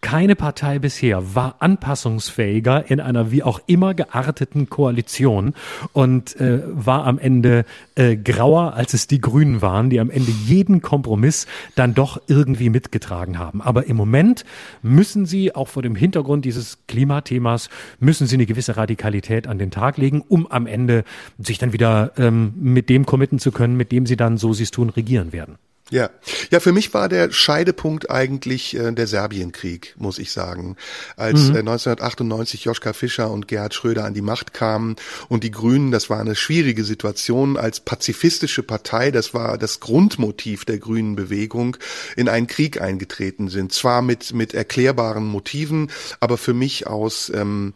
keine 0.00 0.36
Partei 0.36 0.78
bisher 0.78 1.34
war 1.34 1.56
anpassungsfähiger 1.60 2.90
in 2.90 3.00
einer 3.00 3.32
wie 3.32 3.42
auch 3.42 3.60
immer 3.66 3.94
gearteten 3.94 4.68
Koalition 4.68 5.54
und 5.92 6.38
äh, 6.40 6.62
war 6.66 7.04
am 7.06 7.18
Ende 7.18 7.64
äh, 7.96 8.16
grauer, 8.16 8.74
als 8.74 8.94
es 8.94 9.06
die 9.06 9.20
Grünen 9.20 9.62
waren, 9.62 9.90
die 9.90 9.98
am 9.98 10.10
Ende 10.10 10.30
jeden 10.30 10.80
Kompromiss 10.82 11.46
dann 11.74 11.94
doch 11.94 12.20
irgendwie 12.28 12.70
mitgetragen 12.70 13.38
haben. 13.38 13.60
Aber 13.62 13.86
im 13.86 13.96
Moment 13.96 14.44
müssen 14.82 15.26
sie 15.26 15.54
auch 15.54 15.68
vor 15.68 15.82
dem 15.82 15.96
Hintergrund 15.96 16.44
dieses 16.44 16.78
Klimathemas 16.86 17.68
müssen 17.98 18.26
sie 18.26 18.36
eine 18.36 18.46
gewisse 18.46 18.76
Radikalität 18.76 19.46
an 19.46 19.58
den 19.58 19.70
Tag 19.70 19.96
legen, 19.96 20.22
um 20.28 20.46
am 20.46 20.66
Ende 20.66 21.04
sich 21.38 21.58
dann 21.58 21.72
wieder 21.72 22.12
ähm, 22.16 22.54
mit 22.56 22.88
dem 22.88 23.06
committen 23.06 23.38
zu 23.38 23.50
können, 23.50 23.76
mit 23.76 23.92
dem 23.92 24.06
sie 24.06 24.16
dann, 24.16 24.38
so 24.38 24.52
sie 24.52 24.64
es 24.64 24.70
tun, 24.70 24.90
regieren 24.90 25.32
werden. 25.32 25.58
Ja, 25.88 26.10
ja, 26.50 26.58
für 26.58 26.72
mich 26.72 26.92
war 26.94 27.08
der 27.08 27.30
Scheidepunkt 27.30 28.10
eigentlich 28.10 28.76
äh, 28.76 28.90
der 28.90 29.06
Serbienkrieg, 29.06 29.94
muss 29.96 30.18
ich 30.18 30.32
sagen. 30.32 30.76
Als 31.16 31.50
mhm. 31.50 31.54
äh, 31.54 31.58
1998 31.60 32.64
Joschka 32.64 32.92
Fischer 32.92 33.30
und 33.30 33.46
Gerhard 33.46 33.72
Schröder 33.72 34.04
an 34.04 34.12
die 34.12 34.20
Macht 34.20 34.52
kamen 34.52 34.96
und 35.28 35.44
die 35.44 35.52
Grünen, 35.52 35.92
das 35.92 36.10
war 36.10 36.18
eine 36.18 36.34
schwierige 36.34 36.82
Situation, 36.82 37.56
als 37.56 37.78
pazifistische 37.78 38.64
Partei, 38.64 39.12
das 39.12 39.32
war 39.32 39.58
das 39.58 39.78
Grundmotiv 39.78 40.64
der 40.64 40.78
grünen 40.78 41.14
Bewegung, 41.14 41.76
in 42.16 42.28
einen 42.28 42.48
Krieg 42.48 42.80
eingetreten 42.80 43.48
sind. 43.48 43.72
Zwar 43.72 44.02
mit, 44.02 44.34
mit 44.34 44.54
erklärbaren 44.54 45.24
Motiven, 45.24 45.92
aber 46.18 46.36
für 46.36 46.54
mich 46.54 46.88
aus, 46.88 47.30
ähm, 47.32 47.74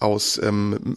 aus 0.00 0.40
ähm, 0.42 0.96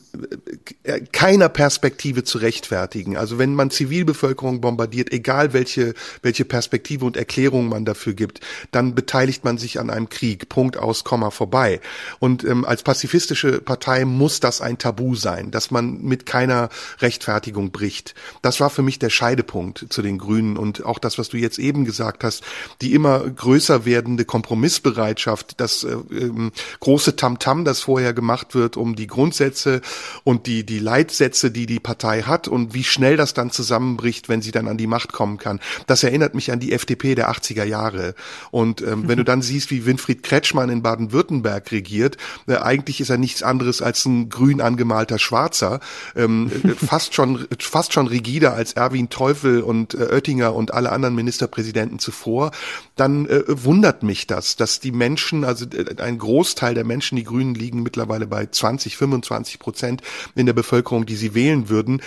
äh, 0.83 1.01
keiner 1.11 1.49
Perspektive 1.49 2.23
zu 2.23 2.39
rechtfertigen. 2.39 3.17
Also 3.17 3.37
wenn 3.37 3.53
man 3.53 3.69
Zivilbevölkerung 3.69 4.61
bombardiert, 4.61 5.11
egal 5.11 5.53
welche, 5.53 5.93
welche 6.21 6.45
Perspektive 6.45 7.05
und 7.05 7.15
Erklärung 7.15 7.69
man 7.69 7.85
dafür 7.85 8.13
gibt, 8.13 8.41
dann 8.71 8.95
beteiligt 8.95 9.43
man 9.45 9.57
sich 9.57 9.79
an 9.79 9.89
einem 9.89 10.09
Krieg. 10.09 10.49
Punkt 10.49 10.77
aus, 10.77 11.03
Komma 11.03 11.31
vorbei. 11.31 11.79
Und 12.19 12.43
ähm, 12.43 12.65
als 12.65 12.83
pazifistische 12.83 13.61
Partei 13.61 14.05
muss 14.05 14.39
das 14.39 14.61
ein 14.61 14.77
Tabu 14.77 15.15
sein, 15.15 15.51
dass 15.51 15.71
man 15.71 16.01
mit 16.01 16.25
keiner 16.25 16.69
Rechtfertigung 16.99 17.71
bricht. 17.71 18.15
Das 18.41 18.59
war 18.59 18.69
für 18.69 18.81
mich 18.81 18.99
der 18.99 19.09
Scheidepunkt 19.09 19.85
zu 19.89 20.01
den 20.01 20.17
Grünen 20.17 20.57
und 20.57 20.85
auch 20.85 20.99
das, 20.99 21.17
was 21.17 21.29
du 21.29 21.37
jetzt 21.37 21.59
eben 21.59 21.85
gesagt 21.85 22.23
hast, 22.23 22.43
die 22.81 22.93
immer 22.93 23.19
größer 23.19 23.85
werdende 23.85 24.25
Kompromissbereitschaft, 24.25 25.59
das 25.59 25.83
äh, 25.83 25.95
ähm, 26.11 26.51
große 26.79 27.15
Tamtam, 27.15 27.59
-Tam, 27.61 27.63
das 27.63 27.81
vorher 27.81 28.13
gemacht 28.13 28.55
wird, 28.55 28.77
um 28.77 28.86
die 28.95 29.07
Grundsätze 29.07 29.81
und 30.23 30.47
die, 30.47 30.65
die 30.65 30.79
Leitsätze, 30.79 31.51
die 31.51 31.65
die 31.65 31.79
Partei 31.79 32.23
hat 32.23 32.47
und 32.47 32.73
wie 32.73 32.83
schnell 32.83 33.17
das 33.17 33.33
dann 33.33 33.51
zusammenbricht, 33.51 34.29
wenn 34.29 34.41
sie 34.41 34.51
dann 34.51 34.67
an 34.67 34.77
die 34.77 34.87
Macht 34.87 35.13
kommen 35.13 35.37
kann. 35.37 35.59
Das 35.87 36.03
erinnert 36.03 36.35
mich 36.35 36.51
an 36.51 36.59
die 36.59 36.73
FDP 36.73 37.15
der 37.15 37.31
80er 37.31 37.63
Jahre. 37.63 38.15
Und 38.51 38.81
ähm, 38.81 39.03
wenn 39.07 39.17
du 39.17 39.23
dann 39.23 39.41
siehst, 39.41 39.71
wie 39.71 39.85
Winfried 39.85 40.23
Kretschmann 40.23 40.69
in 40.69 40.81
Baden-Württemberg 40.81 41.71
regiert, 41.71 42.17
äh, 42.47 42.55
eigentlich 42.55 43.01
ist 43.01 43.09
er 43.09 43.17
nichts 43.17 43.43
anderes 43.43 43.81
als 43.81 44.05
ein 44.05 44.29
grün 44.29 44.61
angemalter 44.61 45.19
Schwarzer, 45.19 45.79
ähm, 46.15 46.51
äh, 46.63 46.69
fast 46.85 47.13
schon 47.13 47.47
fast 47.59 47.93
schon 47.93 48.07
rigider 48.07 48.53
als 48.53 48.73
Erwin 48.73 49.09
Teufel 49.09 49.61
und 49.61 49.93
äh, 49.93 50.07
Oettinger 50.11 50.53
und 50.53 50.73
alle 50.73 50.91
anderen 50.91 51.15
Ministerpräsidenten 51.15 51.99
zuvor, 51.99 52.51
dann 52.95 53.27
äh, 53.27 53.43
wundert 53.47 54.03
mich 54.03 54.27
das, 54.27 54.55
dass 54.55 54.79
die 54.79 54.91
Menschen, 54.91 55.43
also 55.43 55.65
äh, 55.65 56.01
ein 56.01 56.17
Großteil 56.17 56.73
der 56.73 56.83
Menschen, 56.83 57.15
die 57.15 57.23
Grünen 57.23 57.55
liegen 57.55 57.83
mittlerweile 57.83 58.27
bei 58.27 58.45
20 58.45 58.76
20, 58.77 58.97
25 58.97 59.59
Prozent 59.59 60.01
in 60.35 60.45
der 60.45 60.53
Bevölkerung, 60.53 61.05
die 61.05 61.15
sie 61.15 61.33
wählen 61.33 61.69
würden, 61.69 62.01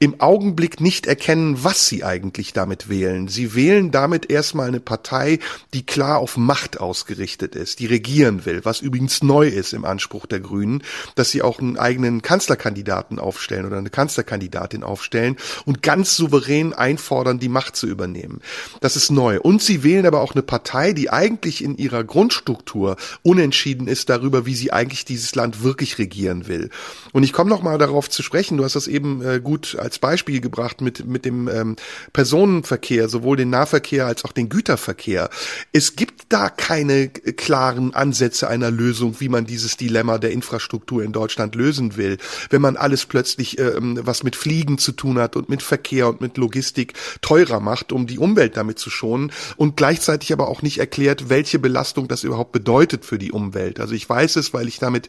im 0.00 0.20
Augenblick 0.20 0.80
nicht 0.80 1.06
erkennen, 1.06 1.64
was 1.64 1.88
sie 1.88 2.04
eigentlich 2.04 2.52
damit 2.52 2.88
wählen. 2.88 3.26
Sie 3.26 3.56
wählen 3.56 3.90
damit 3.90 4.30
erstmal 4.30 4.68
eine 4.68 4.78
Partei, 4.78 5.40
die 5.74 5.84
klar 5.84 6.18
auf 6.18 6.36
Macht 6.36 6.78
ausgerichtet 6.78 7.56
ist, 7.56 7.80
die 7.80 7.86
regieren 7.86 8.46
will, 8.46 8.64
was 8.64 8.80
übrigens 8.80 9.24
neu 9.24 9.48
ist 9.48 9.72
im 9.72 9.84
Anspruch 9.84 10.26
der 10.26 10.38
Grünen, 10.38 10.84
dass 11.16 11.30
sie 11.30 11.42
auch 11.42 11.58
einen 11.58 11.78
eigenen 11.78 12.22
Kanzlerkandidaten 12.22 13.18
aufstellen 13.18 13.66
oder 13.66 13.78
eine 13.78 13.90
Kanzlerkandidatin 13.90 14.84
aufstellen 14.84 15.36
und 15.64 15.82
ganz 15.82 16.14
souverän 16.14 16.72
einfordern, 16.74 17.40
die 17.40 17.48
Macht 17.48 17.74
zu 17.74 17.88
übernehmen. 17.88 18.40
Das 18.80 18.94
ist 18.94 19.10
neu. 19.10 19.40
Und 19.40 19.62
sie 19.62 19.82
wählen 19.82 20.06
aber 20.06 20.20
auch 20.20 20.32
eine 20.32 20.42
Partei, 20.42 20.92
die 20.92 21.10
eigentlich 21.10 21.64
in 21.64 21.76
ihrer 21.76 22.04
Grundstruktur 22.04 22.96
unentschieden 23.22 23.88
ist 23.88 24.08
darüber, 24.10 24.46
wie 24.46 24.54
sie 24.54 24.72
eigentlich 24.72 25.04
dieses 25.04 25.34
Land 25.34 25.64
wirklich 25.64 25.98
regieren 25.98 26.46
will. 26.46 26.70
Und 27.18 27.24
ich 27.24 27.32
komme 27.32 27.50
noch 27.50 27.62
mal 27.62 27.78
darauf 27.78 28.08
zu 28.08 28.22
sprechen, 28.22 28.58
du 28.58 28.64
hast 28.64 28.76
das 28.76 28.86
eben 28.86 29.26
äh, 29.26 29.40
gut 29.40 29.76
als 29.76 29.98
Beispiel 29.98 30.40
gebracht 30.40 30.80
mit, 30.80 31.04
mit 31.04 31.24
dem 31.24 31.48
ähm, 31.48 31.74
Personenverkehr, 32.12 33.08
sowohl 33.08 33.36
den 33.36 33.50
Nahverkehr 33.50 34.06
als 34.06 34.24
auch 34.24 34.30
den 34.30 34.48
Güterverkehr. 34.48 35.28
Es 35.72 35.96
gibt 35.96 36.26
da 36.28 36.48
keine 36.48 37.08
klaren 37.08 37.92
Ansätze 37.92 38.46
einer 38.46 38.70
Lösung, 38.70 39.16
wie 39.18 39.28
man 39.28 39.46
dieses 39.46 39.76
Dilemma 39.76 40.18
der 40.18 40.30
Infrastruktur 40.30 41.02
in 41.02 41.10
Deutschland 41.10 41.56
lösen 41.56 41.96
will. 41.96 42.18
Wenn 42.50 42.62
man 42.62 42.76
alles 42.76 43.04
plötzlich, 43.04 43.58
ähm, 43.58 43.98
was 44.00 44.22
mit 44.22 44.36
Fliegen 44.36 44.78
zu 44.78 44.92
tun 44.92 45.18
hat 45.18 45.34
und 45.34 45.48
mit 45.48 45.60
Verkehr 45.60 46.08
und 46.08 46.20
mit 46.20 46.36
Logistik 46.36 46.92
teurer 47.20 47.58
macht, 47.58 47.90
um 47.90 48.06
die 48.06 48.20
Umwelt 48.20 48.56
damit 48.56 48.78
zu 48.78 48.90
schonen 48.90 49.32
und 49.56 49.76
gleichzeitig 49.76 50.32
aber 50.32 50.46
auch 50.46 50.62
nicht 50.62 50.78
erklärt, 50.78 51.28
welche 51.28 51.58
Belastung 51.58 52.06
das 52.06 52.22
überhaupt 52.22 52.52
bedeutet 52.52 53.04
für 53.04 53.18
die 53.18 53.32
Umwelt. 53.32 53.80
Also 53.80 53.94
ich 53.94 54.08
weiß 54.08 54.36
es, 54.36 54.54
weil 54.54 54.68
ich 54.68 54.78
da 54.78 54.90
mit 54.90 55.08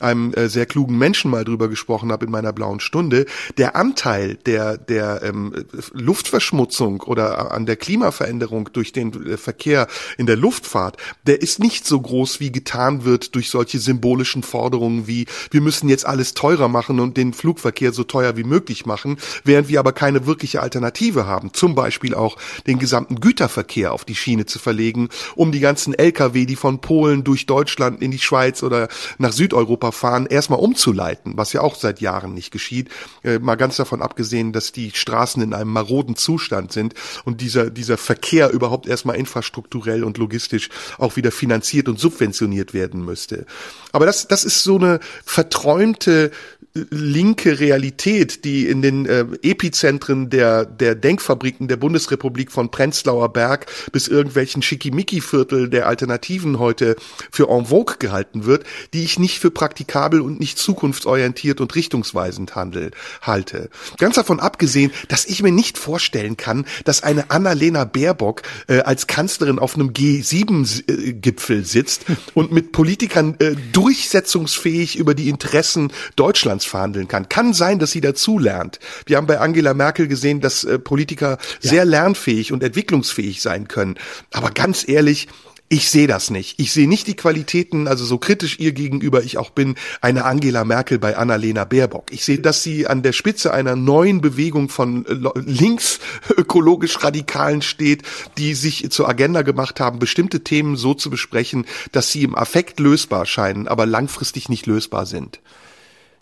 einem 0.00 0.32
äh, 0.32 0.48
sehr 0.48 0.64
klugen 0.64 0.96
Menschen 0.96 1.30
mal 1.30 1.44
drüber 1.50 1.68
gesprochen 1.68 2.10
habe 2.12 2.26
in 2.26 2.30
meiner 2.30 2.52
blauen 2.52 2.80
Stunde. 2.80 3.26
Der 3.58 3.76
Anteil 3.76 4.36
der, 4.46 4.78
der 4.78 5.22
ähm, 5.22 5.52
Luftverschmutzung 5.92 7.02
oder 7.02 7.52
an 7.52 7.66
der 7.66 7.76
Klimaveränderung 7.76 8.70
durch 8.72 8.92
den 8.92 9.26
äh, 9.26 9.36
Verkehr 9.36 9.86
in 10.16 10.26
der 10.26 10.36
Luftfahrt, 10.36 10.96
der 11.26 11.42
ist 11.42 11.58
nicht 11.58 11.86
so 11.86 12.00
groß, 12.00 12.40
wie 12.40 12.52
getan 12.52 13.04
wird 13.04 13.34
durch 13.34 13.50
solche 13.50 13.78
symbolischen 13.78 14.42
Forderungen 14.42 15.06
wie, 15.06 15.26
wir 15.50 15.60
müssen 15.60 15.88
jetzt 15.88 16.06
alles 16.06 16.34
teurer 16.34 16.68
machen 16.68 17.00
und 17.00 17.16
den 17.16 17.32
Flugverkehr 17.32 17.92
so 17.92 18.04
teuer 18.04 18.36
wie 18.36 18.44
möglich 18.44 18.86
machen, 18.86 19.18
während 19.44 19.68
wir 19.68 19.80
aber 19.80 19.92
keine 19.92 20.26
wirkliche 20.26 20.62
Alternative 20.62 21.26
haben. 21.26 21.52
Zum 21.52 21.74
Beispiel 21.74 22.14
auch 22.14 22.36
den 22.66 22.78
gesamten 22.78 23.20
Güterverkehr 23.20 23.92
auf 23.92 24.04
die 24.04 24.14
Schiene 24.14 24.46
zu 24.46 24.58
verlegen, 24.58 25.08
um 25.34 25.52
die 25.52 25.60
ganzen 25.60 25.94
Lkw, 25.94 26.46
die 26.46 26.56
von 26.56 26.80
Polen 26.80 27.24
durch 27.24 27.46
Deutschland 27.46 28.02
in 28.02 28.10
die 28.10 28.18
Schweiz 28.18 28.62
oder 28.62 28.88
nach 29.18 29.32
Südeuropa 29.32 29.92
fahren, 29.92 30.26
erstmal 30.26 30.60
umzuleiten, 30.60 31.29
was 31.36 31.52
ja 31.52 31.60
auch 31.60 31.74
seit 31.74 32.00
Jahren 32.00 32.34
nicht 32.34 32.50
geschieht. 32.50 32.88
Äh, 33.22 33.38
mal 33.38 33.56
ganz 33.56 33.76
davon 33.76 34.02
abgesehen, 34.02 34.52
dass 34.52 34.72
die 34.72 34.90
Straßen 34.90 35.42
in 35.42 35.54
einem 35.54 35.72
maroden 35.72 36.16
Zustand 36.16 36.72
sind 36.72 36.94
und 37.24 37.40
dieser, 37.40 37.70
dieser 37.70 37.96
Verkehr 37.96 38.50
überhaupt 38.50 38.86
erstmal 38.86 39.16
infrastrukturell 39.16 40.04
und 40.04 40.18
logistisch 40.18 40.68
auch 40.98 41.16
wieder 41.16 41.32
finanziert 41.32 41.88
und 41.88 41.98
subventioniert 41.98 42.74
werden 42.74 43.04
müsste. 43.04 43.46
Aber 43.92 44.06
das, 44.06 44.28
das 44.28 44.44
ist 44.44 44.62
so 44.62 44.76
eine 44.76 45.00
verträumte 45.24 46.30
linke 46.74 47.58
Realität, 47.58 48.44
die 48.44 48.68
in 48.68 48.80
den 48.80 49.04
äh, 49.06 49.26
Epizentren 49.42 50.30
der, 50.30 50.64
der 50.64 50.94
Denkfabriken 50.94 51.66
der 51.66 51.76
Bundesrepublik 51.76 52.52
von 52.52 52.70
Prenzlauer 52.70 53.32
Berg 53.32 53.66
bis 53.90 54.06
irgendwelchen 54.06 54.62
Schickimicki-Viertel 54.62 55.68
der 55.68 55.88
Alternativen 55.88 56.60
heute 56.60 56.94
für 57.32 57.48
en 57.48 57.66
vogue 57.66 57.96
gehalten 57.98 58.44
wird, 58.44 58.64
die 58.94 59.02
ich 59.02 59.18
nicht 59.18 59.40
für 59.40 59.50
praktikabel 59.50 60.20
und 60.20 60.38
nicht 60.38 60.58
zukunftsorientiert 60.58 61.60
und 61.60 61.74
richtungsweisend 61.74 62.54
handel, 62.54 62.92
halte. 63.20 63.68
Ganz 63.98 64.14
davon 64.14 64.38
abgesehen, 64.38 64.92
dass 65.08 65.26
ich 65.26 65.42
mir 65.42 65.52
nicht 65.52 65.76
vorstellen 65.76 66.36
kann, 66.36 66.66
dass 66.84 67.02
eine 67.02 67.32
Annalena 67.32 67.84
Baerbock 67.84 68.42
äh, 68.68 68.78
als 68.80 69.08
Kanzlerin 69.08 69.58
auf 69.58 69.74
einem 69.74 69.90
G7-Gipfel 69.90 71.64
sitzt 71.64 72.04
und 72.34 72.52
mit 72.52 72.70
Politikern 72.70 73.34
äh, 73.40 73.56
durchsetzungsfähig 73.72 74.96
über 74.96 75.14
die 75.14 75.28
Interessen 75.28 75.92
Deutschlands 76.14 76.59
Deutschlands 76.60 76.64
verhandeln 76.66 77.08
kann. 77.08 77.28
Kann 77.28 77.52
sein, 77.54 77.78
dass 77.78 77.90
sie 77.90 78.00
dazu 78.00 78.38
lernt. 78.38 78.78
Wir 79.06 79.16
haben 79.16 79.26
bei 79.26 79.40
Angela 79.40 79.74
Merkel 79.74 80.08
gesehen, 80.08 80.40
dass 80.40 80.64
äh, 80.64 80.78
Politiker 80.78 81.38
ja. 81.60 81.70
sehr 81.70 81.84
lernfähig 81.84 82.52
und 82.52 82.62
entwicklungsfähig 82.62 83.42
sein 83.42 83.68
können. 83.68 83.96
Aber 84.32 84.50
ganz 84.50 84.86
ehrlich, 84.88 85.28
ich 85.72 85.88
sehe 85.88 86.08
das 86.08 86.30
nicht. 86.30 86.58
Ich 86.58 86.72
sehe 86.72 86.88
nicht 86.88 87.06
die 87.06 87.14
Qualitäten, 87.14 87.86
also 87.86 88.04
so 88.04 88.18
kritisch 88.18 88.58
ihr 88.58 88.72
gegenüber 88.72 89.22
ich 89.22 89.38
auch 89.38 89.50
bin, 89.50 89.76
eine 90.00 90.24
Angela 90.24 90.64
Merkel 90.64 90.98
bei 90.98 91.16
Annalena 91.16 91.64
Baerbock. 91.64 92.10
Ich 92.10 92.24
sehe, 92.24 92.40
dass 92.40 92.64
sie 92.64 92.88
an 92.88 93.04
der 93.04 93.12
Spitze 93.12 93.54
einer 93.54 93.76
neuen 93.76 94.20
Bewegung 94.20 94.68
von 94.68 95.06
äh, 95.06 95.40
links 95.40 96.00
ökologisch 96.36 97.04
Radikalen 97.04 97.62
steht, 97.62 98.02
die 98.36 98.54
sich 98.54 98.90
zur 98.90 99.08
Agenda 99.08 99.42
gemacht 99.42 99.78
haben, 99.78 100.00
bestimmte 100.00 100.42
Themen 100.42 100.74
so 100.74 100.92
zu 100.92 101.08
besprechen, 101.08 101.66
dass 101.92 102.10
sie 102.10 102.24
im 102.24 102.34
Affekt 102.34 102.80
lösbar 102.80 103.24
scheinen, 103.24 103.68
aber 103.68 103.86
langfristig 103.86 104.48
nicht 104.48 104.66
lösbar 104.66 105.06
sind. 105.06 105.40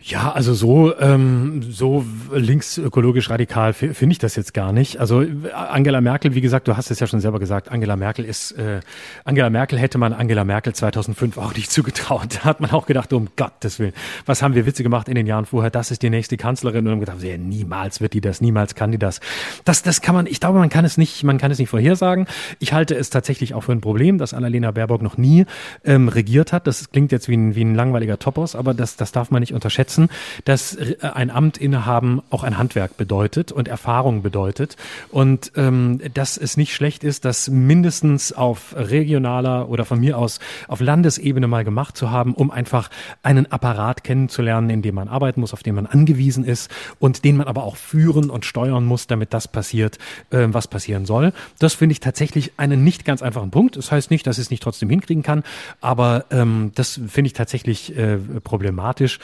Ja, 0.00 0.30
also 0.30 0.54
so 0.54 0.96
ähm, 1.00 1.60
so 1.68 2.04
linksökologisch 2.32 3.30
radikal 3.30 3.72
finde 3.72 4.12
ich 4.12 4.18
das 4.18 4.36
jetzt 4.36 4.54
gar 4.54 4.72
nicht. 4.72 4.98
Also 4.98 5.24
Angela 5.52 6.00
Merkel, 6.00 6.36
wie 6.36 6.40
gesagt, 6.40 6.68
du 6.68 6.76
hast 6.76 6.92
es 6.92 7.00
ja 7.00 7.08
schon 7.08 7.18
selber 7.18 7.40
gesagt, 7.40 7.68
Angela 7.68 7.96
Merkel 7.96 8.24
ist 8.24 8.52
äh, 8.52 8.78
Angela 9.24 9.50
Merkel 9.50 9.76
hätte 9.76 9.98
man 9.98 10.12
Angela 10.12 10.44
Merkel 10.44 10.72
2005 10.72 11.36
auch 11.36 11.52
nicht 11.52 11.72
zugetraut. 11.72 12.38
Da 12.38 12.44
hat 12.44 12.60
man 12.60 12.70
auch 12.70 12.86
gedacht, 12.86 13.12
um 13.12 13.26
Gottes 13.34 13.80
Willen, 13.80 13.92
was 14.24 14.40
haben 14.40 14.54
wir 14.54 14.66
Witze 14.66 14.84
gemacht 14.84 15.08
in 15.08 15.16
den 15.16 15.26
Jahren 15.26 15.46
vorher? 15.46 15.68
Das 15.68 15.90
ist 15.90 16.00
die 16.04 16.10
nächste 16.10 16.36
Kanzlerin 16.36 16.86
und 16.86 16.92
haben 16.92 17.00
gedacht, 17.00 17.20
ja, 17.20 17.36
niemals 17.36 18.00
wird 18.00 18.12
die 18.12 18.20
das, 18.20 18.40
niemals 18.40 18.76
kann 18.76 18.92
die 18.92 18.98
das. 18.98 19.18
Das 19.64 19.82
das 19.82 20.00
kann 20.00 20.14
man, 20.14 20.26
ich 20.26 20.38
glaube, 20.38 20.60
man 20.60 20.68
kann 20.68 20.84
es 20.84 20.96
nicht, 20.96 21.24
man 21.24 21.38
kann 21.38 21.50
es 21.50 21.58
nicht 21.58 21.70
vorhersagen. 21.70 22.28
Ich 22.60 22.72
halte 22.72 22.94
es 22.94 23.10
tatsächlich 23.10 23.52
auch 23.52 23.62
für 23.62 23.72
ein 23.72 23.80
Problem, 23.80 24.18
dass 24.18 24.32
Annalena 24.32 24.70
Baerbock 24.70 25.02
noch 25.02 25.18
nie 25.18 25.44
ähm, 25.84 26.06
regiert 26.06 26.52
hat. 26.52 26.68
Das 26.68 26.92
klingt 26.92 27.10
jetzt 27.10 27.28
wie 27.28 27.36
ein, 27.36 27.56
wie 27.56 27.64
ein 27.64 27.74
langweiliger 27.74 28.20
Topos, 28.20 28.54
aber 28.54 28.74
das 28.74 28.94
das 28.94 29.10
darf 29.10 29.32
man 29.32 29.40
nicht 29.40 29.54
unterschätzen 29.54 29.87
schätzen, 29.88 30.08
dass 30.44 30.74
äh, 30.74 30.96
ein 31.00 31.30
Amt 31.30 31.56
innehaben 31.56 32.20
auch 32.30 32.44
ein 32.44 32.58
Handwerk 32.58 32.96
bedeutet 32.96 33.52
und 33.52 33.68
Erfahrung 33.68 34.22
bedeutet 34.22 34.76
und 35.10 35.52
ähm, 35.56 36.00
dass 36.12 36.36
es 36.36 36.56
nicht 36.56 36.74
schlecht 36.74 37.04
ist, 37.04 37.24
das 37.24 37.48
mindestens 37.48 38.32
auf 38.32 38.74
regionaler 38.76 39.68
oder 39.68 39.84
von 39.84 39.98
mir 40.00 40.18
aus 40.18 40.40
auf 40.68 40.80
Landesebene 40.80 41.46
mal 41.46 41.64
gemacht 41.64 41.96
zu 41.96 42.10
haben, 42.10 42.34
um 42.34 42.50
einfach 42.50 42.90
einen 43.22 43.50
Apparat 43.50 44.04
kennenzulernen, 44.04 44.68
in 44.68 44.82
dem 44.82 44.94
man 44.94 45.08
arbeiten 45.08 45.40
muss, 45.40 45.54
auf 45.54 45.62
den 45.62 45.74
man 45.74 45.86
angewiesen 45.86 46.44
ist 46.44 46.70
und 46.98 47.24
den 47.24 47.38
man 47.38 47.46
aber 47.46 47.64
auch 47.64 47.76
führen 47.76 48.28
und 48.28 48.44
steuern 48.44 48.84
muss, 48.84 49.06
damit 49.06 49.32
das 49.32 49.48
passiert, 49.48 49.98
äh, 50.30 50.48
was 50.50 50.68
passieren 50.68 51.06
soll. 51.06 51.32
Das 51.58 51.74
finde 51.74 51.92
ich 51.92 52.00
tatsächlich 52.00 52.52
einen 52.58 52.84
nicht 52.84 53.04
ganz 53.06 53.22
einfachen 53.22 53.50
Punkt. 53.50 53.76
Das 53.76 53.90
heißt 53.90 54.10
nicht, 54.10 54.26
dass 54.26 54.36
es 54.38 54.50
nicht 54.50 54.62
trotzdem 54.62 54.90
hinkriegen 54.90 55.22
kann, 55.22 55.44
aber 55.80 56.26
ähm, 56.30 56.72
das 56.74 57.00
finde 57.08 57.28
ich 57.28 57.32
tatsächlich 57.32 57.96
äh, 57.96 58.18
problematisch. 58.44 59.18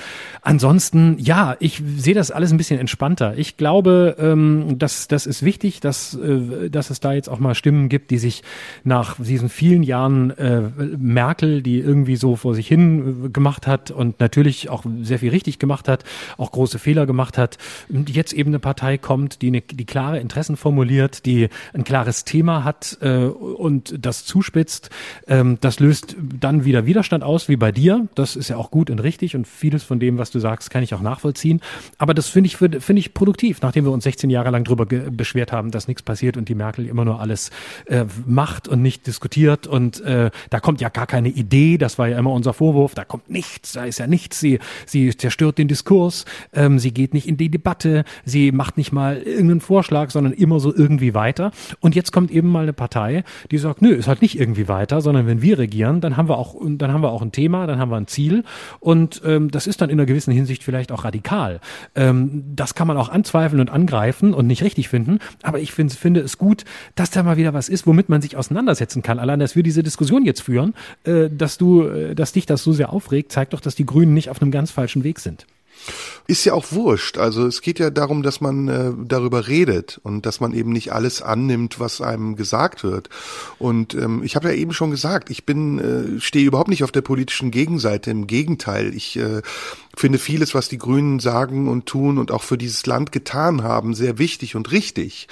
Ansonsten, 0.54 1.16
ja, 1.18 1.56
ich 1.58 1.82
sehe 1.96 2.14
das 2.14 2.30
alles 2.30 2.52
ein 2.52 2.58
bisschen 2.58 2.78
entspannter. 2.78 3.36
Ich 3.36 3.56
glaube, 3.56 4.14
ähm, 4.20 4.78
dass 4.78 5.08
das 5.08 5.26
ist 5.26 5.42
wichtig, 5.42 5.80
dass, 5.80 6.14
äh, 6.14 6.70
dass 6.70 6.90
es 6.90 7.00
da 7.00 7.12
jetzt 7.12 7.28
auch 7.28 7.40
mal 7.40 7.56
Stimmen 7.56 7.88
gibt, 7.88 8.12
die 8.12 8.18
sich 8.18 8.44
nach 8.84 9.16
diesen 9.18 9.48
vielen 9.48 9.82
Jahren 9.82 10.30
äh, 10.30 10.60
Merkel, 10.96 11.60
die 11.60 11.80
irgendwie 11.80 12.14
so 12.14 12.36
vor 12.36 12.54
sich 12.54 12.68
hin 12.68 13.24
äh, 13.24 13.28
gemacht 13.30 13.66
hat 13.66 13.90
und 13.90 14.20
natürlich 14.20 14.70
auch 14.70 14.84
sehr 15.02 15.18
viel 15.18 15.30
richtig 15.30 15.58
gemacht 15.58 15.88
hat, 15.88 16.04
auch 16.38 16.52
große 16.52 16.78
Fehler 16.78 17.04
gemacht 17.04 17.36
hat, 17.36 17.58
jetzt 17.88 18.32
eben 18.32 18.50
eine 18.50 18.60
Partei 18.60 18.96
kommt, 18.96 19.42
die, 19.42 19.48
eine, 19.48 19.60
die 19.60 19.86
klare 19.86 20.20
Interessen 20.20 20.56
formuliert, 20.56 21.26
die 21.26 21.48
ein 21.72 21.82
klares 21.82 22.24
Thema 22.24 22.62
hat 22.62 22.96
äh, 23.00 23.24
und 23.24 23.96
das 24.06 24.24
zuspitzt. 24.24 24.90
Ähm, 25.26 25.58
das 25.60 25.80
löst 25.80 26.14
dann 26.16 26.64
wieder 26.64 26.86
Widerstand 26.86 27.24
aus, 27.24 27.48
wie 27.48 27.56
bei 27.56 27.72
dir. 27.72 28.06
Das 28.14 28.36
ist 28.36 28.50
ja 28.50 28.56
auch 28.56 28.70
gut 28.70 28.88
und 28.88 29.00
richtig 29.00 29.34
und 29.34 29.48
vieles 29.48 29.82
von 29.82 29.98
dem, 29.98 30.16
was 30.16 30.30
du 30.30 30.38
sagst, 30.44 30.68
kann 30.68 30.82
ich 30.82 30.92
auch 30.92 31.00
nachvollziehen. 31.00 31.62
Aber 31.96 32.12
das 32.12 32.28
finde 32.28 32.48
ich, 32.48 32.58
finde 32.58 33.00
ich 33.00 33.14
produktiv, 33.14 33.62
nachdem 33.62 33.86
wir 33.86 33.92
uns 33.92 34.04
16 34.04 34.28
Jahre 34.28 34.50
lang 34.50 34.64
drüber 34.64 34.84
beschwert 34.84 35.52
haben, 35.52 35.70
dass 35.70 35.88
nichts 35.88 36.02
passiert 36.02 36.36
und 36.36 36.50
die 36.50 36.54
Merkel 36.54 36.86
immer 36.86 37.06
nur 37.06 37.18
alles 37.18 37.50
äh, 37.86 38.04
macht 38.26 38.68
und 38.68 38.82
nicht 38.82 39.06
diskutiert. 39.06 39.66
Und 39.66 40.02
äh, 40.02 40.30
da 40.50 40.60
kommt 40.60 40.82
ja 40.82 40.90
gar 40.90 41.06
keine 41.06 41.30
Idee, 41.30 41.78
das 41.78 41.98
war 41.98 42.08
ja 42.08 42.18
immer 42.18 42.32
unser 42.32 42.52
Vorwurf, 42.52 42.94
da 42.94 43.04
kommt 43.04 43.30
nichts, 43.30 43.72
da 43.72 43.84
ist 43.84 43.98
ja 43.98 44.06
nichts, 44.06 44.38
sie, 44.38 44.58
sie 44.84 45.16
zerstört 45.16 45.56
den 45.56 45.68
Diskurs, 45.68 46.26
ähm, 46.52 46.78
sie 46.78 46.92
geht 46.92 47.14
nicht 47.14 47.26
in 47.26 47.38
die 47.38 47.48
Debatte, 47.48 48.04
sie 48.26 48.52
macht 48.52 48.76
nicht 48.76 48.92
mal 48.92 49.16
irgendeinen 49.16 49.62
Vorschlag, 49.62 50.10
sondern 50.10 50.34
immer 50.34 50.60
so 50.60 50.74
irgendwie 50.74 51.14
weiter. 51.14 51.52
Und 51.80 51.94
jetzt 51.94 52.12
kommt 52.12 52.30
eben 52.30 52.48
mal 52.48 52.64
eine 52.64 52.74
Partei, 52.74 53.24
die 53.50 53.56
sagt, 53.56 53.80
nö, 53.80 53.94
ist 53.94 54.08
halt 54.08 54.20
nicht 54.20 54.38
irgendwie 54.38 54.68
weiter, 54.68 55.00
sondern 55.00 55.26
wenn 55.26 55.40
wir 55.40 55.58
regieren, 55.58 56.02
dann 56.02 56.18
haben 56.18 56.28
wir 56.28 56.36
auch, 56.36 56.56
dann 56.62 56.92
haben 56.92 57.02
wir 57.02 57.10
auch 57.10 57.22
ein 57.22 57.32
Thema, 57.32 57.66
dann 57.66 57.78
haben 57.78 57.90
wir 57.90 57.96
ein 57.96 58.06
Ziel. 58.06 58.44
Und 58.80 59.22
ähm, 59.24 59.50
das 59.50 59.66
ist 59.66 59.80
dann 59.80 59.88
in 59.88 59.98
einer 59.98 60.06
gewissen 60.06 60.32
Hinsicht 60.34 60.62
vielleicht 60.62 60.92
auch 60.92 61.04
radikal. 61.04 61.60
Ähm, 61.94 62.44
das 62.54 62.74
kann 62.74 62.86
man 62.86 62.96
auch 62.96 63.08
anzweifeln 63.08 63.60
und 63.60 63.70
angreifen 63.70 64.34
und 64.34 64.46
nicht 64.46 64.62
richtig 64.62 64.88
finden. 64.88 65.18
Aber 65.42 65.60
ich 65.60 65.72
find, 65.72 65.92
finde 65.92 66.20
es 66.20 66.38
gut, 66.38 66.64
dass 66.94 67.10
da 67.10 67.22
mal 67.22 67.36
wieder 67.36 67.54
was 67.54 67.68
ist, 67.68 67.86
womit 67.86 68.08
man 68.08 68.22
sich 68.22 68.36
auseinandersetzen 68.36 69.02
kann. 69.02 69.18
Allein, 69.18 69.40
dass 69.40 69.56
wir 69.56 69.62
diese 69.62 69.82
Diskussion 69.82 70.24
jetzt 70.24 70.42
führen, 70.42 70.74
äh, 71.04 71.28
dass 71.30 71.58
du, 71.58 71.82
äh, 71.82 72.14
dass 72.14 72.32
dich 72.32 72.46
das 72.46 72.62
so 72.62 72.72
sehr 72.72 72.92
aufregt, 72.92 73.32
zeigt 73.32 73.52
doch, 73.52 73.60
dass 73.60 73.74
die 73.74 73.86
Grünen 73.86 74.14
nicht 74.14 74.30
auf 74.30 74.40
einem 74.40 74.50
ganz 74.50 74.70
falschen 74.70 75.04
Weg 75.04 75.20
sind. 75.20 75.46
Ist 76.26 76.44
ja 76.44 76.54
auch 76.54 76.72
wurscht. 76.72 77.18
Also 77.18 77.46
es 77.46 77.60
geht 77.60 77.78
ja 77.78 77.90
darum, 77.90 78.22
dass 78.22 78.40
man 78.40 78.68
äh, 78.68 78.92
darüber 79.04 79.46
redet 79.46 80.00
und 80.02 80.24
dass 80.26 80.40
man 80.40 80.54
eben 80.54 80.72
nicht 80.72 80.92
alles 80.92 81.20
annimmt, 81.20 81.80
was 81.80 82.00
einem 82.00 82.36
gesagt 82.36 82.82
wird. 82.82 83.10
Und 83.58 83.94
ähm, 83.94 84.22
ich 84.22 84.36
habe 84.36 84.48
ja 84.48 84.54
eben 84.54 84.72
schon 84.72 84.90
gesagt, 84.90 85.30
ich 85.30 85.44
bin 85.44 86.16
äh, 86.16 86.20
stehe 86.20 86.46
überhaupt 86.46 86.70
nicht 86.70 86.84
auf 86.84 86.92
der 86.92 87.02
politischen 87.02 87.50
Gegenseite. 87.50 88.10
Im 88.10 88.26
Gegenteil, 88.26 88.94
ich 88.94 89.16
äh, 89.16 89.42
finde 89.96 90.18
vieles, 90.18 90.54
was 90.54 90.68
die 90.68 90.78
Grünen 90.78 91.20
sagen 91.20 91.68
und 91.68 91.86
tun 91.86 92.18
und 92.18 92.30
auch 92.30 92.42
für 92.42 92.58
dieses 92.58 92.86
Land 92.86 93.12
getan 93.12 93.62
haben, 93.62 93.94
sehr 93.94 94.18
wichtig 94.18 94.56
und 94.56 94.72
richtig. 94.72 95.28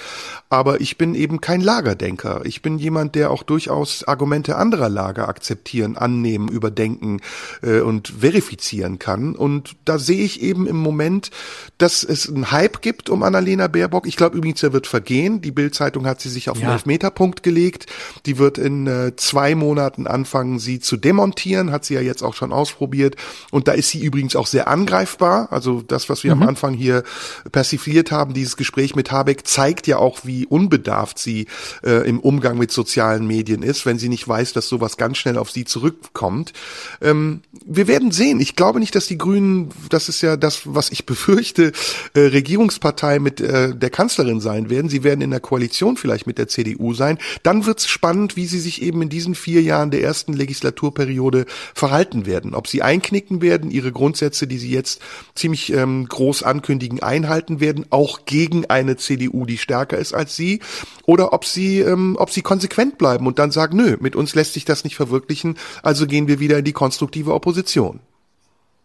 Aber 0.50 0.80
ich 0.80 0.98
bin 0.98 1.14
eben 1.14 1.40
kein 1.40 1.60
Lagerdenker. 1.60 2.42
Ich 2.44 2.62
bin 2.62 2.78
jemand, 2.78 3.14
der 3.14 3.30
auch 3.30 3.42
durchaus 3.42 4.04
Argumente 4.04 4.56
anderer 4.56 4.88
Lager 4.88 5.28
akzeptieren, 5.28 5.96
annehmen, 5.96 6.48
überdenken 6.48 7.20
äh, 7.62 7.80
und 7.80 8.08
verifizieren 8.20 8.98
kann. 8.98 9.34
Und 9.34 9.76
da 9.84 9.98
sehe 9.98 10.24
ich 10.24 10.41
eben 10.42 10.66
im 10.66 10.76
Moment, 10.76 11.30
dass 11.78 12.02
es 12.02 12.28
einen 12.28 12.50
Hype 12.50 12.82
gibt 12.82 13.10
um 13.10 13.22
Annalena 13.22 13.68
Baerbock. 13.68 14.06
Ich 14.06 14.16
glaube 14.16 14.36
übrigens, 14.36 14.62
er 14.62 14.72
wird 14.72 14.86
vergehen. 14.86 15.40
Die 15.40 15.50
Bild-Zeitung 15.50 16.06
hat 16.06 16.20
sie 16.20 16.28
sich 16.28 16.50
auf 16.50 16.58
ja. 16.58 16.66
den 16.66 16.72
Elfmeterpunkt 16.72 17.42
gelegt. 17.42 17.86
Die 18.26 18.38
wird 18.38 18.58
in 18.58 18.86
äh, 18.86 19.16
zwei 19.16 19.54
Monaten 19.54 20.06
anfangen, 20.06 20.58
sie 20.58 20.80
zu 20.80 20.96
demontieren. 20.96 21.70
Hat 21.70 21.84
sie 21.84 21.94
ja 21.94 22.00
jetzt 22.00 22.22
auch 22.22 22.34
schon 22.34 22.52
ausprobiert. 22.52 23.16
Und 23.50 23.68
da 23.68 23.72
ist 23.72 23.90
sie 23.90 24.02
übrigens 24.02 24.36
auch 24.36 24.46
sehr 24.46 24.68
angreifbar. 24.68 25.48
Also 25.50 25.82
das, 25.82 26.08
was 26.08 26.24
wir 26.24 26.34
mhm. 26.34 26.42
am 26.42 26.48
Anfang 26.48 26.74
hier 26.74 27.02
persifliert 27.50 28.10
haben, 28.10 28.34
dieses 28.34 28.56
Gespräch 28.56 28.94
mit 28.96 29.10
Habeck, 29.10 29.46
zeigt 29.46 29.86
ja 29.86 29.98
auch, 29.98 30.20
wie 30.24 30.46
unbedarft 30.46 31.18
sie 31.18 31.46
äh, 31.84 32.08
im 32.08 32.20
Umgang 32.20 32.58
mit 32.58 32.72
sozialen 32.72 33.26
Medien 33.26 33.62
ist, 33.62 33.86
wenn 33.86 33.98
sie 33.98 34.08
nicht 34.08 34.26
weiß, 34.26 34.52
dass 34.52 34.68
sowas 34.68 34.96
ganz 34.96 35.18
schnell 35.18 35.38
auf 35.38 35.50
sie 35.50 35.64
zurückkommt. 35.64 36.52
Ähm, 37.00 37.42
wir 37.64 37.86
werden 37.86 38.12
sehen. 38.12 38.40
Ich 38.40 38.56
glaube 38.56 38.80
nicht, 38.80 38.94
dass 38.94 39.06
die 39.06 39.18
Grünen, 39.18 39.70
das 39.88 40.08
ist 40.08 40.21
ja 40.22 40.36
das, 40.36 40.62
was 40.64 40.90
ich 40.90 41.06
befürchte, 41.06 41.72
äh, 42.14 42.20
Regierungspartei 42.20 43.18
mit 43.18 43.40
äh, 43.40 43.74
der 43.74 43.90
Kanzlerin 43.90 44.40
sein 44.40 44.70
werden. 44.70 44.88
Sie 44.88 45.04
werden 45.04 45.20
in 45.20 45.30
der 45.30 45.40
Koalition 45.40 45.96
vielleicht 45.96 46.26
mit 46.26 46.38
der 46.38 46.48
CDU 46.48 46.94
sein. 46.94 47.18
Dann 47.42 47.66
wird 47.66 47.80
es 47.80 47.88
spannend, 47.88 48.36
wie 48.36 48.46
sie 48.46 48.60
sich 48.60 48.82
eben 48.82 49.02
in 49.02 49.08
diesen 49.08 49.34
vier 49.34 49.62
Jahren 49.62 49.90
der 49.90 50.02
ersten 50.02 50.32
Legislaturperiode 50.32 51.46
verhalten 51.74 52.26
werden. 52.26 52.54
Ob 52.54 52.68
sie 52.68 52.82
einknicken 52.82 53.42
werden, 53.42 53.70
ihre 53.70 53.92
Grundsätze, 53.92 54.46
die 54.46 54.58
sie 54.58 54.70
jetzt 54.70 55.00
ziemlich 55.34 55.72
ähm, 55.72 56.06
groß 56.08 56.42
ankündigen, 56.42 57.02
einhalten 57.02 57.60
werden, 57.60 57.86
auch 57.90 58.24
gegen 58.24 58.66
eine 58.66 58.96
CDU, 58.96 59.46
die 59.46 59.58
stärker 59.58 59.98
ist 59.98 60.14
als 60.14 60.36
sie, 60.36 60.60
oder 61.04 61.32
ob 61.32 61.44
sie, 61.44 61.80
ähm, 61.80 62.16
ob 62.18 62.30
sie 62.30 62.42
konsequent 62.42 62.98
bleiben 62.98 63.26
und 63.26 63.38
dann 63.38 63.50
sagen, 63.50 63.76
nö, 63.76 63.96
mit 64.00 64.16
uns 64.16 64.34
lässt 64.34 64.54
sich 64.54 64.64
das 64.64 64.84
nicht 64.84 64.96
verwirklichen, 64.96 65.56
also 65.82 66.06
gehen 66.06 66.28
wir 66.28 66.40
wieder 66.40 66.58
in 66.58 66.64
die 66.64 66.72
konstruktive 66.72 67.34
Opposition. 67.34 68.00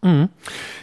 Mhm. 0.04 0.30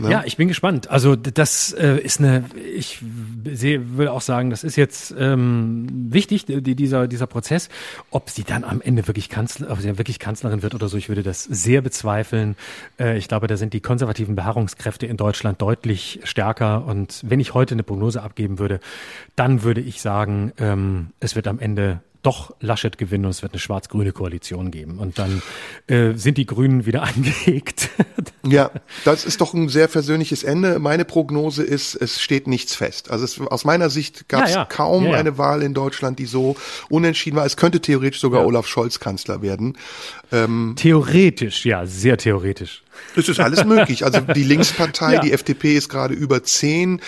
Ja. 0.00 0.10
ja. 0.10 0.22
ich 0.26 0.36
bin 0.36 0.48
gespannt. 0.48 0.90
Also 0.90 1.14
das 1.14 1.72
äh, 1.72 1.98
ist 1.98 2.18
eine, 2.18 2.44
ich 2.74 3.00
sehe, 3.44 3.96
will 3.96 4.08
auch 4.08 4.20
sagen, 4.20 4.50
das 4.50 4.64
ist 4.64 4.76
jetzt 4.76 5.14
ähm, 5.16 5.86
wichtig, 6.12 6.46
die, 6.46 6.74
dieser, 6.74 7.06
dieser 7.06 7.26
Prozess. 7.26 7.68
Ob 8.10 8.28
sie 8.30 8.42
dann 8.42 8.64
am 8.64 8.80
Ende 8.80 9.06
wirklich 9.06 9.28
Kanzler, 9.28 9.70
ob 9.70 9.80
sie 9.80 9.96
wirklich 9.98 10.18
Kanzlerin 10.18 10.62
wird 10.62 10.74
oder 10.74 10.88
so, 10.88 10.96
ich 10.96 11.08
würde 11.08 11.22
das 11.22 11.44
sehr 11.44 11.80
bezweifeln. 11.80 12.56
Äh, 12.98 13.16
ich 13.16 13.28
glaube, 13.28 13.46
da 13.46 13.56
sind 13.56 13.72
die 13.72 13.80
konservativen 13.80 14.34
Beharrungskräfte 14.34 15.06
in 15.06 15.16
Deutschland 15.16 15.62
deutlich 15.62 16.20
stärker. 16.24 16.84
Und 16.84 17.22
wenn 17.24 17.38
ich 17.38 17.54
heute 17.54 17.74
eine 17.74 17.84
Prognose 17.84 18.22
abgeben 18.22 18.58
würde, 18.58 18.80
dann 19.36 19.62
würde 19.62 19.80
ich 19.80 20.00
sagen, 20.00 20.52
ähm, 20.58 21.10
es 21.20 21.36
wird 21.36 21.46
am 21.46 21.60
Ende 21.60 22.00
doch 22.24 22.54
Laschet 22.60 22.96
gewinnen 22.98 23.26
und 23.26 23.30
es 23.30 23.42
wird 23.42 23.52
eine 23.52 23.60
schwarz-grüne 23.60 24.12
Koalition 24.12 24.70
geben. 24.70 24.98
Und 24.98 25.18
dann 25.18 25.42
äh, 25.86 26.14
sind 26.14 26.38
die 26.38 26.46
Grünen 26.46 26.86
wieder 26.86 27.02
angelegt. 27.14 27.90
ja, 28.46 28.70
das 29.04 29.24
ist 29.24 29.40
doch 29.40 29.54
ein 29.54 29.68
sehr 29.68 29.88
versöhnliches 29.88 30.42
Ende. 30.42 30.78
Meine 30.78 31.04
Prognose 31.04 31.62
ist, 31.62 31.94
es 31.94 32.20
steht 32.20 32.46
nichts 32.46 32.74
fest. 32.74 33.10
Also 33.10 33.24
es, 33.24 33.40
aus 33.40 33.64
meiner 33.64 33.90
Sicht 33.90 34.28
gab 34.28 34.44
es 34.44 34.52
ja, 34.52 34.60
ja. 34.60 34.64
kaum 34.64 35.04
ja, 35.04 35.12
eine 35.12 35.38
Wahl 35.38 35.62
in 35.62 35.74
Deutschland, 35.74 36.18
die 36.18 36.26
so 36.26 36.56
unentschieden 36.88 37.36
war. 37.36 37.44
Es 37.44 37.56
könnte 37.56 37.80
theoretisch 37.80 38.20
sogar 38.20 38.46
Olaf 38.46 38.66
Scholz 38.66 39.00
Kanzler 39.00 39.42
werden. 39.42 39.76
Ähm, 40.32 40.74
theoretisch, 40.76 41.66
ja, 41.66 41.86
sehr 41.86 42.16
theoretisch. 42.16 42.83
Es 43.16 43.28
ist 43.28 43.40
alles 43.40 43.64
möglich. 43.64 44.04
Also 44.04 44.20
die 44.20 44.42
Linkspartei, 44.44 45.14
ja. 45.14 45.20
die 45.20 45.32
FDP 45.32 45.76
ist 45.76 45.88
gerade 45.88 46.14
über 46.14 46.42
zehn. 46.42 47.00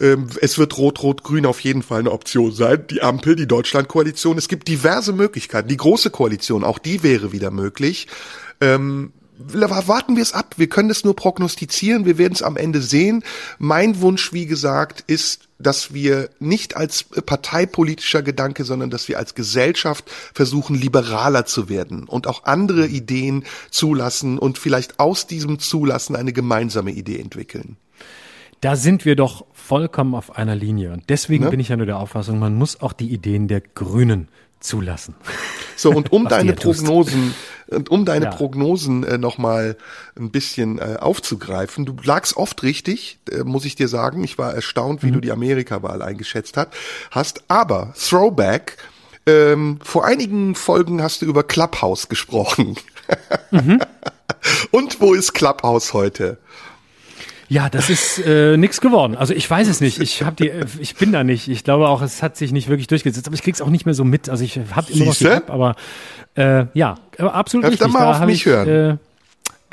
Ähm, 0.00 0.28
es 0.40 0.58
wird 0.58 0.76
Rot-Rot-Grün 0.76 1.46
auf 1.46 1.60
jeden 1.60 1.82
Fall 1.82 2.00
eine 2.00 2.12
Option 2.12 2.52
sein. 2.52 2.84
Die 2.90 3.02
Ampel, 3.02 3.36
die 3.36 3.46
Deutschlandkoalition. 3.46 4.38
Es 4.38 4.48
gibt 4.48 4.68
diverse 4.68 5.12
Möglichkeiten. 5.12 5.68
Die 5.68 5.76
große 5.76 6.10
Koalition, 6.10 6.64
auch 6.64 6.78
die 6.78 7.02
wäre 7.02 7.32
wieder 7.32 7.50
möglich. 7.50 8.08
Ähm, 8.60 9.12
warten 9.38 10.16
wir 10.16 10.22
es 10.22 10.32
ab. 10.32 10.54
Wir 10.56 10.68
können 10.68 10.90
es 10.90 11.04
nur 11.04 11.16
prognostizieren. 11.16 12.04
Wir 12.04 12.18
werden 12.18 12.34
es 12.34 12.42
am 12.42 12.56
Ende 12.56 12.80
sehen. 12.80 13.24
Mein 13.58 14.00
Wunsch, 14.00 14.32
wie 14.32 14.46
gesagt, 14.46 15.04
ist, 15.06 15.48
dass 15.62 15.94
wir 15.94 16.30
nicht 16.38 16.76
als 16.76 17.04
parteipolitischer 17.04 18.22
Gedanke, 18.22 18.64
sondern 18.64 18.90
dass 18.90 19.08
wir 19.08 19.18
als 19.18 19.34
Gesellschaft 19.34 20.10
versuchen, 20.34 20.76
liberaler 20.76 21.46
zu 21.46 21.68
werden 21.68 22.04
und 22.04 22.26
auch 22.26 22.44
andere 22.44 22.86
Ideen 22.86 23.44
zulassen 23.70 24.38
und 24.38 24.58
vielleicht 24.58 25.00
aus 25.00 25.26
diesem 25.26 25.58
Zulassen 25.58 26.16
eine 26.16 26.32
gemeinsame 26.32 26.90
Idee 26.90 27.18
entwickeln. 27.18 27.76
Da 28.60 28.76
sind 28.76 29.04
wir 29.04 29.16
doch 29.16 29.44
vollkommen 29.52 30.14
auf 30.14 30.36
einer 30.36 30.54
Linie. 30.54 30.92
Und 30.92 31.04
deswegen 31.08 31.44
ne? 31.44 31.50
bin 31.50 31.58
ich 31.58 31.68
ja 31.68 31.76
nur 31.76 31.86
der 31.86 31.98
Auffassung, 31.98 32.38
man 32.38 32.54
muss 32.54 32.80
auch 32.80 32.92
die 32.92 33.12
Ideen 33.12 33.48
der 33.48 33.60
Grünen 33.60 34.28
zulassen. 34.60 35.14
So, 35.76 35.90
und 35.90 36.12
um 36.12 36.28
deine 36.28 36.52
Prognosen, 36.52 37.34
und 37.68 37.90
um 37.90 38.04
deine 38.04 38.26
ja. 38.26 38.30
Prognosen 38.30 39.04
äh, 39.04 39.18
nochmal 39.18 39.76
ein 40.18 40.30
bisschen 40.30 40.78
äh, 40.78 40.96
aufzugreifen, 40.98 41.84
du 41.84 41.96
lagst 42.02 42.36
oft 42.36 42.62
richtig, 42.62 43.18
äh, 43.30 43.44
muss 43.44 43.64
ich 43.64 43.74
dir 43.74 43.88
sagen. 43.88 44.24
Ich 44.24 44.38
war 44.38 44.54
erstaunt, 44.54 45.02
wie 45.02 45.08
mhm. 45.08 45.14
du 45.14 45.20
die 45.20 45.32
Amerika-Wahl 45.32 46.02
eingeschätzt 46.02 46.56
hat, 46.56 46.72
hast. 47.10 47.44
Aber 47.48 47.94
Throwback, 47.96 48.76
ähm, 49.26 49.78
vor 49.82 50.04
einigen 50.04 50.54
Folgen 50.54 51.02
hast 51.02 51.22
du 51.22 51.26
über 51.26 51.44
Clubhouse 51.44 52.08
gesprochen. 52.08 52.76
Mhm. 53.50 53.80
und 54.70 55.00
wo 55.00 55.14
ist 55.14 55.32
Clubhouse 55.32 55.92
heute? 55.92 56.38
Ja, 57.52 57.68
das 57.68 57.90
ist 57.90 58.18
äh, 58.24 58.56
nichts 58.56 58.80
geworden. 58.80 59.14
Also 59.14 59.34
ich 59.34 59.48
weiß 59.48 59.68
es 59.68 59.82
nicht. 59.82 60.00
Ich 60.00 60.22
habe 60.22 60.36
die, 60.36 60.50
ich 60.80 60.96
bin 60.96 61.12
da 61.12 61.22
nicht. 61.22 61.48
Ich 61.48 61.64
glaube 61.64 61.86
auch, 61.86 62.00
es 62.00 62.22
hat 62.22 62.34
sich 62.34 62.50
nicht 62.50 62.70
wirklich 62.70 62.86
durchgesetzt. 62.86 63.26
Aber 63.26 63.34
ich 63.34 63.42
krieg's 63.42 63.60
auch 63.60 63.68
nicht 63.68 63.84
mehr 63.84 63.92
so 63.92 64.04
mit. 64.04 64.30
Also 64.30 64.42
ich 64.42 64.58
habe 64.74 64.90
immer 64.90 65.04
noch 65.04 65.14
die 65.14 65.26
App, 65.26 65.50
aber 65.50 65.76
äh, 66.34 66.64
ja, 66.72 66.94
absolut 67.18 67.66
Öfter 67.66 67.84
richtig. 67.84 67.92
Mal 67.92 68.06
da 68.06 68.10
auf 68.12 68.24
mich 68.24 68.36
ich, 68.36 68.46
hören. 68.46 68.68
Äh, 68.68 68.96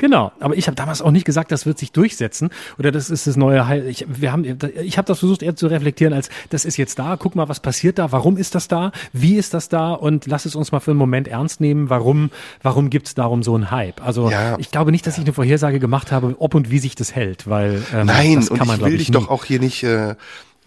Genau, 0.00 0.32
aber 0.40 0.56
ich 0.56 0.66
habe 0.66 0.76
damals 0.76 1.02
auch 1.02 1.10
nicht 1.10 1.26
gesagt, 1.26 1.52
das 1.52 1.66
wird 1.66 1.78
sich 1.78 1.92
durchsetzen 1.92 2.48
oder 2.78 2.90
das 2.90 3.10
ist 3.10 3.26
das 3.26 3.36
neue 3.36 3.68
Heil. 3.68 3.86
Ich, 3.86 4.06
wir 4.08 4.32
haben, 4.32 4.46
ich 4.82 4.96
habe 4.96 5.06
das 5.06 5.18
versucht 5.18 5.42
eher 5.42 5.54
zu 5.54 5.66
reflektieren 5.66 6.14
als 6.14 6.30
das 6.48 6.64
ist 6.64 6.78
jetzt 6.78 6.98
da. 6.98 7.16
Guck 7.18 7.36
mal, 7.36 7.50
was 7.50 7.60
passiert 7.60 7.98
da? 7.98 8.10
Warum 8.10 8.38
ist 8.38 8.54
das 8.54 8.66
da? 8.66 8.92
Wie 9.12 9.36
ist 9.36 9.52
das 9.52 9.68
da? 9.68 9.92
Und 9.92 10.26
lass 10.26 10.46
es 10.46 10.56
uns 10.56 10.72
mal 10.72 10.80
für 10.80 10.92
einen 10.92 10.98
Moment 10.98 11.28
ernst 11.28 11.60
nehmen. 11.60 11.90
Warum? 11.90 12.30
Warum 12.62 12.88
gibt's 12.88 13.14
darum 13.14 13.42
so 13.42 13.54
einen 13.54 13.70
Hype? 13.70 14.02
Also 14.02 14.30
ja. 14.30 14.56
ich 14.58 14.70
glaube 14.70 14.90
nicht, 14.90 15.06
dass 15.06 15.18
ich 15.18 15.24
eine 15.24 15.34
Vorhersage 15.34 15.80
gemacht 15.80 16.12
habe, 16.12 16.34
ob 16.38 16.54
und 16.54 16.70
wie 16.70 16.78
sich 16.78 16.94
das 16.94 17.14
hält, 17.14 17.46
weil 17.46 17.82
ähm, 17.92 18.06
nein, 18.06 18.36
das 18.36 18.48
kann 18.48 18.66
man, 18.66 18.80
und 18.80 18.86
ich 18.86 18.92
will 18.92 18.98
dich 18.98 19.10
doch 19.10 19.28
auch 19.28 19.44
hier 19.44 19.60
nicht. 19.60 19.82
Äh 19.82 20.14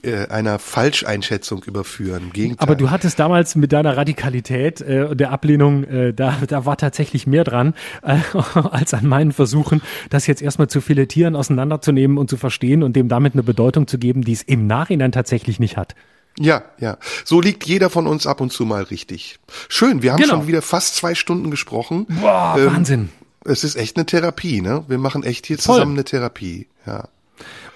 äh, 0.03 0.27
einer 0.27 0.59
Falscheinschätzung 0.59 1.63
überführen. 1.63 2.31
Gegenteil. 2.33 2.63
Aber 2.63 2.75
du 2.75 2.91
hattest 2.91 3.19
damals 3.19 3.55
mit 3.55 3.71
deiner 3.71 3.95
Radikalität 3.95 4.81
äh, 4.81 5.07
und 5.09 5.19
der 5.19 5.31
Ablehnung, 5.31 5.83
äh, 5.85 6.13
da, 6.13 6.37
da 6.47 6.65
war 6.65 6.77
tatsächlich 6.77 7.25
mehr 7.25 7.43
dran, 7.43 7.73
äh, 8.01 8.17
als 8.71 8.93
an 8.93 9.07
meinen 9.07 9.31
Versuchen, 9.31 9.81
das 10.09 10.27
jetzt 10.27 10.41
erstmal 10.41 10.67
zu 10.67 10.81
filetieren, 10.81 11.35
auseinanderzunehmen 11.35 12.17
und 12.17 12.29
zu 12.29 12.37
verstehen 12.37 12.83
und 12.83 12.95
dem 12.95 13.07
damit 13.07 13.33
eine 13.33 13.43
Bedeutung 13.43 13.87
zu 13.87 13.97
geben, 13.97 14.23
die 14.23 14.33
es 14.33 14.41
im 14.43 14.67
Nachhinein 14.67 15.11
tatsächlich 15.11 15.59
nicht 15.59 15.77
hat. 15.77 15.95
Ja, 16.39 16.63
ja. 16.79 16.97
So 17.25 17.41
liegt 17.41 17.65
jeder 17.65 17.89
von 17.89 18.07
uns 18.07 18.25
ab 18.27 18.41
und 18.41 18.51
zu 18.51 18.65
mal 18.65 18.83
richtig. 18.83 19.39
Schön, 19.69 20.01
wir 20.01 20.13
haben 20.13 20.21
genau. 20.21 20.35
schon 20.35 20.47
wieder 20.47 20.61
fast 20.61 20.95
zwei 20.95 21.15
Stunden 21.15 21.51
gesprochen. 21.51 22.07
Boah, 22.09 22.55
ähm, 22.57 22.65
Wahnsinn. 22.67 23.09
Es 23.45 23.63
ist 23.63 23.75
echt 23.75 23.97
eine 23.97 24.05
Therapie, 24.05 24.61
ne? 24.61 24.83
Wir 24.87 24.97
machen 24.97 25.23
echt 25.23 25.45
hier 25.45 25.57
zusammen 25.57 25.81
Voll. 25.81 25.93
eine 25.93 26.03
Therapie, 26.05 26.67
ja. 26.85 27.07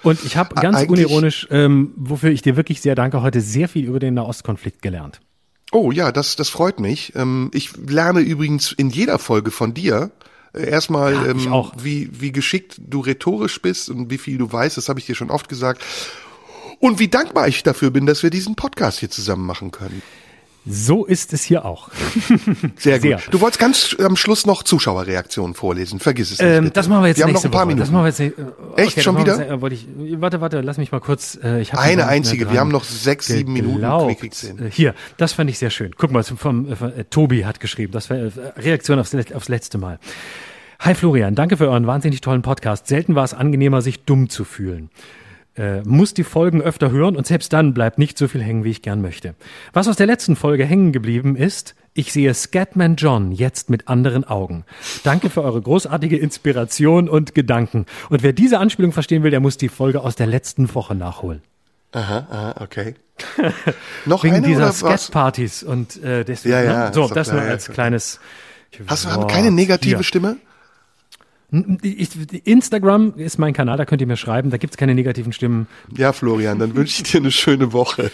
Und 0.07 0.23
ich 0.25 0.37
habe 0.37 0.55
ganz 0.55 0.77
Eigentlich, 0.77 1.05
unironisch, 1.05 1.47
ähm, 1.51 1.93
wofür 1.95 2.31
ich 2.31 2.41
dir 2.41 2.55
wirklich 2.55 2.81
sehr 2.81 2.95
danke, 2.95 3.21
heute 3.21 3.41
sehr 3.41 3.67
viel 3.67 3.85
über 3.85 3.99
den 3.99 4.13
Nahostkonflikt 4.13 4.81
gelernt. 4.81 5.19
Oh 5.71 5.91
ja, 5.91 6.11
das, 6.11 6.35
das 6.35 6.49
freut 6.49 6.79
mich. 6.79 7.13
Ähm, 7.15 7.51
ich 7.53 7.75
lerne 7.75 8.21
übrigens 8.21 8.71
in 8.71 8.89
jeder 8.89 9.19
Folge 9.19 9.51
von 9.51 9.73
dir. 9.73 10.11
Äh, 10.53 10.69
erstmal, 10.69 11.13
ja, 11.13 11.25
ähm, 11.27 11.71
wie, 11.77 12.09
wie 12.13 12.31
geschickt 12.31 12.79
du 12.79 13.01
rhetorisch 13.01 13.61
bist 13.61 13.89
und 13.89 14.09
wie 14.09 14.17
viel 14.17 14.37
du 14.37 14.51
weißt, 14.51 14.77
das 14.77 14.87
habe 14.87 14.99
ich 14.99 15.05
dir 15.05 15.15
schon 15.15 15.29
oft 15.29 15.49
gesagt. 15.49 15.83
Und 16.79 16.99
wie 16.99 17.07
dankbar 17.07 17.47
ich 17.47 17.63
dafür 17.63 17.89
bin, 17.89 18.05
dass 18.05 18.23
wir 18.23 18.29
diesen 18.29 18.55
Podcast 18.55 18.99
hier 18.99 19.09
zusammen 19.09 19.45
machen 19.45 19.71
können. 19.71 20.01
So 20.69 21.05
ist 21.05 21.33
es 21.33 21.43
hier 21.43 21.65
auch. 21.65 21.89
Sehr 22.77 22.99
gut. 22.99 23.01
Sehr. 23.01 23.21
Du 23.31 23.39
wolltest 23.39 23.59
ganz 23.59 23.95
am 24.03 24.15
Schluss 24.15 24.45
noch 24.45 24.63
Zuschauerreaktionen 24.63 25.55
vorlesen. 25.55 25.99
Vergiss 25.99 26.31
es 26.31 26.39
nicht. 26.39 26.47
Ähm, 26.47 26.71
das 26.73 26.87
machen 26.87 27.03
wir 27.03 27.07
jetzt 27.07 27.17
wir 27.17 27.25
haben 27.25 27.33
noch 27.33 27.43
ein 27.43 27.51
paar 27.51 27.61
Woche. 27.61 27.67
Minuten. 27.67 27.81
Das 27.81 27.91
machen 27.91 28.03
wir 28.03 28.07
jetzt 28.09 28.19
nicht, 28.19 28.33
okay, 28.71 28.81
Echt 28.83 29.01
schon 29.01 29.17
wieder? 29.17 29.39
Äh, 29.39 29.73
ich, 29.73 29.87
warte, 30.19 30.41
warte, 30.41 30.61
lass 30.61 30.77
mich 30.77 30.91
mal 30.91 30.99
kurz. 30.99 31.39
Äh, 31.41 31.61
ich 31.61 31.73
Eine 31.73 32.07
einzige. 32.07 32.51
Wir 32.51 32.59
haben 32.59 32.71
noch 32.71 32.83
sechs, 32.83 33.27
sieben 33.27 33.53
Minuten. 33.53 33.83
Äh, 33.83 34.69
hier, 34.69 34.93
das 35.15 35.33
fand 35.33 35.49
ich 35.49 35.57
sehr 35.57 35.69
schön. 35.69 35.93
Guck 35.97 36.11
mal, 36.11 36.23
vom, 36.23 36.37
vom 36.37 36.71
äh, 36.71 37.03
Tobi 37.05 37.45
hat 37.45 37.59
geschrieben. 37.59 37.93
Das 37.93 38.09
war 38.09 38.17
äh, 38.17 38.31
Reaktion 38.57 38.99
aufs, 38.99 39.15
aufs 39.33 39.49
letzte 39.49 39.77
Mal. 39.77 39.99
Hi 40.79 40.93
Florian, 40.93 41.33
danke 41.33 41.57
für 41.57 41.69
euren 41.69 41.87
wahnsinnig 41.87 42.21
tollen 42.21 42.43
Podcast. 42.43 42.87
Selten 42.87 43.15
war 43.15 43.23
es 43.23 43.33
angenehmer, 43.33 43.81
sich 43.81 44.03
dumm 44.03 44.29
zu 44.29 44.43
fühlen 44.43 44.89
äh, 45.57 45.81
muss 45.81 46.13
die 46.13 46.23
Folgen 46.23 46.61
öfter 46.61 46.91
hören 46.91 47.15
und 47.15 47.27
selbst 47.27 47.51
dann 47.53 47.73
bleibt 47.73 47.97
nicht 47.97 48.17
so 48.17 48.27
viel 48.27 48.41
hängen, 48.41 48.63
wie 48.63 48.71
ich 48.71 48.81
gern 48.81 49.01
möchte. 49.01 49.35
Was 49.73 49.87
aus 49.87 49.95
der 49.95 50.07
letzten 50.07 50.35
Folge 50.35 50.65
hängen 50.65 50.91
geblieben 50.91 51.35
ist, 51.35 51.75
ich 51.93 52.13
sehe 52.13 52.33
Scatman 52.33 52.95
John 52.95 53.31
jetzt 53.31 53.69
mit 53.71 53.87
anderen 53.87 54.23
Augen. 54.23 54.65
Danke 55.03 55.31
für 55.31 55.43
eure 55.43 55.61
großartige 55.61 56.17
Inspiration 56.17 57.09
und 57.09 57.33
Gedanken. 57.33 57.87
Und 58.09 58.21
wer 58.21 58.33
diese 58.33 58.59
Anspielung 58.59 58.91
verstehen 58.91 59.23
will, 59.23 59.31
der 59.31 59.39
muss 59.39 59.57
die 59.57 59.69
Folge 59.69 60.01
aus 60.01 60.15
der 60.15 60.27
letzten 60.27 60.73
Woche 60.75 60.93
nachholen. 60.93 61.41
Aha, 61.93 62.27
aha 62.29 62.55
okay. 62.61 62.95
Noch 64.05 64.23
Wegen 64.23 64.35
eine 64.35 64.47
dieser 64.47 64.71
Scat-Partys 64.71 65.63
und 65.63 66.01
äh, 66.03 66.23
deswegen. 66.23 66.53
Ja, 66.53 66.61
ja, 66.61 66.85
ne? 66.89 66.93
So, 66.93 67.07
das 67.07 67.31
nur 67.31 67.41
als 67.41 67.69
kleines. 67.69 68.19
Hast 68.85 69.05
du 69.05 69.25
keine 69.25 69.49
negative 69.49 69.97
hier. 69.97 70.03
Stimme? 70.03 70.37
Instagram 71.49 73.13
ist 73.15 73.37
mein 73.39 73.53
Kanal, 73.53 73.77
da 73.77 73.85
könnt 73.85 74.01
ihr 74.01 74.07
mir 74.07 74.17
schreiben, 74.17 74.49
da 74.49 74.57
gibt's 74.57 74.75
keine 74.77 74.93
negativen 74.95 75.31
Stimmen. 75.31 75.67
Ja, 75.95 76.11
Florian, 76.11 76.59
dann 76.59 76.75
wünsche 76.75 77.01
ich 77.03 77.09
dir 77.11 77.19
eine 77.19 77.31
schöne 77.31 77.71
Woche. 77.73 78.11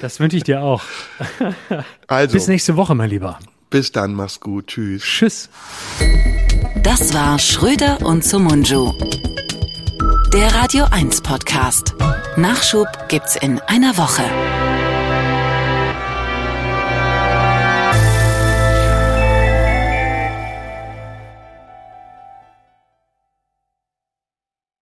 Das 0.00 0.20
wünsche 0.20 0.36
ich 0.38 0.44
dir 0.44 0.62
auch. 0.62 0.82
Also, 2.06 2.32
Bis 2.34 2.48
nächste 2.48 2.76
Woche, 2.76 2.94
mein 2.94 3.08
Lieber. 3.10 3.38
bis 3.70 3.92
dann, 3.92 4.14
mach's 4.14 4.40
gut, 4.40 4.68
tschüss. 4.68 5.02
Tschüss. 5.02 5.48
Das 6.82 7.14
war 7.14 7.38
Schröder 7.38 7.98
und 8.02 8.24
Sumunju. 8.24 8.92
Der 10.32 10.54
Radio 10.54 10.84
1 10.90 11.20
Podcast. 11.22 11.94
Nachschub 12.36 12.86
gibt's 13.08 13.36
in 13.36 13.60
einer 13.60 13.96
Woche. 13.98 14.22